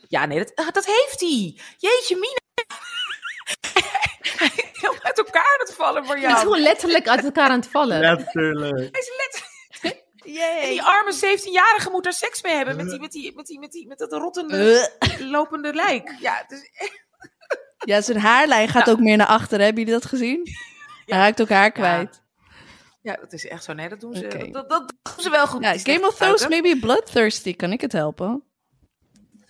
Ja, 0.09 0.27
nee, 0.27 0.39
dat, 0.39 0.53
ah, 0.55 0.71
dat 0.73 0.85
heeft 0.87 1.21
hij. 1.21 1.59
Jeetje, 1.77 2.15
Mina. 2.15 2.39
Hij 4.39 4.49
is 4.93 5.03
uit 5.03 5.19
elkaar 5.19 5.43
aan 5.43 5.67
het 5.67 5.75
vallen 5.75 6.05
voor 6.05 6.15
Het 6.15 6.25
is 6.25 6.31
jou. 6.31 6.41
gewoon 6.43 6.61
letterlijk 6.61 7.09
uit 7.09 7.25
elkaar 7.25 7.49
aan 7.51 7.61
het 7.61 7.69
vallen. 7.71 8.01
Natuurlijk. 8.01 8.79
Hij 8.79 9.01
is 9.01 9.11
letterlijk... 9.17 9.49
En 10.63 10.69
die 10.69 10.83
arme 10.83 11.15
17-jarige 11.15 11.91
moet 11.91 12.07
er 12.07 12.13
seks 12.13 12.43
mee 12.43 12.55
hebben 12.55 12.77
met, 12.77 12.91
die, 12.91 13.01
met, 13.01 13.13
die, 13.13 13.35
met, 13.35 13.47
die, 13.47 13.59
met, 13.59 13.73
die, 13.73 13.87
met 13.87 13.99
dat 13.99 14.13
rottende, 14.13 14.89
Uh. 15.19 15.31
lopende 15.31 15.73
lijk. 15.75 16.15
Ja, 16.21 16.45
is 16.49 16.71
echt... 16.79 17.03
Ja, 17.79 18.01
zijn 18.01 18.19
haarlijn 18.19 18.69
gaat 18.69 18.91
ook 18.91 18.99
meer 19.01 19.17
naar 19.17 19.27
achteren. 19.27 19.65
Hebben 19.65 19.83
jullie 19.85 19.99
dat 20.01 20.09
gezien? 20.09 20.41
Hij 21.07 21.19
raakt 21.19 21.41
ook 21.41 21.49
haar 21.49 21.71
kwijt. 21.73 22.23
Ja, 23.03 23.17
dat 23.17 23.33
is 23.33 23.47
echt 23.47 23.65
zo. 23.65 23.73
Nee, 23.73 23.89
dat 23.89 24.01
doen 24.01 24.15
ze, 24.15 24.27
dat, 24.27 24.53
dat, 24.53 24.69
dat 24.69 24.95
doen 25.03 25.23
ze 25.25 25.31
wel 25.31 25.47
goed. 25.47 25.63
Ja, 25.63 25.79
Game 25.79 26.07
of 26.07 26.15
Thrones, 26.15 26.49
maybe 26.49 26.79
bloodthirsty. 26.81 27.55
Kan 27.57 27.73
ik 27.73 27.81
het 27.81 27.93
helpen? 27.93 28.45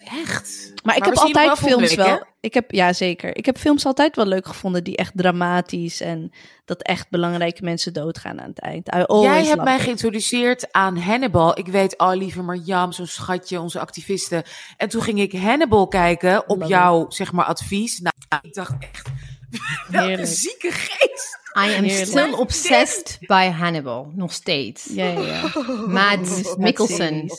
Echt. 0.05 0.73
Maar 0.83 0.97
ik 0.97 1.05
heb 1.05 1.15
altijd 1.15 1.59
films 1.59 1.95
wel. 1.95 2.27
Ik 2.41 2.55
heb, 2.55 2.71
ja, 2.71 2.93
zeker. 2.93 3.37
Ik 3.37 3.47
heb 3.47 3.59
films 3.59 3.87
altijd 3.87 4.17
wel 4.17 4.27
leuk 4.27 4.47
gevonden 4.47 4.85
die 4.85 4.97
echt 4.97 5.13
dramatisch 5.15 6.01
en 6.01 6.33
dat 6.65 6.83
echt 6.83 7.11
belangrijke 7.11 7.63
mensen 7.63 7.93
doodgaan 7.93 8.41
aan 8.41 8.49
het 8.49 8.59
eind. 8.59 8.89
Jij 9.09 9.45
hebt 9.45 9.65
mij 9.65 9.77
it. 9.77 9.83
geïntroduceerd 9.83 10.73
aan 10.73 10.97
Hannibal. 10.97 11.59
Ik 11.59 11.67
weet, 11.67 11.99
oh 11.99 12.15
lieve 12.15 12.43
Marjam, 12.43 12.93
zo'n 12.93 13.07
schatje, 13.07 13.61
onze 13.61 13.81
activisten. 13.81 14.43
En 14.77 14.89
toen 14.89 15.03
ging 15.03 15.21
ik 15.21 15.33
Hannibal 15.33 15.89
kijken 15.89 16.49
op 16.49 16.59
Love 16.59 16.71
jouw, 16.71 17.11
zeg 17.11 17.33
maar, 17.33 17.45
advies. 17.45 17.99
Nou, 17.99 18.15
ik 18.43 18.55
dacht 18.55 18.73
echt, 18.79 19.09
welke 19.91 20.27
zieke 20.27 20.71
geest. 20.71 21.40
I 21.57 21.75
am 21.77 21.85
Heerlijk. 21.85 22.07
still 22.07 22.33
obsessed 22.33 23.19
by 23.21 23.49
Hannibal. 23.49 24.13
Nog 24.15 24.33
steeds. 24.33 24.85
Ja, 24.91 25.05
ja, 25.09 25.21
ja. 25.21 25.63
Mads 25.87 26.57
Mikkelsen. 26.57 27.31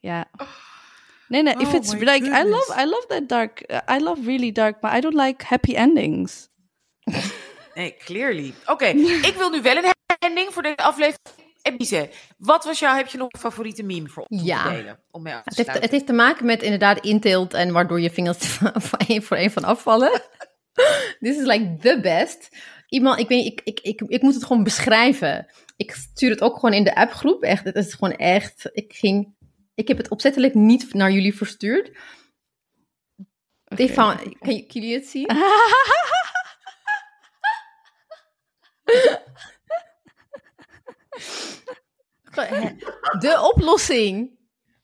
ja. 0.00 0.30
Nee, 1.28 1.42
nee, 1.42 1.54
if 1.58 1.68
Oh 1.68 1.74
it's 1.74 1.92
like, 1.92 2.24
I 2.26 2.42
love, 2.44 2.72
I 2.82 2.84
love 2.84 3.04
that 3.08 3.28
dark, 3.28 3.62
uh, 3.70 3.78
I 3.96 4.02
love 4.02 4.24
really 4.24 4.52
dark, 4.52 4.80
but 4.80 4.90
I 4.92 5.00
don't 5.00 5.14
like 5.14 5.44
happy 5.44 5.74
endings. 5.74 6.48
Nee, 7.74 7.96
clearly. 8.04 8.54
Oké, 8.66 8.84
ik 8.86 9.34
wil 9.36 9.50
nu 9.50 9.62
wel 9.62 9.76
een 9.76 9.92
ending 10.18 10.52
voor 10.52 10.62
deze 10.62 10.76
aflevering. 10.76 11.18
Ebice, 11.62 12.10
wat 12.38 12.64
was 12.64 12.78
jouw, 12.78 12.96
heb 12.96 13.06
je 13.08 13.18
nog 13.18 13.28
een 13.32 13.40
favoriete 13.40 13.82
meme 13.82 14.08
voor 14.08 14.24
ons 14.28 14.42
Ja. 14.42 14.62
te 14.62 14.68
delen? 14.70 14.98
Om 15.10 15.22
mee 15.22 15.34
af 15.34 15.42
te 15.42 15.48
Het 15.54 15.66
heeft, 15.66 15.80
het 15.82 15.90
heeft 15.90 16.06
te 16.06 16.12
maken 16.12 16.46
met 16.46 16.62
inderdaad 16.62 17.00
inteelt 17.04 17.54
en 17.54 17.72
waardoor 17.72 18.00
je 18.00 18.10
vingers 18.10 18.38
van 18.90 18.98
één 19.06 19.22
voor 19.22 19.36
één 19.36 19.50
van 19.50 19.64
afvallen. 19.64 20.22
This 21.20 21.36
is 21.36 21.44
like 21.46 21.76
the 21.80 21.98
best. 22.02 22.48
Iemand, 22.90 23.18
ik, 23.18 23.28
weet, 23.28 23.46
ik, 23.46 23.60
ik, 23.64 23.80
ik, 23.80 24.00
ik 24.00 24.22
moet 24.22 24.34
het 24.34 24.44
gewoon 24.44 24.62
beschrijven. 24.62 25.46
Ik 25.76 25.92
stuur 25.92 26.30
het 26.30 26.40
ook 26.40 26.54
gewoon 26.54 26.72
in 26.72 26.84
de 26.84 26.94
appgroep. 26.94 27.42
Echt, 27.42 27.64
het 27.64 27.76
is 27.76 27.94
gewoon 27.94 28.16
echt. 28.16 28.70
Ik 28.72 28.92
ging. 28.92 29.34
Ik 29.74 29.88
heb 29.88 29.96
het 29.96 30.08
opzettelijk 30.08 30.54
niet 30.54 30.94
naar 30.94 31.10
jullie 31.10 31.36
verstuurd. 31.36 31.90
Stefan, 33.64 34.36
kan 34.38 34.56
jullie 34.56 34.94
het 34.94 35.06
zien? 35.06 35.26
de 43.20 43.50
oplossing 43.54 44.38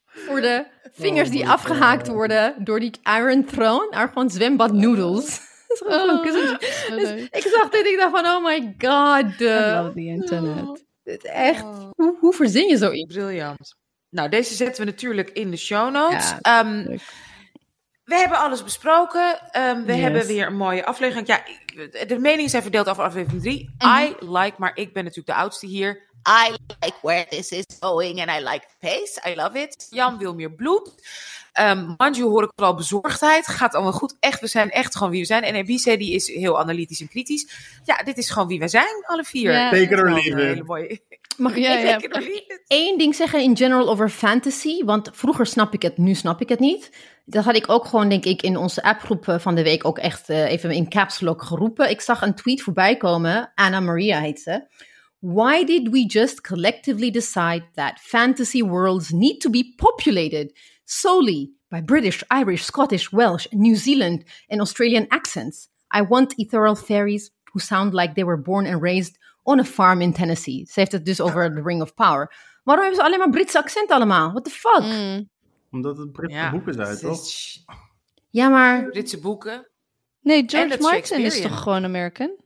voor 0.05 0.41
de 0.41 0.67
vingers 0.93 1.31
die 1.31 1.49
afgehaakt 1.49 2.09
worden 2.09 2.65
door 2.65 2.81
die 2.81 3.01
Iron 3.03 3.45
Throne 3.45 3.91
are 3.91 4.09
gewoon 4.09 4.31
zwembad 4.31 4.73
noodles. 4.73 5.41
Dat 5.79 5.89
is 5.89 5.95
gewoon 5.95 6.19
Oh, 6.19 6.27
zo 6.27 6.57
Dus 6.97 7.09
leuk. 7.09 7.29
ik 7.35 7.43
zag 7.55 7.69
dit, 7.69 7.87
ik 7.87 7.97
dacht 7.99 8.11
van, 8.11 8.27
oh 8.27 8.45
my 8.45 8.75
god. 8.79 9.41
I 9.41 9.45
love 9.45 9.91
the 9.95 10.05
internet. 10.05 10.85
dit 11.03 11.25
is 11.25 11.31
echt, 11.31 11.63
hoe, 11.97 12.17
hoe 12.21 12.33
verzin 12.33 12.69
je 12.69 12.77
zoiets? 12.77 13.15
Briljant. 13.15 13.77
Nou, 14.11 14.29
deze 14.29 14.55
zetten 14.55 14.85
we 14.85 14.91
natuurlijk 14.91 15.31
in 15.31 15.51
de 15.51 15.57
show 15.57 15.91
notes. 15.93 16.31
Ja, 16.31 16.39
Ehm, 16.41 16.99
we 18.05 18.15
hebben 18.15 18.39
alles 18.39 18.63
besproken. 18.65 19.39
Ehm, 19.53 19.83
we 19.85 19.93
Yes. 19.93 20.01
hebben 20.03 20.27
weer 20.27 20.47
een 20.47 20.57
mooie 20.57 20.85
aflevering. 20.87 21.27
Ja, 21.27 21.43
de 22.07 22.19
meningen 22.19 22.51
zijn 22.51 22.63
verdeeld 22.63 22.89
over 22.89 23.03
aflevering 23.05 23.43
3. 23.43 23.75
Mhm. 23.79 24.03
I 24.03 24.15
like, 24.21 24.55
maar 24.59 24.71
ik 24.75 24.93
ben 24.93 25.03
natuurlijk 25.05 25.37
de 25.39 25.43
oudste 25.43 25.67
hier. 25.67 26.05
I 26.49 26.51
like 26.81 26.97
where 27.03 27.27
this 27.29 27.51
is 27.51 27.65
going 27.81 28.21
and 28.21 28.41
I 28.41 28.45
like 28.49 28.67
the 28.67 28.75
pace. 28.87 29.31
I 29.31 29.35
love 29.35 29.59
it. 29.59 29.87
Jan 29.91 30.19
wil 30.19 30.35
meer 30.35 30.53
bloed. 30.53 30.93
Ehm 31.57 31.95
Manju 31.97 32.23
hoor 32.23 32.43
ik 32.43 32.51
vooral 32.55 32.75
bezorgdheid. 32.75 33.47
Gaat 33.47 33.75
allemaal 33.75 33.93
goed. 33.93 34.17
Echt, 34.21 34.41
we 34.41 34.47
zijn 34.47 34.71
echt 34.71 34.97
gewoon 34.97 35.13
wie 35.13 35.21
we 35.21 35.27
zijn. 35.27 35.43
En 35.43 35.55
Ebice 35.55 35.97
die 35.97 36.15
is 36.15 36.27
heel 36.27 36.59
analytisch 36.59 37.01
en 37.01 37.09
kritisch. 37.09 37.49
Ja, 37.85 38.03
dit 38.03 38.19
is 38.19 38.31
gewoon 38.31 38.49
wie 38.49 38.59
wij 38.59 38.69
zijn, 38.69 39.05
alle 39.07 39.25
vier. 39.25 39.53
Ja. 39.53 39.71
Take 39.71 39.83
it 39.83 40.01
or 40.01 40.13
leave 40.13 40.63
mooie... 40.67 41.01
Mag 41.37 41.55
ik 41.57 41.63
Ja, 41.63 42.01
één 42.67 42.99
ding 42.99 43.15
zeggen 43.15 43.43
in 43.43 43.57
general 43.57 43.89
over 43.89 44.09
fantasy? 44.09 44.85
Want 44.85 45.11
vroeger 45.13 45.47
snap 45.47 45.75
ik 45.75 45.83
het, 45.83 45.99
nu 45.99 46.15
snap 46.15 46.41
ik 46.41 46.49
het 46.49 46.61
niet. 46.61 46.91
Dat 47.25 47.45
had 47.45 47.57
ik 47.57 47.69
ook 47.69 47.85
gewoon, 47.85 48.09
denk 48.09 48.25
ik, 48.25 48.43
in 48.43 48.57
onze 48.57 48.83
appgroep 48.83 49.29
eh, 49.29 49.39
van 49.39 49.55
de 49.55 49.63
week 49.63 49.85
ook 49.85 49.99
echt 49.99 50.29
eh, 50.29 50.51
even 50.51 50.71
in 50.71 50.89
caps 50.89 51.21
lock 51.21 51.43
geroepen. 51.43 51.91
Ik 51.91 52.01
zag 52.01 52.23
een 52.23 52.35
tweet 52.35 52.63
voorbij 52.63 52.97
komen. 52.97 53.53
Anna 53.55 53.81
Maria 53.81 54.21
heet 54.21 54.41
ze. 54.41 54.67
Why 55.19 55.65
did 55.65 55.89
we 55.89 56.05
just 56.07 56.41
collectively 56.41 57.11
decide 57.11 57.65
that 57.75 57.99
fantasy 58.01 58.63
worlds 58.63 59.11
need 59.11 59.41
to 59.41 59.51
be 59.51 59.73
populated 59.77 60.59
solely 60.87 61.51
by 61.71 61.81
British, 61.83 62.23
Irish, 62.31 62.63
Scottish, 62.65 63.11
Welsh, 63.13 63.47
New 63.51 63.75
Zealand 63.77 64.25
and 64.49 64.61
Australian 64.61 65.07
accents? 65.09 65.69
I 65.97 66.03
want 66.03 66.35
ethereal 66.39 66.75
fairies 66.77 67.31
who 67.53 67.61
sound 67.61 67.93
like 67.95 68.15
they 68.15 68.25
were 68.25 68.43
born 68.43 68.67
and 68.67 68.83
raised 68.83 69.19
on 69.45 69.61
a 69.61 69.65
farm 69.65 70.01
in 70.01 70.13
Tennessee. 70.13 70.65
Ze 70.67 70.81
heeft 70.81 70.93
het 70.93 71.05
dus 71.05 71.21
over 71.21 71.55
The 71.55 71.63
Ring 71.63 71.83
of 71.83 71.95
Power. 71.95 72.33
Waarom 72.65 72.85
hebben 72.85 73.03
ze 73.03 73.07
alleen 73.09 73.19
maar 73.19 73.31
Britse 73.31 73.59
accent 73.59 73.91
allemaal? 73.91 74.31
What 74.31 74.45
the 74.45 74.51
fuck? 74.51 74.83
Mm. 74.83 75.29
Omdat 75.71 75.99
het 75.99 76.13
Britse 76.13 76.37
Ja, 76.37 76.51
boeken 76.51 76.75
zijn, 76.75 76.99
toch? 76.99 77.21
Ja, 78.31 78.49
maar... 78.49 78.85
Britse 78.85 79.21
boeken. 79.21 79.69
Nee, 80.21 80.43
George 80.47 80.79
Martin 80.81 81.21
is 81.21 81.41
toch 81.41 81.63
gewoon 81.63 81.85
American? 81.85 82.37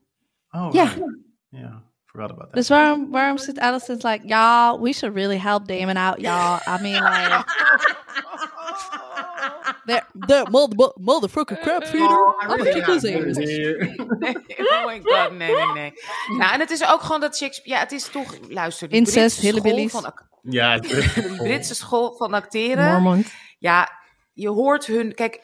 Oh, 0.51 0.69
Ja. 0.73 0.85
right. 0.85 1.19
Ja, 1.49 1.83
forgot 2.05 2.31
about 2.31 2.45
that. 2.47 2.55
Dus 2.55 2.69
waarom, 2.69 3.11
waarom 3.11 3.39
zit 3.39 3.59
Allison's 3.59 4.03
like, 4.03 4.29
ja, 4.29 4.79
we 4.81 4.93
should 4.93 5.15
really 5.17 5.39
help 5.39 5.67
Damon 5.67 5.97
out, 5.97 6.21
ja. 6.21 6.62
I 6.67 6.83
mean, 6.83 7.03
like, 7.03 7.45
they're, 9.85 10.07
they're 10.27 10.51
mother, 10.51 10.93
motherfucker 11.01 11.61
crap 11.61 11.85
feeder. 11.85 12.35
I'm 12.40 12.48
gonna 12.48 12.73
kick 12.73 12.86
his 12.86 13.05
oh 14.73 14.86
my 14.86 15.01
god, 15.02 15.32
nee, 15.32 15.55
nee, 15.55 15.73
nee. 15.74 15.93
Nou, 16.39 16.52
en 16.52 16.61
het 16.61 16.70
is 16.70 16.86
ook 16.86 17.01
gewoon 17.01 17.20
dat 17.20 17.36
Shakespeare... 17.36 17.78
Ja, 17.78 17.85
het 17.85 17.93
is 17.93 18.09
toch... 18.09 18.35
Luister, 18.48 18.89
de 18.89 18.97
Incest, 18.97 19.40
Britse 19.40 19.61
school 19.61 19.89
van 19.89 20.15
Ja, 20.43 20.78
De 20.78 21.35
Britse 21.43 21.74
school 21.74 22.16
van 22.16 22.35
acteren. 22.35 22.93
Mormont. 22.93 23.32
Ja, 23.59 23.90
je 24.32 24.48
hoort 24.48 24.86
hun... 24.86 25.15
Kijk, 25.15 25.40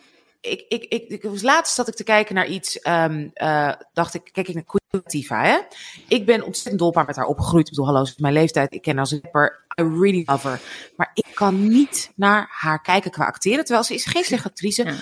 ik, 0.46 0.64
ik, 0.68 0.84
ik, 0.84 1.08
ik 1.08 1.22
was 1.22 1.42
laatst 1.42 1.74
zat 1.74 1.88
ik 1.88 1.94
te 1.94 2.04
kijken 2.04 2.34
naar 2.34 2.46
iets... 2.46 2.78
ehm, 2.78 3.28
eh, 3.34 3.72
dacht 3.92 4.14
ik, 4.14 4.28
kijk 4.32 4.48
ik 4.48 4.54
naar 4.54 4.64
Queen 4.64 4.84
hè? 5.28 5.58
Ik 6.08 6.26
ben 6.26 6.44
ontzettend 6.44 6.78
dol 6.78 6.88
op 6.88 6.94
haar 6.94 7.06
met 7.06 7.16
haar 7.16 7.26
opgegroeid. 7.26 7.68
Ik 7.68 7.70
bedoel, 7.70 7.86
hallo, 7.86 8.04
ze 8.04 8.12
is 8.12 8.18
mijn 8.18 8.34
leeftijd. 8.34 8.74
Ik 8.74 8.82
ken 8.82 8.92
haar 8.92 9.00
als 9.00 9.18
rapper. 9.22 9.64
I 9.80 9.82
really 9.82 10.22
love 10.26 10.48
her. 10.48 10.60
Maar 10.96 11.10
ik 11.14 11.26
kan 11.34 11.68
niet 11.68 12.12
naar 12.14 12.46
haar 12.50 12.82
kijken 12.82 13.10
qua 13.10 13.24
acteren. 13.24 13.64
Terwijl 13.64 13.84
ze 13.84 13.94
is 13.94 14.04
geen 14.04 14.24
slechte 14.24 14.48
actrice. 14.48 14.84
Ja. 14.84 14.94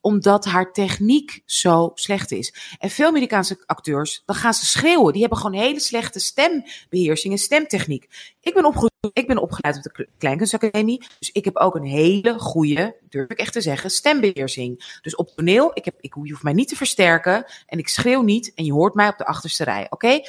Omdat 0.00 0.44
haar 0.44 0.72
techniek 0.72 1.42
zo 1.44 1.90
slecht 1.94 2.30
is. 2.32 2.54
En 2.78 2.90
veel 2.90 3.06
Amerikaanse 3.06 3.62
acteurs, 3.66 4.22
dan 4.26 4.36
gaan 4.36 4.54
ze 4.54 4.66
schreeuwen. 4.66 5.12
Die 5.12 5.20
hebben 5.20 5.38
gewoon 5.38 5.60
hele 5.60 5.80
slechte 5.80 6.20
stembeheersing 6.20 7.32
en 7.32 7.38
stemtechniek. 7.38 8.08
Ik 8.40 8.54
ben, 8.54 8.64
opgegroeid, 8.64 8.89
ik 9.12 9.26
ben 9.26 9.38
opgeleid 9.38 9.76
op 9.76 9.82
de 9.82 9.92
Kle- 9.92 10.08
Kleinkunstacademie. 10.18 11.06
Dus 11.18 11.30
ik 11.32 11.44
heb 11.44 11.56
ook 11.56 11.74
een 11.74 11.84
hele 11.84 12.38
goede, 12.38 12.96
durf 13.08 13.28
ik 13.30 13.38
echt 13.38 13.52
te 13.52 13.60
zeggen, 13.60 13.90
stembeheersing. 13.90 14.98
Dus 15.02 15.14
op 15.14 15.28
toneel, 15.28 15.70
ik 15.74 15.84
heb, 15.84 15.94
ik, 16.00 16.14
je 16.22 16.30
hoeft 16.30 16.42
mij 16.42 16.52
niet 16.52 16.68
te 16.68 16.76
versterken. 16.76 17.44
En 17.66 17.78
ik 17.78 17.88
schreeuw 17.88 18.22
niet. 18.22 18.52
En 18.54 18.64
je 18.64 18.72
hoort 18.72 18.94
mij 18.94 19.08
op 19.08 19.18
de 19.18 19.26
achterste 19.26 19.64
rij. 19.64 19.86
Oké? 19.90 20.20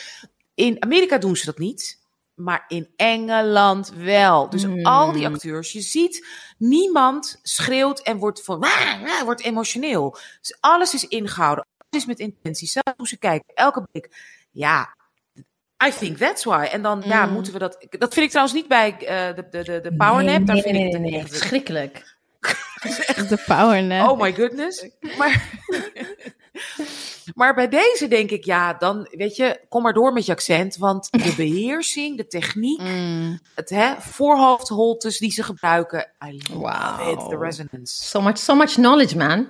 In 0.53 0.84
Amerika 0.84 1.18
doen 1.18 1.35
ze 1.35 1.45
dat 1.45 1.57
niet. 1.57 1.99
Maar 2.35 2.65
in 2.68 2.88
Engeland 2.95 3.93
wel. 3.95 4.49
Dus 4.49 4.64
Hmm. 4.64 4.85
al 4.85 5.11
die 5.11 5.27
acteurs, 5.27 5.72
je 5.72 5.81
ziet, 5.81 6.27
niemand 6.57 7.39
schreeuwt 7.41 7.99
en 8.02 8.18
wordt, 8.18 8.43
van, 8.43 8.65
wordt 9.26 9.41
emotioneel. 9.41 10.18
Dus 10.41 10.57
alles 10.60 10.93
is 10.93 11.07
ingehouden. 11.07 11.65
Alles 11.77 12.03
is 12.03 12.06
met 12.06 12.19
intentie. 12.19 12.68
Zelfs 12.68 12.98
hoe 12.98 13.07
ze 13.07 13.18
kijken, 13.18 13.56
elke 13.56 13.88
blik. 13.91 14.10
Ja, 14.52 14.95
I 15.88 15.91
think 15.99 16.18
that's 16.18 16.44
why. 16.44 16.68
En 16.72 16.82
dan 16.82 17.02
ja, 17.06 17.26
Mm. 17.26 17.34
moeten 17.34 17.53
we 17.53 17.60
dat. 17.60 17.86
Dat 17.90 18.14
vind 18.14 18.26
ik 18.26 18.30
trouwens 18.30 18.56
niet 18.58 18.68
bij 18.68 18.95
eh, 18.98 19.36
de, 19.36 19.48
de, 19.52 19.64
de, 19.64 19.80
de 19.82 19.95
Power 19.95 20.24
Nap. 20.24 20.45
Daar 20.45 20.56
nee, 20.56 20.64
vind 20.64 20.76
nee, 20.78 20.86
ik 20.88 20.91
het 20.94 21.02
nee, 21.02 21.12
nee, 21.12 21.20
echt- 21.20 21.36
Schrikkelijk. 21.36 22.10
De 23.30 23.44
power 23.45 23.84
nap. 23.84 24.10
Oh 24.10 24.20
my 24.22 24.34
goodness. 24.34 24.88
Maar, 25.18 25.49
maar 27.36 27.53
bij 27.56 27.68
deze 27.70 28.08
denk 28.08 28.30
ik, 28.32 28.45
ja, 28.45 28.74
dan 28.74 29.08
weet 29.12 29.36
je, 29.36 29.60
kom 29.70 29.82
maar 29.84 29.94
door 29.94 30.14
met 30.14 30.26
je 30.26 30.32
accent. 30.32 30.78
Want 30.78 31.08
de 31.12 31.34
beheersing, 31.44 32.18
de 32.18 32.28
techniek, 32.28 32.82
Mm. 32.82 33.40
het 33.56 33.70
hè, 33.70 33.94
voorhoofdholtes 33.99 35.18
die 35.18 35.32
ze 35.32 35.44
gebruiken. 35.44 36.12
I 36.28 36.41
love 36.49 36.60
Wauw. 36.62 37.12
it, 37.12 37.30
the 37.30 37.38
resonance. 37.38 38.03
So 38.03 38.22
much, 38.22 38.38
so 38.38 38.56
much 38.56 38.74
knowledge, 38.74 39.18
man. 39.18 39.48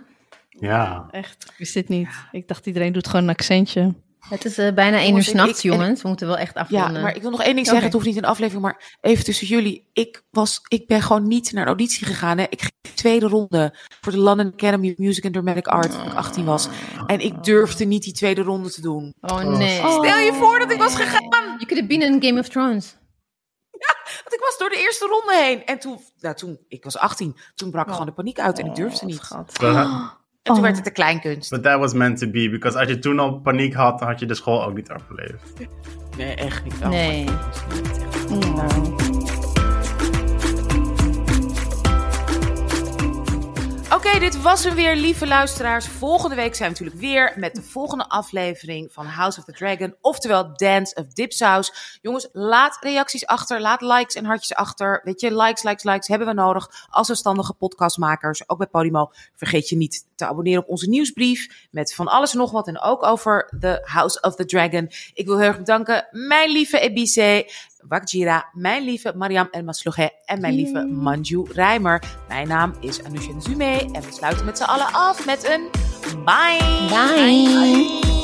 Ja. 0.49 1.08
Echt, 1.12 1.44
ik 1.52 1.58
wist 1.58 1.74
dit 1.74 1.88
niet. 1.90 2.10
Ik 2.32 2.48
dacht 2.48 2.66
iedereen 2.66 2.94
doet 2.94 3.08
gewoon 3.08 3.24
een 3.24 3.30
accentje. 3.30 3.94
Het 4.30 4.45
is 4.45 4.57
eh, 4.57 4.73
bijna 4.73 4.98
één 4.98 5.15
uur 5.15 5.23
s'nachts, 5.23 5.64
en- 5.64 5.69
jongens. 5.69 6.02
We 6.02 6.07
moeten 6.07 6.27
wel 6.27 6.38
echt 6.38 6.53
Ja, 6.56 6.61
afronden. 6.61 7.02
maar 7.02 7.15
ik 7.15 7.22
wil 7.22 7.31
nog 7.31 7.41
één 7.43 7.53
ding 7.56 7.65
zeggen. 7.65 7.84
Het 7.84 7.93
hoeft 7.93 8.06
niet 8.06 8.15
in 8.15 8.22
de 8.22 8.27
aflevering, 8.27 8.64
maar 8.64 8.98
even 9.02 9.23
tussen 9.23 9.48
jullie. 9.48 9.89
Ik, 9.93 10.23
was, 10.30 10.60
ik 10.68 10.88
ben 10.88 11.02
gewoon 11.02 11.27
niet 11.27 11.52
naar 11.52 11.64
de 11.64 11.69
auditie 11.69 12.06
gegaan. 12.06 12.38
Hè. 12.38 12.43
Ik 12.49 12.60
ging 12.60 12.72
de 12.81 12.93
tweede 12.93 13.27
ronde 13.27 13.76
voor 14.02 14.11
de 14.11 14.18
London 14.18 14.52
Academy 14.53 14.91
of 14.91 14.98
Music 14.98 15.23
and 15.26 15.34
Dramatic 15.34 15.68
Art 15.68 15.91
toen 15.91 16.06
ik 16.06 16.14
18 16.14 16.45
was. 16.45 16.68
En 17.07 17.19
ik 17.19 17.43
durfde 17.43 17.85
niet 17.85 18.03
die 18.03 18.14
tweede 18.14 18.41
ronde 18.41 18.72
te 18.72 18.81
doen. 18.81 19.14
Oh 19.22 19.41
nee. 19.57 19.77
Stel 19.77 20.18
je 20.18 20.34
voor 20.34 20.60
dat 20.60 20.72
ik 20.72 20.77
was 20.77 20.95
gegaan. 20.95 21.30
Could 21.57 21.69
have 21.69 21.85
been 21.85 22.02
in 22.02 22.23
Game 22.23 22.39
of 22.39 22.48
Thrones. 22.49 22.99
Want 24.23 24.34
ik 24.34 24.39
was 24.39 24.57
door 24.57 24.69
de 24.69 24.77
eerste 24.77 25.06
ronde 25.07 25.43
heen. 25.43 25.65
En 25.65 25.80
toen, 25.80 25.99
nou, 26.19 26.35
toen 26.35 26.60
ik 26.68 26.84
was 26.84 26.98
18, 26.98 27.35
toen 27.56 27.72
brak 27.72 27.89
gewoon 27.91 28.06
de 28.06 28.11
paniek 28.11 28.39
uit 28.39 28.60
en 28.60 28.65
ik 28.65 28.76
durfde 28.76 29.06
niet. 29.06 29.15
Schat. 29.23 29.57
En 30.43 30.53
toen 30.53 30.55
Oh. 30.55 30.61
werd 30.61 30.76
het 30.76 30.85
de 30.85 30.91
kleinkunst. 30.91 31.49
but 31.49 31.63
that 31.63 31.80
was 31.80 31.93
meant 31.93 32.18
to 32.18 32.27
be. 32.30 32.49
Because 32.49 32.77
als 32.80 32.88
je 32.88 32.99
toen 32.99 33.19
al 33.19 33.39
paniek 33.39 33.73
had, 33.73 33.99
dan 33.99 34.07
had 34.07 34.19
je 34.19 34.26
de 34.26 34.34
school 34.35 34.63
ook 34.63 34.76
niet 34.76 34.89
afgeleefd. 34.89 35.53
Nee, 36.18 36.35
echt 36.35 36.63
niet. 36.63 36.73
Oh 36.84 36.89
Nee. 36.89 37.26
Mm. 38.30 38.69
Oké, 43.93 44.19
dit 44.19 44.41
was 44.41 44.63
hem 44.63 44.76
weer, 44.76 44.95
lieve 44.95 45.27
luisteraars. 45.27 45.88
Volgende 45.88 46.35
week 46.35 46.55
zijn 46.55 46.73
we 46.73 46.80
natuurlijk 46.80 47.01
weer 47.13 47.34
met 47.39 47.55
de 47.55 47.61
volgende 47.61 48.09
aflevering 48.09 48.91
van 48.93 49.05
House 49.05 49.39
of 49.39 49.45
the 49.45 49.51
Dragon. 49.51 49.95
Oftewel 50.01 50.53
Dance 50.57 50.95
of 50.95 51.05
Dipsaus. 51.07 51.97
Jongens, 52.01 52.30
laat 52.31 52.77
reacties 52.80 53.26
achter. 53.26 53.61
Laat 53.61 53.81
likes 53.81 54.15
en 54.15 54.26
hartjes 54.26 54.53
achter. 54.57 55.01
Weet 55.03 55.22
je, 55.22 55.35
likes, 55.35 55.63
likes, 55.63 55.84
likes 55.84 56.07
hebben 56.07 56.27
we 56.27 56.34
nodig 56.34 56.88
als 56.89 57.05
zelfstandige 57.07 57.53
podcastmakers. 57.53 58.49
Ook 58.49 58.57
bij 58.57 58.68
Podimo. 58.68 59.11
Vergeet 59.35 59.69
je 59.69 59.76
niet 59.76 60.05
te 60.22 60.27
abonneren 60.27 60.64
op 60.64 60.69
onze 60.69 60.89
nieuwsbrief. 60.89 61.68
Met 61.72 61.93
van 61.93 62.07
alles 62.07 62.31
en 62.31 62.38
nog 62.38 62.52
wat. 62.52 62.68
En 62.68 62.81
ook 62.81 63.03
over 63.03 63.53
The 63.60 63.81
House 63.84 64.22
of 64.22 64.35
the 64.35 64.45
Dragon. 64.45 64.89
Ik 65.14 65.26
wil 65.26 65.38
heel 65.38 65.48
erg 65.48 65.57
bedanken 65.57 66.07
mijn 66.11 66.52
lieve 66.52 66.80
Ebice. 66.80 67.49
Wakjira, 67.88 68.49
mijn 68.53 68.84
lieve 68.84 69.14
Mariam 69.15 69.48
El 69.52 69.64
Maslouge 69.64 70.11
en 70.26 70.41
mijn 70.41 70.53
lieve 70.53 70.85
Manju 70.85 71.43
Rijmer. 71.52 72.03
Mijn 72.27 72.48
naam 72.48 72.73
is 72.80 73.03
Anusha 73.03 73.39
Zume 73.39 73.89
en 73.91 74.02
we 74.02 74.11
sluiten 74.11 74.45
met 74.45 74.57
z'n 74.57 74.64
allen 74.64 74.93
af 74.93 75.26
met 75.26 75.49
een 75.49 75.69
bye. 76.26 76.60
Bye. 76.89 78.20